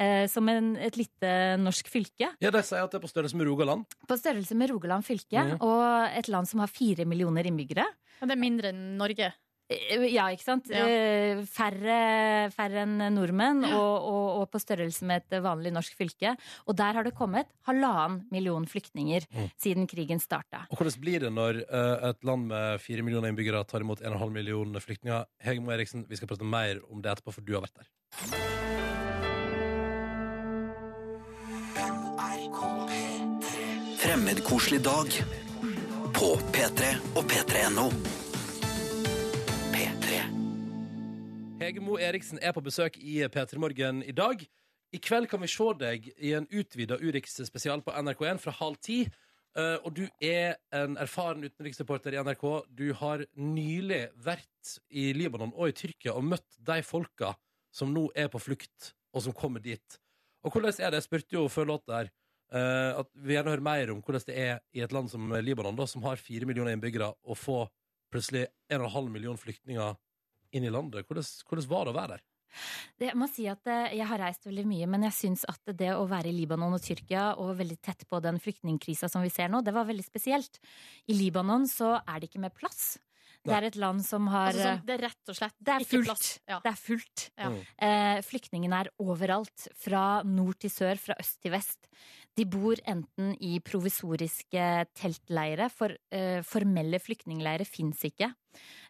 eh, 0.00 0.26
som 0.28 0.48
en, 0.48 0.72
et 0.80 0.96
lite 0.96 1.30
norsk 1.60 1.88
fylke. 1.92 2.30
Ja, 2.40 2.50
De 2.50 2.62
sier 2.64 2.80
at 2.80 2.92
det 2.92 2.96
er 3.00 3.04
på 3.04 3.10
størrelse 3.10 3.36
med 3.36 3.48
Rogaland. 3.48 3.84
På 4.08 4.16
størrelse 4.16 4.56
med 4.56 4.70
Rogaland 4.72 5.04
fylke, 5.04 5.36
mm. 5.36 5.56
og 5.60 5.84
et 6.16 6.28
land 6.32 6.48
som 6.48 6.62
har 6.64 6.72
fire 6.72 7.04
millioner 7.04 7.48
innbyggere. 7.48 7.84
Men 8.20 8.30
det 8.30 8.36
er 8.36 8.40
mindre 8.40 8.72
enn 8.72 8.84
Norge. 9.00 9.32
Eh, 9.90 10.06
Ja, 10.12 10.26
ikke 10.34 10.44
sant? 10.44 10.68
Ja. 10.70 10.84
Eh, 10.86 11.42
Færre, 11.48 12.50
færre 12.54 12.82
enn 12.84 12.98
nordmenn, 13.14 13.64
og, 13.68 13.94
og, 14.12 14.26
og 14.42 14.50
på 14.52 14.60
størrelse 14.62 15.04
med 15.08 15.22
et 15.26 15.42
vanlig 15.44 15.72
norsk 15.74 15.96
fylke. 15.98 16.34
Og 16.66 16.76
der 16.78 16.92
har 16.98 17.04
det 17.06 17.14
kommet 17.18 17.46
halvannen 17.68 18.24
million 18.30 18.66
flyktninger 18.66 19.26
Mm. 19.32 19.48
siden 19.60 19.86
krigen 19.88 20.20
starta. 20.20 20.66
Og 20.70 20.76
Hvordan 20.78 21.00
blir 21.00 21.20
det 21.20 21.32
når 21.32 21.62
eh, 21.64 22.08
et 22.10 22.24
land 22.24 22.46
med 22.50 22.80
fire 22.80 23.02
millioner 23.02 23.28
innbyggere 23.32 23.64
tar 23.66 23.80
imot 23.80 24.00
1,5 24.02 24.30
millioner 24.34 24.80
flyktninger? 24.80 25.24
Hegmo 25.42 25.72
Eriksen, 25.72 26.06
vi 26.08 26.16
skal 26.16 26.28
prate 26.28 26.44
mer 26.44 26.80
om 26.90 27.00
det 27.02 27.12
etterpå, 27.14 27.32
for 27.32 27.40
du 27.46 27.54
har 27.56 27.64
vært 27.64 27.80
der. 27.82 28.92
Fremmedkoselig 34.02 34.80
dag 34.84 35.12
på 36.14 36.28
P3 36.52 36.90
og 37.16 37.24
p3.no. 37.30 37.86
P3. 39.72 40.20
Hege 41.62 41.80
Moe 41.80 42.00
Eriksen 42.04 42.40
er 42.44 42.52
på 42.52 42.60
besøk 42.64 42.98
i 43.00 43.22
P3 43.32 43.60
Morgen 43.62 44.02
i 44.04 44.12
dag. 44.12 44.42
I 44.92 45.00
kveld 45.00 45.30
kan 45.30 45.40
vi 45.40 45.48
se 45.48 45.68
deg 45.80 46.08
i 46.20 46.34
en 46.36 46.48
utvida 46.52 46.98
Urix-spesial 47.00 47.80
på 47.84 47.94
NRK1 47.96 48.42
fra 48.42 48.52
halv 48.58 48.76
ti. 48.84 48.98
Eh, 49.56 49.78
og 49.80 49.94
du 49.96 50.04
er 50.20 50.58
en 50.76 50.98
erfaren 51.00 51.44
utenriksreporter 51.44 52.12
i 52.12 52.20
NRK. 52.20 52.46
Du 52.68 52.86
har 53.00 53.24
nylig 53.40 54.02
vært 54.20 54.76
i 54.92 55.10
Libanon 55.16 55.54
og 55.56 55.72
i 55.72 55.76
Tyrkia 55.80 56.16
og 56.18 56.28
møtt 56.34 56.58
de 56.60 56.80
folka 56.84 57.32
som 57.72 57.94
nå 57.94 58.10
er 58.12 58.28
på 58.32 58.40
flukt, 58.42 58.92
og 59.16 59.24
som 59.24 59.36
kommer 59.36 59.64
dit. 59.64 60.00
Og 60.44 60.52
hvordan 60.52 60.74
er 60.76 60.92
det? 60.92 61.00
Jeg 61.00 61.08
spurte 61.08 61.38
jo 61.38 61.48
før 61.52 61.74
låta 61.74 62.02
her 62.02 62.12
Uh, 62.52 63.00
at 63.00 63.08
vi 63.16 63.32
gjerne 63.32 63.48
hører 63.48 63.64
mer 63.64 63.90
om 63.94 64.00
hvordan 64.04 64.26
det 64.28 64.34
er 64.36 64.58
i 64.76 64.82
et 64.84 64.92
land 64.92 65.06
som 65.08 65.30
Libanon, 65.40 65.72
da, 65.72 65.86
som 65.88 66.02
har 66.04 66.20
fire 66.20 66.44
millioner 66.44 66.74
innbyggere, 66.76 67.06
å 67.08 67.32
få 67.32 67.62
plutselig 68.12 68.46
en 68.70 68.82
og 68.82 68.90
en 68.90 68.96
halv 68.96 69.14
million 69.14 69.40
flyktninger 69.40 69.96
inn 70.52 70.68
i 70.68 70.72
landet. 70.72 71.06
Hvordan, 71.08 71.26
hvordan 71.48 71.68
var 71.70 71.88
det 71.88 71.94
å 71.94 71.98
være 71.98 72.16
der? 72.16 72.26
Det, 73.00 73.06
jeg 73.08 73.16
må 73.16 73.28
si 73.32 73.46
at 73.48 73.68
eh, 73.70 73.94
Jeg 73.96 74.04
har 74.10 74.20
reist 74.20 74.44
veldig 74.44 74.64
mye, 74.68 74.88
men 74.92 75.06
jeg 75.08 75.16
syns 75.16 75.46
at 75.48 75.72
det 75.78 75.94
å 75.96 76.02
være 76.10 76.28
i 76.28 76.34
Libanon 76.36 76.76
og 76.76 76.82
Tyrkia 76.84 77.30
og 77.40 77.54
veldig 77.62 77.78
tett 77.80 78.04
på 78.10 78.20
den 78.24 78.40
flyktningkrisa 78.42 79.08
som 79.08 79.24
vi 79.24 79.32
ser 79.32 79.48
nå, 79.52 79.62
det 79.64 79.72
var 79.72 79.88
veldig 79.88 80.04
spesielt. 80.04 80.60
I 81.08 81.16
Libanon 81.16 81.64
så 81.70 81.94
er 82.02 82.20
det 82.20 82.28
ikke 82.28 82.44
mer 82.44 82.52
plass. 82.52 82.98
Det 83.42 83.54
er 83.56 83.64
et 83.66 83.76
land 83.80 84.04
som 84.06 84.28
har 84.30 84.52
Altså 84.52 84.68
sånn, 84.68 84.82
det 84.86 84.94
er 84.94 85.00
rett 85.08 85.30
og 85.32 85.34
slett 85.34 85.54
det 85.58 85.72
er 85.72 85.82
ikke 85.82 85.90
fullt. 85.96 86.10
plass. 86.12 86.28
Ja. 86.46 86.58
Det 86.62 86.70
er 86.70 86.78
fullt. 86.78 87.24
Ja. 87.42 87.48
Eh, 87.88 88.18
flyktningene 88.28 88.82
er 88.84 88.90
overalt, 89.02 89.64
fra 89.82 90.04
nord 90.26 90.60
til 90.62 90.70
sør, 90.70 91.00
fra 91.02 91.16
øst 91.18 91.40
til 91.42 91.54
vest. 91.56 91.88
De 92.32 92.46
bor 92.48 92.78
enten 92.88 93.34
i 93.44 93.58
provisoriske 93.60 94.66
teltleire, 94.96 95.66
for 95.68 95.92
eh, 96.14 96.40
formelle 96.48 96.96
flyktningleirer 97.02 97.68
fins 97.68 98.00
ikke. 98.08 98.30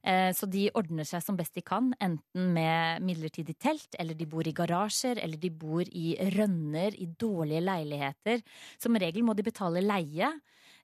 Eh, 0.06 0.30
så 0.34 0.46
de 0.50 0.68
ordner 0.78 1.06
seg 1.08 1.24
som 1.24 1.38
best 1.38 1.58
de 1.58 1.64
kan, 1.66 1.90
enten 1.98 2.52
med 2.54 3.02
midlertidig 3.02 3.56
telt, 3.58 3.98
eller 3.98 4.14
de 4.18 4.28
bor 4.30 4.46
i 4.46 4.54
garasjer, 4.54 5.18
eller 5.18 5.42
de 5.42 5.50
bor 5.50 5.82
i 5.82 6.14
rønner, 6.36 6.94
i 6.94 7.08
dårlige 7.18 7.64
leiligheter. 7.66 8.46
Som 8.78 8.98
regel 9.02 9.26
må 9.26 9.34
de 9.34 9.46
betale 9.50 9.82
leie. 9.82 10.30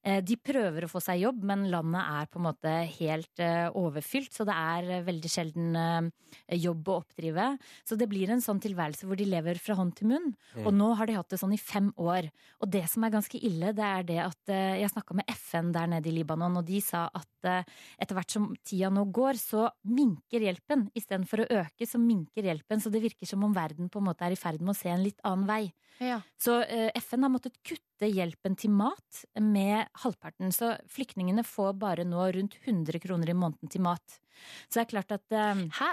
Eh, 0.07 0.21
De 0.23 0.37
prøver 0.39 0.87
å 0.87 0.91
få 0.91 1.01
seg 1.03 1.23
jobb, 1.25 1.43
men 1.49 1.67
landet 1.73 2.03
er 2.03 2.29
på 2.31 2.39
en 2.39 2.47
måte 2.47 2.75
helt 2.99 3.43
eh, 3.43 3.67
overfylt, 3.77 4.31
så 4.35 4.47
det 4.47 4.55
er 4.55 4.91
eh, 4.99 5.05
veldig 5.07 5.31
sjelden 5.33 6.11
jobb 6.53 6.91
å 6.93 6.99
oppdrive. 7.01 7.47
Så 7.89 7.97
det 7.99 8.09
blir 8.11 8.31
en 8.31 8.43
sånn 8.45 8.61
tilværelse 8.63 9.09
hvor 9.09 9.19
de 9.19 9.27
lever 9.29 9.59
fra 9.63 9.79
hånd 9.79 9.95
til 9.99 10.11
munn. 10.13 10.29
Mm. 10.55 10.67
Og 10.67 10.77
nå 10.77 10.91
har 10.99 11.09
de 11.09 11.17
hatt 11.17 11.33
det 11.33 11.41
sånn 11.41 11.55
i 11.57 11.61
fem 11.61 11.89
år. 11.97 12.29
Og 12.63 12.71
det 12.71 12.85
som 12.93 13.05
er 13.07 13.15
ganske 13.15 13.41
ille, 13.41 13.73
det 13.77 13.87
er 13.87 14.07
det 14.07 14.19
at 14.23 14.53
jeg 14.53 14.93
snakka 14.93 15.17
med 15.17 15.33
FN 15.33 15.73
der 15.75 15.89
nede 15.91 16.11
i 16.11 16.15
Libanon, 16.15 16.61
og 16.61 16.67
de 16.69 16.83
sa 16.85 17.07
at 17.17 17.49
etter 17.49 18.17
hvert 18.17 18.35
som 18.35 18.51
tida 18.67 18.91
nå 18.93 19.07
går, 19.15 19.41
så 19.41 19.69
minker 19.89 20.45
hjelpen. 20.45 20.89
Istedenfor 20.99 21.45
å 21.45 21.49
øke, 21.63 21.89
så 21.89 22.01
minker 22.03 22.51
hjelpen. 22.51 22.83
Så 22.83 22.93
det 22.93 23.03
virker 23.05 23.29
som 23.31 23.45
om 23.47 23.57
verden 23.57 23.89
på 23.93 24.03
en 24.03 24.09
måte 24.11 24.27
er 24.27 24.37
i 24.37 24.41
ferd 24.41 24.61
med 24.61 24.75
å 24.75 24.79
se 24.79 24.93
en 24.93 25.05
litt 25.05 25.23
annen 25.25 25.49
vei. 25.49 25.63
Ja. 26.05 26.21
Så 26.39 26.61
FN 27.01 27.25
har 27.25 27.33
måttet 27.33 27.57
kutte 27.65 27.88
hjelpen 28.07 28.55
til 28.59 28.71
mat 28.71 29.25
med 29.43 29.91
halvparten. 30.05 30.53
Så 30.55 30.77
flyktningene 30.95 31.43
får 31.47 31.75
bare 31.81 32.07
nå 32.07 32.29
rundt 32.37 32.55
100 32.63 33.03
kroner 33.03 33.33
i 33.33 33.37
måneden 33.37 33.73
til 33.73 33.83
mat. 33.83 34.21
Så 34.69 34.79
det 34.79 34.85
er 34.87 34.93
klart 34.95 35.17
at 35.19 35.35
eh, 35.35 35.65
Hæ? 35.81 35.91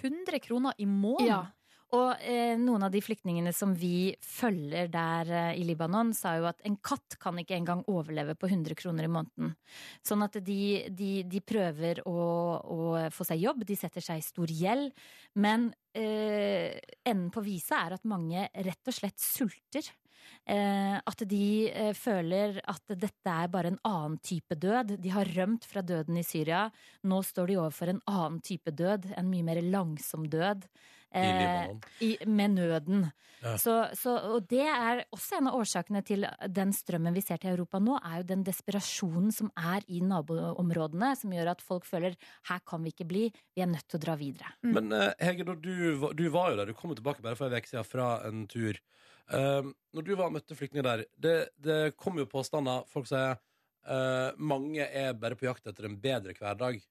100 0.00 0.40
kroner 0.40 0.72
i 0.80 0.86
måneden? 0.88 1.28
Ja. 1.28 1.42
Og 1.92 2.22
eh, 2.24 2.54
noen 2.56 2.86
av 2.86 2.92
de 2.92 3.02
flyktningene 3.04 3.50
som 3.52 3.74
vi 3.76 4.14
følger 4.24 4.88
der 4.92 5.28
eh, 5.28 5.58
i 5.60 5.64
Libanon, 5.68 6.14
sa 6.16 6.38
jo 6.38 6.46
at 6.48 6.62
en 6.64 6.78
katt 6.80 7.18
kan 7.20 7.36
ikke 7.40 7.58
engang 7.58 7.82
overleve 7.92 8.32
på 8.40 8.48
100 8.48 8.78
kroner 8.80 9.04
i 9.04 9.12
måneden. 9.12 9.52
Sånn 10.00 10.24
at 10.24 10.38
de, 10.40 10.62
de, 10.88 11.10
de 11.28 11.42
prøver 11.44 12.00
å, 12.08 12.16
å 12.64 12.78
få 13.12 13.28
seg 13.28 13.44
jobb, 13.44 13.66
de 13.68 13.76
setter 13.76 14.04
seg 14.04 14.22
i 14.22 14.24
stor 14.24 14.54
gjeld. 14.56 14.88
Men 15.36 15.68
eh, 15.92 16.80
enden 17.04 17.28
på 17.34 17.44
visa 17.44 17.84
er 17.84 17.98
at 17.98 18.08
mange 18.08 18.48
rett 18.48 18.88
og 18.88 18.96
slett 18.96 19.20
sulter. 19.20 19.92
Eh, 20.42 20.96
at 20.98 21.24
de 21.30 21.44
eh, 21.70 21.92
føler 21.94 22.58
at 22.68 22.94
dette 22.94 23.34
er 23.34 23.50
bare 23.52 23.72
en 23.72 23.80
annen 23.86 24.18
type 24.24 24.56
død. 24.58 24.96
De 25.02 25.12
har 25.14 25.30
rømt 25.36 25.66
fra 25.68 25.84
døden 25.86 26.18
i 26.18 26.26
Syria. 26.26 26.64
Nå 27.06 27.22
står 27.26 27.52
de 27.52 27.60
overfor 27.60 27.92
en 27.92 28.02
annen 28.10 28.40
type 28.44 28.74
død, 28.74 29.12
en 29.16 29.30
mye 29.30 29.46
mer 29.46 29.62
langsom 29.62 30.26
død. 30.30 30.66
I 31.12 31.28
Libanon. 31.28 31.80
med 32.32 32.50
nøden. 32.56 33.02
Ja. 33.42 33.56
Så, 33.58 33.72
så, 33.98 34.14
og 34.36 34.46
det 34.48 34.64
er 34.64 35.02
også 35.12 35.40
en 35.40 35.50
av 35.50 35.58
årsakene 35.58 36.00
til 36.06 36.24
den 36.48 36.72
strømmen 36.72 37.12
vi 37.12 37.24
ser 37.24 37.40
til 37.42 37.52
Europa 37.52 37.80
nå, 37.82 37.98
er 37.98 38.22
jo 38.22 38.28
den 38.30 38.44
desperasjonen 38.46 39.34
som 39.34 39.50
er 39.58 39.84
i 39.90 40.00
naboområdene, 40.06 41.10
som 41.18 41.34
gjør 41.34 41.52
at 41.52 41.64
folk 41.64 41.88
føler 41.88 42.16
her 42.48 42.62
kan 42.68 42.86
vi 42.86 42.94
ikke 42.94 43.08
bli, 43.10 43.26
vi 43.28 43.64
er 43.64 43.68
nødt 43.68 43.88
til 43.90 43.98
å 43.98 44.04
dra 44.06 44.16
videre. 44.20 44.54
Men 44.64 44.88
eh, 44.94 45.10
Hege, 45.20 45.44
du, 45.52 45.74
du 46.16 46.24
var 46.32 46.52
jo 46.52 46.62
der, 46.62 46.70
du 46.70 46.78
kom 46.78 46.94
jo 46.94 47.00
tilbake 47.02 47.24
bare 47.24 47.38
for 47.38 47.50
en 47.50 47.58
uke 47.58 47.72
siden 47.72 47.88
fra 47.88 48.14
en 48.28 48.46
tur. 48.50 48.78
Um, 49.30 49.72
når 49.94 50.06
du 50.06 50.14
var 50.16 50.28
og 50.28 50.34
møtte 50.34 50.56
flyktninger 50.58 50.86
der, 50.86 51.04
det, 51.14 51.36
det 51.62 51.94
kom 52.00 52.18
jo 52.20 52.28
påstander. 52.28 52.86
Folk 52.90 53.06
sier 53.10 53.36
uh, 53.86 54.32
mange 54.38 54.86
er 54.86 55.14
bare 55.18 55.38
på 55.38 55.46
jakt 55.46 55.68
etter 55.70 55.88
en 55.88 56.00
bedre 56.00 56.34
hverdag. 56.38 56.82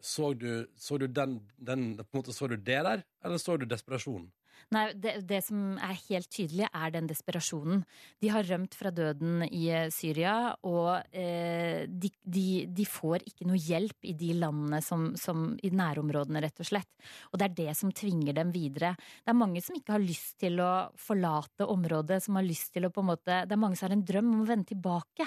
Så 0.00 0.32
du, 0.34 0.66
så 0.80 0.96
du 0.96 1.06
den, 1.06 1.38
den 1.60 1.90
på 2.00 2.08
en 2.08 2.20
måte, 2.22 2.32
Så 2.32 2.48
du 2.48 2.56
det 2.56 2.80
der, 2.86 3.02
eller 3.24 3.40
så 3.40 3.58
du 3.60 3.66
desperasjonen? 3.68 4.30
Nei, 4.74 4.84
det, 4.94 5.16
det 5.28 5.40
som 5.46 5.74
er 5.82 5.96
helt 6.08 6.30
tydelig, 6.32 6.68
er 6.70 6.92
den 6.94 7.08
desperasjonen. 7.10 7.82
De 8.22 8.30
har 8.32 8.46
rømt 8.46 8.76
fra 8.78 8.92
døden 8.94 9.44
i 9.48 9.64
eh, 9.72 9.88
Syria, 9.94 10.54
og 10.68 11.00
eh, 11.10 11.86
de, 11.88 12.12
de, 12.22 12.46
de 12.68 12.86
får 12.88 13.24
ikke 13.26 13.48
noe 13.48 13.60
hjelp 13.60 14.10
i 14.10 14.14
de 14.18 14.32
landene 14.38 14.82
som, 14.84 15.10
som 15.18 15.50
i 15.62 15.72
nærområdene, 15.74 16.42
rett 16.44 16.62
og 16.62 16.70
slett. 16.70 16.90
Og 17.32 17.40
det 17.40 17.48
er 17.48 17.56
det 17.62 17.76
som 17.78 17.92
tvinger 17.94 18.36
dem 18.36 18.52
videre. 18.54 18.92
Det 19.24 19.32
er 19.32 19.38
mange 19.38 19.62
som 19.64 19.76
ikke 19.78 19.96
har 19.96 20.04
lyst 20.04 20.36
til 20.42 20.60
å 20.62 20.70
forlate 21.00 21.68
området, 21.70 22.20
som 22.24 22.38
har 22.38 22.46
lyst 22.46 22.74
til 22.74 22.86
å 22.86 22.92
på 22.94 23.02
en 23.02 23.10
måte 23.10 23.42
Det 23.46 23.54
er 23.54 23.60
mange 23.60 23.78
som 23.78 23.88
har 23.88 23.96
en 23.96 24.06
drøm 24.06 24.30
om 24.34 24.42
å 24.44 24.48
vende 24.48 24.70
tilbake. 24.70 25.26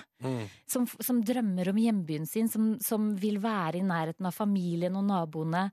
Som, 0.69 0.85
som 1.03 1.19
drømmer 1.25 1.69
om 1.71 1.79
hjembyen 1.79 2.25
sin, 2.29 2.47
som, 2.51 2.73
som 2.83 3.11
vil 3.19 3.39
være 3.43 3.79
i 3.79 3.85
nærheten 3.85 4.27
av 4.27 4.35
familien 4.35 4.95
og 4.99 5.05
naboene. 5.07 5.65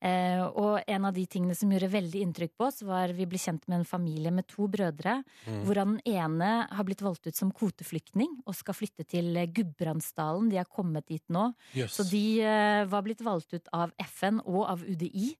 Eh, 0.00 0.42
og 0.46 0.80
en 0.86 1.08
av 1.08 1.14
de 1.16 1.26
tingene 1.30 1.56
som 1.58 1.72
gjorde 1.72 1.92
veldig 1.92 2.22
inntrykk 2.26 2.54
på 2.56 2.68
oss, 2.68 2.82
var 2.86 3.05
vi 3.14 3.26
blir 3.26 3.38
kjent 3.38 3.66
med 3.68 3.80
en 3.80 3.84
familie 3.84 4.30
med 4.32 4.46
to 4.48 4.66
brødre, 4.68 5.22
Mm. 5.46 5.62
hvorav 5.64 5.86
den 5.86 6.00
ene 6.06 6.66
har 6.70 6.84
blitt 6.84 7.02
valgt 7.02 7.26
ut 7.26 7.36
som 7.36 7.52
kvoteflyktning 7.52 8.42
og 8.46 8.54
skal 8.54 8.74
flytte 8.74 9.04
til 9.06 9.34
Gudbrandsdalen. 9.52 10.48
De 10.50 10.56
har 10.56 10.64
kommet 10.64 11.06
dit 11.06 11.22
nå. 11.28 11.52
Yes. 11.74 11.94
Så 11.96 12.08
de 12.10 12.40
eh, 12.42 12.84
var 12.86 13.02
blitt 13.02 13.22
valgt 13.22 13.52
ut 13.54 13.68
av 13.72 13.92
FN 14.00 14.40
og 14.44 14.64
av 14.68 14.82
UDI 14.82 15.36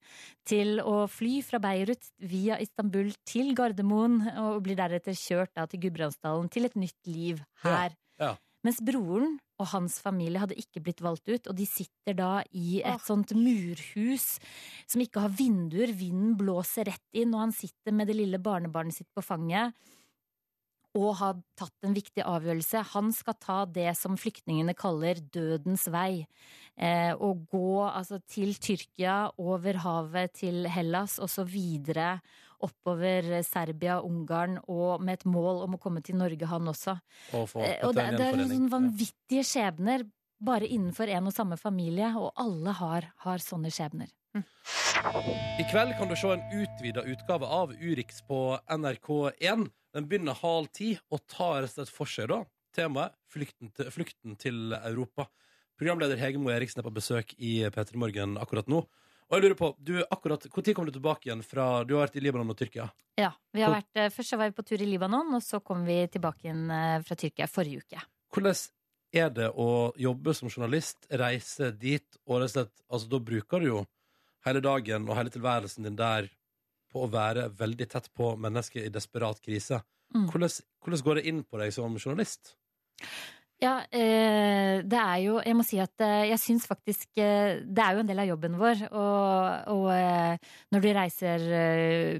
til 0.47 0.79
å 0.81 1.09
fly 1.11 1.41
fra 1.43 1.59
Beirut 1.59 2.11
via 2.21 2.59
Istanbul 2.63 3.13
til 3.27 3.55
Gardermoen, 3.55 4.21
og 4.39 4.63
blir 4.63 4.77
deretter 4.77 5.13
kjørt 5.17 5.55
da 5.57 5.67
til 5.67 5.81
Gudbrandsdalen 5.81 6.51
til 6.53 6.65
et 6.69 6.77
nytt 6.77 7.07
liv 7.07 7.43
her. 7.65 7.97
Ja. 8.21 8.37
Mens 8.65 8.81
broren 8.83 9.39
og 9.57 9.71
hans 9.73 9.99
familie 10.05 10.43
hadde 10.43 10.59
ikke 10.61 10.83
blitt 10.85 11.03
valgt 11.05 11.29
ut, 11.31 11.49
og 11.49 11.57
de 11.57 11.67
sitter 11.69 12.17
da 12.19 12.31
i 12.53 12.83
et 12.85 13.05
sånt 13.05 13.33
murhus 13.37 14.37
som 14.85 15.03
ikke 15.03 15.23
har 15.25 15.33
vinduer. 15.33 15.95
Vinden 15.97 16.35
blåser 16.39 16.91
rett 16.91 17.17
inn, 17.17 17.33
og 17.35 17.47
han 17.47 17.55
sitter 17.57 17.97
med 17.97 18.11
det 18.11 18.19
lille 18.19 18.41
barnebarnet 18.43 18.99
sitt 18.99 19.09
på 19.17 19.25
fanget. 19.25 19.73
Og 20.97 21.11
har 21.19 21.41
tatt 21.57 21.85
en 21.85 21.97
viktig 21.97 22.25
avgjørelse. 22.25 22.85
Han 22.95 23.11
skal 23.13 23.37
ta 23.41 23.59
det 23.69 23.91
som 23.99 24.17
flyktningene 24.21 24.77
kaller 24.77 25.21
dødens 25.21 25.89
vei. 25.93 26.25
Eh, 26.77 27.13
og 27.13 27.45
gå 27.53 27.83
altså, 27.85 28.21
til 28.29 28.57
Tyrkia, 28.61 29.33
over 29.41 29.81
havet 29.85 30.37
til 30.41 30.69
Hellas, 30.73 31.19
og 31.21 31.33
så 31.33 31.45
videre 31.49 32.19
oppover 32.65 33.29
Serbia, 33.47 33.99
Ungarn, 34.05 34.59
og 34.71 35.03
med 35.05 35.21
et 35.21 35.27
mål 35.29 35.65
om 35.67 35.77
å 35.77 35.81
komme 35.83 36.03
til 36.05 36.19
Norge, 36.21 36.49
han 36.49 36.73
også. 36.73 36.97
Og 37.37 37.49
få 37.51 37.65
Eh, 37.65 37.81
og 37.87 37.97
det, 37.97 38.07
det 38.17 38.29
er 38.31 38.45
sånn 38.47 38.71
vanvittige 38.73 39.45
skjebner 39.47 40.07
bare 40.47 40.69
innenfor 40.69 41.09
en 41.09 41.31
og 41.31 41.35
samme 41.35 41.57
familie, 41.61 42.13
og 42.19 42.33
alle 42.41 42.75
har, 42.77 43.11
har 43.25 43.43
sånne 43.43 43.73
skjebner. 43.73 44.13
I 44.37 45.65
kveld 45.71 45.95
kan 45.97 46.11
du 46.11 46.17
se 46.19 46.29
en 46.29 46.45
utvida 46.53 47.05
utgave 47.09 47.49
av 47.49 47.73
Urix 47.81 48.21
på 48.29 48.59
NRK1. 48.69 49.65
Den 49.97 50.09
begynner 50.11 50.37
halv 50.43 50.69
ti 50.77 50.93
og 51.09 51.23
tar 51.31 51.63
rett 51.63 51.73
og 51.73 51.79
slett 51.79 51.95
for 51.95 52.11
seg 52.11 52.29
da 52.33 52.43
temaet 52.77 53.17
flykten 53.33 53.73
til, 53.73 53.91
flykten 53.95 54.37
til 54.41 54.77
Europa. 54.77 55.31
Programleder 55.81 56.21
Hege 56.21 56.41
Moe 56.41 56.55
Eriksen 56.57 56.81
er 56.81 56.87
på 56.87 56.95
besøk 56.97 57.35
i 57.37 57.59
P3 57.73 57.97
Morgen 58.01 58.37
akkurat 58.41 58.69
nå. 58.69 58.83
Og 59.27 59.37
jeg 59.37 59.43
lurer 59.43 59.59
på, 59.59 59.73
du, 59.83 59.97
akkurat, 60.05 60.45
Når 60.47 60.75
kom 60.75 60.87
du 60.87 60.93
tilbake 60.95 61.29
igjen 61.29 61.43
fra 61.43 61.85
Du 61.85 61.97
har 61.97 62.07
vært 62.07 62.19
i 62.21 62.23
Libanon 62.23 62.53
og 62.53 62.59
Tyrkia? 62.59 62.87
Ja, 63.19 63.33
vi 63.53 63.65
har 63.65 63.73
vært, 63.75 63.91
eh, 63.99 64.11
Først 64.15 64.31
så 64.31 64.39
var 64.39 64.51
vi 64.51 64.57
på 64.59 64.65
tur 64.67 64.83
i 64.83 64.87
Libanon, 64.87 65.35
og 65.35 65.43
så 65.43 65.61
kom 65.65 65.85
vi 65.87 65.99
tilbake 66.13 66.47
igjen 66.47 66.71
eh, 66.71 67.03
fra 67.03 67.17
Tyrkia 67.19 67.49
forrige 67.51 67.83
uke. 67.83 68.03
Hvordan 68.31 68.55
er 69.17 69.31
det 69.35 69.51
å 69.51 69.69
jobbe 69.99 70.35
som 70.35 70.51
journalist, 70.51 71.07
reise 71.11 71.73
dit, 71.73 72.07
og 72.27 72.43
rett 72.43 72.51
og 72.51 72.55
slett 72.55 72.75
Altså, 72.87 73.09
da 73.11 73.21
bruker 73.31 73.63
du 73.63 73.67
jo 73.67 73.85
hele 74.47 74.63
dagen 74.63 75.09
og 75.09 75.17
hele 75.19 75.33
tilværelsen 75.35 75.89
din 75.89 75.99
der 75.99 76.29
på 76.93 77.03
å 77.03 77.11
være 77.11 77.49
veldig 77.59 77.89
tett 77.91 78.11
på 78.15 78.37
mennesker 78.39 78.87
i 78.87 78.93
desperat 78.95 79.41
krise. 79.43 79.81
Mm. 80.15 80.29
Hvordan, 80.31 80.53
hvordan 80.85 81.03
går 81.09 81.19
det 81.19 81.27
inn 81.33 81.43
på 81.43 81.59
deg 81.59 81.75
som 81.75 81.99
journalist? 81.99 82.55
Ja, 83.57 83.79
eh, 83.89 84.83
det 84.85 84.99
er 85.01 85.21
jo 85.25 85.39
Jeg 85.41 85.57
må 85.57 85.65
si 85.65 85.79
at 85.81 86.03
eh, 86.05 86.27
jeg 86.29 86.41
syns 86.43 86.67
faktisk 86.69 87.17
eh, 87.17 87.63
Det 87.65 87.81
er 87.81 87.97
jo 87.97 88.03
en 88.03 88.11
del 88.11 88.21
av 88.21 88.29
jobben 88.29 88.59
vår. 88.61 88.83
Og, 88.91 89.71
og 89.73 90.43
når 90.75 90.85
du 90.85 90.89
reiser 90.93 91.47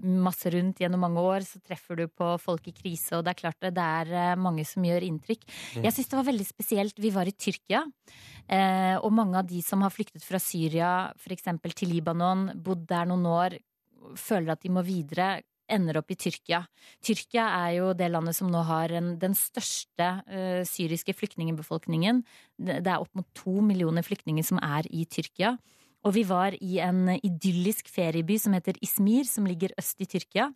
masse 0.07 0.51
rundt 0.53 0.81
gjennom 0.81 1.03
mange 1.05 1.21
år, 1.21 1.45
så 1.45 1.61
treffer 1.61 2.01
du 2.01 2.07
på 2.09 2.31
folk 2.41 2.71
i 2.71 2.75
krise, 2.77 3.19
og 3.19 3.25
det 3.27 3.35
er 3.35 3.41
klart 3.43 3.67
det, 3.67 3.85
er 3.85 4.41
mange 4.41 4.65
som 4.69 4.85
gjør 4.87 5.05
inntrykk. 5.05 5.45
Mm. 5.77 5.85
Jeg 5.85 5.95
syns 5.97 6.11
det 6.13 6.19
var 6.19 6.29
veldig 6.31 6.47
spesielt. 6.49 7.03
Vi 7.03 7.13
var 7.15 7.29
i 7.29 7.35
Tyrkia, 7.37 7.83
og 9.03 9.11
mange 9.15 9.41
av 9.41 9.49
de 9.49 9.61
som 9.65 9.83
har 9.85 9.93
flyktet 9.93 10.25
fra 10.25 10.41
Syria, 10.43 10.93
f.eks. 11.19 11.51
til 11.75 11.93
Libanon, 11.93 12.49
bodd 12.65 12.87
der 12.89 13.09
noen 13.11 13.29
år, 13.31 13.59
føler 14.21 14.55
at 14.55 14.65
de 14.65 14.73
må 14.73 14.85
videre 14.87 15.37
ender 15.73 15.99
opp 16.01 16.13
i 16.13 16.19
Tyrkia. 16.19 16.63
Tyrkia 17.05 17.47
er 17.67 17.71
jo 17.79 17.93
det 17.97 18.11
landet 18.13 18.37
som 18.39 18.51
nå 18.53 18.63
har 18.69 18.93
en, 18.97 19.15
den 19.23 19.37
største 19.39 20.11
uh, 20.27 20.63
syriske 20.69 21.15
flyktningbefolkningen. 21.17 22.23
Det 22.59 22.83
er 22.85 23.01
opp 23.01 23.13
mot 23.17 23.29
to 23.37 23.59
millioner 23.65 24.07
flyktninger 24.07 24.47
som 24.47 24.61
er 24.63 24.89
i 24.91 25.05
Tyrkia. 25.11 25.57
Og 26.07 26.15
vi 26.15 26.23
var 26.29 26.55
i 26.63 26.79
en 26.85 27.17
idyllisk 27.17 27.89
ferieby 27.91 28.39
som 28.39 28.55
heter 28.55 28.79
Izmir, 28.85 29.27
som 29.27 29.47
ligger 29.49 29.75
øst 29.81 30.01
i 30.05 30.07
Tyrkia. 30.07 30.53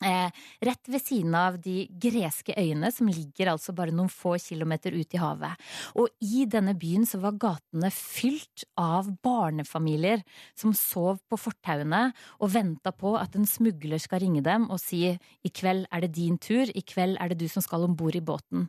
Eh, 0.00 0.30
rett 0.64 0.88
ved 0.88 1.02
siden 1.04 1.34
av 1.36 1.58
de 1.60 1.84
greske 2.00 2.54
øyene, 2.56 2.88
som 2.92 3.08
ligger 3.10 3.52
altså 3.52 3.74
bare 3.76 3.92
noen 3.92 4.08
få 4.08 4.36
kilometer 4.40 4.94
ut 4.96 5.12
i 5.12 5.20
havet. 5.20 5.60
Og 6.00 6.08
i 6.24 6.46
denne 6.48 6.72
byen 6.78 7.04
så 7.08 7.20
var 7.20 7.36
gatene 7.40 7.90
fylt 7.92 8.64
av 8.80 9.10
barnefamilier 9.20 10.22
som 10.56 10.72
sov 10.76 11.20
på 11.28 11.36
fortauene 11.40 12.14
og 12.40 12.52
venta 12.54 12.94
på 12.96 13.12
at 13.20 13.36
en 13.36 13.44
smugler 13.48 14.00
skal 14.00 14.22
ringe 14.24 14.40
dem 14.46 14.70
og 14.70 14.80
si 14.80 15.02
i 15.10 15.52
kveld 15.52 15.84
er 15.92 16.04
det 16.04 16.14
din 16.16 16.38
tur, 16.40 16.70
i 16.72 16.82
kveld 16.86 17.18
er 17.20 17.32
det 17.32 17.40
du 17.42 17.48
som 17.52 17.64
skal 17.64 17.84
om 17.84 17.96
bord 17.98 18.16
i 18.16 18.24
båten. 18.24 18.68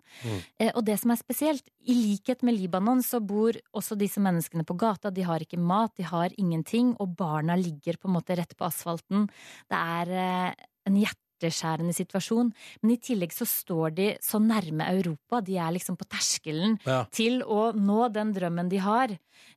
Eh, 0.59 0.71
og 0.75 0.83
det 0.87 0.97
som 0.99 1.13
er 1.13 1.21
spesielt, 1.21 1.63
i 1.87 1.95
likhet 1.95 2.43
med 2.43 2.57
Libanon 2.57 2.99
så 3.05 3.21
bor 3.23 3.55
også 3.71 3.95
disse 3.99 4.21
menneskene 4.21 4.65
på 4.67 4.75
gata. 4.79 5.09
De 5.09 5.23
har 5.25 5.41
ikke 5.41 5.59
mat, 5.59 5.95
de 5.97 6.03
har 6.05 6.35
ingenting, 6.37 6.91
og 6.99 7.15
barna 7.17 7.55
ligger 7.55 7.97
på 7.97 8.09
en 8.09 8.17
måte 8.19 8.35
rett 8.37 8.53
på 8.57 8.67
asfalten. 8.67 9.29
Det 9.71 9.79
er 9.79 10.13
eh, 10.25 10.67
en 10.87 10.95
hjerteskjærende 11.01 11.93
situasjon. 11.97 12.51
Men 12.81 12.91
i 12.93 12.97
tillegg 13.01 13.33
så 13.33 13.47
står 13.49 13.93
de 13.97 14.07
så 14.21 14.37
nærme 14.41 14.85
Europa. 14.91 15.41
De 15.41 15.55
er 15.57 15.71
liksom 15.73 15.97
på 15.97 16.05
terskelen 16.09 16.77
Ja. 16.85 17.03
til 17.11 17.41
å 17.43 17.71
nå 17.73 18.11
den 18.13 18.33
drømmen 18.33 18.69
de 18.69 18.77
har. 18.77 19.09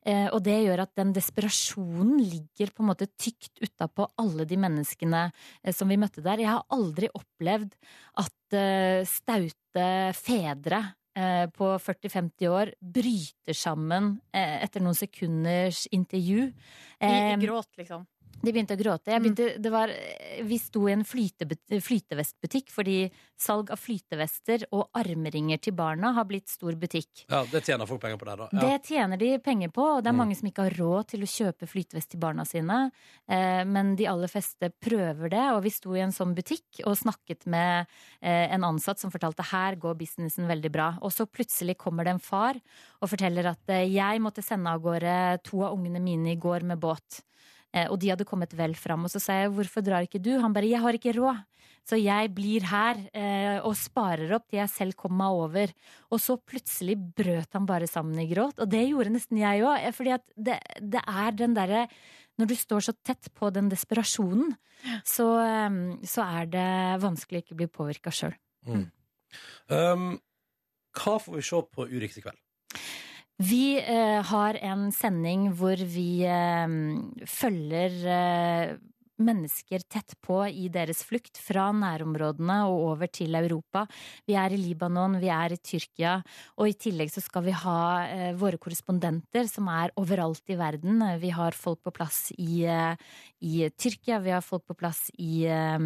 Eh, 0.06 0.28
og 0.32 0.42
det 0.44 0.56
gjør 0.64 0.82
at 0.86 0.94
den 0.96 1.12
desperasjonen 1.12 2.18
ligger 2.24 2.72
på 2.72 2.82
en 2.84 2.88
måte 2.92 3.08
tykt 3.20 3.60
utapå 3.60 4.08
alle 4.18 4.46
de 4.48 4.56
menneskene 4.56 5.30
eh, 5.62 5.72
som 5.72 5.88
vi 5.88 5.96
møtte 6.00 6.22
der. 6.24 6.38
Jeg 6.40 6.48
har 6.48 6.64
aldri 6.72 7.08
opplevd 7.12 7.72
at 8.16 8.56
eh, 8.56 9.04
staute 9.04 10.14
fedre 10.16 10.94
eh, 11.16 11.46
på 11.52 11.68
40-50 11.78 12.48
år 12.48 12.72
bryter 12.80 13.52
sammen 13.54 14.20
etter 14.32 14.80
noen 14.80 14.96
sekunders 14.96 15.84
intervju. 15.92 16.48
I, 17.02 17.12
i 17.34 17.36
gråt, 17.44 17.68
liksom. 17.76 18.06
De 18.42 18.52
begynte 18.52 18.74
å 18.74 18.80
gråte. 18.80 19.10
Jeg 19.12 19.22
begynte, 19.22 19.46
det 19.62 19.70
var, 19.72 19.90
vi 20.44 20.58
sto 20.58 20.88
i 20.88 20.92
en 20.92 21.04
flyte, 21.06 21.46
flytevestbutikk 21.84 22.70
fordi 22.74 22.96
salg 23.40 23.70
av 23.74 23.80
flytevester 23.80 24.64
og 24.74 24.88
armringer 24.96 25.60
til 25.62 25.74
barna 25.76 26.12
har 26.16 26.26
blitt 26.28 26.48
stor 26.52 26.76
butikk. 26.78 27.24
Ja, 27.30 27.44
Det 27.50 27.62
tjener 27.64 27.86
folk 27.86 28.00
penger 28.02 28.18
på 28.20 28.28
der, 28.28 28.36
da. 28.36 28.48
Ja. 28.52 28.60
Det 28.78 28.88
tjener 28.90 29.20
de 29.20 29.30
penger 29.38 29.68
på, 29.74 29.82
og 29.96 30.02
det 30.04 30.08
er 30.10 30.14
Mm. 30.14 30.18
mange 30.18 30.36
som 30.36 30.48
ikke 30.48 30.62
har 30.68 30.76
råd 30.78 31.08
til 31.08 31.20
å 31.22 31.30
kjøpe 31.30 31.66
flytevest 31.68 32.08
til 32.10 32.20
barna 32.20 32.44
sine. 32.44 32.92
Eh, 33.28 33.64
men 33.64 33.96
de 33.96 34.06
aller 34.06 34.28
fleste 34.28 34.72
prøver 34.80 35.30
det, 35.30 35.44
og 35.52 35.62
vi 35.62 35.70
sto 35.70 35.94
i 35.94 36.00
en 36.00 36.12
sånn 36.12 36.34
butikk 36.34 36.80
og 36.86 36.96
snakket 36.96 37.46
med 37.46 37.86
eh, 38.22 38.52
en 38.54 38.62
ansatt 38.64 38.98
som 38.98 39.10
fortalte 39.10 39.42
her 39.50 39.76
går 39.76 39.94
businessen 39.96 40.46
veldig 40.46 40.70
bra. 40.72 40.98
Og 41.02 41.10
så 41.10 41.26
plutselig 41.26 41.76
kommer 41.76 42.04
det 42.04 42.10
en 42.14 42.18
far 42.20 42.54
og 43.02 43.08
forteller 43.10 43.46
at 43.46 43.68
eh, 43.68 43.88
jeg 43.90 44.20
måtte 44.20 44.42
sende 44.44 44.70
av 44.70 44.80
gårde 44.80 45.42
to 45.44 45.62
av 45.64 45.74
ungene 45.76 46.00
mine 46.00 46.32
i 46.32 46.36
går 46.36 46.62
med 46.62 46.78
båt. 46.80 47.22
Eh, 47.74 47.88
og 47.90 47.98
de 48.00 48.12
hadde 48.12 48.26
kommet 48.28 48.54
vel 48.56 48.76
fram. 48.78 49.06
Og 49.06 49.12
så 49.12 49.20
sa 49.22 49.40
jeg 49.42 49.52
hvorfor 49.54 49.84
drar 49.84 50.06
ikke 50.06 50.22
du? 50.22 50.36
Han 50.40 50.54
bare 50.54 50.70
jeg 50.70 50.82
har 50.84 50.96
ikke 50.96 51.16
råd. 51.18 51.42
Så 51.84 51.98
jeg 52.00 52.30
blir 52.32 52.64
her 52.64 53.00
eh, 53.12 53.58
og 53.60 53.74
sparer 53.76 54.30
opp 54.38 54.46
til 54.48 54.62
jeg 54.62 54.72
selv 54.72 54.96
kommer 54.96 55.20
meg 55.20 55.40
over. 55.42 55.72
Og 56.14 56.22
så 56.22 56.38
plutselig 56.40 56.96
brøt 56.96 57.56
han 57.56 57.68
bare 57.68 57.88
sammen 57.90 58.22
i 58.22 58.28
gråt. 58.30 58.62
Og 58.62 58.70
det 58.72 58.86
gjorde 58.86 59.12
nesten 59.12 59.42
jeg 59.42 59.64
òg. 59.66 59.88
Fordi 59.96 60.14
at 60.16 60.24
det, 60.36 60.60
det 60.80 61.02
er 61.04 61.40
den 61.40 61.56
derre 61.56 61.86
Når 62.34 62.48
du 62.50 62.54
står 62.58 62.82
så 62.82 62.92
tett 63.06 63.28
på 63.30 63.46
den 63.54 63.68
desperasjonen, 63.70 64.56
så, 65.06 65.26
eh, 65.44 65.76
så 66.02 66.24
er 66.40 66.48
det 66.50 66.70
vanskelig 67.04 67.42
å 67.42 67.44
ikke 67.44 67.58
bli 67.60 67.68
påvirka 67.70 68.10
sjøl. 68.10 68.34
Mm. 68.66 68.88
Um, 69.70 70.08
hva 70.94 71.14
får 71.22 71.36
vi 71.36 71.44
se 71.46 71.60
på 71.74 71.86
Uriktig 71.90 72.24
kveld? 72.24 72.38
Vi 73.42 73.78
eh, 73.82 74.22
har 74.22 74.54
en 74.62 74.92
sending 74.94 75.48
hvor 75.58 75.80
vi 75.90 76.22
eh, 76.22 76.74
følger 77.26 77.96
eh, 78.06 78.76
mennesker 79.22 79.84
tett 79.90 80.14
på 80.24 80.40
i 80.48 80.66
deres 80.72 81.02
flukt 81.06 81.38
fra 81.40 81.68
nærområdene 81.74 82.56
og 82.68 82.80
over 82.90 83.10
til 83.12 83.36
Europa. 83.38 83.84
Vi 84.26 84.36
er 84.38 84.54
i 84.54 84.58
Libanon, 84.60 85.18
vi 85.22 85.30
er 85.32 85.54
i 85.54 85.60
Tyrkia, 85.60 86.16
og 86.58 86.70
i 86.70 86.76
tillegg 86.78 87.12
så 87.14 87.22
skal 87.24 87.46
vi 87.46 87.54
ha 87.64 87.78
eh, 88.08 88.32
våre 88.38 88.58
korrespondenter 88.58 89.48
som 89.50 89.68
er 89.72 89.94
overalt 90.00 90.50
i 90.50 90.58
verden. 90.58 91.02
Vi 91.22 91.30
har 91.34 91.56
folk 91.58 91.82
på 91.84 91.94
plass 91.94 92.28
i, 92.38 92.64
eh, 92.66 92.96
i 93.44 93.68
Tyrkia, 93.70 94.20
vi 94.24 94.34
har 94.34 94.44
folk 94.44 94.66
på 94.70 94.78
plass 94.78 95.06
i, 95.14 95.44
eh, 95.46 95.78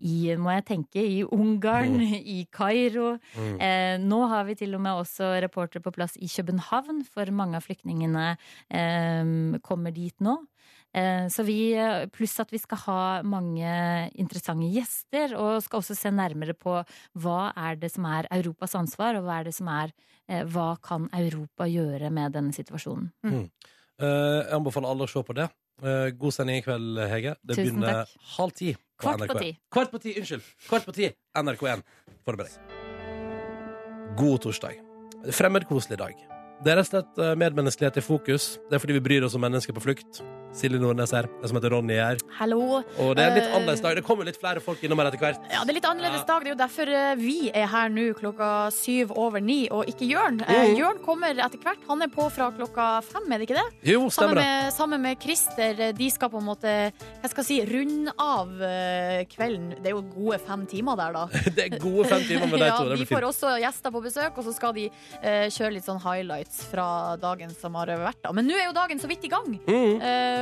i 0.00 0.16
må 0.40 0.54
jeg 0.56 0.66
tenke, 0.72 1.02
i 1.02 1.22
Ungarn, 1.24 2.00
i 2.36 2.46
Kairo. 2.52 3.16
Mm. 3.36 3.56
Eh, 3.60 3.96
nå 4.02 4.22
har 4.32 4.48
vi 4.48 4.56
til 4.62 4.78
og 4.78 4.84
med 4.84 5.02
også 5.04 5.34
reportere 5.44 5.84
på 5.84 5.94
plass 5.94 6.16
i 6.16 6.30
København, 6.30 7.04
for 7.04 7.28
mange 7.34 7.58
av 7.58 7.66
flyktningene 7.66 8.32
eh, 8.70 9.60
kommer 9.64 9.94
dit 9.94 10.16
nå. 10.24 10.40
Eh, 10.94 11.26
Så 11.28 11.44
vi, 11.44 11.72
eh, 11.74 12.06
pluss 12.12 12.38
at 12.40 12.50
vi 12.52 12.58
skal 12.58 12.78
ha 12.86 13.22
mange 13.22 14.10
interessante 14.14 14.68
gjester, 14.68 15.34
og 15.38 15.62
skal 15.62 15.80
også 15.80 15.96
se 15.96 16.10
nærmere 16.10 16.52
på 16.54 16.84
hva 17.18 17.52
er 17.56 17.76
det 17.76 17.90
som 17.94 18.04
er 18.04 18.28
Europas 18.30 18.74
ansvar, 18.74 19.16
og 19.16 19.24
hva 19.24 19.40
er 19.40 19.44
det 19.44 19.54
som 19.54 19.68
er 19.68 19.92
eh, 20.28 20.44
Hva 20.44 20.76
kan 20.82 21.08
Europa 21.12 21.64
gjøre 21.64 22.10
med 22.12 22.32
denne 22.32 22.52
situasjonen? 22.52 23.10
Mm. 23.24 23.50
Eh, 23.98 24.42
jeg 24.44 24.52
anbefaler 24.52 24.88
alle 24.92 25.04
å 25.04 25.08
se 25.10 25.22
på 25.22 25.34
det. 25.34 25.48
God 25.82 26.30
sending 26.32 26.60
i 26.60 26.62
kveld, 26.62 26.98
Hege. 27.10 27.32
Det 27.42 27.56
Tusen 27.56 27.80
begynner 27.80 28.04
takk. 28.04 28.12
halv 28.36 28.52
ti. 28.54 28.74
på 28.76 29.02
Kvart 29.02 29.18
på 29.18 29.26
NRK1. 29.34 29.40
ti. 29.40 29.58
Kvart 29.72 29.90
på 29.90 29.98
ti, 30.00 30.12
unnskyld. 30.20 30.42
Kvart 30.68 30.84
på 30.86 30.92
ti, 30.94 31.08
NRK1. 31.34 31.82
Forbered 32.24 32.46
deg. 32.52 34.16
God 34.16 34.38
torsdag. 34.44 34.78
Fremmedkoselig 35.32 35.98
dag. 35.98 36.14
Det 36.62 36.70
er 36.70 36.76
rett 36.78 36.92
og 36.92 36.92
slett 36.92 37.38
medmenneskelighet 37.40 37.98
i 37.98 38.04
fokus. 38.04 38.58
Det 38.70 38.76
er 38.76 38.78
fordi 38.84 38.92
vi 39.00 39.02
bryr 39.08 39.24
oss 39.26 39.34
om 39.34 39.42
mennesker 39.42 39.74
på 39.74 39.82
flukt. 39.82 40.22
Silje 40.52 40.78
Nordnes 40.80 41.12
her. 41.16 41.26
Jeg 41.40 41.48
som 41.48 41.56
heter 41.58 41.72
Ronny 41.72 41.96
her. 41.96 42.18
Hallo. 42.38 42.82
Og 43.00 43.14
det 43.16 43.22
er 43.24 43.30
en 43.30 43.36
litt 43.38 43.46
Eh, 43.48 43.54
annerledes 43.56 43.80
dag. 43.80 43.94
Det 43.96 44.04
kommer 44.04 44.26
litt 44.28 44.36
flere 44.40 44.60
folk 44.60 44.82
innom 44.84 45.00
her 45.00 45.08
etter 45.08 45.18
hvert. 45.22 45.40
Ja, 45.50 45.62
det 45.64 45.72
er 45.72 45.78
litt 45.78 45.88
annerledes 45.88 46.26
dag. 46.28 46.42
Det 46.44 46.50
er 46.50 46.54
jo 46.54 46.60
derfor 46.60 46.92
eh, 46.92 47.14
vi 47.16 47.36
er 47.54 47.66
her 47.72 47.88
nå 47.92 48.04
klokka 48.18 48.50
syv 48.74 49.14
over 49.16 49.40
ni, 49.40 49.68
og 49.72 49.88
ikke 49.88 50.08
Jørn. 50.10 50.42
Mhm. 50.44 50.76
Jørn 50.76 51.00
kommer 51.04 51.32
etter 51.32 51.58
hvert. 51.62 51.80
Han 51.88 52.02
er 52.04 52.10
på 52.12 52.28
fra 52.30 52.50
klokka 52.52 52.88
fem, 53.06 53.30
er 53.32 53.40
det 53.40 53.48
ikke 53.48 53.56
det? 53.58 53.66
Jo, 53.94 54.04
stemmer 54.12 54.12
sammen 54.12 54.42
med, 54.42 54.72
sammen 54.76 55.02
med 55.02 55.20
Christer. 55.22 55.82
De 55.96 56.10
skal 56.10 56.30
på 56.30 56.38
en 56.42 56.48
måte 56.50 56.74
jeg 56.92 57.30
skal 57.32 57.44
si, 57.48 57.58
runde 57.72 58.12
av 58.20 58.52
kvelden. 59.32 59.72
Det 59.82 59.90
er 59.92 59.96
jo 59.96 60.02
gode 60.12 60.38
fem 60.44 60.66
timer 60.68 60.96
der, 61.00 61.16
da. 61.16 61.24
Det 61.56 61.64
er 61.64 61.78
gode 61.80 62.04
fem 62.10 62.22
timer 62.28 62.46
med 62.52 62.60
de 62.60 62.68
ja, 62.70 62.76
to. 62.76 62.92
Blir 62.92 63.08
får 63.08 63.28
også 63.30 63.54
gjester 63.62 63.94
på 63.94 64.04
besøk, 64.04 64.38
og 64.38 64.46
så 64.46 64.54
skal 64.56 64.76
de 64.76 64.86
uh, 64.92 65.48
kjøre 65.48 65.72
litt 65.78 65.88
sånn 65.88 66.00
highlights 66.02 66.62
fra 66.70 67.16
dagen 67.22 67.52
som 67.56 67.76
har 67.80 67.92
vært. 67.96 68.20
da. 68.24 68.32
Men 68.36 68.48
nå 68.48 68.56
er 68.58 68.68
jo 68.68 68.76
dagen 68.76 69.00
så 69.00 69.08
vidt 69.10 69.24
i 69.24 69.32
gang. 69.32 69.48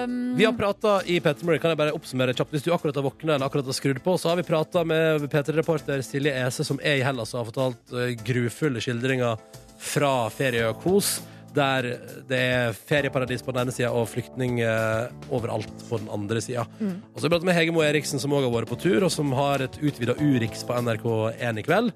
Um, 0.04 0.36
Vi 0.36 0.44
har 0.44 0.52
prata 0.56 1.00
i 1.04 1.20
Petter 1.20 1.58
kan 1.58 1.72
jeg 1.72 1.80
bare 1.80 1.94
oppsummere 1.96 2.34
kjapt. 2.36 2.52
Hvis 2.54 2.66
du 2.66 2.72
akkurat 2.74 2.96
har 2.96 3.06
våkna 3.06 3.34
eller 3.34 3.46
akkurat 3.46 3.66
har 3.66 3.76
skrudd 3.76 4.02
på, 4.04 4.16
så 4.18 4.32
har 4.32 4.40
vi 4.40 4.46
prata 4.46 4.84
med 4.84 5.26
P3-reporter 5.32 6.04
Silje 6.06 6.34
Ese, 6.46 6.64
som 6.66 6.80
er 6.82 7.00
i 7.00 7.04
Hellas 7.06 7.34
og 7.34 7.42
har 7.42 7.50
fortalt 7.50 7.94
eh, 7.96 8.14
grufulle 8.24 8.82
skildringer 8.82 9.40
fra 9.80 10.14
ferie 10.34 10.68
og 10.68 10.80
kos. 10.84 11.20
der 11.50 11.82
det 12.28 12.38
er 12.38 12.72
ferieparadis 12.72 13.42
på 13.42 13.50
den 13.50 13.64
ene 13.64 13.72
sida 13.74 13.88
og 13.90 14.06
flyktning 14.06 14.60
eh, 14.62 15.08
overalt 15.34 15.72
på 15.88 15.98
den 15.98 16.06
andre 16.14 16.38
sida. 16.40 16.62
Mm. 16.78 17.00
Og 17.10 17.18
så 17.18 17.24
har 17.24 17.28
vi 17.28 17.32
pratet 17.34 17.48
med 17.48 17.56
Hege 17.56 17.74
Moe 17.74 17.88
Eriksen, 17.88 18.22
som 18.22 18.30
òg 18.36 18.46
har 18.46 18.54
vært 18.54 18.70
på 18.70 18.78
tur, 18.78 19.02
og 19.02 19.10
som 19.10 19.32
har 19.34 19.64
et 19.64 19.80
utvida 19.82 20.14
Urix 20.20 20.62
på 20.62 20.78
NRK1 20.78 21.58
i 21.58 21.66
kveld. 21.66 21.90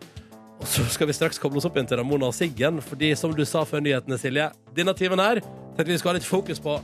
Og 0.59 0.67
så 0.71 0.83
skal 0.91 1.07
vi 1.07 1.15
straks 1.15 1.39
koble 1.39 1.61
oss 1.61 1.69
opp 1.69 1.79
igjen 1.79 1.87
til 1.87 2.01
Ramona 2.01 2.33
og 2.33 2.35
Siggen, 2.35 2.83
fordi 2.83 3.13
som 3.19 3.35
du 3.35 3.45
sa 3.47 3.63
før 3.69 3.83
nyhetene, 3.85 4.19
Silje, 4.19 4.51
denne 4.75 4.95
timen 4.99 5.23
her 5.23 5.43
tenkte 5.77 5.93
vi 5.93 5.99
skal 6.03 6.15
ha 6.15 6.19
litt 6.19 6.27
fokus 6.27 6.63
på 6.63 6.79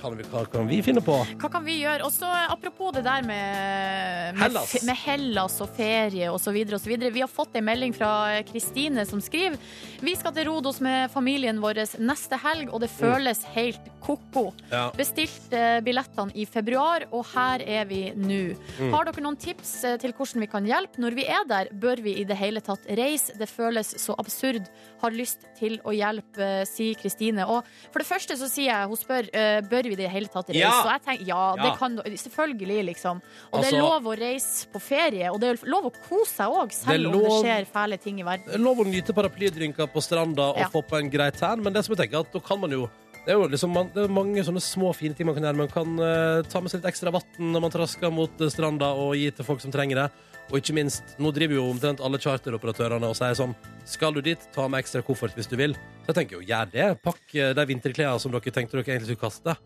kan 0.00 0.16
vi, 0.16 0.26
hva 0.30 0.44
kan 0.50 0.68
vi 0.68 0.80
finne 0.84 1.02
på. 1.04 1.16
Hva 1.40 1.50
kan 1.52 1.64
vi 1.66 1.78
gjøre? 1.80 2.06
Og 2.06 2.12
så 2.14 2.28
apropos 2.46 2.94
det 2.96 3.04
der 3.06 3.24
med, 3.26 4.36
med 4.36 4.42
Hellas. 4.42 4.74
med 4.86 5.00
Hellas 5.02 5.58
og 5.64 5.72
ferie 5.76 6.30
osv. 6.32 6.56
videre 6.56 7.12
Vi 7.14 7.24
har 7.24 7.30
fått 7.30 7.56
en 7.56 7.66
melding 7.66 7.94
fra 7.96 8.42
Kristine 8.48 9.06
som 9.08 9.22
skriver 9.24 9.58
Vi 10.04 10.14
skal 10.18 10.34
til 10.36 10.48
Rodos 10.50 10.80
med 10.84 11.10
familien 11.12 11.60
vår 11.62 11.84
neste 12.02 12.38
helg, 12.40 12.70
og 12.72 12.82
det 12.84 12.90
føles 12.92 13.42
helt 13.54 13.90
ko-ko. 14.06 14.50
Ja. 14.70 14.88
Bestilte 14.96 15.80
billettene 15.84 16.34
i 16.38 16.46
februar, 16.48 17.06
og 17.10 17.26
her 17.32 17.62
er 17.64 17.86
vi 17.88 18.02
nå. 18.14 18.54
Mm. 18.78 18.92
Har 18.94 19.08
dere 19.08 19.24
noen 19.24 19.38
tips 19.40 19.72
eh, 19.86 19.96
til 20.02 20.14
hvordan 20.16 20.44
vi 20.44 20.50
kan 20.50 20.66
hjelpe? 20.68 21.00
Når 21.02 21.16
vi 21.18 21.26
er 21.26 21.46
der, 21.48 21.70
bør 21.72 22.02
vi 22.04 22.16
i 22.20 22.26
det 22.28 22.38
hele 22.38 22.62
tatt 22.64 22.86
reise? 22.98 23.34
Det 23.38 23.48
føles 23.50 23.94
så 24.02 24.16
absurd. 24.20 24.68
Har 25.02 25.16
lyst 25.16 25.46
til 25.58 25.78
å 25.84 25.94
hjelpe, 25.96 26.42
eh, 26.42 26.66
sier 26.68 26.98
Kristine. 27.00 27.46
Og 27.50 27.66
for 27.90 28.02
det 28.02 28.08
første 28.08 28.38
så 28.38 28.50
sier 28.50 28.70
jeg, 28.70 28.90
hun 28.92 29.00
spør 29.00 29.30
eh, 29.32 29.60
bør 29.86 29.94
vi 29.94 29.96
i 29.96 30.02
det 30.02 30.10
hele 30.12 30.30
tatt 30.32 30.50
reise. 30.50 30.60
Ja! 30.60 30.72
Og 30.82 30.90
jeg 30.90 31.02
tenker 31.06 31.30
ja, 31.30 31.42
det 31.62 31.72
kan 31.78 31.96
selvfølgelig, 32.26 32.78
liksom. 32.90 33.22
Og 33.52 33.62
det 33.62 33.72
er 33.72 33.76
Altså- 33.76 33.86
lov 33.86 34.10
å 34.10 34.18
reise 34.18 34.66
på 34.72 34.82
ferie, 34.82 35.30
og 35.32 35.40
det 35.40 35.48
er 35.54 35.70
lov 35.70 35.88
å 35.90 35.92
kose 36.08 36.34
seg 36.34 36.46
òg, 36.50 36.74
Det 36.74 37.00
lov, 37.00 37.12
selv 37.12 37.14
om 37.14 37.22
det 37.22 37.34
skjer 37.44 37.66
fæle 37.72 37.98
ting 38.02 38.20
i 38.20 38.26
verden. 38.26 38.46
Det 38.46 38.54
er 38.54 38.64
lov 38.66 38.78
å 38.82 38.86
nyte 38.86 39.14
paraplydrinker 39.16 39.92
på 39.92 40.02
stranda 40.02 40.50
og 40.52 40.58
Ja. 40.58 40.68
få 40.68 40.82
på 40.82 40.98
en 40.98 41.10
grei 41.10 41.30
tan, 41.30 41.62
men 41.62 41.72
det 41.72 41.84
som 41.84 41.94
jeg 41.94 42.08
tenker 42.10 42.20
at 42.20 42.32
da 42.32 42.40
kan 42.40 42.60
man 42.60 42.70
jo 42.70 42.88
det 43.26 43.34
er 43.34 43.40
jo 43.40 43.48
liksom, 43.50 43.72
man, 43.74 43.88
det 43.92 44.04
er 44.04 44.12
mange 44.14 44.38
sånne 44.46 44.62
små, 44.62 44.92
fine 44.94 45.12
ting 45.12 45.26
man 45.26 45.34
kan 45.34 45.42
gjøre. 45.42 45.56
Man 45.56 45.68
kan 45.68 45.98
uh, 45.98 46.42
ta 46.46 46.60
med 46.62 46.70
seg 46.70 46.78
litt 46.78 46.92
ekstra 46.92 47.10
vann 47.10 47.50
når 47.50 47.60
man 47.64 47.72
trasker 47.74 48.12
mot 48.14 48.30
eh, 48.40 48.52
stranda, 48.54 48.92
og 48.94 49.16
gi 49.18 49.32
til 49.34 49.44
folk 49.48 49.60
som 49.64 49.72
trenger 49.74 49.96
det. 49.96 50.10
Og 50.46 50.60
ikke 50.60 50.76
minst, 50.78 51.16
nå 51.18 51.32
driver 51.34 51.58
jo 51.58 51.64
omtrent 51.72 51.98
alle 52.06 52.20
charteroperatørene 52.22 53.08
og 53.10 53.16
sier 53.18 53.34
sånn 53.34 53.56
Skal 53.82 54.14
du 54.14 54.20
dit, 54.22 54.38
ta 54.54 54.68
med 54.70 54.84
ekstra 54.84 55.02
koffert 55.02 55.34
hvis 55.34 55.50
du 55.50 55.56
vil. 55.58 55.74
Så 56.04 56.12
jeg 56.12 56.18
tenker 56.20 56.38
jo, 56.38 56.46
gjør 56.46 56.70
det. 56.70 56.86
Pakk 57.02 57.34
eh, 57.34 57.50
de 57.58 57.66
vinterklærne 57.66 58.22
som 58.22 58.30
dere 58.30 58.54
tenkte 58.54 58.78
dere 58.78 58.86
egentlig 58.94 59.10
skulle 59.10 59.26
kaste. 59.26 59.56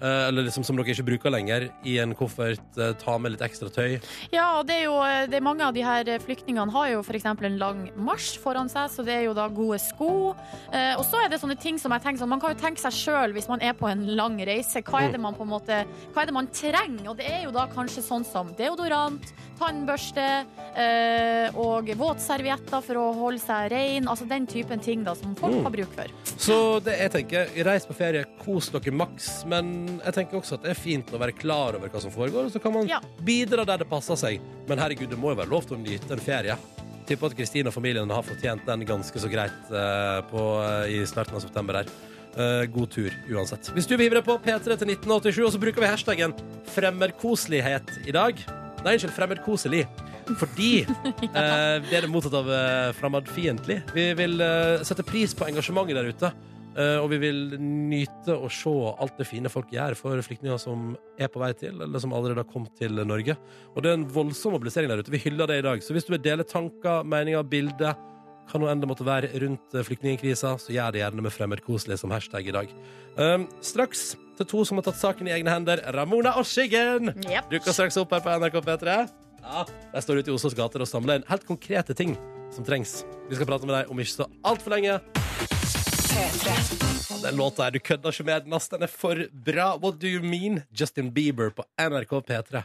Eh, 0.00 0.28
eller 0.28 0.42
liksom 0.48 0.64
som 0.64 0.76
dere 0.76 0.86
ikke 0.94 1.04
bruker 1.06 1.30
lenger, 1.30 1.68
i 1.84 1.98
en 1.98 2.14
koffert. 2.14 2.60
eh, 2.78 2.92
ta 2.98 3.18
med 3.18 3.32
litt 3.32 3.40
ekstra 3.42 3.68
tøy. 3.70 4.00
Ja, 4.32 4.58
og 4.60 4.66
det 4.66 4.76
er 4.80 4.84
jo 4.84 4.96
det 5.30 5.36
er 5.36 5.40
mange 5.44 5.62
av 5.66 5.74
de 5.74 5.82
her 5.82 6.04
flyktningene 6.20 6.70
har 6.72 6.88
jo 6.90 7.00
f.eks. 7.02 7.24
en 7.26 7.58
lang 7.58 7.90
marsj 7.96 8.38
foran 8.38 8.68
seg, 8.68 8.90
så 8.90 9.04
det 9.04 9.14
er 9.14 9.22
jo 9.28 9.34
da 9.34 9.48
gode 9.48 9.78
sko. 9.78 10.34
Eh, 10.72 10.94
og 10.96 11.04
så 11.04 11.24
er 11.24 11.28
det 11.28 11.40
sånne 11.40 11.58
ting 11.60 11.78
som 11.78 11.92
jeg 11.92 12.02
tenker 12.02 12.20
sånn, 12.24 12.28
Man 12.30 12.40
kan 12.40 12.54
jo 12.54 12.60
tenke 12.62 12.80
seg 12.80 12.92
sjøl 12.92 13.32
hvis 13.32 13.48
man 13.48 13.60
er 13.62 13.72
på 13.74 13.88
en 13.90 14.06
lang 14.16 14.38
reise. 14.38 14.82
Hva 14.82 15.02
er 15.06 15.12
det 15.12 15.20
man 15.20 15.34
på 15.34 15.42
en 15.42 15.50
måte 15.52 15.84
Hva 16.14 16.22
er 16.22 16.26
det 16.26 16.34
man 16.34 16.46
trenger? 16.48 17.08
Og 17.10 17.16
det 17.16 17.26
er 17.30 17.44
jo 17.44 17.50
da 17.52 17.66
kanskje 17.68 18.02
sånn 18.02 18.24
som 18.24 18.52
deodorant, 18.56 19.32
tannbørste 19.60 20.24
eh, 20.76 21.50
og 21.58 21.90
våtservietter 22.00 22.82
for 22.84 23.00
å 23.00 23.06
holde 23.18 23.40
seg 23.42 23.70
rein. 23.72 24.08
Altså 24.08 24.26
den 24.30 24.46
typen 24.50 24.80
ting 24.82 25.04
da 25.04 25.14
som 25.14 25.34
folk 25.36 25.50
Mm. 25.50 25.62
har 25.64 25.70
bruk 25.74 25.92
for. 25.96 26.06
Så 26.38 26.56
det 26.84 26.98
jeg 26.98 27.10
tenker, 27.10 27.48
reis 27.66 27.84
på 27.86 27.94
ferie, 27.94 28.24
kos 28.44 28.68
dere 28.70 28.92
maks, 28.94 29.44
men 29.46 29.89
jeg 29.98 30.14
tenker 30.16 30.38
også 30.38 30.58
at 30.58 30.62
det 30.66 30.70
er 30.74 30.78
fint 30.78 31.10
å 31.14 31.18
være 31.20 31.34
klar 31.36 31.76
over 31.78 31.90
hva 31.92 32.02
som 32.02 32.12
foregår, 32.14 32.46
og 32.48 32.52
så 32.54 32.62
kan 32.62 32.72
man 32.76 32.86
Ja. 32.88 33.00
bidra 33.26 33.64
der 33.66 33.82
det 33.82 33.88
passer 33.90 34.16
seg. 34.16 34.40
Men 34.68 34.78
herregud, 34.78 35.10
det 35.10 35.18
må 35.18 35.32
jo 35.34 35.40
være 35.40 35.50
lov 35.50 35.66
til 35.66 35.76
å 35.76 35.80
nyte 35.82 36.12
en 36.14 36.22
ferie. 36.22 36.56
Tipper 37.08 37.26
at 37.32 37.36
Kristine 37.36 37.66
og 37.72 37.74
familien 37.74 38.10
har 38.10 38.22
fortjent 38.22 38.64
den 38.66 38.84
ganske 38.86 39.18
så 39.18 39.28
greit 39.32 39.72
eh, 39.74 40.20
på, 40.30 40.44
eh, 40.62 41.00
i 41.00 41.06
starten 41.06 41.34
av 41.34 41.42
september 41.42 41.74
her. 41.80 41.86
Eh, 42.36 42.66
god 42.70 42.90
tur 42.94 43.10
uansett. 43.28 43.72
Hvis 43.74 43.88
du 43.90 43.96
vil 43.96 44.06
hive 44.06 44.20
deg 44.20 44.24
på 44.28 44.38
P3 44.38 44.76
til 44.78 44.86
1987, 44.94 45.42
og 45.44 45.52
så 45.52 45.58
bruker 45.58 45.82
vi 45.82 45.90
hashtaggen 45.90 46.34
fremmerkoselighet 46.70 48.06
i 48.06 48.12
dag. 48.14 48.38
Nei, 48.84 48.94
unnskyld, 48.94 49.12
'fremmerkoselig'. 49.16 49.86
Fordi 50.38 50.82
eh, 50.86 51.76
vi 51.82 51.96
er 51.96 52.04
det 52.04 52.10
mottatt 52.10 52.36
av 52.38 52.46
uh, 52.46 52.92
fremmedfiendtlig. 53.00 53.80
Vi 53.96 54.04
vil 54.14 54.40
eh, 54.44 54.84
sette 54.86 55.02
pris 55.02 55.34
på 55.34 55.48
engasjementet 55.48 55.96
der 55.98 56.10
ute. 56.12 56.30
Eh, 56.76 56.98
og 57.00 57.08
vi 57.12 57.20
vil 57.22 57.40
nyte 57.60 58.36
å 58.36 58.50
se 58.52 58.74
alt 58.90 59.18
det 59.18 59.28
fine 59.28 59.50
folk 59.52 59.72
gjør 59.74 59.96
for 59.98 60.22
flyktninger 60.26 60.60
som 60.60 60.92
er 61.20 61.30
på 61.32 61.42
vei 61.42 61.52
til, 61.58 61.80
eller 61.86 62.02
som 62.02 62.14
allerede 62.16 62.44
har 62.44 62.50
kommet 62.50 62.76
til 62.78 63.00
Norge. 63.06 63.36
Og 63.74 63.82
det 63.82 63.92
er 63.92 63.98
en 63.98 64.08
voldsom 64.14 64.56
mobilisering 64.56 64.92
der 64.92 65.02
ute. 65.02 65.14
Vi 65.14 65.22
hyller 65.24 65.50
det 65.50 65.60
i 65.60 65.66
dag. 65.66 65.82
Så 65.84 65.96
hvis 65.96 66.08
du 66.08 66.14
vil 66.14 66.24
dele 66.24 66.46
tanker, 66.46 67.04
meninger, 67.06 67.46
bilder, 67.50 67.98
hva 68.50 68.58
nå 68.58 68.66
enn 68.70 68.82
det 68.82 68.88
måtte 68.90 69.06
være 69.06 69.30
rundt 69.44 69.76
eh, 69.76 69.86
flyktningkrisa, 69.86 70.56
så 70.58 70.74
gjør 70.74 70.94
det 70.94 71.04
gjerne 71.04 71.24
med 71.26 71.34
fremmedkoselig 71.34 72.00
som 72.00 72.14
hashtag 72.14 72.50
i 72.50 72.56
dag. 72.56 72.74
Um, 73.16 73.46
straks 73.64 74.12
til 74.38 74.48
to 74.48 74.64
som 74.66 74.80
har 74.80 74.88
tatt 74.88 75.00
saken 75.00 75.28
i 75.30 75.34
egne 75.36 75.52
hender, 75.54 75.82
Ramona 75.94 76.34
og 76.40 76.48
Skiggen. 76.48 77.12
Yep. 77.26 77.50
Dukker 77.54 77.76
straks 77.76 77.98
opp 78.00 78.14
her 78.16 78.24
på 78.24 78.36
NRK 78.40 78.60
P3. 78.66 79.00
Ja, 79.40 79.64
De 79.94 80.02
står 80.04 80.20
ute 80.20 80.32
i 80.32 80.36
Oslos 80.36 80.56
gater 80.56 80.82
og 80.84 80.90
samler 80.90 81.20
inn 81.20 81.28
helt 81.30 81.46
konkrete 81.48 81.96
ting 81.96 82.16
som 82.54 82.66
trengs. 82.66 83.00
Vi 83.30 83.38
skal 83.38 83.48
prate 83.48 83.68
med 83.68 83.78
deg 83.78 83.92
om 83.92 84.02
ikke 84.02 84.18
så 84.18 84.30
altfor 84.44 84.76
lenge. 84.76 84.98
Den 87.22 87.36
låta 87.36 87.62
her, 87.66 87.70
du 87.70 87.78
kødder 87.84 88.12
ikke 88.14 88.24
med 88.24 88.44
den, 88.46 88.54
ass. 88.56 88.68
Den 88.72 88.82
er 88.84 88.90
for 88.90 89.18
bra. 89.46 89.66
What 89.80 89.98
do 90.00 90.08
you 90.08 90.22
mean? 90.24 90.62
Justin 90.76 91.10
Bieber 91.14 91.50
på 91.54 91.64
NRK 91.80 92.12
P3. 92.28 92.62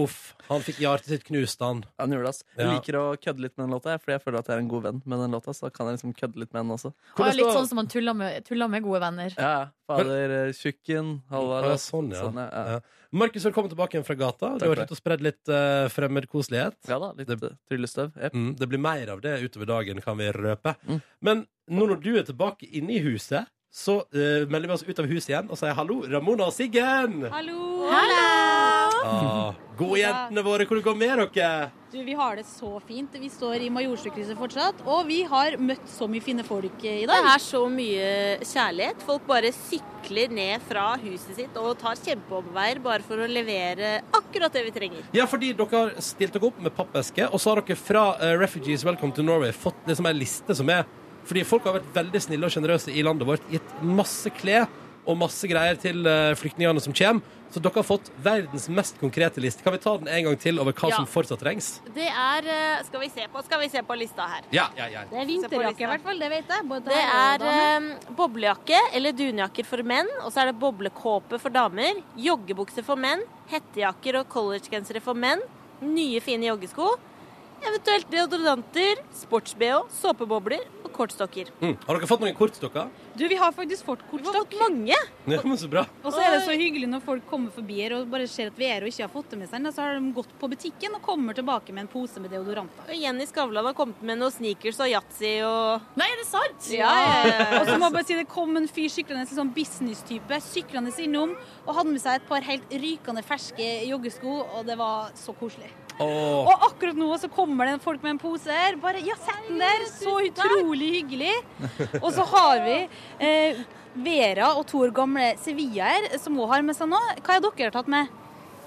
Uff, 0.00 0.34
han 0.48 0.64
fikk 0.64 0.80
hjertet 0.82 1.12
sitt 1.12 1.24
knust, 1.28 1.60
han. 1.64 1.82
Han 2.00 2.12
gjorde 2.14 2.28
det, 2.28 2.32
ass. 2.32 2.44
Jeg 2.56 2.66
Ja. 2.66 2.72
liker 2.74 2.98
å 3.00 3.04
kødde 3.20 3.44
litt 3.44 3.56
med 3.56 3.66
den 3.66 3.74
låta, 3.76 3.92
jeg, 3.92 4.00
fordi 4.04 4.14
jeg 4.16 4.22
føler 4.24 4.38
at 4.38 4.46
jeg 4.48 4.56
er 4.56 4.62
en 4.64 4.68
god 4.68 4.82
venn 4.82 5.02
med 5.04 5.18
den 5.24 5.30
låta. 5.36 5.52
Så 5.56 5.60
da 5.66 5.70
kan 5.70 5.86
jeg 5.88 5.98
liksom 5.98 6.14
kødde 6.16 6.38
litt 6.40 6.52
med 6.52 6.62
den 6.64 6.70
også. 6.76 6.92
Og 6.92 7.24
det 7.24 7.28
er 7.28 7.36
litt 7.40 7.52
sånn 7.58 7.68
som 7.68 7.76
man 7.76 7.86
tuller 7.86 8.14
med, 8.14 8.44
tuller 8.44 8.68
med 8.68 8.82
gode 8.82 9.00
venner. 9.00 9.34
Ja, 9.36 9.52
ja. 9.58 9.66
Fader, 9.88 10.30
eh, 10.48 10.52
tjukken, 10.52 11.22
halla. 11.30 11.60
Ja, 11.68 11.76
sånn, 11.76 12.10
ja. 12.12 12.22
Sånn, 12.22 12.34
ja, 12.36 12.48
ja. 12.52 12.64
Ja. 12.72 12.80
Markus, 13.12 13.44
velkommen 13.44 13.70
tilbake 13.72 13.94
igjen 13.96 14.04
fra 14.04 14.14
gata. 14.14 14.52
Du 14.56 14.58
Takk 14.58 14.68
har 14.68 14.74
for 14.74 14.74
vært 14.76 14.88
ute 14.88 14.96
og 14.96 15.02
spredd 15.02 15.20
litt 15.24 15.48
uh, 15.48 15.88
fremmedkoselighet. 15.88 16.76
Ja 16.88 16.98
da, 16.98 17.12
litt 17.16 17.30
eh, 17.30 17.54
tryllestøv. 17.68 18.12
Yep. 18.16 18.32
Mm, 18.34 18.50
det 18.58 18.68
blir 18.68 18.78
mer 18.78 19.08
av 19.14 19.20
det 19.20 19.38
utover 19.44 19.66
dagen, 19.66 20.00
kan 20.04 20.16
vi 20.18 20.32
røpe. 20.32 20.76
Mm. 20.88 21.00
Men 21.22 21.46
nå 21.68 21.86
når 21.90 22.02
du 22.04 22.10
er 22.18 22.26
tilbake 22.28 22.68
inne 22.78 22.96
i 22.96 23.02
huset, 23.04 23.48
så 23.70 23.98
eh, 24.16 24.46
melder 24.48 24.70
vi 24.70 24.74
oss 24.78 24.84
ut 24.88 24.98
av 25.02 25.06
huset 25.10 25.28
igjen 25.34 25.50
og 25.52 25.58
sier 25.60 25.74
hallo, 25.76 26.00
Ramona 26.08 26.46
og 26.48 26.54
Siggen! 26.56 27.20
Hallo! 27.30 27.64
Ah, 27.88 29.52
gode 29.78 30.00
jentene 30.00 30.42
våre, 30.44 30.64
hvor 30.66 30.78
det 30.80 30.84
går 30.86 30.96
med 30.98 31.20
dere? 31.36 31.68
Du, 31.92 31.98
vi 32.04 32.12
har 32.18 32.36
det 32.36 32.44
så 32.48 32.74
fint. 32.84 33.14
Vi 33.16 33.28
står 33.32 33.62
i 33.64 33.68
Majorstukrysset 33.72 34.36
fortsatt, 34.36 34.80
og 34.84 35.06
vi 35.08 35.22
har 35.28 35.54
møtt 35.62 35.86
så 35.88 36.08
mye 36.10 36.20
fine 36.24 36.44
folk 36.44 36.82
i 36.84 36.94
Det 37.06 37.08
dag. 37.08 37.28
er 37.34 37.40
så 37.44 37.62
mye 37.72 38.10
kjærlighet. 38.44 39.04
Folk 39.08 39.24
bare 39.28 39.52
sykler 39.56 40.32
ned 40.36 40.64
fra 40.68 40.90
huset 41.00 41.38
sitt 41.38 41.56
og 41.60 41.78
tar 41.80 41.96
kjempeomveier 42.02 42.82
bare 42.84 43.04
for 43.06 43.22
å 43.24 43.28
levere 43.30 43.98
akkurat 44.16 44.52
det 44.52 44.66
vi 44.68 44.74
trenger. 44.76 45.08
Ja, 45.16 45.24
fordi 45.30 45.54
dere 45.56 45.70
har 45.86 45.94
stilt 46.04 46.36
dere 46.36 46.50
opp 46.50 46.60
med 46.60 46.74
pappeske, 46.76 47.28
og 47.30 47.40
så 47.40 47.54
har 47.54 47.62
dere 47.62 47.78
fra 47.80 48.04
eh, 48.20 48.34
Refugees 48.40 48.84
Welcome 48.88 49.14
to 49.16 49.24
Norway 49.24 49.52
fått 49.56 49.86
liksom 49.88 50.10
en 50.10 50.18
liste 50.20 50.56
som 50.58 50.68
er 50.74 50.84
Fordi 51.28 51.44
folk 51.44 51.66
har 51.68 51.78
vært 51.78 51.90
veldig 51.96 52.20
snille 52.24 52.48
og 52.48 52.54
sjenerøse 52.54 52.92
i 52.94 53.02
landet 53.04 53.28
vårt, 53.28 53.44
gitt 53.52 53.74
masse 53.84 54.30
klær 54.40 54.68
og 55.08 55.16
masse 55.16 55.48
greier 55.48 55.76
til 55.80 56.04
eh, 56.08 56.34
flyktningene 56.36 56.80
som 56.84 56.92
kommer. 56.96 57.34
Så 57.48 57.62
dere 57.64 57.78
har 57.80 57.84
fått 57.88 58.10
verdens 58.20 58.66
mest 58.68 58.98
konkrete 59.00 59.40
liste. 59.40 59.62
Kan 59.64 59.72
vi 59.72 59.78
ta 59.80 59.94
den 59.96 60.08
en 60.12 60.26
gang 60.26 60.34
til 60.40 60.58
over 60.60 60.74
hva 60.76 60.90
Ja. 60.90 60.98
som 60.98 61.06
fortsatt 61.08 61.40
trengs? 61.40 61.68
Det 61.96 62.04
er 62.04 62.44
eh, 62.52 62.82
Skal 62.84 63.00
vi 63.00 63.08
se 63.08 63.24
på, 63.32 63.40
skal 63.46 63.62
vi 63.62 63.68
se 63.72 63.80
på 63.88 63.96
lista 63.96 64.26
her. 64.28 64.44
Ja, 64.52 64.66
ja, 64.76 64.88
ja. 64.92 65.04
Det 65.08 65.16
er 65.22 65.24
vinterjakke 65.30 65.86
i 65.86 65.88
hvert 65.88 66.04
fall, 66.04 66.20
det 66.20 66.28
vet 66.34 66.52
jeg. 66.52 66.66
Både 66.68 66.92
Det 66.92 67.00
er 67.00 67.46
eh, 67.48 67.88
boblejakke 68.20 68.82
eller 68.92 69.16
dunjakker 69.16 69.64
for 69.64 69.80
menn, 69.82 70.12
og 70.26 70.32
så 70.34 70.42
er 70.44 70.52
det 70.52 70.58
boblekåpe 70.60 71.40
for 71.40 71.48
damer, 71.56 72.02
joggebukser 72.20 72.84
for 72.84 73.00
menn, 73.00 73.24
hettejakker 73.48 74.20
og 74.20 74.28
collegegensere 74.28 75.00
for 75.00 75.16
menn, 75.16 75.40
nye 75.80 76.20
fine 76.20 76.50
joggesko, 76.50 76.90
eventuelt 77.64 78.12
deodoranter, 78.12 79.00
sports-BH, 79.24 79.86
såpebobler 80.02 80.68
kortstokker. 80.98 81.52
Mm. 81.62 81.76
Har 81.86 81.98
dere 81.98 82.10
fått 82.10 82.24
noen 82.24 82.36
kortstokker? 82.38 82.90
Du, 83.18 83.24
vi 83.28 83.34
har 83.34 83.50
faktisk 83.52 83.84
fått 83.84 84.02
kortstokk. 84.10 84.52
Mange! 84.60 84.94
Ja, 85.26 85.40
men 85.42 85.58
så 85.58 85.68
bra. 85.70 85.82
Og 86.04 86.12
så 86.14 86.22
er 86.22 86.36
det 86.36 86.44
så 86.46 86.54
hyggelig 86.54 86.86
når 86.90 87.02
folk 87.02 87.24
kommer 87.28 87.50
forbi 87.54 87.80
her 87.82 87.96
og 87.96 88.06
bare 88.12 88.28
ser 88.30 88.52
at 88.52 88.58
vi 88.60 88.68
er 88.70 88.84
og 88.86 88.92
ikke 88.92 89.04
har 89.08 89.10
fått 89.12 89.32
det 89.34 89.40
med 89.40 89.50
seg, 89.50 89.66
så 89.74 89.84
har 89.84 89.98
de 89.98 90.12
gått 90.14 90.30
på 90.38 90.50
butikken 90.52 90.94
og 90.94 91.02
kommer 91.04 91.34
tilbake 91.34 91.74
med 91.74 91.86
en 91.86 91.90
pose 91.90 92.22
med 92.22 92.30
deodoranter. 92.30 92.86
Og 92.86 93.02
Jenny 93.02 93.26
Skavlan 93.26 93.66
har 93.66 93.76
kommet 93.78 94.04
med 94.06 94.20
noen 94.20 94.34
sneakers 94.34 94.78
og 94.84 94.92
yatzy 94.92 95.32
og 95.46 95.98
Nei, 95.98 96.06
er 96.14 96.22
det 96.22 96.28
sant? 96.28 96.70
Ja, 96.70 96.92
ja, 96.94 97.18
ja. 97.26 97.48
Og 97.58 97.66
så 97.66 97.74
må 97.74 97.88
jeg 97.88 97.96
bare 97.98 98.08
si 98.12 98.20
det 98.20 98.28
kom 98.30 98.54
en 98.60 98.70
fyr 98.70 98.88
syklende, 98.92 99.26
en 99.26 99.40
sånn 99.42 99.52
business-type, 99.56 100.40
syklende 100.46 100.94
innom 101.02 101.34
og 101.66 101.74
hadde 101.74 101.90
med 101.90 102.02
seg 102.02 102.22
et 102.22 102.30
par 102.30 102.46
helt 102.46 102.72
rykende 102.72 103.26
ferske 103.26 103.68
joggesko, 103.90 104.38
og 104.54 104.64
det 104.68 104.78
var 104.78 105.12
så 105.18 105.34
koselig. 105.36 105.68
Åh. 105.98 106.46
Og 106.46 106.64
akkurat 106.68 106.94
nå 106.98 107.08
så 107.18 107.26
kommer 107.32 107.66
det 107.66 107.80
folk 107.82 108.02
med 108.04 108.14
en 108.14 108.20
pose 108.22 108.54
her. 108.54 108.76
Bare, 108.78 109.00
ja, 109.02 109.16
sett 109.18 109.48
den 109.48 109.58
der! 109.58 109.86
Så 109.90 110.14
utrolig 110.28 110.92
hyggelig. 110.94 111.32
Og 111.98 112.12
så 112.14 112.26
har 112.30 112.62
vi 112.62 112.76
eh, 113.20 113.60
Vera 113.98 114.52
og 114.54 114.66
to 114.70 114.78
år 114.84 114.92
gamle 114.94 115.32
sevillaer, 115.42 116.18
som 116.22 116.36
òg 116.38 116.52
har 116.52 116.62
med 116.62 116.76
seg 116.76 116.90
nå. 116.90 116.98
Hva 117.24 117.34
har 117.38 117.40
dere 117.42 117.72
tatt 117.74 117.88
med? 117.90 118.08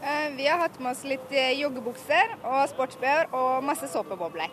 Eh, 0.02 0.30
Vi 0.36 0.48
har 0.48 0.58
hatt 0.58 0.80
med 0.80 0.92
oss 0.92 1.04
litt 1.06 1.32
eh, 1.32 1.54
joggebukser 1.62 2.36
og 2.44 2.64
sports-BH 2.74 3.34
og 3.38 3.64
masse 3.64 3.88
såpebobler. 3.92 4.50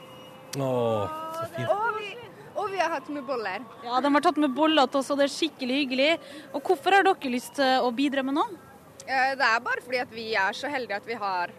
Åh, 0.59 1.09
så 1.39 1.49
fint. 1.55 1.69
Og 1.73 1.99
vi, 1.99 2.15
Og 2.59 2.71
vi 2.73 2.79
har 2.83 2.91
hatt 2.91 3.09
med 3.09 3.23
boller. 3.25 3.63
Ja, 3.85 4.01
De 4.01 4.11
har 4.13 4.21
tatt 4.21 4.37
med 4.37 4.51
boller 4.55 4.87
til 4.91 4.99
oss, 5.01 5.11
og 5.11 5.19
det 5.21 5.29
er 5.29 5.35
skikkelig 5.35 5.77
hyggelig. 5.85 6.19
Og 6.53 6.63
Hvorfor 6.63 6.97
har 6.97 7.05
dere 7.07 7.31
lyst 7.31 7.55
til 7.55 7.85
å 7.87 7.91
bidra 7.95 8.25
med 8.27 8.35
noe? 8.35 8.49
Eh, 9.07 9.35
Det 9.39 9.47
er 9.47 9.61
bare 9.61 9.81
fordi 9.85 10.01
at 10.03 10.11
vi 10.11 10.35
er 10.35 10.53
så 10.53 10.69
heldige 10.69 10.97
at 10.97 11.07
vi 11.07 11.15
har 11.15 11.51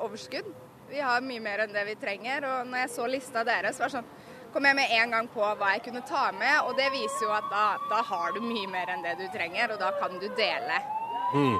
overskudd. 0.00 0.48
Vi 0.90 1.00
har 1.00 1.20
mye 1.24 1.40
mer 1.40 1.58
enn 1.64 1.72
det 1.72 1.84
vi 1.86 1.94
trenger. 2.00 2.44
Og 2.44 2.66
når 2.66 2.78
jeg 2.86 2.90
så 2.96 3.06
lista 3.08 3.44
deres, 3.44 3.78
var 3.78 3.88
det 3.88 3.96
sånn, 3.98 4.08
kom 4.52 4.66
jeg 4.68 4.76
med 4.78 4.92
en 4.98 5.14
gang 5.16 5.28
på 5.32 5.40
hva 5.42 5.72
jeg 5.76 5.86
kunne 5.86 6.02
ta 6.08 6.26
med. 6.36 6.68
Og 6.68 6.76
det 6.78 6.90
viser 6.94 7.26
jo 7.26 7.32
at 7.36 7.48
da, 7.52 7.64
da 7.90 8.02
har 8.08 8.34
du 8.36 8.42
mye 8.44 8.68
mer 8.70 8.92
enn 8.92 9.04
det 9.04 9.16
du 9.20 9.26
trenger, 9.34 9.74
og 9.74 9.80
da 9.82 9.92
kan 10.00 10.18
du 10.20 10.28
dele. 10.38 10.82
Mm. 11.32 11.58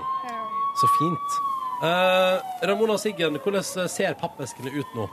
Så 0.80 0.90
fint. 0.98 1.40
Eh, 1.82 2.52
Ramona 2.68 2.94
og 2.94 3.02
Siggen, 3.02 3.40
hvordan 3.42 3.88
ser 3.90 4.14
pappeskene 4.20 4.70
ut 4.76 4.96
nå? 4.96 5.08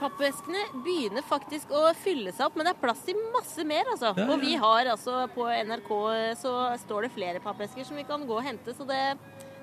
Pappeskene 0.00 0.62
begynner 0.80 1.24
faktisk 1.28 1.70
å 1.76 1.90
fylle 2.00 2.32
seg 2.32 2.46
opp, 2.46 2.56
men 2.56 2.66
det 2.66 2.72
er 2.72 2.80
plass 2.80 3.02
til 3.04 3.18
masse 3.34 3.64
mer, 3.68 3.84
altså. 3.92 4.14
Ja, 4.16 4.24
ja. 4.24 4.28
Og 4.32 4.40
vi 4.40 4.56
har 4.58 4.88
altså 4.94 5.26
på 5.34 5.44
NRK 5.46 5.90
så 6.40 6.54
står 6.86 7.06
det 7.06 7.12
flere 7.18 7.44
pappesker 7.44 7.84
som 7.84 8.00
vi 8.00 8.06
kan 8.08 8.24
gå 8.26 8.38
og 8.38 8.46
hente, 8.46 8.72
så 8.74 8.88
det, 8.88 9.02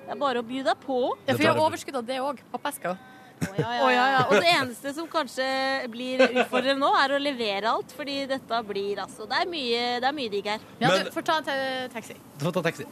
det 0.06 0.14
er 0.14 0.20
bare 0.20 0.40
å 0.40 0.46
by 0.46 0.62
deg 0.70 0.84
på. 0.86 1.00
Ja, 1.26 1.34
for 1.34 1.42
vi 1.42 1.50
har 1.50 1.62
overskudd 1.66 1.98
av 1.98 2.06
det 2.06 2.20
òg. 2.22 2.44
Pappesker. 2.54 2.94
Å, 3.38 3.52
ja, 3.58 3.72
ja, 3.92 4.06
ja. 4.14 4.22
Og 4.28 4.34
det 4.42 4.50
eneste 4.50 4.92
som 4.96 5.06
kanskje 5.10 5.46
blir 5.92 6.24
utfordrende 6.26 6.80
nå, 6.82 6.90
er 7.02 7.14
å 7.14 7.20
levere 7.22 7.70
alt, 7.70 7.92
fordi 7.96 8.24
dette 8.30 8.62
blir 8.66 8.98
altså 9.04 9.28
Det 9.30 9.42
er 9.42 9.50
mye, 9.50 9.84
det 10.02 10.10
er 10.10 10.16
mye 10.16 10.32
digg 10.32 10.50
her. 10.50 10.64
Ja, 10.82 10.90
du 10.98 11.12
får 11.14 11.28
ta 11.28 11.38
en 11.44 11.94
taxi. 11.94 12.18
Du 12.38 12.44
får 12.46 12.52
ta 12.54 12.62
taxi. 12.62 12.84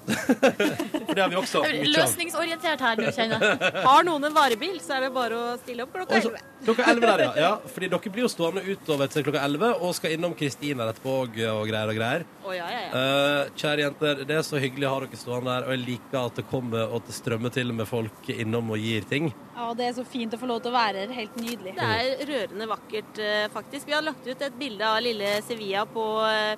For 1.06 1.14
det 1.14 1.22
har 1.22 1.28
vi 1.30 1.36
også. 1.38 1.60
mye 1.62 1.78
av. 1.78 1.90
Løsningsorientert 1.96 2.80
her 2.82 2.96
du 2.98 3.04
kjenner 3.14 3.44
jeg. 3.44 3.84
Har 3.86 4.02
noen 4.08 4.24
en 4.26 4.34
varebil, 4.34 4.80
så 4.82 4.96
er 4.96 5.04
det 5.06 5.10
bare 5.14 5.38
å 5.38 5.52
stille 5.60 5.84
opp 5.86 5.92
klokka 5.94 6.16
Og 6.18 6.22
så- 6.24 6.32
11. 6.34 6.42
Klokka 6.66 6.86
11 6.90 7.00
der, 7.06 7.22
ja. 7.22 7.32
ja. 7.44 7.50
Fordi 7.70 7.88
dere 7.92 8.10
blir 8.16 8.24
jo 8.24 8.30
stående 8.32 8.64
utover 8.66 9.06
til 9.12 9.22
klokka 9.26 9.44
11 9.46 9.68
og 9.86 9.94
skal 9.94 10.16
innom 10.16 10.34
Kristina 10.34 10.88
etterpå 10.90 11.14
og, 11.22 11.38
og 11.52 11.62
greier 11.70 11.92
og 11.92 11.98
greier. 12.00 12.24
Å, 12.42 12.54
ja, 12.56 12.66
ja, 12.74 12.80
ja. 12.88 12.90
Eh, 13.00 13.54
kjære 13.62 13.84
jenter, 13.86 14.22
det 14.26 14.38
er 14.40 14.44
så 14.48 14.58
hyggelig 14.62 14.88
å 14.88 14.94
ha 14.96 15.00
dere 15.06 15.20
stående 15.22 15.52
der, 15.54 15.66
og 15.68 15.74
jeg 15.76 15.84
liker 15.86 16.20
at 16.24 16.40
det 16.42 16.46
kommer 16.50 16.86
og 16.90 16.98
at 17.00 17.10
det 17.12 17.16
strømmer 17.20 17.54
til 17.54 17.72
med 17.76 17.86
folk 17.90 18.30
innom 18.34 18.74
og 18.74 18.82
gir 18.82 19.06
ting. 19.10 19.30
Ja, 19.56 19.70
Det 19.78 19.86
er 19.92 19.92
så 20.02 20.04
fint 20.06 20.34
å 20.34 20.40
få 20.42 20.48
lov 20.50 20.62
til 20.64 20.72
å 20.72 20.76
være 20.76 21.06
her. 21.06 21.14
Helt 21.22 21.36
nydelig. 21.38 21.76
Det 21.78 21.86
er 21.86 22.24
rørende 22.32 22.66
vakkert, 22.74 23.18
eh, 23.22 23.46
faktisk. 23.54 23.86
Vi 23.86 23.94
har 23.94 24.02
lagt 24.02 24.26
ut 24.26 24.42
et 24.42 24.58
bilde 24.58 24.82
av 24.82 24.98
lille 25.06 25.36
Sevilla 25.46 25.86
på 25.86 26.04
eh, 26.26 26.56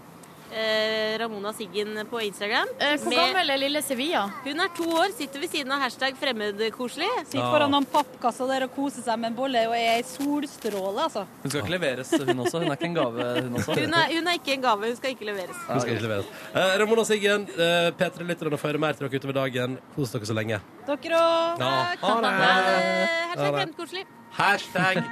Ramona 1.19 1.53
Siggen 1.53 1.99
på 2.11 2.21
Instagram. 2.25 2.69
Eh, 2.81 2.97
hvor 2.99 3.09
Med- 3.13 3.19
gammel 3.19 3.51
er 3.51 3.59
lille 3.61 3.83
Sevilla? 3.83 4.23
Hun 4.45 4.61
er 4.61 4.69
to 4.77 4.85
år, 4.91 5.13
sitter 5.17 5.41
ved 5.41 5.51
siden 5.51 5.73
av 5.73 5.81
hashtag 5.81 6.17
fremmedkoselig. 6.17 7.09
Sitter 7.27 7.51
foran 7.53 7.71
noen 7.71 7.87
pappkasser 7.87 8.47
der 8.49 8.65
og 8.65 8.75
koser 8.75 9.03
seg 9.03 9.19
med 9.19 9.31
en 9.33 9.37
bolle 9.37 9.67
og 9.69 9.75
er 9.77 9.99
i 9.99 10.03
solstråle, 10.03 11.05
altså. 11.05 11.27
Hun 11.43 11.51
skal 11.51 11.63
ikke 11.63 11.75
leveres, 11.77 12.11
hun 12.11 12.39
også. 12.45 12.59
Hun 12.63 12.69
er 12.71 12.77
ikke 12.77 12.89
en 12.91 12.95
gave, 12.95 13.29
hun 13.43 13.55
også. 13.61 13.75
Hun 13.79 13.95
er, 13.95 14.07
hun 14.17 14.27
er 14.29 14.39
ikke 14.41 14.53
en 14.55 14.63
gave, 14.63 14.87
hun 14.87 14.97
skal 14.97 15.11
ikke 15.11 15.25
leveres. 15.31 15.57
Hun 15.69 15.81
skal 15.81 15.93
ikke 15.95 16.07
leveres. 16.09 16.27
Eh, 16.55 16.79
Ramona 16.83 17.05
Siggen, 17.05 17.49
eh, 17.59 17.91
P3-lytterne 17.99 18.59
får 18.59 18.73
høre 18.73 18.79
mer 18.87 18.93
til 18.93 19.09
dere 19.09 19.21
utover 19.21 19.35
dagen. 19.43 19.79
Kos 19.97 20.11
dere 20.13 20.27
så 20.27 20.35
lenge. 20.35 20.61
Dere 20.87 21.19
òg. 21.19 21.59
Ja, 21.59 21.73
ha 22.03 22.21
det. 22.21 22.33
Hashtag 22.39 23.37
Ha 23.39 23.53
fremmedkoselig. 23.53 24.05
Hashtag 24.39 25.05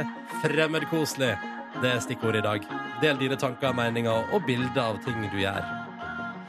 fremmedkoselig. 0.42 1.55
Det 1.76 1.90
er 1.92 1.98
stikkordet 2.00 2.40
i 2.40 2.44
dag. 2.46 2.62
Del 3.02 3.18
dine 3.20 3.36
tanker, 3.36 3.74
meninger 3.76 4.30
og 4.32 4.46
bilder 4.48 4.78
av 4.80 4.96
ting 5.04 5.18
du 5.28 5.36
gjør. 5.42 5.66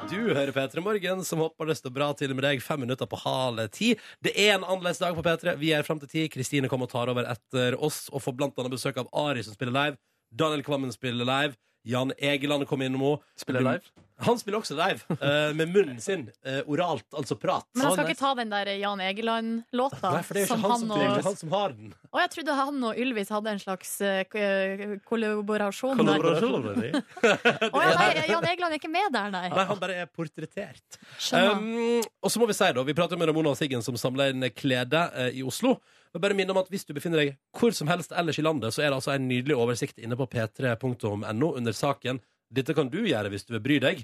Du 0.08 0.32
hører 0.32 0.54
P3 0.56 0.80
Morgen, 0.80 1.24
som 1.28 1.42
håper 1.44 1.68
det 1.68 1.76
står 1.82 1.92
bra 1.92 2.08
til 2.16 2.32
med 2.32 2.46
deg 2.48 2.64
fem 2.64 2.80
minutter 2.80 3.10
på 3.12 3.20
halv 3.26 3.66
ti. 3.76 3.90
Det 4.24 4.32
er 4.40 4.54
en 4.56 4.64
annerledes 4.64 5.02
dag 5.04 5.18
på 5.18 5.26
P3. 5.26 5.58
Vi 5.60 5.74
er 5.76 5.84
fram 5.84 6.00
til 6.00 6.14
ti. 6.14 6.24
Kristine 6.32 6.72
kommer 6.72 6.88
og 6.88 6.94
tar 6.96 7.12
over 7.12 7.28
etter 7.28 7.76
oss 7.76 8.06
og 8.14 8.24
får 8.24 8.38
blant 8.40 8.64
annet 8.64 8.78
besøk 8.78 9.02
av 9.04 9.12
Ari, 9.28 9.44
som 9.44 9.58
spiller 9.58 9.76
live. 9.76 10.00
Daniel 10.32 10.64
Kvammen 10.64 10.96
spiller 10.96 11.28
live. 11.28 11.60
Jan 11.88 12.16
Egeland 12.16 12.64
kommer 12.72 12.88
innom 12.88 13.04
henne. 13.10 13.34
Spiller 13.36 13.68
live? 13.68 14.07
Han 14.26 14.40
spiller 14.42 14.58
også 14.58 14.74
live, 14.74 15.04
eh, 15.22 15.52
med 15.54 15.70
munnen 15.70 16.00
sin. 16.02 16.24
eh, 16.44 16.62
oralt, 16.66 17.06
altså 17.14 17.36
prat. 17.38 17.68
Men 17.76 17.86
han 17.86 17.94
skal 17.94 18.08
ikke 18.10 18.18
ta 18.20 18.32
den 18.40 18.50
der 18.50 18.72
Jan 18.82 19.00
Egeland-låta 19.06 20.10
Nei, 20.16 20.22
for 20.26 20.34
det 20.34 20.42
er 20.42 20.48
jo 20.48 20.56
ikke 20.56 20.72
han 20.72 20.80
som, 20.80 20.88
det 20.90 21.04
er 21.06 21.12
ikke 21.20 21.28
han 21.28 21.36
som 21.42 21.52
har 21.54 21.76
den. 21.76 21.92
Å, 22.10 22.22
jeg 22.24 22.32
trodde 22.34 22.56
han 22.58 22.84
og 22.90 23.02
Ylvis 23.04 23.30
hadde 23.36 23.52
en 23.54 23.62
slags 23.62 23.92
eh, 24.02 24.24
k- 24.26 24.98
kollaborasjon. 25.06 26.02
der. 26.02 26.18
Kollaborasjon, 26.18 26.66
Å 27.78 27.84
ja, 27.84 27.92
nei, 28.00 28.26
Jan 28.32 28.48
Egeland 28.50 28.74
er 28.74 28.80
ikke 28.80 28.92
med 28.96 29.14
der, 29.14 29.30
nei. 29.34 29.44
Nei, 29.54 29.66
han 29.70 29.82
bare 29.82 30.00
er 30.02 30.10
portrettert. 30.10 30.98
Skjønner. 31.22 31.62
Um, 31.62 32.10
og 32.26 32.34
så 32.34 32.42
må 32.42 32.48
vi 32.50 32.56
si 32.58 32.72
da, 32.74 32.84
vi 32.88 32.96
prater 32.98 33.20
med 33.22 33.30
Ramona 33.30 33.54
og 33.54 33.60
Siggen 33.60 33.86
som 33.86 33.98
samler 34.02 34.34
inn 34.34 34.48
klede 34.58 35.04
eh, 35.14 35.30
i 35.38 35.46
Oslo. 35.46 35.76
Men 36.16 36.24
bare 36.24 36.34
minne 36.40 36.54
om 36.56 36.62
at 36.62 36.70
Hvis 36.72 36.86
du 36.88 36.94
befinner 36.96 37.20
deg 37.22 37.36
hvor 37.60 37.74
som 37.76 37.90
helst 37.92 38.14
ellers 38.16 38.40
i 38.40 38.46
landet, 38.46 38.74
så 38.74 38.82
er 38.82 38.90
det 38.90 38.98
altså 38.98 39.14
en 39.14 39.28
nydelig 39.30 39.58
oversikt 39.60 40.00
inne 40.02 40.18
på 40.18 40.26
p3.no 40.32 41.54
under 41.54 41.76
saken. 41.76 42.22
Dette 42.54 42.76
kan 42.78 42.90
du 42.92 43.02
gjøre 43.04 43.32
hvis 43.34 43.48
du 43.48 43.54
vil 43.56 43.64
bry 43.64 43.80
deg, 43.84 44.04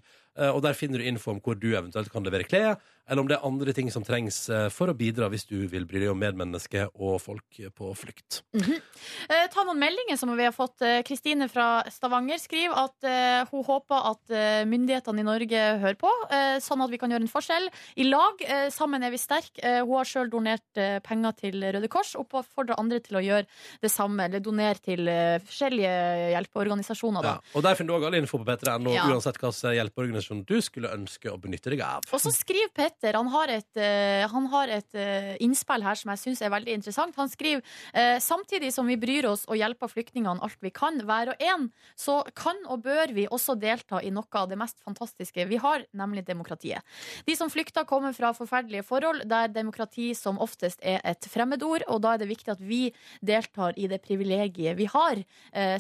og 0.54 0.62
der 0.66 0.74
finner 0.74 0.98
du 1.00 1.06
info 1.06 1.32
om 1.32 1.40
hvor 1.44 1.56
du 1.60 1.72
eventuelt 1.76 2.12
kan 2.12 2.24
levere 2.26 2.48
klær, 2.48 2.76
eller 3.04 3.20
om 3.20 3.28
det 3.28 3.36
er 3.36 3.44
andre 3.44 3.74
ting 3.76 3.90
som 3.92 4.04
trengs 4.08 4.38
eh, 4.48 4.70
for 4.72 4.88
å 4.88 4.94
bidra 4.96 5.28
hvis 5.28 5.44
du 5.50 5.58
vil 5.68 5.84
bry 5.86 6.00
deg 6.00 6.12
om 6.14 6.20
medmennesker 6.22 6.88
og 6.96 7.18
folk 7.20 7.58
på 7.76 7.90
flukt. 8.00 8.38
Eh, 8.56 9.48
ta 9.52 9.66
noen 9.68 9.82
meldinger 9.82 10.16
som 10.16 10.32
vi 10.38 10.46
har 10.48 10.54
fått. 10.56 10.80
Eh, 10.88 11.02
Kristine 11.04 11.50
fra 11.52 11.84
Stavanger 11.92 12.40
skriver 12.40 12.78
at 12.80 13.08
eh, 13.10 13.42
hun 13.52 13.66
håper 13.68 14.08
at 14.14 14.32
eh, 14.32 14.62
myndighetene 14.72 15.20
i 15.20 15.28
Norge 15.28 15.66
hører 15.84 15.98
på, 16.00 16.14
eh, 16.32 16.56
sånn 16.64 16.86
at 16.86 16.94
vi 16.94 17.02
kan 17.02 17.12
gjøre 17.12 17.26
en 17.28 17.34
forskjell. 17.34 17.68
I 18.00 18.08
lag, 18.08 18.40
eh, 18.48 18.70
sammen 18.72 19.04
er 19.04 19.12
vi 19.12 19.20
sterke. 19.20 19.60
Eh, 19.60 19.82
hun 19.84 19.98
har 20.00 20.08
sjøl 20.08 20.32
donert 20.32 20.80
eh, 20.80 21.02
penger 21.04 21.36
til 21.44 21.60
Røde 21.76 21.92
Kors 21.92 22.16
og 22.16 22.32
oppfordrer 22.40 22.80
andre 22.80 23.02
til 23.04 23.20
å 23.20 23.26
gjøre 23.28 23.50
det 23.84 23.92
samme, 23.92 24.30
eller 24.30 24.40
donere 24.48 24.80
til 24.80 25.12
eh, 25.12 25.42
forskjellige 25.44 25.92
hjelpeorganisasjoner. 26.38 27.20
Da. 27.28 27.36
Ja, 27.36 27.52
og 27.60 27.68
Der 27.68 27.76
finner 27.76 27.94
du 27.94 28.00
også 28.00 28.14
all 28.14 28.20
info 28.24 28.40
på 28.40 28.48
p3.no, 28.48 28.96
Ja. 28.96 29.10
uansett 29.12 29.44
hvilken 29.44 29.76
hjelpeorganisasjon 29.82 30.23
du 30.48 30.56
skulle 30.64 30.92
ønske 30.94 31.32
å 31.32 31.38
benytte 31.42 31.72
deg 31.74 31.84
av. 31.86 32.06
Og 32.14 32.22
så 32.22 32.32
skriver 32.34 32.72
Petter, 32.76 33.18
han 33.18 33.30
har 33.34 33.52
et, 33.54 33.70
eh, 33.80 34.24
han 34.30 34.48
har 34.52 34.72
et 34.74 34.98
eh, 34.98 35.34
innspill 35.44 35.84
her 35.86 36.00
som 36.00 36.12
jeg 36.14 36.22
syns 36.22 36.44
er 36.44 36.54
veldig 36.54 36.78
interessant. 36.80 37.18
Han 37.20 37.32
skriver 37.32 37.64
eh, 37.94 38.18
samtidig 38.24 38.74
som 38.76 38.88
vi 38.90 38.98
bryr 39.00 39.28
oss 39.30 39.46
og 39.50 39.60
hjelper 39.60 39.92
flyktningene 39.92 40.44
alt 40.44 40.60
vi 40.64 40.72
kan, 40.74 41.00
hver 41.04 41.34
og 41.34 41.44
en, 41.44 41.70
så 42.00 42.22
kan 42.38 42.60
og 42.72 42.84
bør 42.86 43.14
vi 43.16 43.28
også 43.28 43.56
delta 43.60 44.02
i 44.04 44.12
noe 44.14 44.28
av 44.40 44.50
det 44.52 44.60
mest 44.60 44.80
fantastiske 44.86 45.48
vi 45.50 45.60
har, 45.62 45.86
nemlig 45.94 46.26
demokratiet. 46.28 46.84
De 47.28 47.36
som 47.38 47.52
flykter, 47.52 47.88
kommer 47.90 48.14
fra 48.16 48.32
forferdelige 48.36 48.86
forhold 48.88 49.26
der 49.28 49.50
demokrati 49.52 50.14
som 50.16 50.38
oftest 50.42 50.80
er 50.86 51.02
et 51.08 51.26
fremmedord, 51.30 51.84
og 51.92 52.00
da 52.04 52.14
er 52.14 52.22
det 52.22 52.30
viktig 52.30 52.54
at 52.54 52.62
vi 52.64 52.86
deltar 53.20 53.76
i 53.78 53.90
det 53.92 54.00
privilegiet 54.06 54.78
vi 54.78 54.88
har, 54.90 55.20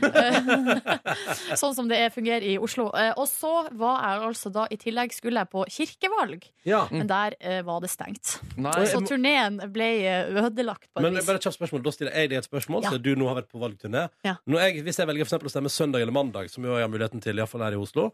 sånn 1.61 1.76
som 1.77 1.85
det 1.89 1.97
er, 2.05 2.10
fungerer 2.14 2.43
i 2.47 2.55
Oslo. 2.61 2.85
Eh, 2.97 3.14
og 3.19 3.27
så 3.30 3.53
var 3.77 3.95
jeg 4.03 4.15
altså 4.30 4.47
da 4.53 4.64
i 4.73 4.77
tillegg 4.81 5.10
skulle 5.15 5.39
jeg 5.43 5.49
på 5.53 5.61
kirkevalg. 5.77 6.23
Ja. 6.66 6.88
Men 6.91 7.08
der 7.08 7.36
eh, 7.40 7.62
var 7.68 7.82
det 7.84 7.90
stengt. 7.91 8.40
Nei. 8.58 8.74
Så 8.90 9.02
turneen 9.08 9.60
ble 9.74 9.88
eh, 10.08 10.30
ødelagt 10.44 10.88
på 10.94 11.02
Men 11.04 11.16
vis. 11.18 11.26
bare 11.28 11.41
et 11.41 11.44
kjapt 11.48 11.58
spørsmål. 11.60 11.84
Da 11.84 11.91
stiller 11.95 12.14
jeg 12.18 12.30
deg 12.34 12.38
et 12.44 12.48
spørsmål, 12.50 12.84
Ja. 12.84 12.90
siden 12.95 13.04
du 13.04 13.16
nå 13.16 13.28
har 13.28 13.36
vært 13.41 13.50
på 13.52 13.60
valgturné. 13.62 14.08
Ja. 14.24 14.36
Jeg, 14.48 14.84
hvis 14.84 14.98
jeg 15.02 15.08
velger 15.08 15.26
for 15.30 15.50
å 15.50 15.54
stemme 15.54 15.70
søndag 15.70 16.02
eller 16.02 16.16
mandag, 16.16 16.50
som 16.50 16.64
jo 16.64 16.76
jeg 16.78 16.88
har 16.88 16.94
muligheten 16.94 17.22
til, 17.22 17.36
iallfall 17.38 17.62
her 17.68 17.74
i 17.74 17.82
Oslo, 17.82 18.12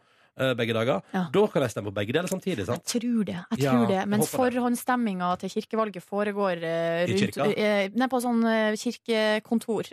begge 0.55 0.73
dager, 0.75 1.01
Ja. 1.13 1.25
da 1.33 1.45
kan 1.51 1.63
jeg 1.65 1.71
stemme 1.73 1.89
på 1.91 1.95
begge 1.99 2.13
deler 2.15 2.29
samtidig, 2.31 2.65
sant? 2.67 2.83
Jeg 2.85 3.01
tror 3.01 3.23
det. 3.27 3.37
jeg 3.57 3.63
Ja, 3.63 3.85
det. 3.89 4.07
Mens 4.07 4.29
forhåndsstemminga 4.31 5.31
til 5.39 5.49
kirkevalget 5.49 6.03
foregår 6.03 6.63
uh, 6.63 7.03
rundt 7.09 7.37
uh, 7.37 7.51
eh, 7.51 7.89
Nei, 7.93 8.07
på 8.07 8.21
sånn 8.23 8.41
uh, 8.45 8.77
kirkekontor. 8.79 9.91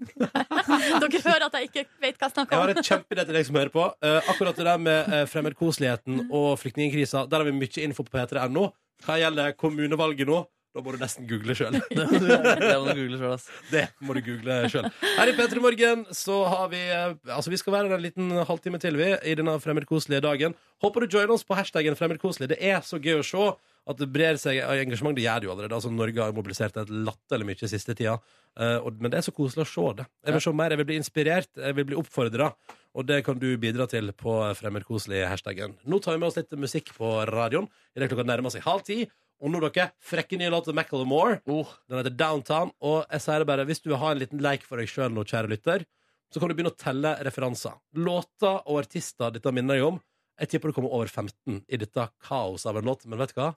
Dere 1.00 1.22
hører 1.24 1.46
at 1.46 1.56
jeg 1.58 1.70
ikke 1.70 1.84
vet 2.00 2.20
hva 2.20 2.30
jeg 2.30 2.46
Jeg 2.50 2.60
har 2.60 2.72
et 2.72 2.84
kjempeidé 2.86 3.24
til 3.26 3.36
deg 3.36 3.46
som 3.46 3.58
hører 3.58 3.72
på. 3.74 3.88
Eh, 4.04 4.30
akkurat 4.32 4.56
det 4.56 4.66
der 4.66 4.80
med 4.80 5.10
fremmedkoseligheten 5.30 6.30
og 6.30 6.54
flyktningkrisa, 6.60 7.26
der 7.28 7.42
har 7.42 7.48
vi 7.48 7.56
mye 7.56 7.84
info 7.84 8.06
på 8.06 8.16
p3.no. 8.16 8.70
Hva 9.04 9.16
gjelder 9.20 9.54
kommunevalget 9.60 10.28
nå? 10.28 10.42
Da 10.70 10.82
må 10.86 10.92
du 10.94 11.00
nesten 11.00 11.26
google 11.26 11.54
sjøl. 11.58 11.74
Det 11.90 12.04
det 12.06 12.76
må 12.78 12.92
du 12.94 13.00
google 13.00 13.18
sjøl, 13.18 13.32
ass. 13.34 13.46
Det 13.72 13.82
må 14.06 14.14
du 14.14 14.20
google 14.22 14.58
sjøl. 14.70 14.86
Her 15.16 15.32
i 15.32 15.34
P3 15.34 15.62
Morgen 15.64 16.04
så 16.14 16.36
har 16.46 16.70
vi 16.70 16.82
eh, 16.84 17.16
Altså, 17.34 17.50
vi 17.50 17.58
skal 17.58 17.74
være 17.74 17.90
der 17.90 17.98
en 17.98 18.04
liten 18.04 18.30
halvtime 18.46 18.78
til, 18.82 18.98
vi, 19.00 19.08
i 19.26 19.34
denne 19.38 19.56
fremmedkoselige 19.62 20.22
dagen. 20.28 20.54
Håper 20.84 21.04
du 21.04 21.16
joiner 21.16 21.34
oss 21.34 21.46
på 21.46 21.58
hashtaggen 21.58 21.98
fremmedkoselig. 21.98 22.52
Det 22.54 22.60
er 22.62 22.78
så 22.86 23.02
gøy 23.02 23.18
å 23.18 23.26
se 23.26 23.48
at 23.90 23.98
det 23.98 24.10
brer 24.14 24.38
seg 24.38 24.60
engasjement. 24.62 25.16
Det 25.18 25.24
gjør 25.24 25.42
det 25.42 25.48
jo 25.48 25.54
allerede. 25.56 25.78
Altså, 25.80 25.90
Norge 25.90 26.22
har 26.22 26.36
mobilisert 26.36 26.78
et 26.78 26.92
latterlig 26.92 27.48
mye 27.50 27.70
siste 27.72 27.96
tida. 27.98 28.20
Eh, 28.60 28.90
men 29.00 29.10
det 29.10 29.18
er 29.18 29.26
så 29.26 29.34
koselig 29.34 29.66
å 29.66 29.70
se 29.72 29.86
det. 30.00 30.06
Jeg 30.26 30.36
vil 30.36 30.44
se 30.46 30.54
mer, 30.62 30.74
jeg 30.74 30.82
vil 30.82 30.90
bli 30.92 31.00
inspirert, 31.00 31.50
jeg 31.58 31.78
vil 31.80 31.88
bli 31.90 31.98
oppfordra. 31.98 32.52
Og 32.98 33.06
det 33.06 33.20
kan 33.26 33.38
du 33.38 33.48
bidra 33.62 33.86
til 33.90 34.10
på 34.18 34.32
fremmedkoselig-hashtaggen. 34.58 35.76
Nå 35.86 36.00
tar 36.02 36.16
vi 36.16 36.22
med 36.22 36.30
oss 36.30 36.38
litt 36.40 36.54
musikk 36.58 36.90
på 36.96 37.10
radioen. 37.30 37.68
I 37.94 38.02
det 38.02 38.10
klokka 38.10 38.26
nærmer 38.26 38.50
seg 38.54 38.64
halv 38.66 38.82
ti. 38.86 39.04
Og 39.40 39.48
nå, 39.52 39.60
dere, 39.64 39.86
frekke 40.04 40.36
nye 40.36 40.50
låt 40.52 40.68
av 40.68 40.76
Macklemore. 40.76 41.38
Den 41.46 41.96
heter 42.00 42.12
Downtown. 42.12 42.72
Og 42.84 43.06
jeg 43.08 43.20
sier 43.24 43.40
det 43.40 43.48
bare, 43.48 43.64
hvis 43.68 43.80
du 43.80 43.88
vil 43.88 44.00
ha 44.02 44.10
en 44.12 44.20
liten 44.20 44.42
leik 44.44 44.66
for 44.68 44.76
deg 44.80 44.90
sjøl 44.90 45.12
nå, 45.16 45.24
kjære 45.24 45.48
lytter, 45.52 45.86
så 46.30 46.38
kan 46.42 46.50
du 46.50 46.54
begynne 46.58 46.70
å 46.74 46.78
telle 46.78 47.14
referanser. 47.26 47.72
Låter 47.96 48.60
og 48.68 48.82
artister 48.82 49.32
dette 49.34 49.52
minner 49.56 49.80
deg 49.80 49.86
om. 49.88 49.98
Jeg 50.40 50.52
tipper 50.52 50.70
du 50.70 50.76
kommer 50.76 50.92
over 50.96 51.08
15 51.10 51.64
i 51.68 51.76
dette 51.80 52.04
kaos 52.24 52.66
av 52.68 52.76
en 52.80 52.86
låt. 52.92 53.06
Men 53.08 53.18
vet 53.20 53.32
du 53.34 53.40
hva? 53.40 53.50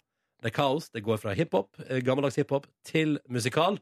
Det 0.44 0.52
er 0.52 0.56
kaos. 0.58 0.90
Det 0.92 1.04
går 1.06 1.20
fra 1.22 1.36
hiphop, 1.38 1.70
eh, 1.88 2.02
gammeldags 2.04 2.40
hiphop, 2.40 2.66
til 2.88 3.20
musikal. 3.32 3.78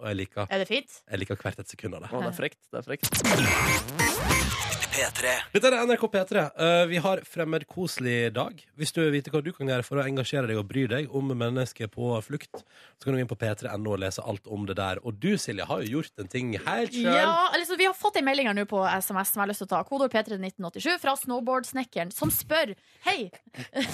Og 0.00 0.06
jeg 0.08 0.16
liker, 0.22 0.46
Er 0.50 0.58
det 0.62 0.68
fint? 0.70 1.02
jeg 1.10 1.18
liker 1.20 1.36
hvert 1.36 1.58
et 1.60 1.68
sekund 1.68 1.94
av 1.94 2.06
det. 2.06 2.10
Å, 2.14 2.22
det 2.24 2.32
er 2.32 2.38
frekt. 2.38 2.62
Det 2.72 2.78
er 2.80 2.86
frekt. 2.88 4.79
Dette 5.00 5.68
er 5.70 5.78
NRK 5.88 6.02
P3. 6.12 6.42
Uh, 6.60 6.84
vi 6.90 6.98
har 7.00 7.22
fremmedkoselig 7.24 8.34
dag. 8.36 8.58
Hvis 8.76 8.92
du 8.92 9.00
vil 9.00 9.14
vite 9.14 9.32
hva 9.32 9.40
du 9.40 9.48
kan 9.56 9.68
gjøre 9.70 9.84
for 9.86 10.00
å 10.00 10.04
engasjere 10.04 10.50
deg 10.50 10.58
og 10.60 10.66
bry 10.68 10.82
deg 10.90 11.08
om 11.16 11.30
mennesker 11.32 11.88
på 11.92 12.10
flukt, 12.24 12.60
så 13.00 13.06
kan 13.06 13.14
du 13.14 13.20
gå 13.20 13.22
inn 13.24 13.30
på 13.30 13.38
p3.no 13.40 13.94
og 13.94 14.02
lese 14.02 14.20
alt 14.20 14.50
om 14.52 14.66
det 14.68 14.76
der. 14.76 15.00
Og 15.08 15.16
du, 15.22 15.30
Silje, 15.40 15.64
har 15.64 15.80
jo 15.86 16.00
gjort 16.00 16.20
en 16.20 16.28
ting 16.28 16.52
helt 16.58 16.92
sjøl. 16.92 17.08
Ja, 17.16 17.48
altså, 17.56 17.78
vi 17.80 17.88
har 17.88 17.96
fått 17.96 18.18
en 18.20 18.28
melding 18.28 18.50
her 18.50 18.58
nå 18.58 18.66
på 18.68 18.82
SMS 18.84 19.32
som 19.32 19.40
jeg 19.40 19.46
har 19.46 19.50
lyst 19.54 19.64
til 19.64 19.70
å 19.70 19.72
ta. 19.72 19.80
Kodord 19.88 20.12
P3 20.12 20.36
1987 20.36 21.00
fra 21.00 21.16
snowboardsnekkeren, 21.22 22.12
som 22.12 22.32
spør 22.34 22.74
Hei! 23.06 23.30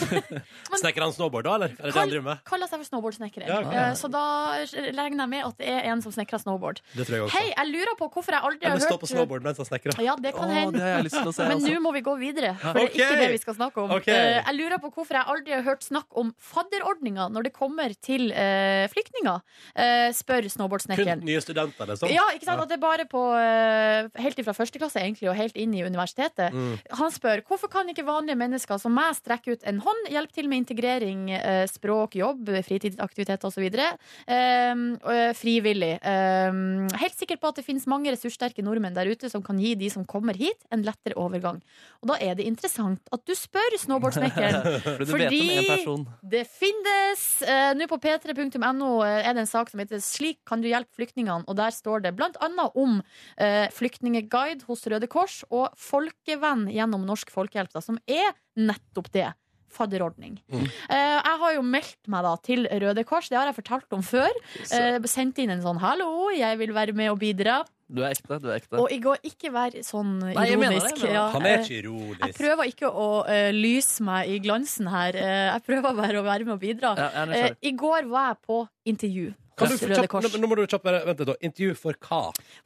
Snekker 0.80 1.04
han 1.04 1.14
snowboard, 1.14 1.46
da, 1.46 1.54
eller? 1.60 1.76
Er 1.78 1.86
det 1.86 1.92
det 1.94 2.00
han 2.00 2.10
driver 2.10 2.26
med? 2.32 2.42
Kaller 2.50 2.66
seg 2.66 2.82
for 2.82 2.88
snowboardsnekkeren. 2.90 3.46
Ja, 3.46 3.60
ok. 3.62 3.76
Eh, 3.78 3.92
Så 4.00 4.10
da 4.10 4.24
regner 4.66 5.22
jeg 5.22 5.30
med 5.36 5.46
at 5.46 5.60
det 5.62 5.70
er 5.70 5.86
en 5.92 6.02
som 6.02 6.14
snekrer 6.16 6.42
snowboard. 6.42 6.82
Det 6.96 7.06
tror 7.06 7.20
jeg 7.20 7.26
også. 7.28 7.38
Hei, 7.38 7.52
jeg 7.52 7.70
lurer 7.70 7.94
på 8.00 8.10
hvorfor 8.10 8.34
jeg 8.34 8.42
aldri 8.42 8.66
har 8.66 8.74
Eller 8.74 8.82
hørt 8.82 8.96
stå 8.96 8.98
på 9.04 9.12
snowboard 9.12 9.46
mens 9.46 9.62
han 9.62 9.70
snekrer. 9.70 10.02
Ja, 10.02 10.18
det 10.18 10.34
kan 10.34 10.50
hende. 10.50 10.95
Har 10.96 11.02
jeg 11.02 11.08
lyst 11.08 11.18
til 11.20 11.30
å 11.30 11.34
se 11.36 11.48
Men 11.50 11.62
nå 11.62 11.80
må 11.84 11.92
vi 11.94 12.02
gå 12.06 12.14
videre, 12.20 12.52
for 12.60 12.78
det 12.78 12.84
er 12.86 12.94
ikke 12.94 13.18
det 13.20 13.28
vi 13.34 13.40
skal 13.42 13.56
snakke 13.58 13.82
om. 13.84 13.92
Ok. 13.96 14.08
Eh, 14.12 14.38
Jeg 14.40 14.56
lurer 14.56 14.80
på 14.82 14.90
hvorfor 14.94 15.18
jeg 15.18 15.28
aldri 15.34 15.54
har 15.54 15.64
hørt 15.66 15.86
snakk 15.86 16.18
om 16.18 16.32
fadderordninga 16.40 17.28
når 17.32 17.48
det 17.48 17.52
kommer 17.56 17.94
til 18.02 18.30
uh, 18.32 18.86
flyktninger, 18.92 19.42
uh, 19.76 20.08
spør 20.16 20.48
snowboardsnekkeren. 20.52 21.22
Kun 21.22 21.30
nye 21.30 21.42
studenter, 21.44 21.90
liksom? 21.92 22.12
Ja, 22.12 22.26
ikke 22.34 22.48
sant? 22.48 22.64
At 22.64 22.72
det 22.72 22.78
er 22.78 22.84
bare 22.84 23.06
på 23.10 23.22
uh, 23.34 24.08
Helt 24.22 24.42
fra 24.46 24.54
første 24.56 24.80
klasse 24.80 25.00
egentlig, 25.00 25.28
og 25.30 25.36
helt 25.38 25.56
inn 25.58 25.72
i 25.74 25.82
universitetet. 25.84 26.54
Mm. 26.54 26.74
Han 27.00 27.12
spør 27.14 27.42
hvorfor 27.48 27.70
kan 27.72 27.88
ikke 27.90 28.04
vanlige 28.06 28.36
mennesker 28.38 28.78
som 28.80 28.94
meg 28.96 29.16
strekke 29.16 29.56
ut 29.56 29.64
en 29.66 29.80
hånd, 29.84 30.10
hjelpe 30.12 30.36
til 30.36 30.48
med 30.50 30.62
integrering, 30.62 31.30
språk, 31.70 32.18
jobb, 32.18 32.50
fritidsaktiviteter 32.66 33.48
osv. 33.48 33.64
Uh, 34.28 35.32
frivillig. 35.36 35.96
Eh, 36.02 36.52
helt 37.00 37.18
sikker 37.18 37.40
på 37.40 37.50
at 37.50 37.60
det 37.60 37.66
finnes 37.66 37.86
mange 37.90 38.12
ressurssterke 38.12 38.64
nordmenn 38.64 38.96
der 38.96 39.10
ute 39.10 39.30
som 39.32 39.44
kan 39.44 39.58
gi 39.60 39.74
de 39.78 39.90
som 39.92 40.06
kommer 40.08 40.36
hit, 40.38 40.58
en 40.72 40.75
lettere 40.84 41.16
overgang. 41.20 41.60
Og 42.02 42.10
da 42.10 42.18
er 42.22 42.36
det 42.38 42.46
interessant 42.48 43.00
at 43.14 43.22
du 43.26 43.32
spør 43.36 43.78
snowboardsnekkeren. 43.80 44.80
Fordi 45.12 45.40
en. 45.86 46.04
Det 46.26 46.44
finnes 46.50 47.24
uh, 47.46 47.72
Nå 47.76 47.88
på 47.90 48.00
p3.no 48.02 48.90
er 49.06 49.30
det 49.32 49.44
en 49.44 49.50
sak 49.50 49.72
som 49.72 49.82
heter 49.82 50.02
'Slik 50.02 50.42
kan 50.48 50.62
du 50.62 50.68
hjelpe 50.70 50.92
flyktningene'. 50.98 51.46
Og 51.46 51.56
der 51.58 51.74
står 51.74 52.04
det 52.04 52.16
blant 52.18 52.38
annet 52.44 52.76
om 52.76 53.00
uh, 53.00 53.66
flyktningeguide 53.74 54.66
hos 54.68 54.86
Røde 54.90 55.08
Kors 55.10 55.42
og 55.50 55.72
folkevenn 55.78 56.66
gjennom 56.72 57.06
Norsk 57.08 57.32
Folkehjelp, 57.32 57.72
da, 57.74 57.82
som 57.84 58.00
er 58.06 58.32
nettopp 58.56 59.12
det. 59.14 59.30
Fadderordning. 59.76 60.38
Mm. 60.48 60.66
Uh, 60.88 60.96
jeg 60.96 61.38
har 61.42 61.54
jo 61.56 61.62
meldt 61.66 62.10
meg 62.12 62.24
da 62.24 62.34
til 62.46 62.68
Røde 62.82 63.04
Kors, 63.08 63.28
det 63.28 63.38
har 63.38 63.50
jeg 63.50 63.58
fortalt 63.58 63.96
om 63.96 64.04
før. 64.04 64.32
Uh, 64.70 65.00
sendt 65.10 65.40
inn 65.42 65.52
en 65.52 65.64
sånn 65.64 65.80
'hallo, 65.82 66.30
jeg 66.32 66.60
vil 66.62 66.74
være 66.76 66.96
med 66.96 67.12
og 67.12 67.20
bidra'. 67.20 67.64
Du 67.88 68.02
er 68.02 68.10
ekte. 68.16 68.40
du 68.42 68.48
er 68.50 68.56
ekte 68.58 68.80
Og 68.82 68.90
i 68.90 68.98
går 68.98 69.20
ikke 69.22 69.52
være 69.54 69.82
sånn 69.86 70.16
Nei, 70.18 70.32
jeg 70.50 70.58
mener 70.58 70.74
det, 70.80 70.82
ironisk. 70.82 70.96
jeg 71.04 71.12
mener 71.12 71.20
det. 71.20 71.32
Han 71.36 71.46
er 71.46 71.54
eh, 71.54 71.62
ikke 71.64 71.78
ironisk. 71.84 72.26
Jeg 72.26 72.34
prøver 72.40 72.72
ikke 72.72 72.90
å 72.90 73.08
eh, 73.30 73.50
lyse 73.54 74.02
meg 74.08 74.28
i 74.34 74.38
glansen 74.42 74.90
her. 74.90 75.14
Eh, 75.22 75.46
jeg 75.54 75.66
prøver 75.70 75.94
bare 76.02 76.18
å 76.20 76.26
være 76.26 76.44
med 76.48 76.56
og 76.58 76.62
bidra. 76.66 76.94
Ja, 76.98 77.08
jeg 77.08 77.14
er 77.14 77.22
Eh, 77.22 77.34
nysgjerrig. 77.36 77.58
I 77.62 77.76
går 77.86 78.08
var 78.10 78.30
jeg 78.34 78.42
på 78.46 78.62
intervju 78.86 79.34
Kan 79.56 79.70
du 79.70 79.72
hos 79.72 79.82
Røde 79.88 79.94
kjapt, 80.02 80.10
Kors. 80.12 80.26
nå, 80.34 80.38
nå 80.42 80.48
må 80.50 80.56
du 80.58 80.66
kjapt 80.68 80.84
bare 80.84 80.98
Vent 81.06 81.18
litt, 81.22 81.28
da. 81.30 81.34
Intervju 81.48 81.76
for 81.80 81.96
hva? 82.04 82.18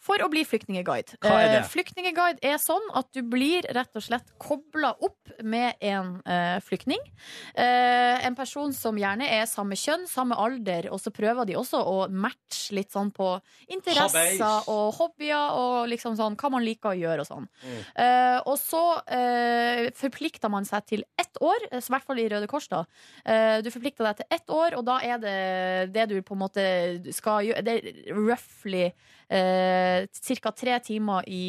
For 0.03 0.19
å 0.25 0.27
bli 0.33 0.41
flyktningeguide. 0.43 1.21
Hva 1.23 1.37
er 1.39 1.53
det? 1.53 1.59
Eh, 1.61 1.69
flyktningeguide 1.71 2.43
er 2.51 2.57
sånn 2.59 2.83
at 2.99 3.07
du 3.15 3.21
blir 3.23 3.63
rett 3.77 3.95
og 3.95 4.03
slett 4.03 4.27
kobla 4.43 4.91
opp 4.99 5.31
med 5.47 5.77
en 5.87 6.17
eh, 6.27 6.57
flyktning. 6.67 6.99
Eh, 7.55 8.27
en 8.27 8.35
person 8.35 8.73
som 8.75 8.99
gjerne 8.99 9.23
er 9.39 9.47
samme 9.47 9.79
kjønn, 9.79 10.09
samme 10.11 10.35
alder, 10.35 10.89
og 10.91 10.99
så 10.99 11.13
prøver 11.15 11.47
de 11.47 11.55
også 11.61 11.79
å 11.79 12.09
matche 12.11 12.75
litt 12.75 12.91
sånn 12.91 13.13
på 13.15 13.37
interesser 13.71 14.35
Hobbies. 14.35 14.69
og 14.75 14.95
hobbyer 15.11 15.59
og 15.59 15.91
liksom 15.91 16.17
sånn 16.19 16.39
hva 16.41 16.51
man 16.55 16.65
liker 16.65 16.93
å 16.93 16.99
gjøre 16.99 17.25
og 17.25 17.29
sånn. 17.29 17.49
Mm. 17.61 17.79
Eh, 18.05 18.39
og 18.49 18.57
så 18.61 18.83
eh, 19.11 19.91
forplikter 19.99 20.53
man 20.53 20.67
seg 20.69 20.87
til 20.89 21.05
ett 21.21 21.41
år, 21.43 21.69
eh, 21.71 21.83
i 21.83 21.95
hvert 21.95 22.07
fall 22.07 22.23
i 22.23 22.29
Røde 22.31 22.49
Kors, 22.51 22.71
da. 22.71 22.85
Eh, 23.25 23.59
du 23.65 23.71
forplikter 23.75 24.07
deg 24.07 24.21
til 24.23 24.39
ett 24.39 24.55
år, 24.55 24.79
og 24.79 24.87
da 24.89 25.01
er 25.05 25.21
det 25.23 25.37
det 25.95 26.09
du 26.11 26.19
på 26.23 26.37
en 26.37 26.45
måte 26.47 26.65
skal 27.15 27.45
gjøre 27.51 27.65
Det 27.67 27.77
er 27.77 28.15
roughly 28.17 28.87
eh, 28.87 30.07
ca. 30.09 30.53
tre 30.57 30.81
timer 30.87 31.27
i 31.29 31.45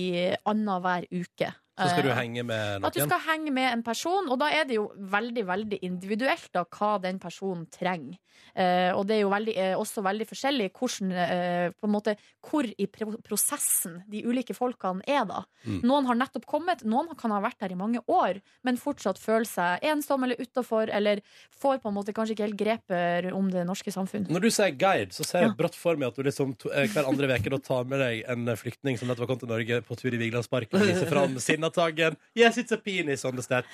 annenhver 0.45 1.07
uke. 1.11 1.53
Så 1.79 1.87
skal 1.87 2.03
du 2.03 2.11
Eh, 2.11 2.17
henge 2.17 2.43
med 2.43 2.85
at 2.85 2.93
du 2.93 3.01
skal 3.03 3.21
henge 3.25 3.51
med 3.53 3.71
en 3.71 3.83
person, 3.83 4.27
og 4.29 4.39
da 4.41 4.49
er 4.51 4.65
det 4.67 4.75
jo 4.75 4.89
veldig 4.95 5.45
veldig 5.47 5.79
individuelt 5.87 6.49
da, 6.53 6.65
hva 6.65 6.97
den 7.01 7.19
personen 7.19 7.65
trenger. 7.71 8.19
Eh, 8.55 8.91
og 8.91 9.05
det 9.07 9.17
er 9.17 9.21
jo 9.23 9.31
veldig, 9.31 9.55
eh, 9.55 9.75
også 9.79 10.03
veldig 10.03 10.27
forskjellig 10.27 10.67
hvordan, 10.75 11.11
eh, 11.11 11.71
på 11.71 11.87
en 11.87 11.93
måte, 11.93 12.15
hvor 12.43 12.67
i 12.67 12.87
prosessen 13.23 14.01
de 14.09 14.23
ulike 14.25 14.55
folkene 14.57 15.01
er. 15.07 15.25
da. 15.25 15.43
Mm. 15.65 15.81
Noen 15.83 16.05
har 16.07 16.15
nettopp 16.15 16.45
kommet, 16.45 16.83
noen 16.83 17.15
kan 17.15 17.31
ha 17.31 17.39
vært 17.39 17.59
der 17.59 17.71
i 17.71 17.79
mange 17.79 18.01
år, 18.07 18.41
men 18.63 18.77
fortsatt 18.77 19.19
føler 19.21 19.47
seg 19.47 19.79
ensom 19.83 20.23
eller 20.23 20.35
utafor, 20.41 20.89
eller 20.91 21.21
får 21.61 21.81
på 21.81 21.91
en 21.91 21.95
måte 21.95 22.13
kanskje 22.13 22.35
ikke 22.35 22.47
helt 22.49 22.59
grepet 22.59 23.31
om 23.33 23.49
det 23.51 23.65
norske 23.67 23.93
samfunn. 23.93 24.27
Når 24.27 24.41
du 24.41 24.49
sier 24.49 24.71
guide, 24.75 25.13
så 25.13 25.23
ser 25.23 25.45
jeg 25.45 25.55
brått 25.55 25.75
for 25.75 25.95
meg 25.95 26.11
at 26.11 26.15
du 26.15 26.23
liksom 26.23 26.57
to, 26.57 26.71
eh, 26.71 26.87
hver 26.87 27.07
andre 27.07 27.31
uke 27.31 27.61
tar 27.61 27.85
med 27.85 27.99
deg 27.99 28.25
en 28.27 28.45
flyktning 28.57 28.97
som 28.97 29.07
nettopp 29.07 29.27
har 29.27 29.31
kommet 29.31 29.45
til 29.45 29.53
Norge 29.53 29.81
på 29.85 29.97
tur 29.99 30.11
i 30.11 30.17
Vigelandsparken 30.17 30.81
viser 30.81 31.07
fram 31.07 31.37
Sinnataggen. 31.61 32.15
Yes, 32.35 32.57
it's 32.57 32.71
a 32.71 32.77
penis 32.77 33.23
on 33.25 33.35
the 33.35 33.43
statue. 33.43 33.67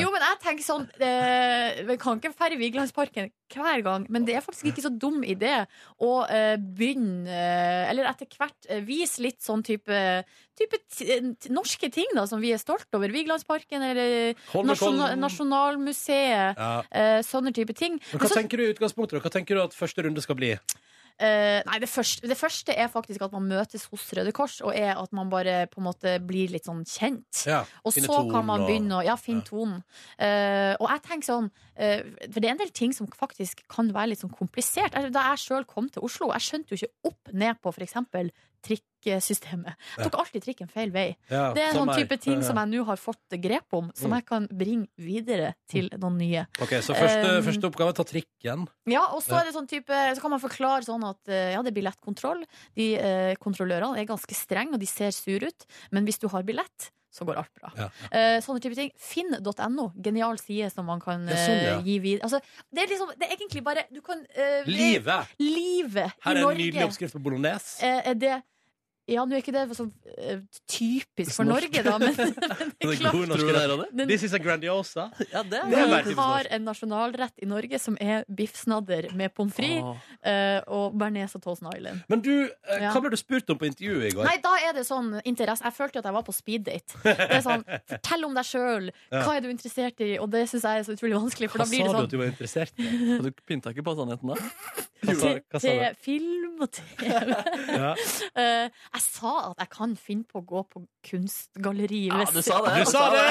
Jo, 0.00 0.10
men 0.14 0.22
jeg 0.24 0.38
tenker 0.42 0.64
sånn 0.64 0.86
eh, 1.02 1.82
Vi 1.86 1.96
kan 2.00 2.18
ikke 2.20 2.32
ferde 2.36 2.58
Vigelandsparken 2.60 3.30
hver 3.52 3.82
gang, 3.86 4.06
men 4.10 4.24
det 4.26 4.36
er 4.36 4.42
faktisk 4.44 4.66
ikke 4.72 4.82
så 4.82 4.90
dum 4.90 5.20
idé 5.22 5.66
å 6.02 6.24
eh, 6.26 6.56
begynne 6.58 7.28
eh, 7.30 7.90
Eller 7.92 8.08
etter 8.10 8.26
hvert 8.34 8.66
eh, 8.68 8.80
vise 8.86 9.22
litt 9.22 9.38
sånn 9.44 9.62
type, 9.66 10.00
type 10.58 10.80
norske 11.54 11.90
ting 11.94 12.10
da 12.16 12.24
som 12.26 12.40
vi 12.42 12.52
er 12.56 12.62
stolt 12.62 12.88
over. 12.96 13.12
Vigelandsparken 13.14 13.84
eller 13.90 14.34
Holmenkollen. 14.52 15.20
Nasjonalmuseet. 15.20 16.56
Ja. 16.56 17.20
sånne 17.26 17.52
type 17.54 17.74
ting. 17.76 18.00
Men 18.00 18.16
Men 18.16 18.20
hva 18.20 18.28
så- 18.32 18.40
tenker 18.40 18.56
du 18.58 18.64
i 18.66 18.72
utgangspunktet? 18.74 19.22
Hva 19.22 19.30
tenker 19.30 19.54
du 19.54 19.62
at 19.62 19.76
første 19.76 20.02
runde 20.02 20.22
skal 20.22 20.36
bli? 20.36 20.54
Eh, 21.16 21.62
nei, 21.64 21.78
det 21.80 21.88
første, 21.88 22.28
det 22.28 22.36
første 22.36 22.74
er 22.76 22.90
faktisk 22.92 23.22
at 23.24 23.32
man 23.32 23.46
møtes 23.48 23.86
hos 23.88 24.04
Røde 24.18 24.32
Kors, 24.36 24.58
og 24.60 24.74
er 24.76 24.98
at 25.00 25.14
man 25.16 25.30
bare 25.32 25.62
på 25.72 25.80
en 25.80 25.86
måte 25.88 26.16
blir 26.20 26.52
litt 26.52 26.68
sånn 26.68 26.82
kjent. 26.84 27.44
Ja, 27.48 27.62
og 27.82 27.94
så 27.94 28.04
tonen 28.04 28.32
kan 28.34 28.44
man 28.48 28.66
begynne 28.68 28.98
å 28.98 29.04
Ja, 29.06 29.14
finne 29.20 29.44
tonen. 29.46 29.80
Uh, 30.20 30.74
og 30.80 30.88
jeg 30.90 31.02
tenker 31.06 31.26
sånn 31.28 31.46
uh, 31.48 32.00
For 32.26 32.40
det 32.40 32.48
er 32.48 32.54
en 32.54 32.60
del 32.60 32.72
ting 32.74 32.92
som 32.96 33.06
faktisk 33.08 33.62
kan 33.70 33.92
være 33.94 34.12
litt 34.12 34.24
sånn 34.24 34.34
komplisert. 34.34 34.96
Da 35.14 35.28
jeg 35.30 35.44
sjøl 35.44 35.68
kom 35.68 35.88
til 35.92 36.04
Oslo, 36.04 36.32
jeg 36.34 36.48
skjønte 36.48 36.74
jo 36.74 36.80
ikke 36.82 37.12
opp 37.12 37.32
ned 37.32 37.62
på 37.62 37.72
f.eks. 37.72 37.96
trikksystemet. 39.06 39.74
Jeg 39.96 40.10
tok 40.10 40.18
alltid 40.20 40.44
trikken 40.44 40.70
feil 40.70 40.90
vei. 40.94 41.16
Ja, 41.30 41.52
det 41.54 41.62
er 41.62 41.72
sånn 41.76 41.92
type 41.94 42.18
ting 42.22 42.42
som 42.42 42.56
jeg 42.60 42.70
nå 42.72 42.84
har 42.88 42.96
fått 43.00 43.36
grep 43.42 43.72
om, 43.72 43.90
som 43.94 44.10
Mm. 44.10 44.16
jeg 44.16 44.26
kan 44.26 44.48
bringe 44.48 44.88
videre 44.98 45.54
til 45.68 45.88
noen 45.98 46.16
nye. 46.18 46.46
Ok, 46.60 46.70
Så 46.82 46.94
første, 46.94 47.38
Um, 47.38 47.42
første 47.44 47.64
oppgave 47.70 47.88
er 47.90 47.92
ta 47.92 48.04
trikken. 48.04 48.68
ja, 48.86 49.06
og 49.12 49.22
så 49.22 49.30
Ja. 49.32 49.40
er 49.40 49.44
det 49.46 49.54
sånn 49.54 49.68
type 49.68 49.86
Så 50.16 50.20
kan 50.20 50.30
man 50.30 50.40
forklare 50.40 50.84
sånn 50.84 51.04
at 51.08 51.28
eh, 51.28 51.52
ja, 51.52 51.62
det 51.62 51.76
er 51.76 51.82
billettkontroll. 51.82 52.44
De 52.74 52.96
eh, 52.96 53.34
kontrollørene 53.36 53.98
er 53.98 54.04
ganske 54.06 54.34
strenge, 54.34 54.72
og 54.74 54.80
de 54.80 54.86
ser 54.86 55.10
sure 55.10 55.46
ut. 55.46 55.66
Men 55.90 56.04
hvis 56.06 56.18
du 56.18 56.28
har 56.28 56.42
billett, 56.42 56.90
så 57.12 57.24
går 57.24 57.36
alt 57.36 57.54
bra. 57.54 57.70
Ja. 57.76 57.88
Eh, 58.12 58.40
sånne 58.40 58.60
type 58.60 58.74
ting. 58.74 58.90
Finn.no, 58.96 59.92
genial 60.02 60.36
side 60.38 60.70
som 60.72 60.84
man 60.86 61.00
kan 61.00 61.26
Ja, 61.26 61.34
sånn, 61.34 61.62
ja. 61.62 61.78
eh, 61.78 61.82
gi 61.82 61.98
videre. 61.98 62.22
Altså, 62.22 62.40
det 62.72 62.82
er 62.82 62.86
liksom 62.94 63.08
Det 63.18 63.30
er 63.30 63.36
egentlig 63.36 63.64
bare 63.64 63.84
Du 63.92 64.00
kan 64.02 64.18
uh, 64.18 64.64
Livet! 64.66 65.26
Livet! 65.38 66.12
Her 66.20 66.34
er 66.36 66.50
en 66.50 66.56
nydelig 66.56 66.84
oppskrift 66.84 67.14
på 67.14 67.22
bolognese. 67.22 67.82
Uh, 67.82 68.02
er 68.10 68.14
det 68.14 68.42
Ja, 69.06 69.22
nå 69.22 69.36
er 69.36 69.42
ikke 69.42 69.52
det 69.54 69.62
sånn 69.78 69.92
eh, 70.18 70.40
typisk 70.66 71.30
for 71.36 71.46
Norge, 71.46 71.82
da, 71.86 71.94
men 72.02 72.14
Det 72.16 72.26
er 72.26 72.96
klart. 72.98 73.14
norske 73.14 73.36
Tror 73.38 73.38
du 73.38 73.44
det, 73.46 73.52
rett. 73.54 73.70
Ronny? 73.70 74.06
This 74.10 74.24
is 74.26 74.34
a 74.34 74.40
grandiosa. 74.42 75.04
Ja, 75.30 75.44
det 75.46 75.60
er 75.60 75.70
Det 75.70 75.82
er 75.84 76.08
vi 76.08 76.16
har 76.18 76.48
en 76.56 76.66
nasjonalrett 76.66 77.44
i 77.44 77.46
Norge 77.46 77.78
som 77.82 77.98
er 78.02 78.24
biffsnadder 78.26 79.12
med 79.14 79.34
pommes 79.36 79.54
frites 79.54 79.84
oh. 79.86 80.00
uh, 80.26 80.58
og 80.74 80.96
bearnés 80.98 81.36
og 81.38 81.44
Tolson 81.44 81.70
Island. 81.70 82.02
Men 82.10 82.24
du, 82.24 82.32
uh, 82.50 82.74
Ja. 82.80 82.90
hva 82.90 83.04
ble 83.04 83.14
du 83.14 83.18
spurt 83.20 83.54
om 83.54 83.60
på 83.60 83.68
intervjuet 83.70 84.08
i 84.10 84.12
går? 84.16 84.26
Nei, 84.26 84.36
da 84.42 84.56
er 84.66 84.74
det 84.74 84.86
sånn 84.88 85.14
interesse. 85.22 85.64
Jeg 85.64 85.76
følte 85.78 86.02
at 86.02 86.10
jeg 86.10 86.18
var 86.18 86.26
på 86.26 86.34
speeddate. 86.34 86.98
Det 87.06 87.30
er 87.38 87.44
sånn, 87.46 87.62
Fortell 87.92 88.26
om 88.26 88.34
deg 88.36 88.50
sjøl. 88.50 88.90
Hva 89.14 89.36
er 89.36 89.46
du 89.46 89.50
interessert 89.54 90.02
i? 90.02 90.16
Og 90.18 90.28
det 90.34 90.48
syns 90.50 90.66
jeg 90.66 90.82
er 90.82 90.88
så 90.90 90.98
utrolig 90.98 91.14
vanskelig. 91.14 91.52
For 91.52 91.62
Hva 91.62 91.68
da 91.68 91.70
blir 91.70 91.86
sa 91.86 91.86
du 91.86 91.94
sånn 91.94 92.10
at 92.10 92.14
du 92.16 92.18
var 92.20 92.34
interessert 92.34 92.82
i? 92.82 92.90
Og 93.20 93.28
du 93.28 93.32
pynta 93.46 93.70
ikke 93.70 93.86
på 93.86 93.96
sannheten 94.00 94.34
da? 94.34 94.40
Hva 95.06 95.14
sa, 95.14 95.32
hva 95.38 95.60
sa 95.60 95.66
til 95.68 95.98
film 96.02 96.62
og 96.64 96.70
TV. 96.74 97.06
Ja. 97.76 97.90
Eh, 98.40 98.70
jeg 98.96 99.04
sa 99.04 99.32
at 99.50 99.60
jeg 99.62 99.70
kan 99.72 99.92
finne 100.00 100.24
på 100.28 100.40
å 100.40 100.44
gå 100.46 100.62
på 100.72 100.82
kunstgalleri 101.06 102.00
Ja, 102.08 102.18
hvis, 102.22 102.32
du 102.34 102.42
sa 102.46 102.60
det. 102.64 102.74
Du 102.80 102.90
sa 102.90 103.02
det! 103.14 103.26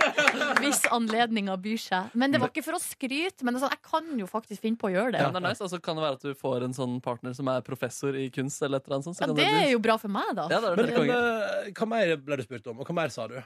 hvis 0.64 0.80
anledninga 0.94 1.56
byr 1.60 1.80
seg. 1.80 2.14
Men 2.18 2.34
det 2.34 2.40
var 2.42 2.52
ikke 2.52 2.64
for 2.66 2.78
å 2.78 2.82
skryte, 2.82 3.44
men 3.46 3.56
det 3.56 3.62
sånn, 3.64 3.74
jeg 3.74 3.84
kan 3.84 4.10
jo 4.20 4.28
faktisk 4.30 4.64
finne 4.64 4.80
på 4.80 4.88
å 4.90 4.94
gjøre 4.94 5.14
det. 5.16 5.22
Ja, 5.24 5.30
det 5.34 5.40
er 5.42 5.46
nice. 5.48 5.62
Altså, 5.64 5.80
kan 5.84 5.98
det 5.98 6.06
være 6.06 6.18
at 6.20 6.26
du 6.26 6.38
får 6.40 6.66
en 6.68 6.76
sånn 6.76 6.96
partner 7.04 7.36
som 7.36 7.50
er 7.52 7.64
professor 7.66 8.16
i 8.18 8.28
kunst? 8.34 8.62
eller 8.64 8.80
et 8.80 8.86
eller 8.88 9.00
annet 9.00 9.10
sånt? 9.10 9.18
så 9.18 9.24
Ja, 9.24 9.30
kan 9.30 9.36
det 9.36 9.48
bli- 9.50 9.64
er 9.66 9.70
jo 9.74 9.82
bra 9.82 9.96
for 10.00 10.08
meg, 10.08 10.30
da. 10.36 10.48
Ja, 10.50 10.60
det 10.60 10.76
det 10.76 10.86
Men, 10.86 11.06
men, 11.06 11.10
eh, 11.10 11.70
hva 11.74 11.88
mer 11.90 12.16
ble 12.16 12.36
du 12.40 12.42
spurt 12.46 12.66
om, 12.70 12.80
og 12.80 12.86
hva 12.88 12.94
mer 13.02 13.12
sa 13.14 13.26
du? 13.28 13.38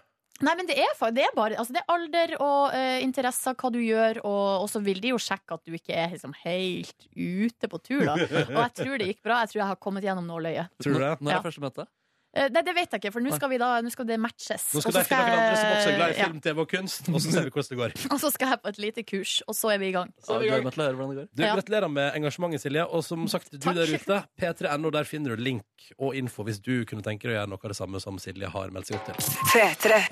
Nei, 0.44 0.54
men 0.54 0.68
det 0.68 0.76
er, 0.78 0.92
det 1.16 1.24
er 1.26 1.32
bare 1.34 1.56
altså 1.58 1.74
det 1.74 1.80
er 1.82 1.90
alder 1.90 2.32
og 2.38 2.70
uh, 2.70 2.98
interesser, 3.02 3.56
hva 3.58 3.70
du 3.74 3.80
gjør, 3.82 4.20
og, 4.22 4.62
og 4.62 4.68
så 4.70 4.78
vil 4.84 5.00
de 5.02 5.10
jo 5.10 5.18
sjekke 5.18 5.56
at 5.58 5.64
du 5.66 5.74
ikke 5.74 5.96
er 5.98 6.12
liksom 6.14 6.34
helt 6.44 7.08
ute 7.18 7.70
på 7.72 7.80
tur, 7.82 8.04
da. 8.06 8.14
Og 8.14 8.60
jeg 8.62 8.74
tror 8.78 9.00
det 9.02 9.08
gikk 9.10 9.22
bra. 9.26 9.40
Jeg 9.42 9.50
tror 9.54 9.62
jeg 9.64 9.70
har 9.72 9.80
kommet 9.82 10.06
gjennom 10.06 10.28
nåløyet. 10.30 10.70
Tror 10.78 10.94
du 10.94 11.02
det? 11.02 11.14
Når 11.20 11.32
Ja. 11.34 11.38
er 11.40 11.46
første 11.48 11.64
møte? 11.64 11.88
Eh, 12.36 12.50
Nei, 12.52 12.60
det 12.60 12.74
vet 12.76 12.92
jeg 12.92 13.00
ikke, 13.00 13.10
for 13.14 13.24
nå 13.24 13.32
skal, 13.32 13.48
vi 13.48 13.58
da, 13.60 13.68
nå 13.80 13.88
skal 13.92 14.06
det 14.08 14.18
matches. 14.20 14.66
Nå 14.76 14.82
skal 14.84 14.94
så 14.98 15.02
finne 15.08 15.24
noen 15.24 15.38
andre 15.38 15.56
som 15.56 15.70
også 15.72 15.88
er 15.88 15.96
glad 15.96 16.12
i 16.12 16.16
film, 16.18 16.40
TV 16.44 16.60
og 16.60 16.68
kunst, 16.68 17.08
og 17.08 17.22
så 17.24 17.32
ser 17.32 17.46
vi 17.46 17.52
hvordan 17.54 17.70
det 17.72 17.78
går. 17.80 17.94
Og 18.14 18.20
så 18.20 18.30
skal 18.34 18.52
jeg 18.52 18.60
på 18.64 18.72
et 18.72 18.80
lite 18.82 19.04
kurs, 19.08 19.32
og 19.48 19.56
så 19.56 19.70
er 19.72 19.80
vi 19.80 19.88
i 19.88 19.94
gang. 19.94 20.10
Så. 20.20 20.36
Du, 20.42 21.42
Gratulerer 21.42 21.88
med 21.92 22.18
engasjementet, 22.18 22.62
Silje. 22.62 22.84
Og 22.84 23.04
som 23.06 23.24
sagt, 23.32 23.50
du 23.54 23.58
Takk. 23.62 23.78
der 23.78 23.94
ute, 23.96 24.20
p3.no, 24.40 24.92
der 24.94 25.08
finner 25.08 25.36
du 25.36 25.42
link 25.48 25.88
og 25.96 26.16
info 26.18 26.44
hvis 26.46 26.60
du 26.60 26.84
kunne 26.88 27.04
tenke 27.06 27.28
deg 27.28 27.34
å 27.34 27.38
gjøre 27.40 27.52
noe 27.54 27.62
av 27.62 27.72
det 27.72 27.78
samme 27.80 28.02
som 28.04 28.20
Silje 28.22 28.50
har 28.52 28.74
meldt 28.74 28.90
seg 28.90 28.98
opp 29.00 29.08
til. 29.08 29.16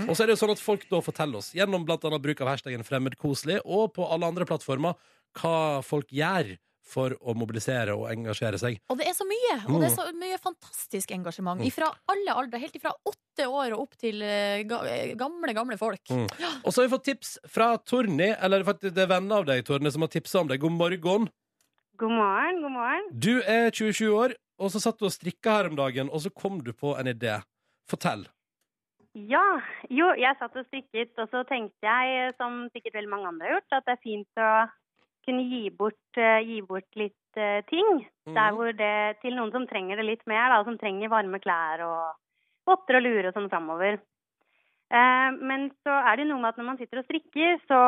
Og 0.09 0.15
så 0.17 0.25
er 0.25 0.31
det 0.31 0.37
jo 0.37 0.41
sånn 0.47 0.55
at 0.57 0.63
folk 0.63 0.87
da 0.93 1.03
forteller 1.05 1.43
oss, 1.43 1.53
gjennom 1.57 1.85
blant 1.89 2.05
annet 2.09 2.25
bruk 2.25 2.41
av 2.45 2.55
hashtaggen 2.55 2.87
fremmedkoselig, 2.87 3.61
og 3.65 3.93
på 3.99 4.09
alle 4.09 4.29
andre 4.33 4.49
plattformer, 4.49 4.97
hva 5.37 5.57
folk 5.85 6.09
gjør 6.17 6.55
for 6.87 7.11
å 7.19 7.35
mobilisere 7.35 7.95
og 7.99 8.05
engasjere 8.13 8.59
seg. 8.63 8.77
Og 8.93 8.99
det 9.01 9.09
er 9.11 9.15
så 9.19 9.25
mye! 9.27 9.57
Og 9.67 9.81
det 9.83 9.89
er 9.89 9.95
Mm. 9.95 9.97
så 9.99 10.05
mye 10.21 10.39
fantastisk 10.39 11.11
engasjement. 11.17 11.65
Fra 11.75 11.89
alle 12.13 12.35
aldre. 12.39 12.61
Helt 12.63 12.77
ifra 12.79 12.93
åtte 13.05 13.47
år 13.51 13.73
og 13.75 13.81
opp 13.89 13.97
til 13.99 14.23
eh, 14.23 14.61
eh, 14.63 15.15
gamle, 15.19 15.55
gamle 15.57 15.77
folk. 15.81 16.05
Mm. 16.09 16.29
Og 16.65 16.71
så 16.73 16.83
har 16.83 16.87
vi 16.89 16.95
fått 16.95 17.05
tips 17.11 17.39
fra 17.51 17.73
Torny, 17.79 18.31
eller 18.39 18.63
faktisk 18.63 18.95
det 18.95 19.03
er 19.03 19.11
venner 19.17 19.43
av 19.43 19.47
deg, 19.51 19.65
Torny, 19.67 19.91
som 19.91 20.03
har 20.07 20.09
tipsa 20.15 20.41
om 20.45 20.49
deg. 20.49 20.61
God 20.63 20.73
morgen. 20.79 21.29
God 21.99 22.13
morgen, 22.13 22.63
god 22.63 22.73
morgen. 22.79 23.11
Du 23.19 23.43
er 23.43 23.71
27 23.75 24.07
år, 24.15 24.35
og 24.61 24.71
så 24.71 24.81
satt 24.81 24.99
du 25.01 25.07
og 25.09 25.13
strikka 25.13 25.59
her 25.59 25.71
om 25.71 25.77
dagen, 25.77 26.09
og 26.13 26.21
så 26.23 26.31
kom 26.33 26.63
du 26.63 26.73
på 26.73 26.95
en 27.01 27.07
idé. 27.11 27.39
Fortell. 27.91 28.27
Ja, 29.17 29.43
jo, 29.89 30.11
jeg 30.21 30.37
satt 30.39 30.55
og 30.61 30.67
strikket, 30.69 31.15
og 31.23 31.31
så 31.33 31.41
tenkte 31.49 31.89
jeg, 31.89 32.35
som 32.37 32.67
sikkert 32.75 32.99
veldig 32.99 33.09
mange 33.09 33.31
andre 33.31 33.47
har 33.49 33.55
gjort, 33.57 33.73
at 33.79 33.87
det 33.89 33.95
er 33.97 34.03
fint 34.05 34.43
å 34.45 34.51
kunne 35.27 35.43
gi 35.51 35.71
bort, 35.71 36.19
eh, 36.19 36.41
gi 36.47 36.61
bort 36.63 36.89
litt 36.97 37.37
eh, 37.37 37.61
ting. 37.71 38.07
Der 38.27 38.53
hvor 38.57 38.73
det, 38.73 39.21
til 39.23 39.35
noen 39.37 39.53
som 39.53 39.67
trenger 39.67 39.97
det 40.01 40.05
litt 40.07 40.27
mer, 40.27 40.49
da, 40.51 40.63
som 40.65 40.79
trenger 40.79 41.09
varme 41.13 41.39
klær 41.43 41.83
og 41.87 42.15
votter 42.67 42.97
og 42.99 43.03
lurer 43.07 43.29
og 43.29 43.35
sånn 43.37 43.51
framover. 43.51 43.99
Eh, 44.91 45.31
men 45.43 45.69
så 45.85 45.91
er 46.07 46.17
det 46.17 46.27
jo 46.27 46.33
noe 46.33 46.41
med 46.43 46.49
at 46.55 46.59
når 46.59 46.65
man 46.71 46.79
sitter 46.79 46.99
og 47.03 47.07
strikker, 47.09 47.59
så 47.67 47.81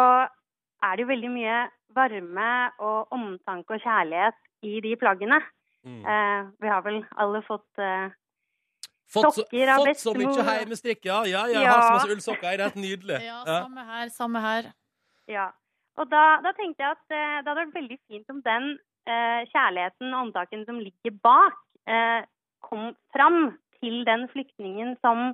er 0.83 0.97
det 0.97 1.03
jo 1.07 1.11
veldig 1.13 1.31
mye 1.35 1.59
varme 1.97 2.51
og 2.85 3.09
omtanke 3.17 3.75
og 3.79 3.83
kjærlighet 3.83 4.39
i 4.63 4.81
de 4.85 4.95
plaggene. 5.01 5.41
Eh, 5.89 6.41
vi 6.61 6.69
har 6.69 6.83
vel 6.83 7.05
alle 7.17 7.41
fått 7.47 7.67
Fått, 9.09 9.25
så, 9.33 9.41
Sokker 9.41 9.71
av 9.73 9.79
fått 9.87 9.97
så 10.03 10.13
mye 10.13 10.27
bestemor. 10.69 10.99
ja. 11.07 11.23
Ja, 11.25 11.47
ja, 11.49 11.61
Ja. 11.63 11.71
har 11.73 11.81
så 11.81 11.93
masse 11.95 12.11
ullsokker. 12.13 12.51
Det 12.59 12.61
er 12.61 12.69
helt 12.69 12.75
nydelig. 12.77 13.21
Ja, 13.25 13.39
Ja. 13.47 13.63
samme 13.65 13.85
her, 13.87 14.09
samme 14.13 14.41
her. 14.45 14.73
Ja. 15.27 15.47
Og 15.99 16.07
da, 16.11 16.25
da 16.45 16.53
tenkte 16.57 16.85
jeg 16.85 16.95
at 16.95 17.15
eh, 17.15 17.39
det 17.43 17.51
hadde 17.51 17.63
vært 17.65 17.79
veldig 17.79 17.99
fint 18.07 18.33
om 18.33 18.43
den 18.45 18.69
eh, 19.11 19.43
kjærligheten 19.51 20.13
og 20.13 20.21
omtaken 20.29 20.65
som 20.69 20.81
ligger 20.83 21.17
bak, 21.25 21.59
eh, 21.91 22.23
kom 22.65 22.93
fram 23.15 23.53
til 23.79 24.03
den 24.07 24.27
flyktningen 24.33 24.97
som 25.05 25.33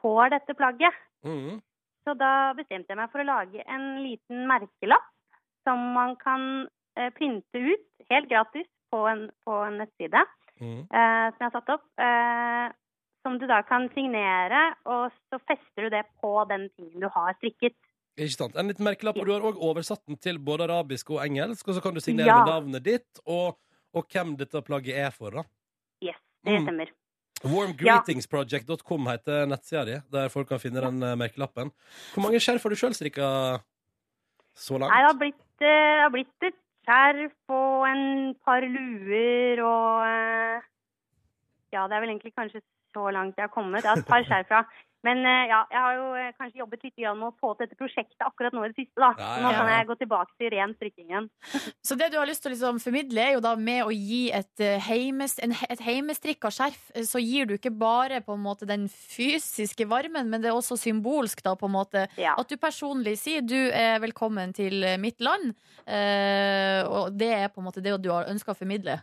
får 0.00 0.32
dette 0.34 0.56
plagget. 0.58 0.94
Mm. 1.26 1.58
Så 2.06 2.14
da 2.18 2.54
bestemte 2.58 2.92
jeg 2.92 3.00
meg 3.00 3.10
for 3.10 3.22
å 3.22 3.26
lage 3.26 3.62
en 3.66 3.86
liten 4.04 4.46
merkelapp 4.50 5.06
som 5.66 5.80
man 5.96 6.14
kan 6.20 6.66
eh, 6.98 7.10
printe 7.14 7.58
ut 7.58 8.10
helt 8.10 8.30
gratis 8.30 8.68
på 8.94 9.02
en, 9.10 9.26
på 9.46 9.60
en 9.66 9.80
nettside 9.82 10.22
mm. 10.60 10.82
eh, 10.86 11.26
som 11.34 11.40
jeg 11.40 11.48
har 11.48 11.56
satt 11.56 11.72
opp. 11.74 11.86
Eh, 11.98 12.74
som 13.26 13.40
du 13.42 13.46
da 13.50 13.58
kan 13.66 13.88
signere, 13.90 14.60
og 14.86 15.10
så 15.26 15.40
fester 15.50 15.88
du 15.88 15.90
det 15.90 16.04
på 16.22 16.30
den 16.46 16.68
tingen 16.76 17.02
du 17.02 17.08
har 17.10 17.34
strikket. 17.40 17.74
Ikke 18.16 18.32
sant? 18.32 18.56
En 18.56 18.66
liten 18.70 18.84
merkelapp, 18.86 19.16
og 19.20 19.26
du 19.28 19.32
har 19.34 19.44
òg 19.44 19.58
oversatt 19.60 20.00
den 20.08 20.16
til 20.16 20.38
både 20.38 20.64
arabisk 20.70 21.10
og 21.12 21.20
engelsk, 21.26 21.68
og 21.68 21.74
så 21.76 21.82
kan 21.84 21.94
du 21.94 22.00
signere 22.00 22.26
Ja. 22.26 22.38
med 22.44 22.48
navnet 22.52 22.82
ditt 22.82 23.20
og, 23.26 23.58
og 23.94 24.06
hvem 24.08 24.36
dette 24.40 24.62
plagget 24.64 24.96
er 24.96 25.10
for, 25.10 25.30
da. 25.30 25.42
Yes, 26.02 26.16
det 26.44 26.60
Mm. 26.60 26.64
stemmer. 26.66 26.88
Warmgreetingsproject.com 27.44 29.06
heter 29.10 29.46
nettsida 29.46 29.84
di, 29.84 29.96
der 30.10 30.28
folk 30.32 30.48
kan 30.48 30.58
finne 30.58 30.80
den 30.80 31.02
eh, 31.02 31.14
merkelappen. 31.16 31.70
Hvor 32.14 32.22
mange 32.24 32.40
skjerf 32.40 32.62
har 32.64 32.70
du 32.72 32.76
sjøl 32.80 32.94
strikka 32.96 33.26
så 34.56 34.78
langt? 34.80 34.92
Nei, 34.92 35.02
det 35.02 35.10
har 35.10 35.18
blitt, 35.20 35.44
eh, 35.60 35.66
det 35.66 36.02
har 36.06 36.14
blitt 36.14 36.48
et 36.48 36.58
skjerf 36.86 37.52
og 37.52 37.84
en 37.90 38.34
par 38.46 38.64
luer 38.64 39.60
og 39.60 40.06
eh, 40.08 40.60
Ja, 41.74 41.86
det 41.90 41.96
er 41.96 42.00
vel 42.00 42.14
egentlig 42.14 42.32
kanskje 42.36 42.62
så 42.94 43.10
langt 43.12 43.36
jeg 43.36 43.44
har 43.44 43.52
kommet. 43.52 43.82
Jeg 43.84 43.90
har 43.90 43.98
et 44.00 44.06
par 44.08 44.22
skjerf 44.24 44.46
fra. 44.48 44.62
Men 45.04 45.20
eh, 45.28 45.44
ja, 45.50 45.60
jeg 45.70 45.82
har 45.82 45.96
jo 45.96 46.06
eh, 46.18 46.30
kanskje 46.38 46.60
jobbet 46.62 46.86
litt 46.86 46.96
grann 46.98 47.18
med 47.20 47.28
å 47.28 47.36
få 47.40 47.52
til 47.54 47.66
dette 47.66 47.78
prosjektet 47.78 48.24
akkurat 48.24 48.54
nå 48.56 48.64
i 48.64 48.70
det 48.72 48.78
siste. 48.78 48.96
da. 48.98 49.12
Ja, 49.18 49.28
Så 49.36 49.44
nå 49.44 49.52
kan 49.54 49.70
jeg 49.70 49.88
gå 49.90 49.96
tilbake 50.00 50.34
til 50.40 50.52
ren 50.54 50.74
strikking 50.76 51.10
igjen. 51.12 51.28
Så 51.86 51.98
det 52.00 52.10
du 52.12 52.18
har 52.18 52.28
lyst 52.28 52.42
til 52.44 52.50
å 52.50 52.54
liksom 52.54 52.80
formidle, 52.82 53.22
er 53.22 53.36
jo 53.36 53.42
da 53.44 53.54
med 53.60 53.84
å 53.86 53.94
gi 53.94 54.22
et, 54.34 54.52
eh, 54.64 54.82
heimes, 54.88 55.36
en, 55.44 55.54
et 55.68 55.82
heimestrikka 55.86 56.50
skjerf, 56.54 56.88
så 57.06 57.22
gir 57.22 57.48
du 57.48 57.56
ikke 57.56 57.74
bare 57.74 58.22
på 58.24 58.34
en 58.36 58.44
måte 58.44 58.68
den 58.68 58.88
fysiske 58.90 59.86
varmen, 59.90 60.30
men 60.32 60.42
det 60.42 60.50
er 60.50 60.56
også 60.56 60.78
symbolsk, 60.80 61.44
da, 61.44 61.54
på 61.58 61.68
en 61.68 61.76
måte. 61.76 62.06
At 62.16 62.50
du 62.50 62.56
personlig 62.60 63.16
sier 63.20 63.44
du 63.44 63.58
er 63.68 64.00
velkommen 64.02 64.54
til 64.56 64.84
mitt 65.02 65.20
land, 65.24 65.52
eh, 65.86 66.82
og 66.86 67.14
det 67.16 67.32
er 67.36 67.52
på 67.52 67.62
en 67.62 67.68
måte 67.68 67.84
det 67.84 67.94
du 68.02 68.10
har 68.12 68.30
ønska 68.32 68.54
å 68.54 68.58
formidle. 68.58 68.98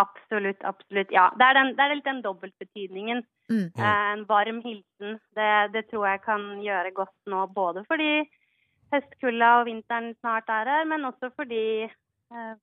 Absolutt, 0.00 0.64
absolutt. 0.64 1.10
Ja. 1.12 1.28
Det 1.38 1.46
er, 1.46 1.56
den, 1.58 1.72
det 1.76 1.84
er 1.84 1.94
litt 1.94 2.08
den 2.08 2.22
dobbeltbetydningen. 2.24 3.22
Mm. 3.52 3.66
Eh, 3.68 4.04
en 4.14 4.24
varm 4.28 4.60
hilsen. 4.64 5.18
Det, 5.36 5.50
det 5.74 5.86
tror 5.90 6.06
jeg 6.08 6.22
kan 6.24 6.46
gjøre 6.64 6.94
godt 6.96 7.32
nå, 7.32 7.44
både 7.56 7.84
fordi 7.90 8.12
høstkulda 8.94 9.50
og 9.60 9.68
vinteren 9.68 10.12
snart 10.18 10.50
er 10.50 10.70
her, 10.72 10.86
men 10.88 11.06
også 11.06 11.30
fordi 11.36 11.64
eh, 11.86 12.54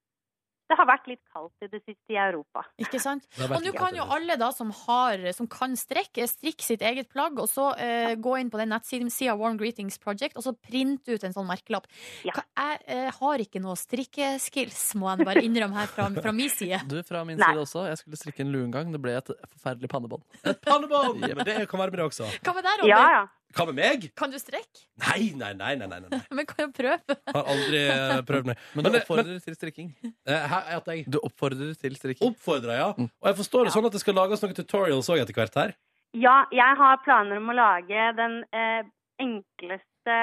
det 0.67 0.75
har 0.75 0.87
vært 0.89 1.07
litt 1.07 1.21
kaldt 1.31 1.63
i 1.63 1.69
det 1.71 1.79
siste 1.83 2.13
i 2.13 2.17
Europa. 2.19 2.65
Ikke 2.81 2.99
sant? 2.99 3.25
Det 3.37 3.47
Og 3.47 3.63
nå 3.63 3.71
kan 3.75 3.95
jo 3.95 4.03
alle 4.13 4.35
da 4.39 4.49
som, 4.55 4.71
har, 4.85 5.23
som 5.35 5.47
kan 5.51 5.77
strekke, 5.79 6.27
strikke 6.27 6.65
sitt 6.65 6.83
eget 6.85 7.09
plagg, 7.13 7.39
og 7.39 7.47
så 7.51 7.69
eh, 7.79 8.15
gå 8.19 8.35
inn 8.41 8.51
på 8.51 8.59
den 8.59 8.73
nettsida 8.73 9.35
Warm 9.39 9.59
Greetings 9.59 9.99
Project, 10.03 10.35
og 10.35 10.45
så 10.45 10.53
printe 10.55 11.15
ut 11.15 11.23
en 11.23 11.35
sånn 11.35 11.47
merkelapp. 11.47 11.87
Ja. 12.27 12.35
Jeg 12.35 12.81
eh, 12.97 13.07
har 13.15 13.43
ikke 13.43 13.63
noe 13.63 13.77
strikkeskills, 13.79 14.83
må 14.99 15.11
jeg 15.13 15.27
bare 15.29 15.45
innrømme 15.47 15.79
her 15.79 15.91
fra, 15.91 16.09
fra 16.19 16.35
min 16.35 16.51
side. 16.51 16.83
Du, 16.91 16.99
fra 17.07 17.23
min 17.27 17.39
Nei. 17.39 17.53
side 17.53 17.63
også. 17.63 17.87
Jeg 17.91 18.01
skulle 18.03 18.19
strikke 18.19 18.43
en 18.43 18.53
lue 18.53 18.67
en 18.67 18.75
gang. 18.75 18.91
Det 18.91 19.01
ble 19.01 19.15
et 19.17 19.33
forferdelig 19.55 19.91
pannebånd. 19.93 20.27
Et 20.43 20.61
pannebånd! 20.67 21.23
Men 21.37 21.43
det 21.47 21.59
kan 21.71 21.79
være 21.79 21.95
med 21.95 22.01
det 22.01 22.09
også. 22.11 22.27
Hva 22.43 22.57
med 22.57 22.67
deg, 22.67 22.83
Robin? 22.83 22.91
Ja, 22.91 23.03
ja. 23.21 23.25
Hva 23.55 23.67
med 23.69 23.77
meg? 23.77 24.09
Kan 24.17 24.33
du 24.33 24.39
strekke? 24.41 24.87
Nei, 25.03 25.31
nei, 25.37 25.53
nei. 25.57 25.75
nei, 25.79 25.87
nei, 25.87 26.01
nei. 26.03 26.19
Men 26.37 26.47
kan 26.49 26.67
jo 26.67 26.71
prøve. 26.75 27.17
Har 27.31 27.53
aldri 27.53 27.83
eh, 27.85 28.17
prøvd 28.29 28.51
meg. 28.51 28.65
Men 28.75 28.87
du 28.87 28.91
oppfordrer 28.91 29.27
oppfordrer 29.27 29.43
til 29.43 29.55
strikking. 29.55 29.91
Eh, 30.27 30.47
hæ, 30.51 30.59
at 30.77 30.87
jeg 30.87 31.05
Du 31.11 31.19
oppfordrer 31.23 31.73
til 31.73 31.95
strikking. 31.95 32.31
Oppfordrer, 32.31 32.75
ja. 32.77 32.89
Og 32.97 33.29
jeg 33.29 33.37
forstår 33.39 33.67
det 33.67 33.73
sånn 33.75 33.87
at 33.89 33.95
det 33.95 34.01
skal 34.03 34.17
lages 34.17 34.43
noen 34.43 34.57
tutorials 34.57 35.09
òg 35.09 35.23
etter 35.23 35.37
hvert 35.37 35.59
her. 35.59 35.73
Ja, 36.17 36.45
jeg 36.55 36.79
har 36.79 37.01
planer 37.03 37.41
om 37.41 37.51
å 37.51 37.57
lage 37.57 38.11
den 38.17 38.39
eh, 38.55 38.83
enkleste, 39.21 40.17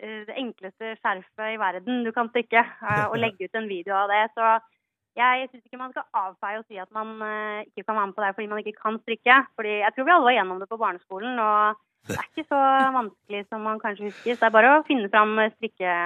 eh, 0.00 0.22
det 0.28 0.36
enkleste 0.40 0.94
skjerfet 1.00 1.52
i 1.52 1.58
verden 1.60 2.04
du 2.06 2.12
kan 2.16 2.30
strikke, 2.32 2.64
eh, 2.64 3.04
og 3.10 3.18
legge 3.24 3.48
ut 3.48 3.60
en 3.60 3.68
video 3.70 3.96
av 3.98 4.12
det. 4.12 4.24
Så 4.36 4.54
jeg 5.16 5.48
syns 5.50 5.64
ikke 5.66 5.80
man 5.80 5.92
skal 5.92 6.08
avfeie 6.16 6.60
og 6.60 6.66
si 6.68 6.78
at 6.80 6.90
man 6.94 7.14
eh, 7.26 7.64
ikke 7.68 7.84
kan 7.84 7.98
være 7.98 8.08
med 8.10 8.16
på 8.16 8.24
det 8.24 8.34
fordi 8.36 8.50
man 8.52 8.60
ikke 8.62 8.80
kan 8.80 8.98
strikke. 9.02 9.38
Fordi 9.56 9.74
jeg 9.82 9.92
tror 9.94 10.06
vi 10.08 10.14
alle 10.14 10.28
var 10.28 10.36
gjennom 10.38 10.60
det 10.62 10.68
på 10.70 10.80
barneskolen, 10.80 11.38
og 11.38 11.80
det 12.08 12.18
er 12.18 12.28
ikke 12.30 12.48
så 12.48 12.60
vanskelig 12.96 13.42
som 13.48 13.66
man 13.68 13.82
kanskje 13.82 14.08
husker. 14.08 14.34
Så 14.34 14.40
det 14.40 14.48
er 14.48 14.56
bare 14.56 14.76
å 14.78 14.86
finne 14.88 15.10
fram 15.12 15.36
strikke, 15.56 15.96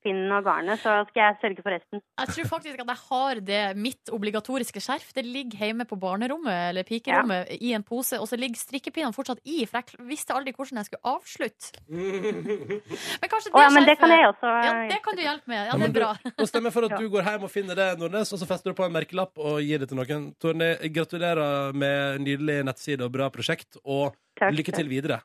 strikkpinnen 0.00 0.32
og 0.32 0.44
garnet, 0.44 0.80
så 0.80 1.04
skal 1.08 1.20
jeg 1.22 1.36
sørge 1.40 1.62
for 1.62 1.74
resten. 1.74 2.00
Jeg 2.20 2.28
tror 2.34 2.48
faktisk 2.48 2.80
at 2.80 2.88
jeg 2.88 3.00
har 3.10 3.40
det 3.40 3.76
mitt 3.76 4.10
obligatoriske 4.12 4.80
skjerf. 4.80 5.12
Det 5.14 5.24
ligger 5.24 5.58
hjemme 5.66 5.84
på 5.84 5.98
barnerommet 6.00 6.70
eller 6.70 6.84
pikerommet 6.84 7.48
i 7.60 7.72
en 7.76 7.82
pose, 7.82 8.18
og 8.18 8.28
så 8.28 8.36
ligger 8.36 8.56
strikkepinnene 8.56 9.14
fortsatt 9.14 9.40
i, 9.44 9.64
for 9.66 9.80
jeg 9.80 10.06
visste 10.08 10.34
aldri 10.34 10.54
hvordan 10.56 10.80
jeg 10.80 10.88
skulle 10.88 11.14
avslutte. 11.14 11.84
Men 13.20 13.30
kanskje 13.30 13.52
Å 13.52 13.60
ja, 13.64 13.70
men 13.74 13.86
det 13.86 13.96
kan 13.98 14.12
jeg 14.12 14.26
også 14.28 14.50
Ja, 14.64 14.72
det 14.90 15.00
kan 15.04 15.16
du 15.16 15.22
hjelpe 15.22 15.50
med. 15.50 15.58
Ja, 15.58 15.66
Ja, 15.70 15.78
det 15.80 15.88
er 15.90 15.94
bra. 15.94 16.10
Nå 16.38 16.46
stemmer 16.48 16.74
for 16.74 16.86
at 16.86 16.96
du 17.00 17.08
går 17.12 17.26
hjem 17.26 17.46
og 17.46 17.52
finner 17.52 17.78
det, 17.78 17.88
Nordnes, 18.00 18.32
og 18.34 18.40
så 18.40 18.48
fester 18.48 18.72
du 18.72 18.78
på 18.78 18.86
en 18.86 18.94
merkelapp 18.94 19.38
og 19.40 19.60
gir 19.64 19.82
det 19.82 19.90
til 19.90 20.00
noen. 20.00 20.30
Torne, 20.40 20.72
gratulerer 20.94 21.76
med 21.76 22.24
nydelig 22.24 22.60
nettside 22.66 23.06
og 23.06 23.12
bra 23.14 23.28
prosjekt, 23.32 23.80
og 23.84 24.16
Takk, 24.38 24.54
lykke 24.56 24.74
til 24.74 24.90
videre. 24.90 25.20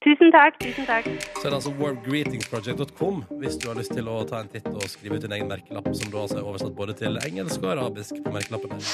Tusen 0.00 0.30
takk. 0.32 0.54
tusen 0.56 0.86
takk. 0.88 1.08
Så 1.36 1.42
er 1.44 1.50
det 1.50 1.56
altså 1.58 1.72
warmgreetingsproject.com 1.76 3.18
hvis 3.42 3.58
du 3.60 3.66
har 3.68 3.76
lyst 3.76 3.92
til 3.92 4.06
å 4.08 4.22
ta 4.24 4.38
en 4.40 4.48
titt 4.48 4.68
og 4.70 4.86
skrive 4.88 5.18
ut 5.18 5.26
din 5.26 5.34
egen 5.36 5.50
merkelapp, 5.50 5.90
som 5.92 6.08
da 6.08 6.22
altså 6.22 6.38
er 6.40 6.46
oversatt 6.48 6.72
både 6.78 6.94
til 6.96 7.20
engelsk 7.20 7.60
og 7.60 7.74
arabisk 7.74 8.22
på 8.24 8.32
merkelappen 8.32 8.72
der. 8.72 8.88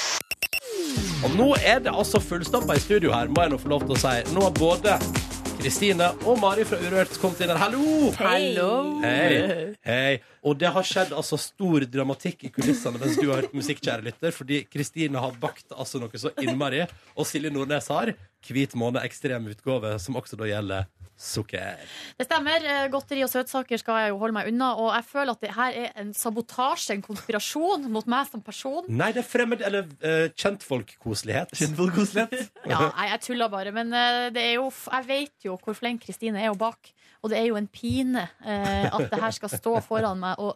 Og 1.23 1.37
nå 1.39 1.47
er 1.63 1.79
det 1.85 1.95
altså 1.95 2.19
fullstappa 2.19 2.75
i 2.75 2.83
studio 2.83 3.15
her, 3.15 3.31
må 3.31 3.45
jeg 3.45 3.55
nå 3.55 3.61
få 3.63 3.71
lov 3.71 3.87
til 3.87 3.95
å 3.95 4.01
si. 4.03 4.13
Nå 4.35 4.43
har 4.49 4.59
både 4.59 4.97
Kristine 5.57 6.11
og 6.27 6.41
Mari 6.43 6.67
fra 6.67 6.77
Urørt 6.83 7.15
kommet 7.21 7.39
inn 7.41 7.49
her. 7.55 7.57
Hallo! 7.63 8.11
Hallo! 8.19 8.69
Hei. 9.01 9.39
Hei. 9.87 10.13
Og 10.43 10.59
det 10.59 10.69
har 10.75 10.85
skjedd 10.85 11.15
altså 11.15 11.39
stor 11.41 11.87
dramatikk 11.87 12.45
i 12.47 12.51
kulissene 12.53 12.99
mens 12.99 13.15
du 13.15 13.25
har 13.31 13.41
hørt 13.41 13.55
musikk, 13.55 13.79
kjære 13.79 14.05
lytter, 14.11 14.35
fordi 14.35 14.61
Kristine 14.67 15.23
har 15.23 15.39
bakt 15.39 15.71
altså 15.71 16.03
noe 16.03 16.19
så 16.19 16.35
innmari, 16.43 16.83
og 17.15 17.31
Silje 17.31 17.55
Nordnes 17.55 17.87
har 17.95 18.13
Hvit 18.47 18.77
måne 18.79 19.01
ekstrem 19.03 19.49
utgave, 19.51 19.97
som 19.99 20.15
også 20.15 20.37
da 20.39 20.47
gjelder 20.47 20.85
sukker. 21.17 21.79
Det 22.19 22.27
stemmer. 22.27 22.63
Eh, 22.63 22.83
Godteri 22.93 23.23
og 23.25 23.31
søtsaker 23.31 23.81
skal 23.81 24.03
jeg 24.03 24.11
jo 24.13 24.19
holde 24.21 24.35
meg 24.37 24.51
unna. 24.51 24.69
Og 24.77 24.91
jeg 24.93 25.07
føler 25.09 25.33
at 25.33 25.43
det 25.43 25.53
her 25.57 25.79
er 25.83 25.95
en 26.03 26.11
sabotasje, 26.17 26.93
en 26.95 27.01
konspirasjon 27.05 27.87
mot 27.91 28.07
meg 28.09 28.29
som 28.29 28.43
person. 28.45 28.85
Nei, 28.87 29.09
det 29.15 29.23
er 29.23 29.29
fremmed, 29.29 29.63
eller 29.65 29.87
uh, 30.05 30.27
kjentfolkkoselighet. 30.37 31.55
Kjentfolkkoselighet? 31.57 32.53
Ja, 32.71 32.83
nei, 32.91 33.09
jeg 33.13 33.23
tuller 33.25 33.49
bare. 33.51 33.71
Men 33.75 33.91
uh, 33.95 34.27
det 34.35 34.43
er 34.43 34.55
jo, 34.59 34.67
f- 34.69 34.89
jeg 34.93 35.07
vet 35.09 35.49
jo 35.49 35.57
hvor 35.63 35.75
flink 35.77 36.05
Kristine 36.05 36.41
er 36.43 36.51
jo 36.51 36.57
bak. 36.59 36.93
Og 37.25 37.31
det 37.33 37.39
er 37.39 37.47
jo 37.49 37.57
en 37.57 37.65
pine 37.71 38.27
uh, 38.45 38.87
at 38.93 39.09
det 39.09 39.19
her 39.23 39.33
skal 39.33 39.49
stå 39.49 39.79
foran 39.81 40.19
meg 40.21 40.37
og 40.43 40.53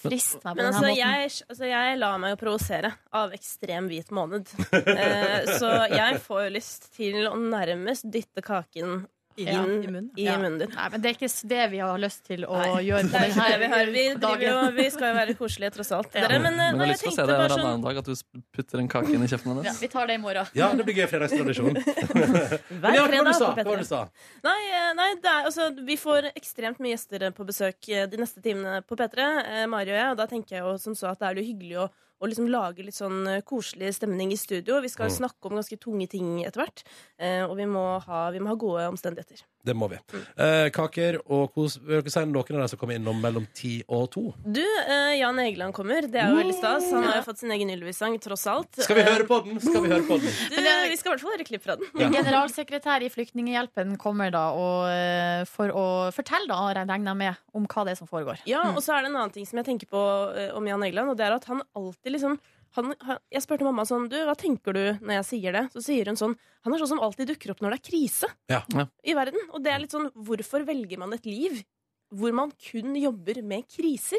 friste 0.00 0.40
meg 0.40 0.56
på 0.56 0.62
denne 0.62 0.70
altså 0.72 0.86
måten. 0.86 0.96
jeg, 0.96 1.32
altså, 1.52 1.66
jeg 1.68 1.98
lar 2.00 2.14
meg 2.22 2.32
jo 2.32 2.38
provosere 2.40 2.90
av 3.20 3.34
ekstrem 3.36 3.90
hvit 3.92 4.08
måned. 4.16 4.48
Eh, 4.72 5.50
så 5.60 5.72
jeg 5.92 6.16
får 6.24 6.46
jo 6.46 6.52
lyst 6.54 6.86
til 6.96 7.18
å 7.28 7.34
nærmest 7.36 8.08
dytte 8.08 8.40
kaken 8.46 9.02
inn 9.36 9.46
Ja, 9.48 9.60
i 9.62 9.64
i 9.64 9.66
munnen, 9.66 9.92
munnen. 9.92 10.10
Ja. 10.18 10.36
din. 10.38 10.70
Nei, 10.74 10.86
men 10.90 11.00
det 11.02 11.10
er 11.10 11.14
ikke 11.16 11.48
det 11.48 11.64
vi 11.70 11.78
har 11.78 11.98
lyst 12.02 12.24
til 12.26 12.44
å 12.44 12.56
Nei. 12.58 12.82
gjøre 12.88 13.04
på 13.06 13.12
Det 13.14 13.20
vi 13.20 13.34
denne 13.60 13.68
har. 13.70 13.86
Vi, 13.94 14.04
driver 14.24 14.44
jo, 14.46 14.54
vi 14.76 14.86
skal 14.90 15.06
jo 15.12 15.16
være 15.20 15.34
koselige 15.38 15.70
tross 15.76 15.92
alt. 15.92 16.10
Ja. 16.14 16.26
Dere, 16.26 16.40
men, 16.42 16.54
eh, 16.54 16.72
Men 16.72 16.80
jeg 16.80 16.80
har 16.80 16.92
lyst 16.92 17.04
til 17.06 17.12
å 17.12 17.14
se 17.14 17.26
det 17.30 17.36
en 17.38 17.50
sånn 17.54 17.66
annen 17.70 17.84
dag, 17.86 17.96
at 18.02 18.04
du 18.04 18.14
putter 18.56 18.78
en 18.82 18.88
kake 18.88 19.14
inn 19.14 19.22
i 19.22 19.30
kjeften 19.30 19.62
Ja, 19.64 19.72
vi 19.80 19.88
tar 19.88 20.06
det 20.10 20.14
i 20.14 20.18
morgen. 20.18 20.46
Ja, 20.54 20.72
det 20.74 20.84
blir 20.84 20.94
gøy 21.00 21.06
fredagstradisjon. 21.12 21.74
Hver 22.80 22.94
ja, 22.94 23.06
hva 23.06 23.08
fredag 23.08 23.30
du 23.30 23.32
sa? 23.38 23.50
på 23.54 23.62
Hva 23.62 23.64
var 23.64 23.64
det 23.64 23.64
du 23.64 23.86
P3. 23.86 23.88
sa? 23.88 24.02
Nei, 24.44 24.58
eh, 24.74 24.92
nei 24.98 25.08
det 25.22 25.30
er, 25.30 25.48
altså, 25.48 25.70
vi 25.86 25.96
får 26.00 26.30
ekstremt 26.34 26.78
mye 26.82 26.94
gjester 26.96 27.30
på 27.36 27.46
besøk 27.48 27.88
eh, 27.88 28.06
de 28.10 28.16
neste 28.20 28.42
timene 28.44 28.82
på 28.86 28.96
P3, 28.98 29.26
eh, 29.46 29.66
Mari 29.70 29.90
og 29.94 29.98
jeg, 30.00 30.10
og 30.14 30.16
da 30.20 30.26
tenker 30.30 30.56
jeg 30.58 30.64
jo 30.66 30.76
som 30.82 30.94
så 30.98 31.12
at 31.12 31.20
det 31.22 31.28
er 31.30 31.40
jo 31.40 31.46
hyggelig 31.52 31.78
å, 31.84 31.88
å 32.20 32.28
liksom 32.28 32.48
lage 32.52 32.84
litt 32.84 32.96
sånn 32.98 33.26
eh, 33.26 33.40
koselig 33.42 33.94
stemning 33.96 34.32
i 34.32 34.36
studio. 34.40 34.80
Vi 34.84 34.88
skal 34.92 35.08
Mm. 35.10 35.16
snakke 35.18 35.48
om 35.50 35.56
ganske 35.58 35.78
tunge 35.80 36.08
ting 36.08 36.44
etter 36.44 36.62
hvert, 36.64 36.82
eh, 37.18 37.42
og 37.44 37.56
vi 37.56 37.64
må, 37.66 38.00
ha, 38.04 38.30
vi 38.30 38.38
må 38.40 38.48
ha 38.52 38.54
gode 38.60 38.88
omstendigheter. 38.92 39.42
Det 39.62 39.74
må 39.76 39.90
vi. 39.92 39.98
Eh, 40.40 40.70
kaker 40.72 41.18
og 41.26 41.50
kos. 41.52 41.76
Vil 41.84 42.00
dere 42.00 42.12
si 42.12 42.22
noen 42.24 42.38
av 42.40 42.62
dem 42.62 42.68
som 42.72 42.80
kommer 42.80 42.96
innom 42.96 43.18
mellom 43.20 43.44
ti 43.56 43.74
og 43.92 44.06
to? 44.14 44.22
Du, 44.40 44.62
eh, 44.62 45.18
Jan 45.18 45.38
Egeland 45.42 45.74
kommer. 45.76 46.06
Det 46.08 46.22
er 46.22 46.32
jo 46.32 46.38
veldig 46.38 46.56
stas. 46.56 46.86
Han 46.94 47.04
har 47.04 47.18
jo 47.20 47.26
fått 47.26 47.42
sin 47.42 47.52
egen 47.52 47.72
Ylvis-sang, 47.74 48.16
tross 48.24 48.46
alt. 48.48 48.80
Skal 48.80 48.96
vi 48.96 49.04
høre 49.04 49.26
på 49.28 49.42
den? 49.44 49.60
Skal 49.60 49.84
vi 49.84 49.92
høre 49.92 50.06
på 50.08 50.16
den? 50.22 50.32
Du, 50.54 50.56
vi 50.56 50.96
skal 50.96 51.10
i 51.10 51.12
hvert 51.12 51.24
fall 51.24 51.34
høre 51.36 51.48
klipp 51.48 51.66
fra 51.66 51.76
den. 51.80 52.14
Generalsekretær 52.16 53.04
i 53.04 53.10
Flyktninghjelpen 53.12 53.98
kommer 54.00 54.32
da 54.32 54.46
og, 54.56 54.88
eh, 54.94 55.44
for 55.50 55.74
å 55.76 55.86
fortelle, 56.16 56.48
da, 56.48 56.60
regner 56.80 57.12
jeg 57.12 57.20
med, 57.20 57.44
om 57.52 57.68
hva 57.68 57.84
det 57.84 57.94
er 57.94 58.00
som 58.00 58.08
foregår. 58.08 58.40
Ja, 58.48 58.64
og 58.72 58.80
så 58.80 58.96
er 58.96 59.04
det 59.04 59.12
en 59.12 59.20
annen 59.20 59.34
ting 59.34 59.48
som 59.48 59.60
jeg 59.60 59.68
tenker 59.68 59.92
på 59.92 60.06
eh, 60.36 60.54
om 60.56 60.66
Jan 60.66 60.88
Egeland, 60.88 61.12
og 61.12 61.20
det 61.20 61.28
er 61.28 61.36
at 61.36 61.44
han 61.52 61.60
alltid 61.76 62.16
liksom 62.16 62.40
han, 62.76 62.92
han, 63.02 63.18
jeg 63.34 63.42
spurte 63.42 63.64
mamma 63.66 63.82
sånn 63.88 64.08
Du, 64.12 64.16
hva 64.28 64.36
tenker 64.38 64.72
du 64.76 64.82
når 65.00 65.16
jeg 65.20 65.26
sier 65.32 65.52
det? 65.56 65.64
Så 65.74 65.82
sier 65.82 66.06
hun 66.06 66.16
sånn 66.20 66.36
Han 66.64 66.74
er 66.74 66.78
sånn 66.84 66.92
som 66.94 67.00
alltid 67.02 67.32
dukker 67.32 67.50
opp 67.54 67.60
når 67.64 67.74
det 67.74 67.80
er 67.80 67.88
krise 67.90 68.28
Ja. 68.52 68.62
i 69.02 69.14
verden. 69.18 69.40
Og 69.54 69.62
det 69.64 69.72
er 69.74 69.82
litt 69.82 69.90
sånn 69.96 70.10
Hvorfor 70.14 70.62
velger 70.68 70.98
man 71.02 71.12
et 71.18 71.26
liv 71.26 71.62
hvor 72.10 72.32
man 72.34 72.50
kun 72.58 72.96
jobber 72.98 73.36
med 73.46 73.68
kriser? 73.70 74.18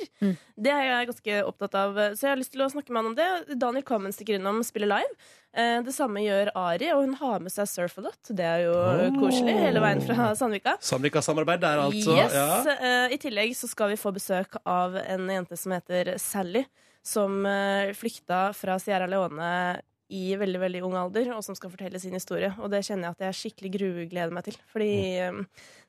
Det 0.56 0.72
er 0.72 0.86
jeg 0.88 1.08
ganske 1.10 1.34
opptatt 1.44 1.74
av. 1.76 1.98
Så 2.16 2.24
jeg 2.24 2.30
har 2.32 2.38
lyst 2.40 2.54
til 2.54 2.62
å 2.64 2.70
snakke 2.72 2.88
med 2.96 3.02
han 3.02 3.10
om 3.10 3.16
det. 3.18 3.58
Daniel 3.60 3.84
Kvammen 3.84 4.14
stikker 4.16 4.38
innom 4.38 4.62
spiller 4.64 4.88
live. 4.88 5.18
Eh, 5.52 5.82
Det 5.84 5.92
samme 5.92 6.24
gjør 6.24 6.54
Ari, 6.56 6.88
og 6.96 7.02
hun 7.04 7.18
har 7.20 7.44
med 7.44 7.52
seg 7.52 7.68
Surfalot. 7.68 8.32
Det 8.32 8.48
er 8.48 8.64
jo 8.64 8.78
koselig. 9.20 9.58
Hele 9.60 9.84
veien 9.84 10.00
fra 10.08 10.30
Sandvika. 10.40 10.78
Sandvika-samarbeid 10.80 11.60
der, 11.66 11.84
altså. 11.84 12.16
Yes. 12.16 12.32
Ja. 12.40 12.78
eh, 12.80 13.12
I 13.12 13.20
tillegg 13.20 13.52
så 13.60 13.68
skal 13.68 13.92
vi 13.92 14.00
få 14.00 14.16
besøk 14.16 14.56
av 14.64 14.96
en 14.96 15.28
jente 15.28 15.60
som 15.60 15.76
heter 15.76 16.14
Sally, 16.18 16.64
som 17.06 17.46
eh, 17.50 17.94
flykta 17.98 18.52
fra 18.58 18.78
Sierra 18.82 19.08
Leone 19.10 19.82
i 20.12 20.36
veldig 20.36 20.60
veldig 20.60 20.82
ung 20.84 20.96
alder, 21.00 21.30
og 21.38 21.44
som 21.46 21.56
skal 21.56 21.72
fortelle 21.72 22.00
sin 22.04 22.14
historie. 22.18 22.50
Og 22.60 22.68
det 22.74 22.82
kjenner 22.84 23.08
jeg 23.08 23.16
at 23.16 23.26
jeg 23.30 23.38
skikkelig 23.40 23.72
gruegleder 23.78 24.34
meg 24.36 24.44
til. 24.50 24.58
Fordi 24.74 24.92
eh, 25.24 25.40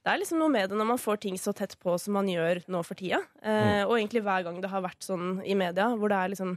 det 0.02 0.12
er 0.12 0.20
liksom 0.22 0.38
noe 0.38 0.52
med 0.54 0.70
det 0.70 0.78
når 0.78 0.90
man 0.94 1.02
får 1.02 1.22
ting 1.24 1.38
så 1.40 1.54
tett 1.58 1.74
på 1.82 1.96
som 1.98 2.14
man 2.18 2.30
gjør 2.30 2.62
nå 2.70 2.84
for 2.86 2.98
tida. 2.98 3.18
Eh, 3.42 3.82
Og 3.82 3.96
egentlig 3.98 4.22
hver 4.22 4.46
gang 4.46 4.60
det 4.62 4.70
har 4.70 4.84
vært 4.86 5.02
sånn 5.02 5.40
i 5.42 5.58
media, 5.58 5.90
hvor 5.98 6.12
det 6.12 6.20
er 6.20 6.34
liksom 6.36 6.56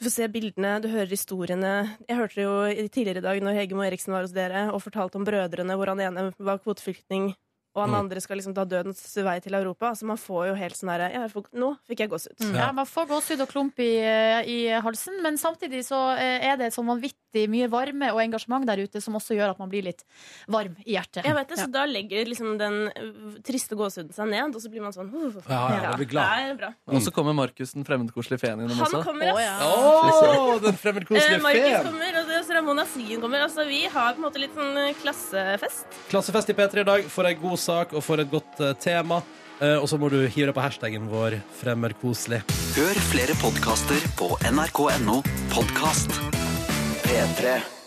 du 0.00 0.06
får 0.08 0.14
se 0.16 0.26
bildene, 0.32 0.70
du 0.82 0.88
hører 0.90 1.12
historiene. 1.12 1.72
Jeg 2.08 2.16
hørte 2.18 2.38
det 2.40 2.44
jo 2.48 2.88
tidligere 2.90 3.20
i 3.20 3.26
dag 3.28 3.40
når 3.44 3.58
Hege 3.60 3.76
Moe 3.76 3.86
Eriksen 3.86 4.14
var 4.16 4.24
hos 4.24 4.32
dere 4.34 4.64
og 4.72 4.80
fortalte 4.82 5.20
om 5.20 5.26
brødrene, 5.28 5.76
hvor 5.78 5.92
han 5.92 6.00
ene 6.02 6.24
var 6.42 6.58
kvoteflyktning, 6.64 7.28
og 7.74 7.80
han 7.82 7.90
Mm. 7.92 7.98
andre 8.00 8.20
skal 8.20 8.36
liksom 8.36 8.54
ta 8.54 8.64
dødens 8.64 9.00
vei 9.24 9.38
til 9.40 9.54
Europa. 9.54 9.88
Altså 9.92 10.04
Man 10.04 10.16
får 10.20 10.48
jo 10.48 10.54
helt 10.54 10.76
sånn 10.76 10.90
herre 10.92 11.10
ja, 11.12 11.26
Nå 11.54 11.76
fikk 11.88 12.00
jeg 12.00 12.10
gåsehud. 12.10 12.36
Mm. 12.40 12.54
Ja, 12.56 12.72
Man 12.72 12.86
får 12.86 13.06
gåsehud 13.08 13.40
og 13.40 13.48
klump 13.48 13.78
i, 13.80 13.96
i 14.44 14.58
halsen, 14.84 15.22
men 15.22 15.36
samtidig 15.40 15.80
så 15.86 16.16
eh, 16.18 16.44
er 16.52 16.56
det 16.60 16.72
sånn 16.74 16.86
vanvittig 16.86 17.48
mye 17.48 17.68
varme 17.72 18.10
og 18.12 18.20
engasjement 18.20 18.66
der 18.68 18.82
ute 18.84 19.00
som 19.00 19.14
også 19.16 19.32
gjør 19.38 19.54
at 19.54 19.58
man 19.58 19.70
blir 19.72 19.82
litt 19.86 20.04
varm 20.52 20.76
i 20.84 20.92
hjertet. 20.98 21.24
Jeg 21.24 21.34
vet 21.34 21.48
det, 21.48 21.58
Ja. 21.58 21.64
så 21.64 21.72
Da 21.72 21.86
legger 21.86 22.26
liksom 22.28 22.58
den 22.58 22.76
uh, 22.92 23.40
triste 23.42 23.74
gåsehuden 23.74 24.12
seg 24.12 24.28
ned, 24.28 24.54
og 24.54 24.60
så 24.60 24.68
blir 24.68 24.82
man 24.84 24.92
sånn 24.92 25.08
uh, 25.08 25.40
Ja, 25.48 25.62
ja, 25.82 25.90
det 25.96 25.96
blir 26.04 26.10
glad. 26.12 26.58
Det 26.60 26.68
er. 26.68 26.74
Og 26.92 27.00
så 27.02 27.10
kommer 27.10 27.32
Markus 27.34 27.72
den 27.72 27.84
fremmedkoselige 27.88 28.40
feen 28.44 28.60
innom 28.60 28.76
Han 28.76 28.84
også. 28.84 29.02
kommer, 29.04 29.32
ass. 29.32 29.64
oh, 29.64 30.58
den 30.60 30.76
fremmedkoselige 30.76 31.40
feen! 31.40 31.42
Markus 31.42 31.88
kommer, 31.88 32.20
og 32.20 32.44
så 32.44 32.54
Ramona 32.58 32.84
Sien 32.86 33.20
kommer. 33.22 33.46
Altså, 33.48 33.64
vi 33.66 33.84
har 33.86 34.12
på 34.12 34.20
en 34.20 34.26
måte 34.28 34.42
litt 34.42 34.54
sånn 34.56 34.76
eh, 34.76 34.92
klassefest. 35.00 35.86
Klassefest 36.12 36.52
i 36.52 36.56
P3 36.58 36.84
i 36.84 36.88
dag 36.88 37.08
for 37.12 37.28
ei 37.28 37.34
god 37.40 37.58
sak 37.62 37.94
og 37.96 38.04
for 38.04 38.22
et 38.22 38.30
godt 38.32 38.62
eh, 38.62 38.74
tema. 38.80 39.22
Eh, 39.62 39.76
og 39.78 39.86
så 39.90 39.98
må 40.00 40.10
du 40.12 40.18
hive 40.26 40.50
deg 40.50 40.56
på 40.56 40.64
hashtaggen 40.64 41.10
vår 41.12 41.38
'Fremmerkoselig'. 41.60 42.42
Hør 42.78 43.04
flere 43.12 43.36
podkaster 43.42 44.08
på 44.18 44.34
nrk.no 44.50 45.20
podkast. 45.54 46.18
P3. 47.06 47.81